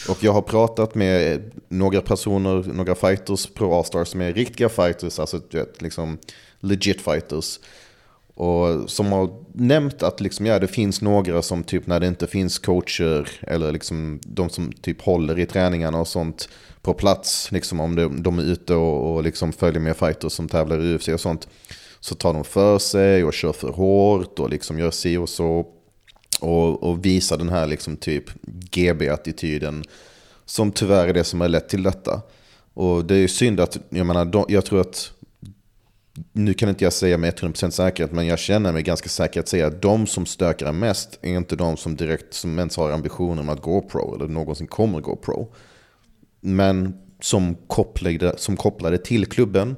Och 0.08 0.24
jag 0.24 0.32
har 0.32 0.42
pratat 0.42 0.94
med 0.94 1.42
några 1.68 2.00
personer, 2.00 2.72
några 2.72 2.94
fighters 2.94 3.46
på 3.46 3.74
A-Star 3.74 4.04
som 4.04 4.20
är 4.20 4.32
riktiga 4.32 4.68
fighters, 4.68 5.18
alltså 5.18 5.40
du 5.50 5.58
vet, 5.58 5.82
liksom 5.82 6.18
legit 6.60 7.00
fighters. 7.00 7.58
Och 8.34 8.90
som 8.90 9.12
har 9.12 9.30
nämnt 9.52 10.02
att 10.02 10.20
liksom, 10.20 10.46
ja, 10.46 10.58
det 10.58 10.66
finns 10.66 11.02
några 11.02 11.42
som 11.42 11.64
typ 11.64 11.86
när 11.86 12.00
det 12.00 12.06
inte 12.06 12.26
finns 12.26 12.58
coacher 12.58 13.28
eller 13.42 13.72
liksom 13.72 14.20
de 14.22 14.48
som 14.48 14.72
typ 14.72 15.02
håller 15.02 15.38
i 15.38 15.46
träningarna 15.46 16.00
och 16.00 16.08
sånt 16.08 16.48
på 16.82 16.94
plats, 16.94 17.52
liksom 17.52 17.80
om 17.80 17.96
de, 17.96 18.22
de 18.22 18.38
är 18.38 18.42
ute 18.42 18.74
och, 18.74 19.14
och 19.14 19.22
liksom 19.22 19.52
följer 19.52 19.80
med 19.80 19.96
fighters 19.96 20.32
som 20.32 20.48
tävlar 20.48 20.80
i 20.80 20.94
UFC 20.94 21.08
och 21.08 21.20
sånt, 21.20 21.48
så 22.00 22.14
tar 22.14 22.34
de 22.34 22.44
för 22.44 22.78
sig 22.78 23.24
och 23.24 23.34
kör 23.34 23.52
för 23.52 23.68
hårt 23.68 24.38
och 24.38 24.50
liksom 24.50 24.78
gör 24.78 24.90
si 24.90 25.16
och 25.16 25.28
så. 25.28 25.66
Och, 26.40 26.82
och 26.82 27.04
visar 27.04 27.38
den 27.38 27.48
här 27.48 27.66
liksom 27.66 27.96
typ 27.96 28.24
GB-attityden 28.70 29.84
som 30.44 30.72
tyvärr 30.72 31.08
är 31.08 31.12
det 31.12 31.24
som 31.24 31.40
har 31.40 31.48
lett 31.48 31.68
till 31.68 31.82
detta. 31.82 32.22
Och 32.74 33.04
det 33.04 33.14
är 33.14 33.18
ju 33.18 33.28
synd 33.28 33.60
att, 33.60 33.78
jag 33.88 34.06
menar, 34.06 34.24
de, 34.24 34.44
jag 34.48 34.64
tror 34.64 34.80
att 34.80 35.12
nu 36.32 36.54
kan 36.54 36.68
inte 36.68 36.84
jag 36.84 36.92
säga 36.92 37.18
med 37.18 37.34
100% 37.34 37.70
säkerhet, 37.70 38.12
men 38.12 38.26
jag 38.26 38.38
känner 38.38 38.72
mig 38.72 38.82
ganska 38.82 39.08
säker 39.08 39.40
att 39.40 39.48
säga 39.48 39.66
att 39.66 39.82
de 39.82 40.06
som 40.06 40.26
stökar 40.26 40.72
mest 40.72 41.18
är 41.22 41.36
inte 41.36 41.56
de 41.56 41.76
som 41.76 41.96
direkt 41.96 42.34
som 42.34 42.58
ens 42.58 42.76
har 42.76 42.90
ambitioner 42.90 43.42
om 43.42 43.48
att 43.48 43.62
gå 43.62 43.80
pro 43.82 44.14
eller 44.14 44.28
någonsin 44.28 44.66
kommer 44.66 45.00
gå 45.00 45.16
pro. 45.16 45.52
Men 46.40 46.94
som 47.20 47.54
kopplade, 47.66 48.34
som 48.36 48.56
kopplade 48.56 48.98
till 48.98 49.26
klubben 49.26 49.76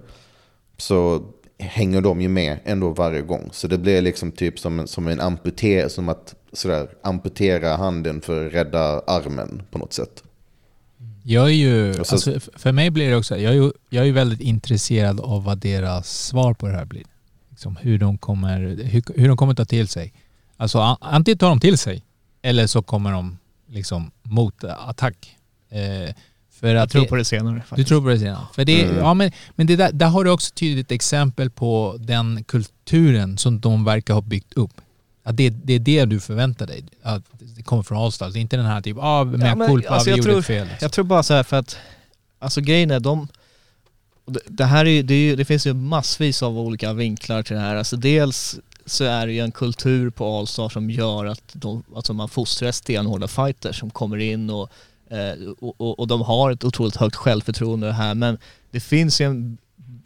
så 0.76 1.22
hänger 1.58 2.00
de 2.00 2.20
ju 2.20 2.28
med 2.28 2.58
ändå 2.64 2.90
varje 2.90 3.20
gång. 3.22 3.48
Så 3.52 3.68
det 3.68 3.78
blir 3.78 4.02
liksom 4.02 4.32
typ 4.32 4.58
som, 4.58 4.80
en- 4.80 4.86
som 4.88 5.08
en 5.08 5.20
amputering, 5.20 5.90
som 5.90 6.08
att 6.08 6.34
sådär, 6.52 6.88
amputera 7.02 7.76
handen 7.76 8.20
för 8.20 8.46
att 8.46 8.52
rädda 8.54 9.00
armen 9.06 9.62
på 9.70 9.78
något 9.78 9.92
sätt. 9.92 10.22
Jag 11.28 11.46
är 11.46 11.54
ju, 11.54 11.94
så- 11.94 12.14
alltså, 12.14 12.40
för 12.56 12.72
mig 12.72 12.90
blir 12.90 13.10
det 13.10 13.16
också, 13.16 13.38
jag 13.38 13.52
är 13.52 13.56
ju, 13.56 13.72
jag 13.90 14.08
är 14.08 14.12
väldigt 14.12 14.40
intresserad 14.40 15.20
av 15.20 15.44
vad 15.44 15.58
deras 15.58 16.08
svar 16.26 16.54
på 16.54 16.66
det 16.68 16.72
här 16.76 16.84
blir. 16.84 17.02
Liksom 17.50 17.76
hur, 17.80 17.98
de 17.98 18.18
kommer, 18.18 18.60
hur, 18.84 19.02
hur 19.20 19.28
de 19.28 19.36
kommer 19.36 19.54
ta 19.54 19.64
till 19.64 19.88
sig. 19.88 20.12
Alltså 20.56 20.78
antingen 21.00 21.38
tar 21.38 21.48
de 21.48 21.60
till 21.60 21.78
sig 21.78 22.02
eller 22.42 22.66
så 22.66 22.82
kommer 22.82 23.12
de 23.12 23.38
liksom 23.68 24.10
mot 24.22 24.64
attack. 24.64 25.36
Eh, 25.70 26.14
för 26.60 26.74
Jag 26.74 26.82
att 26.82 26.90
tror 26.90 27.02
det- 27.02 27.08
på 27.08 27.16
det 27.16 27.24
senare 27.24 27.54
Du 27.54 27.60
faktiskt. 27.60 27.88
tror 27.88 28.00
på 28.02 28.08
det 28.08 28.18
senare? 28.18 28.46
För 28.54 28.64
det, 28.64 28.84
Mm. 28.84 28.96
ja, 28.96 29.14
men, 29.14 29.32
men 29.50 29.66
det 29.66 29.76
där, 29.76 29.92
där 29.92 30.06
har 30.06 30.24
du 30.24 30.30
också 30.30 30.52
tydligt 30.54 30.90
exempel 30.92 31.50
på 31.50 31.96
den 32.00 32.44
kulturen 32.44 33.38
som 33.38 33.60
de 33.60 33.84
verkar 33.84 34.14
ha 34.14 34.20
byggt 34.20 34.52
upp. 34.52 34.80
Att 35.28 35.36
det, 35.36 35.50
det 35.50 35.72
är 35.72 35.78
det 35.78 36.04
du 36.04 36.20
förväntar 36.20 36.66
dig, 36.66 36.84
att 37.02 37.22
det 37.56 37.62
kommer 37.62 37.82
från 37.82 37.98
Allstars. 37.98 38.32
Det 38.32 38.38
är 38.38 38.40
inte 38.40 38.56
den 38.56 38.66
här 38.66 38.80
typ 38.82 38.96
ah, 39.00 39.24
med 39.24 39.48
Ja, 39.50 39.54
men, 39.54 39.68
culpa, 39.68 39.88
alltså, 39.90 40.04
vi 40.04 40.10
jag 40.10 40.18
gjorde 40.18 40.30
tror- 40.30 40.38
ett 40.40 40.46
fel. 40.46 40.66
Liksom. 40.66 40.78
Jag 40.80 40.92
tror 40.92 41.04
bara 41.04 41.22
så 41.22 41.34
här 41.34 41.42
för 41.42 41.56
att, 41.56 41.76
alltså 42.38 42.60
grejen 42.60 42.90
är 42.90 43.00
de, 43.00 43.28
det- 44.26 44.40
det 44.46 44.64
här 44.64 44.84
är 44.84 44.90
ju, 44.90 45.02
det, 45.02 45.14
är 45.14 45.18
ju, 45.18 45.36
det 45.36 45.44
finns 45.44 45.66
ju 45.66 45.74
massvis 45.74 46.42
av 46.42 46.58
olika 46.58 46.92
vinklar 46.92 47.42
till 47.42 47.56
det 47.56 47.62
här. 47.62 47.76
Alltså 47.76 47.96
dels 47.96 48.58
så 48.86 49.04
är 49.04 49.26
det 49.26 49.32
ju 49.32 49.40
en 49.40 49.52
kultur 49.52 50.10
på 50.10 50.38
Allstar 50.38 50.68
som 50.68 50.90
gör 50.90 51.26
att 51.26 51.42
de, 51.52 51.82
alltså 51.96 52.12
man 52.12 52.28
fostrar 52.28 52.72
stenhårda 52.72 53.28
fighters 53.28 53.78
som 53.80 53.90
kommer 53.90 54.16
in 54.16 54.50
och, 54.50 54.68
eh, 55.10 55.48
och, 55.60 55.80
och, 55.80 55.98
och 55.98 56.06
de 56.06 56.22
har 56.22 56.50
ett 56.50 56.64
otroligt 56.64 56.96
högt 56.96 57.16
självförtroende 57.16 57.92
här 57.92 58.14
men 58.14 58.38
det 58.70 58.80
finns 58.80 59.20
ju 59.20 59.24
en 59.26 59.58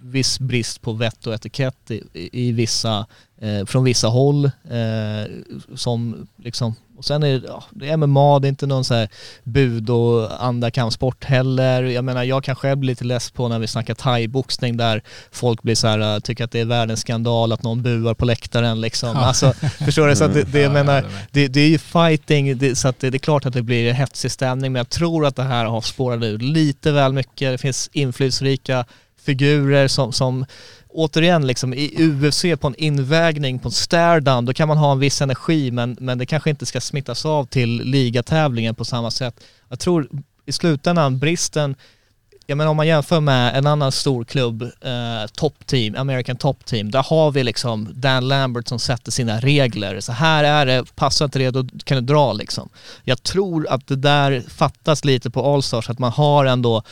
viss 0.03 0.41
brist 0.41 0.83
på 0.83 0.93
vett 0.93 1.27
och 1.27 1.35
etikett 1.35 1.91
i, 1.91 2.03
i, 2.13 2.49
i 2.49 2.53
vissa, 2.53 3.07
eh, 3.41 3.67
från 3.67 3.85
vissa 3.85 4.09
håll 4.09 4.45
eh, 4.45 5.31
som 5.75 6.29
liksom, 6.37 6.75
och 7.01 7.05
sen 7.05 7.23
är 7.23 7.41
det, 7.41 7.47
ja, 7.47 7.65
det 7.71 7.89
är 7.89 7.97
MMA, 7.97 8.39
det 8.39 8.47
är 8.47 8.49
inte 8.49 8.67
någon 8.67 8.85
så 8.85 8.95
här 8.95 9.09
bud 9.45 9.91
och 9.91 10.45
andra 10.45 10.71
kampsport 10.71 11.25
heller. 11.25 11.83
Jag 11.83 12.05
menar 12.05 12.25
jag 12.25 12.45
kan 12.45 12.57
själv 12.57 12.79
bli 12.79 12.87
lite 12.87 13.05
less 13.05 13.31
på 13.31 13.49
när 13.49 13.59
vi 13.59 13.67
snackar 13.67 13.95
thaiboxning 13.95 14.77
där 14.77 15.03
folk 15.31 15.63
blir 15.63 15.75
så 15.75 15.87
här, 15.87 16.15
äh, 16.15 16.21
tycker 16.21 16.45
att 16.45 16.51
det 16.51 16.61
är 16.61 16.65
världens 16.65 17.01
skandal 17.01 17.53
att 17.53 17.63
någon 17.63 17.83
buar 17.83 18.15
på 18.15 18.25
läktaren 18.25 18.81
liksom. 18.81 19.17
Alltså, 19.17 19.53
förstår 19.85 20.09
du? 20.09 20.17
Så 20.17 20.27
det, 20.27 20.43
det, 20.43 20.61
jag 20.61 20.73
menar, 20.73 21.05
det, 21.31 21.49
det 21.49 21.61
är 21.61 21.69
ju 21.69 21.79
fighting, 21.79 22.59
det, 22.59 22.77
så 22.77 22.93
det, 22.99 23.11
det 23.11 23.17
är 23.17 23.19
klart 23.19 23.47
att 23.47 23.53
det 23.53 23.63
blir 23.63 23.93
hetsig 23.93 24.31
stämning 24.31 24.73
men 24.73 24.81
jag 24.81 24.89
tror 24.89 25.27
att 25.27 25.37
det 25.37 25.43
här 25.43 25.65
har 25.65 25.81
spårat 25.81 26.23
ut 26.23 26.43
lite 26.43 26.93
väl 26.93 27.13
mycket. 27.13 27.53
Det 27.53 27.59
finns 27.59 27.91
inflytelserika 27.93 28.85
figurer 29.23 29.89
som, 29.89 30.13
som 30.13 30.45
återigen 30.89 31.47
liksom 31.47 31.75
i 31.75 31.95
UFC 31.99 32.45
på 32.61 32.67
en 32.67 32.75
invägning, 32.75 33.59
på 33.59 33.69
en 33.69 33.73
stare 33.73 34.41
då 34.41 34.53
kan 34.53 34.69
man 34.69 34.79
ha 34.79 34.93
en 34.93 34.99
viss 34.99 35.23
energi 35.23 35.71
men, 35.71 35.97
men 36.01 36.19
det 36.19 36.27
kanske 36.27 36.51
inte 36.51 36.67
ska 36.67 36.81
smittas 36.81 37.27
av 37.27 37.45
till 37.45 37.83
ligatävlingen 37.85 38.75
på 38.75 38.85
samma 38.85 39.11
sätt. 39.11 39.45
Jag 39.69 39.79
tror 39.79 40.09
i 40.47 40.53
slutändan 40.53 41.19
bristen, 41.19 41.75
jag 42.51 42.57
menar 42.59 42.71
om 42.71 42.77
man 42.77 42.87
jämför 42.87 43.21
med 43.21 43.57
en 43.57 43.67
annan 43.67 43.93
stor 43.93 44.25
klubb, 44.25 44.63
eh, 44.63 45.27
Top 45.35 45.67
Team, 45.67 45.95
American 45.97 46.37
Top 46.37 46.65
Team, 46.65 46.91
där 46.91 47.03
har 47.09 47.31
vi 47.31 47.45
liksom 47.45 47.89
Dan 47.95 48.29
Lambert 48.29 48.69
som 48.69 48.79
sätter 48.79 49.13
sina 49.13 49.41
regler. 49.41 50.01
Så 50.01 50.13
här 50.13 50.45
är 50.45 50.67
det, 50.67 50.85
passar 50.97 51.25
inte 51.25 51.39
det, 51.39 51.51
då 51.51 51.65
kan 51.85 51.97
du 51.97 52.01
dra 52.15 52.33
liksom. 52.33 52.69
Jag 53.05 53.23
tror 53.23 53.67
att 53.71 53.87
det 53.87 53.97
där 53.97 54.43
fattas 54.49 55.05
lite 55.05 55.31
på 55.31 55.55
Allstars, 55.55 55.91
att 55.91 55.99
man 55.99 56.13
har 56.13 56.45
ändå, 56.45 56.83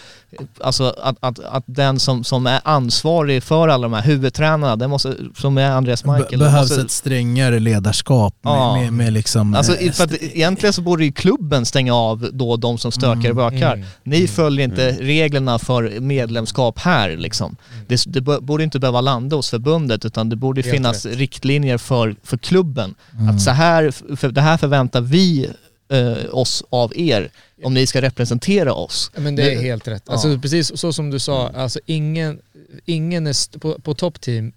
alltså 0.61 0.95
att, 1.03 1.17
att, 1.21 1.39
att 1.39 1.65
den 1.67 1.99
som, 1.99 2.25
som 2.25 2.47
är 2.47 2.61
ansvarig 2.65 3.43
för 3.43 3.69
alla 3.69 3.83
de 3.83 3.93
här 3.93 4.03
huvudtränarna, 4.03 4.77
den 4.77 4.91
måste, 4.91 5.15
som 5.37 5.59
är 5.59 5.71
Andreas 5.71 6.05
Be- 6.05 6.13
Michael, 6.19 6.39
behövs 6.39 6.71
måste, 6.71 6.83
ett 6.83 6.91
strängare 6.91 7.59
ledarskap 7.59 8.35
med, 8.43 8.53
Ja. 8.53 8.77
med, 8.77 8.93
med 8.93 9.13
liksom... 9.13 9.55
Alltså 9.55 9.77
eh, 9.77 9.93
för 9.93 10.05
att 10.05 10.13
egentligen 10.23 10.73
så 10.73 10.83
borde 10.83 11.05
ju 11.05 11.13
klubben 11.13 11.67
stänga 11.67 11.95
av 11.95 12.29
då 12.33 12.57
de 12.57 12.79
som 12.79 12.93
stökar 12.93 13.31
och 13.31 13.37
bökar. 13.37 13.75
Mm. 13.75 13.87
Ni 14.03 14.27
följer 14.29 14.65
inte 14.65 14.93
reglerna 15.01 15.48
för 15.59 16.01
medlemskap 16.01 16.79
här 16.79 17.17
liksom. 17.17 17.57
Det, 17.87 18.03
det 18.07 18.21
bör- 18.21 18.41
borde 18.41 18.65
inte 18.65 18.79
behöva 18.79 19.01
landa 19.01 19.37
hos 19.37 19.51
förbundet 19.51 20.05
utan 20.05 20.29
det 20.29 20.37
borde 20.37 20.61
Helt 20.63 20.75
finnas 20.75 21.07
rätt. 21.07 21.17
riktlinjer 21.17 21.79
för, 21.79 22.17
för 22.23 22.37
klubben. 22.39 22.95
Mm. 23.13 23.29
Att 23.29 23.43
så 23.43 23.51
här, 23.51 23.91
för 24.17 24.29
det 24.31 24.41
här 24.41 24.57
förväntar 24.57 25.01
vi 25.01 25.51
eh, 25.89 26.15
oss 26.35 26.65
av 26.71 26.93
er 26.97 27.31
om 27.63 27.75
ni 27.75 27.87
ska 27.87 28.01
representera 28.03 28.73
oss. 28.75 29.11
Ja, 29.15 29.21
Men 29.21 29.37
det 29.37 29.43
är 29.43 29.57
Det- 29.57 29.63
helt 29.63 29.89
rätt. 29.89 30.03
Ja. 30.07 30.13
Alltså 30.13 30.39
precis 30.39 30.79
så 30.81 30.93
som 30.93 31.11
du 31.11 31.19
sa, 31.19 31.49
alltså 31.49 31.81
ingen, 31.87 32.39
ingen 32.85 33.27
är 33.27 33.31
st- 33.31 33.59
på, 33.59 33.79
på 33.81 33.95
toppteam, 33.95 34.53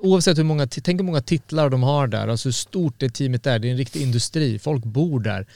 oavsett 0.00 0.38
hur 0.38 0.42
många, 0.44 0.66
tänk 0.66 1.00
hur 1.00 1.04
många 1.04 1.20
titlar 1.22 1.70
de 1.70 1.82
har 1.82 2.06
där, 2.06 2.28
alltså 2.28 2.48
hur 2.48 2.52
stort 2.52 2.94
det 2.98 3.08
teamet 3.10 3.46
är, 3.46 3.58
det 3.58 3.68
är 3.68 3.70
en 3.70 3.76
riktig 3.76 4.02
industri, 4.02 4.58
folk 4.58 4.84
bor 4.84 5.20
där. 5.20 5.46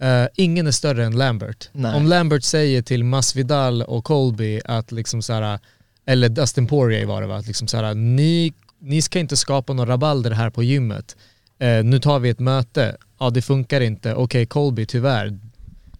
Eh, 0.00 0.26
ingen 0.36 0.66
är 0.66 0.70
större 0.70 1.04
än 1.04 1.16
Lambert. 1.16 1.68
Nej. 1.72 1.94
Om 1.94 2.06
Lambert 2.06 2.42
säger 2.42 2.82
till 2.82 3.04
Masvidal 3.04 3.82
och 3.82 4.04
Colby 4.04 4.60
att 4.64 4.92
liksom 4.92 5.22
så 5.22 5.32
här, 5.32 5.58
eller 6.06 6.28
Dustin 6.28 6.66
Poirier 6.66 7.06
var 7.06 7.20
det 7.20 7.26
va, 7.26 7.36
att 7.36 7.46
liksom 7.46 7.68
så 7.68 7.76
här, 7.76 7.94
ni, 7.94 8.52
ni 8.78 9.02
ska 9.02 9.18
inte 9.18 9.36
skapa 9.36 9.72
någon 9.72 9.88
rabalder 9.88 10.30
här 10.30 10.50
på 10.50 10.62
gymmet. 10.62 11.16
Eh, 11.58 11.84
nu 11.84 11.98
tar 11.98 12.18
vi 12.18 12.28
ett 12.28 12.38
möte, 12.38 12.96
ja 13.18 13.30
det 13.30 13.42
funkar 13.42 13.80
inte, 13.80 14.14
okej 14.14 14.46
Colby 14.46 14.86
tyvärr, 14.86 15.38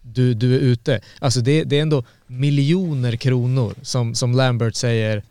du, 0.01 0.33
du 0.33 0.55
är 0.55 0.59
ute. 0.59 1.01
Alltså 1.19 1.41
det, 1.41 1.63
det 1.63 1.77
är 1.77 1.81
ändå 1.81 2.03
miljoner 2.27 3.15
kronor 3.15 3.73
som, 3.81 4.15
som 4.15 4.33
Lambert 4.33 4.75
säger 4.75 5.23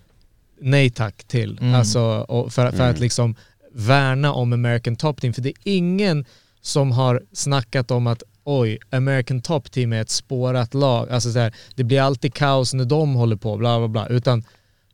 nej 0.60 0.90
tack 0.90 1.24
till. 1.24 1.58
Mm. 1.60 1.74
Alltså, 1.74 2.00
och 2.28 2.52
för, 2.52 2.70
för 2.70 2.90
att 2.90 3.00
liksom 3.00 3.34
värna 3.72 4.32
om 4.32 4.52
American 4.52 4.96
Top 4.96 5.20
Team. 5.20 5.32
För 5.32 5.42
det 5.42 5.48
är 5.48 5.54
ingen 5.64 6.24
som 6.60 6.92
har 6.92 7.22
snackat 7.32 7.90
om 7.90 8.06
att 8.06 8.22
oj, 8.58 8.78
American 8.90 9.40
Top 9.40 9.70
Team 9.70 9.92
är 9.92 10.00
ett 10.00 10.10
spårat 10.10 10.74
lag. 10.74 11.10
Alltså 11.10 11.32
så 11.32 11.38
här, 11.38 11.54
det 11.74 11.84
blir 11.84 12.00
alltid 12.00 12.34
kaos 12.34 12.74
när 12.74 12.84
de 12.84 13.14
håller 13.14 13.36
på, 13.36 13.56
bla 13.56 13.78
bla 13.78 13.88
bla. 13.88 14.06
Utan 14.08 14.44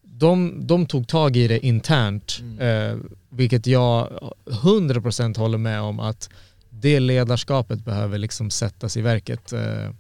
de, 0.03 0.67
de 0.67 0.87
tog 0.87 1.09
tag 1.09 1.37
i 1.37 1.49
det 1.49 1.67
internt, 1.67 2.41
eh, 2.61 2.97
vilket 3.31 3.67
jag 3.67 4.09
100% 4.45 5.39
håller 5.39 5.59
med 5.59 5.81
om 5.81 6.01
att 6.01 6.31
det 6.71 7.01
ledarskapet 7.01 7.85
behöver 7.85 8.19
liksom 8.19 8.51
sättas 8.51 8.97
i 8.97 9.01
verket. 9.01 9.53
Eh, 9.53 9.91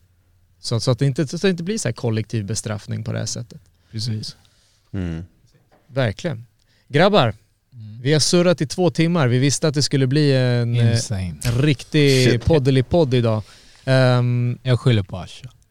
så, 0.59 0.81
så, 0.81 0.91
att 0.91 0.99
det 0.99 1.07
inte, 1.07 1.27
så 1.27 1.37
att 1.37 1.43
det 1.43 1.51
inte 1.51 1.62
blir 1.62 1.78
så 1.78 1.89
här 1.89 1.93
kollektiv 1.93 2.45
bestraffning 2.45 3.05
på 3.05 3.12
det 3.12 3.19
här 3.19 3.27
sättet. 3.27 3.61
Precis. 3.91 4.37
Mm. 4.93 5.24
Verkligen. 5.87 6.47
Grabbar, 6.89 7.35
vi 8.07 8.12
har 8.12 8.20
surrat 8.20 8.61
i 8.61 8.66
två 8.66 8.91
timmar. 8.91 9.28
Vi 9.28 9.39
visste 9.39 9.69
att 9.69 9.74
det 9.74 9.83
skulle 9.83 10.07
bli 10.07 10.33
en, 10.33 10.74
eh, 10.74 10.93
Insane. 10.93 11.35
en 11.45 11.62
riktig 11.62 12.45
poddeli-podd 12.45 13.15
idag. 13.15 13.43
Ehm, 13.85 14.59
Jag 14.62 14.81
skyller 14.81 15.03
på 15.03 15.16
Asha. 15.16 15.49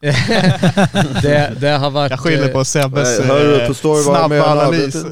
det, 1.22 1.52
det 1.60 1.68
har 1.68 1.90
varit... 1.90 2.10
Jag 2.10 2.20
skyller 2.20 2.48
eh, 2.48 2.52
på 2.52 2.64
Sebbes 2.64 3.18
Nej, 3.18 3.28
hör 3.28 3.44
du 3.44 3.64
eh, 3.64 4.02
snabba 4.02 4.42
analys. 4.42 4.96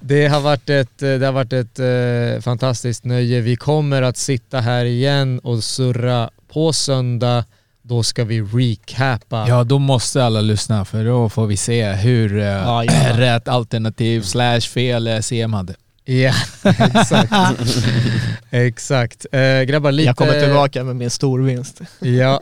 Det 0.00 0.26
har 0.26 0.40
varit 0.40 0.70
ett, 0.70 0.98
det 0.98 1.26
har 1.26 1.32
varit 1.32 1.52
ett 1.52 1.78
eh, 1.78 2.42
fantastiskt 2.42 3.04
nöje. 3.04 3.40
Vi 3.40 3.56
kommer 3.56 4.02
att 4.02 4.16
sitta 4.16 4.60
här 4.60 4.84
igen 4.84 5.38
och 5.38 5.64
surra 5.64 6.30
på 6.52 6.72
söndag 6.72 7.44
då 7.88 8.02
ska 8.02 8.24
vi 8.24 8.40
recapa. 8.40 9.44
Ja, 9.48 9.64
då 9.64 9.78
måste 9.78 10.24
alla 10.24 10.40
lyssna 10.40 10.84
för 10.84 11.04
då 11.04 11.28
får 11.28 11.46
vi 11.46 11.56
se 11.56 11.92
hur 11.92 12.38
eh, 12.38 12.44
Ja, 12.44 12.84
gärna. 12.88 13.20
rätt 13.20 13.48
alternativ 13.48 14.22
slash 14.22 14.60
fel 14.60 15.06
eh, 15.06 15.20
CM 15.20 15.52
hade. 15.52 15.74
Ja, 16.04 16.32
exakt. 16.64 17.32
exakt. 18.50 19.26
Eh, 19.32 19.62
grabbar, 19.62 19.92
lite... 19.92 20.06
Jag 20.06 20.16
kommer 20.16 20.40
tillbaka 20.40 20.84
med 20.84 20.96
min 20.96 21.10
storvinst. 21.10 21.80
Ja, 22.00 22.40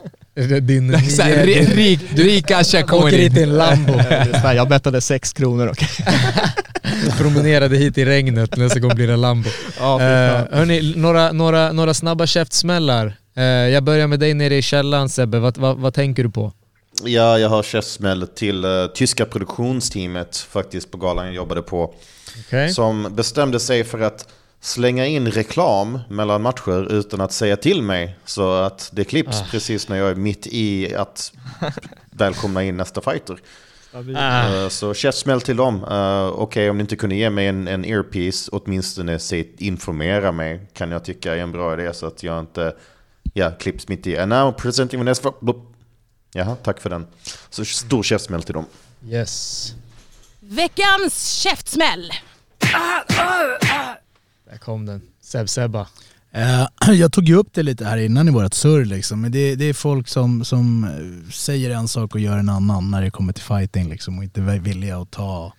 din... 0.61 0.91
Rik, 1.75 1.99
rik 2.15 2.51
Asha 2.51 2.83
kommer 2.83 3.03
Åker 3.07 3.17
hit 3.17 3.37
i 3.37 3.43
en. 3.43 3.49
Lambo. 3.57 3.93
Jag 4.55 4.69
bettade 4.69 5.01
6 5.01 5.33
kronor 5.33 5.67
och 5.67 5.83
Promenerade 7.17 7.77
hit 7.77 7.97
i 7.97 8.05
regnet, 8.05 8.55
nästa 8.57 8.79
gång 8.79 8.95
blir 8.95 9.07
det 9.07 9.15
Lambo. 9.15 9.49
Ja, 9.79 10.01
Eh, 10.01 10.33
fan. 10.33 10.47
hörni, 10.51 10.93
några, 10.95 11.31
några, 11.31 11.71
några 11.71 11.93
snabba 11.93 12.25
käftsmällar. 12.27 13.13
Eh, 13.37 13.43
jag 13.45 13.83
börjar 13.83 14.07
med 14.07 14.19
dig 14.19 14.33
nere 14.33 14.55
i 14.55 14.61
källaren 14.61 15.09
Sebbe, 15.09 15.39
vad, 15.39 15.57
vad, 15.57 15.77
vad 15.77 15.93
tänker 15.93 16.23
du 16.23 16.29
på? 16.29 16.51
Ja, 17.03 17.39
jag 17.39 17.49
har 17.49 17.63
käftsmäll 17.63 18.27
till 18.27 18.65
uh, 18.65 18.87
tyska 18.87 19.25
produktionsteamet 19.25 20.37
faktiskt 20.37 20.91
på 20.91 20.97
galan 20.97 21.25
jag 21.25 21.35
jobbade 21.35 21.61
på. 21.61 21.93
Okej? 22.45 22.69
Som 22.69 23.07
bestämde 23.15 23.59
sig 23.59 23.83
för 23.83 23.99
att 23.99 24.27
slänga 24.61 25.05
in 25.05 25.31
reklam 25.31 25.99
mellan 26.09 26.41
matcher 26.41 26.93
utan 26.93 27.21
att 27.21 27.31
säga 27.31 27.57
till 27.57 27.81
mig. 27.81 28.15
Så 28.25 28.53
att 28.53 28.89
det 28.93 29.03
klipps 29.03 29.51
precis 29.51 29.89
när 29.89 29.97
jag 29.97 30.09
är 30.09 30.15
mitt 30.15 30.47
i 30.47 30.95
att 30.95 31.33
välkomna 32.11 32.63
in 32.63 32.77
nästa 32.77 33.01
fighter. 33.01 33.37
Ah. 34.15 34.63
Eh, 34.63 34.69
Så 34.69 34.93
käftsmäll 34.93 35.41
till 35.41 35.57
dem. 35.57 35.83
Uh, 35.83 36.27
Okej, 36.27 36.69
om 36.69 36.77
ni 36.77 36.81
inte 36.81 36.95
kunde 36.95 37.15
ge 37.15 37.29
mig 37.29 37.47
en, 37.47 37.67
en 37.67 37.85
earpiece, 37.85 38.49
åtminstone 38.51 39.19
säg, 39.19 39.53
informera 39.57 40.31
mig. 40.31 40.67
Kan 40.73 40.91
jag 40.91 41.05
tycka 41.05 41.35
är 41.35 41.39
en 41.39 41.51
bra 41.51 41.73
idé 41.73 41.93
så 41.93 42.07
att 42.07 42.23
jag 42.23 42.39
inte 42.39 42.73
ja, 43.37 43.51
klipps 43.51 43.87
mitt 43.87 44.07
i. 44.07 44.17
And 44.17 44.29
now 44.29 44.51
presenting 44.51 44.99
Vanessa... 44.99 45.31
Bloop. 45.39 45.73
Jaha, 46.33 46.55
tack 46.55 46.81
för 46.81 46.89
den. 46.89 47.07
Så 47.49 47.65
stor 47.65 48.03
käftsmäll 48.03 48.43
till 48.43 48.53
dem. 48.53 48.65
Yes. 49.05 49.75
Veckans 50.39 51.29
käftsmäll. 51.29 52.11
Där 54.49 54.57
kom 54.57 54.85
den. 54.85 55.01
Seb-Sebba. 55.21 55.87
Eh, 56.31 56.67
jag 56.93 57.11
tog 57.11 57.23
ju 57.23 57.35
upp 57.35 57.47
det 57.53 57.63
lite 57.63 57.85
här 57.85 57.97
innan 57.97 58.27
i 58.27 58.31
vårt 58.31 58.53
surr 58.53 58.85
liksom. 58.85 59.21
Men 59.21 59.31
det, 59.31 59.55
det 59.55 59.65
är 59.65 59.73
folk 59.73 60.07
som, 60.07 60.45
som 60.45 60.83
eh, 60.83 61.31
säger 61.31 61.69
en 61.69 61.87
sak 61.87 62.15
och 62.15 62.21
gör 62.21 62.37
en 62.37 62.49
annan 62.49 62.91
när 62.91 63.01
det 63.01 63.11
kommer 63.11 63.33
till 63.33 63.43
fighting 63.43 63.89
liksom. 63.89 64.17
Och 64.17 64.23
inte 64.23 64.41
är 64.41 64.59
villiga 64.59 64.97
att 64.97 65.11
ta, 65.11 65.53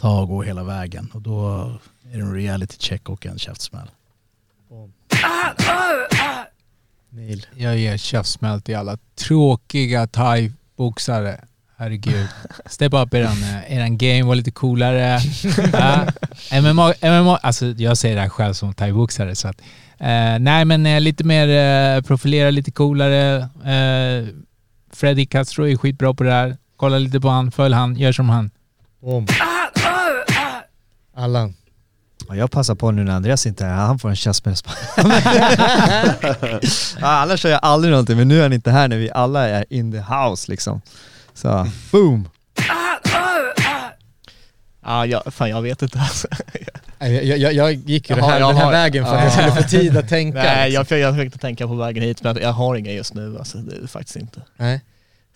ta 0.00 0.20
och 0.20 0.28
gå 0.28 0.42
hela 0.42 0.64
vägen. 0.64 1.10
Och 1.14 1.22
då 1.22 1.48
är 2.12 2.16
det 2.16 2.22
en 2.22 2.34
reality 2.34 2.76
check 2.78 3.08
och 3.08 3.26
en 3.26 3.38
käftsmäll. 3.38 3.90
Neil. 7.10 7.46
Jag 7.56 7.78
ger 7.78 7.96
käftsmäll 7.96 8.60
till 8.60 8.76
alla 8.76 8.98
tråkiga 9.14 10.06
thai-boxare. 10.06 11.44
Herregud. 11.76 12.26
Step 12.66 12.94
up 12.94 13.14
eran, 13.14 13.42
eh, 13.42 13.76
eran 13.76 13.98
game, 13.98 14.22
var 14.22 14.34
lite 14.34 14.50
coolare. 14.50 15.20
Ja. 15.72 16.06
MMA, 16.60 16.94
MMA, 17.02 17.36
alltså 17.36 17.66
jag 17.66 17.98
säger 17.98 18.14
det 18.16 18.22
här 18.22 18.28
själv 18.28 18.52
som 18.54 18.74
thai-boxare 18.74 19.34
så 19.34 19.48
att 19.48 19.60
eh, 19.98 20.38
nej 20.40 20.64
men 20.64 20.86
eh, 20.86 21.00
lite 21.00 21.24
mer 21.24 21.48
eh, 21.48 22.02
profilera, 22.02 22.50
lite 22.50 22.70
coolare. 22.70 23.36
Eh, 23.64 24.28
Freddy 24.92 25.26
Castro 25.26 25.68
är 25.68 25.76
skitbra 25.76 26.14
på 26.14 26.24
det 26.24 26.32
här. 26.32 26.56
Kolla 26.76 26.98
lite 26.98 27.20
på 27.20 27.28
han, 27.28 27.50
följ 27.52 27.74
han, 27.74 27.96
gör 27.96 28.12
som 28.12 28.28
han. 28.28 28.50
Boom. 29.00 29.26
Allan. 31.16 31.54
Jag 32.32 32.50
passar 32.50 32.74
på 32.74 32.90
nu 32.90 33.04
när 33.04 33.12
Andreas 33.14 33.46
inte 33.46 33.64
är 33.64 33.68
här, 33.68 33.86
han 33.86 33.98
får 33.98 34.08
en 34.08 34.16
käftsmäll. 34.16 34.54
ja, 37.00 37.06
annars 37.22 37.40
kör 37.40 37.50
jag 37.50 37.60
aldrig 37.62 37.90
någonting, 37.90 38.16
men 38.16 38.28
nu 38.28 38.38
är 38.38 38.42
han 38.42 38.52
inte 38.52 38.70
här 38.70 38.88
när 38.88 38.96
vi 38.96 39.10
alla 39.10 39.48
är 39.48 39.64
in 39.70 39.92
the 39.92 39.98
house 39.98 40.50
liksom. 40.50 40.80
Så, 41.34 41.66
boom! 41.92 42.28
Ja, 44.84 45.06
jag, 45.06 45.22
fan 45.34 45.50
jag 45.50 45.62
vet 45.62 45.82
inte 45.82 45.98
alltså. 46.00 46.28
Jag, 46.98 47.38
jag, 47.38 47.52
jag 47.52 47.72
gick 47.72 48.10
ju 48.10 48.16
här, 48.16 48.40
jag 48.40 48.48
den 48.50 48.56
här 48.56 48.64
har- 48.64 48.72
vägen 48.72 49.04
för 49.04 49.14
att 49.16 49.22
jag 49.22 49.26
Ja. 49.32 49.50
skulle 49.50 49.62
få 49.62 49.68
tid 49.68 49.96
att 49.96 50.08
tänka. 50.08 50.38
Nej, 50.38 50.70
liksom. 50.70 50.86
jag, 50.90 51.00
jag 51.00 51.14
försökte 51.14 51.38
tänka 51.38 51.66
på 51.66 51.74
vägen 51.74 52.02
hit 52.02 52.22
men 52.22 52.36
jag 52.42 52.52
har 52.52 52.76
inga 52.76 52.92
just 52.92 53.14
nu 53.14 53.36
alltså, 53.38 53.58
det 53.58 53.76
är 53.76 53.80
det 53.80 53.88
faktiskt 53.88 54.16
inte. 54.16 54.40
Nej. 54.56 54.80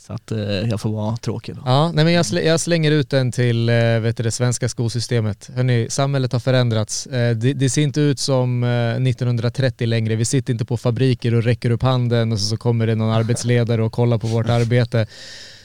Så 0.06 0.12
att 0.12 0.32
eh, 0.32 0.40
jag 0.40 0.80
får 0.80 0.90
vara 0.90 1.16
tråkig 1.16 1.54
då. 1.54 1.62
Ja, 1.66 1.92
nej 1.92 2.04
men 2.04 2.14
jag, 2.14 2.26
slä, 2.26 2.42
jag 2.42 2.60
slänger 2.60 2.90
ut 2.90 3.10
den 3.10 3.32
till 3.32 3.68
eh, 3.68 3.74
vet 3.74 4.16
du, 4.16 4.22
det 4.22 4.30
svenska 4.30 4.68
skolsystemet. 4.68 5.50
Hörrni, 5.54 5.86
samhället 5.90 6.32
har 6.32 6.40
förändrats. 6.40 7.06
Eh, 7.06 7.36
det, 7.36 7.52
det 7.52 7.70
ser 7.70 7.82
inte 7.82 8.00
ut 8.00 8.18
som 8.18 8.64
eh, 8.64 9.08
1930 9.08 9.86
längre. 9.86 10.16
Vi 10.16 10.24
sitter 10.24 10.52
inte 10.52 10.64
på 10.64 10.76
fabriker 10.76 11.34
och 11.34 11.42
räcker 11.42 11.70
upp 11.70 11.82
handen 11.82 12.32
och 12.32 12.38
så, 12.40 12.44
så 12.46 12.56
kommer 12.56 12.86
det 12.86 12.94
någon 12.94 13.12
arbetsledare 13.14 13.82
och 13.82 13.92
kollar 13.92 14.18
på 14.18 14.26
vårt 14.26 14.48
arbete. 14.48 15.06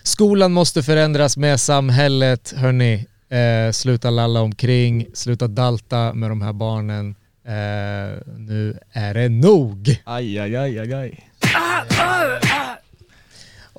Skolan 0.04 0.52
måste 0.52 0.84
förändras 0.84 1.38
med 1.38 1.60
samhället. 1.60 2.54
Hörni, 2.58 3.08
eh, 3.30 3.72
sluta 3.72 4.10
lalla 4.10 4.42
omkring, 4.42 5.08
sluta 5.14 5.48
dalta 5.48 6.14
med 6.14 6.32
de 6.32 6.42
här 6.42 6.54
barnen. 6.54 7.16
Eh, 7.48 8.18
nu 8.38 8.80
är 8.92 9.14
det 9.14 9.30
nog. 9.30 10.02
Aj, 10.04 10.40
aj, 10.40 10.56
aj, 10.56 10.80
aj, 10.80 10.94
aj. 10.94 11.24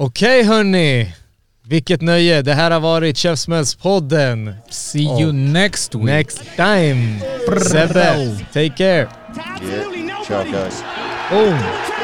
Okej 0.00 0.42
hörni, 0.42 1.14
vilket 1.64 2.00
nöje. 2.02 2.42
Det 2.42 2.54
här 2.54 2.70
har 2.70 2.80
varit 2.80 3.16
Käftsmällspodden. 3.16 4.54
See 4.70 5.02
you 5.02 5.32
next 5.32 5.94
week. 5.94 6.04
Next 6.04 6.42
time. 6.56 7.20
Sebbe, 7.60 8.38
take 8.52 8.68
care. 8.76 8.96
Yeah. 8.96 10.24
Ciao 10.26 10.44
guys. 10.44 10.82
Wants 11.32 11.97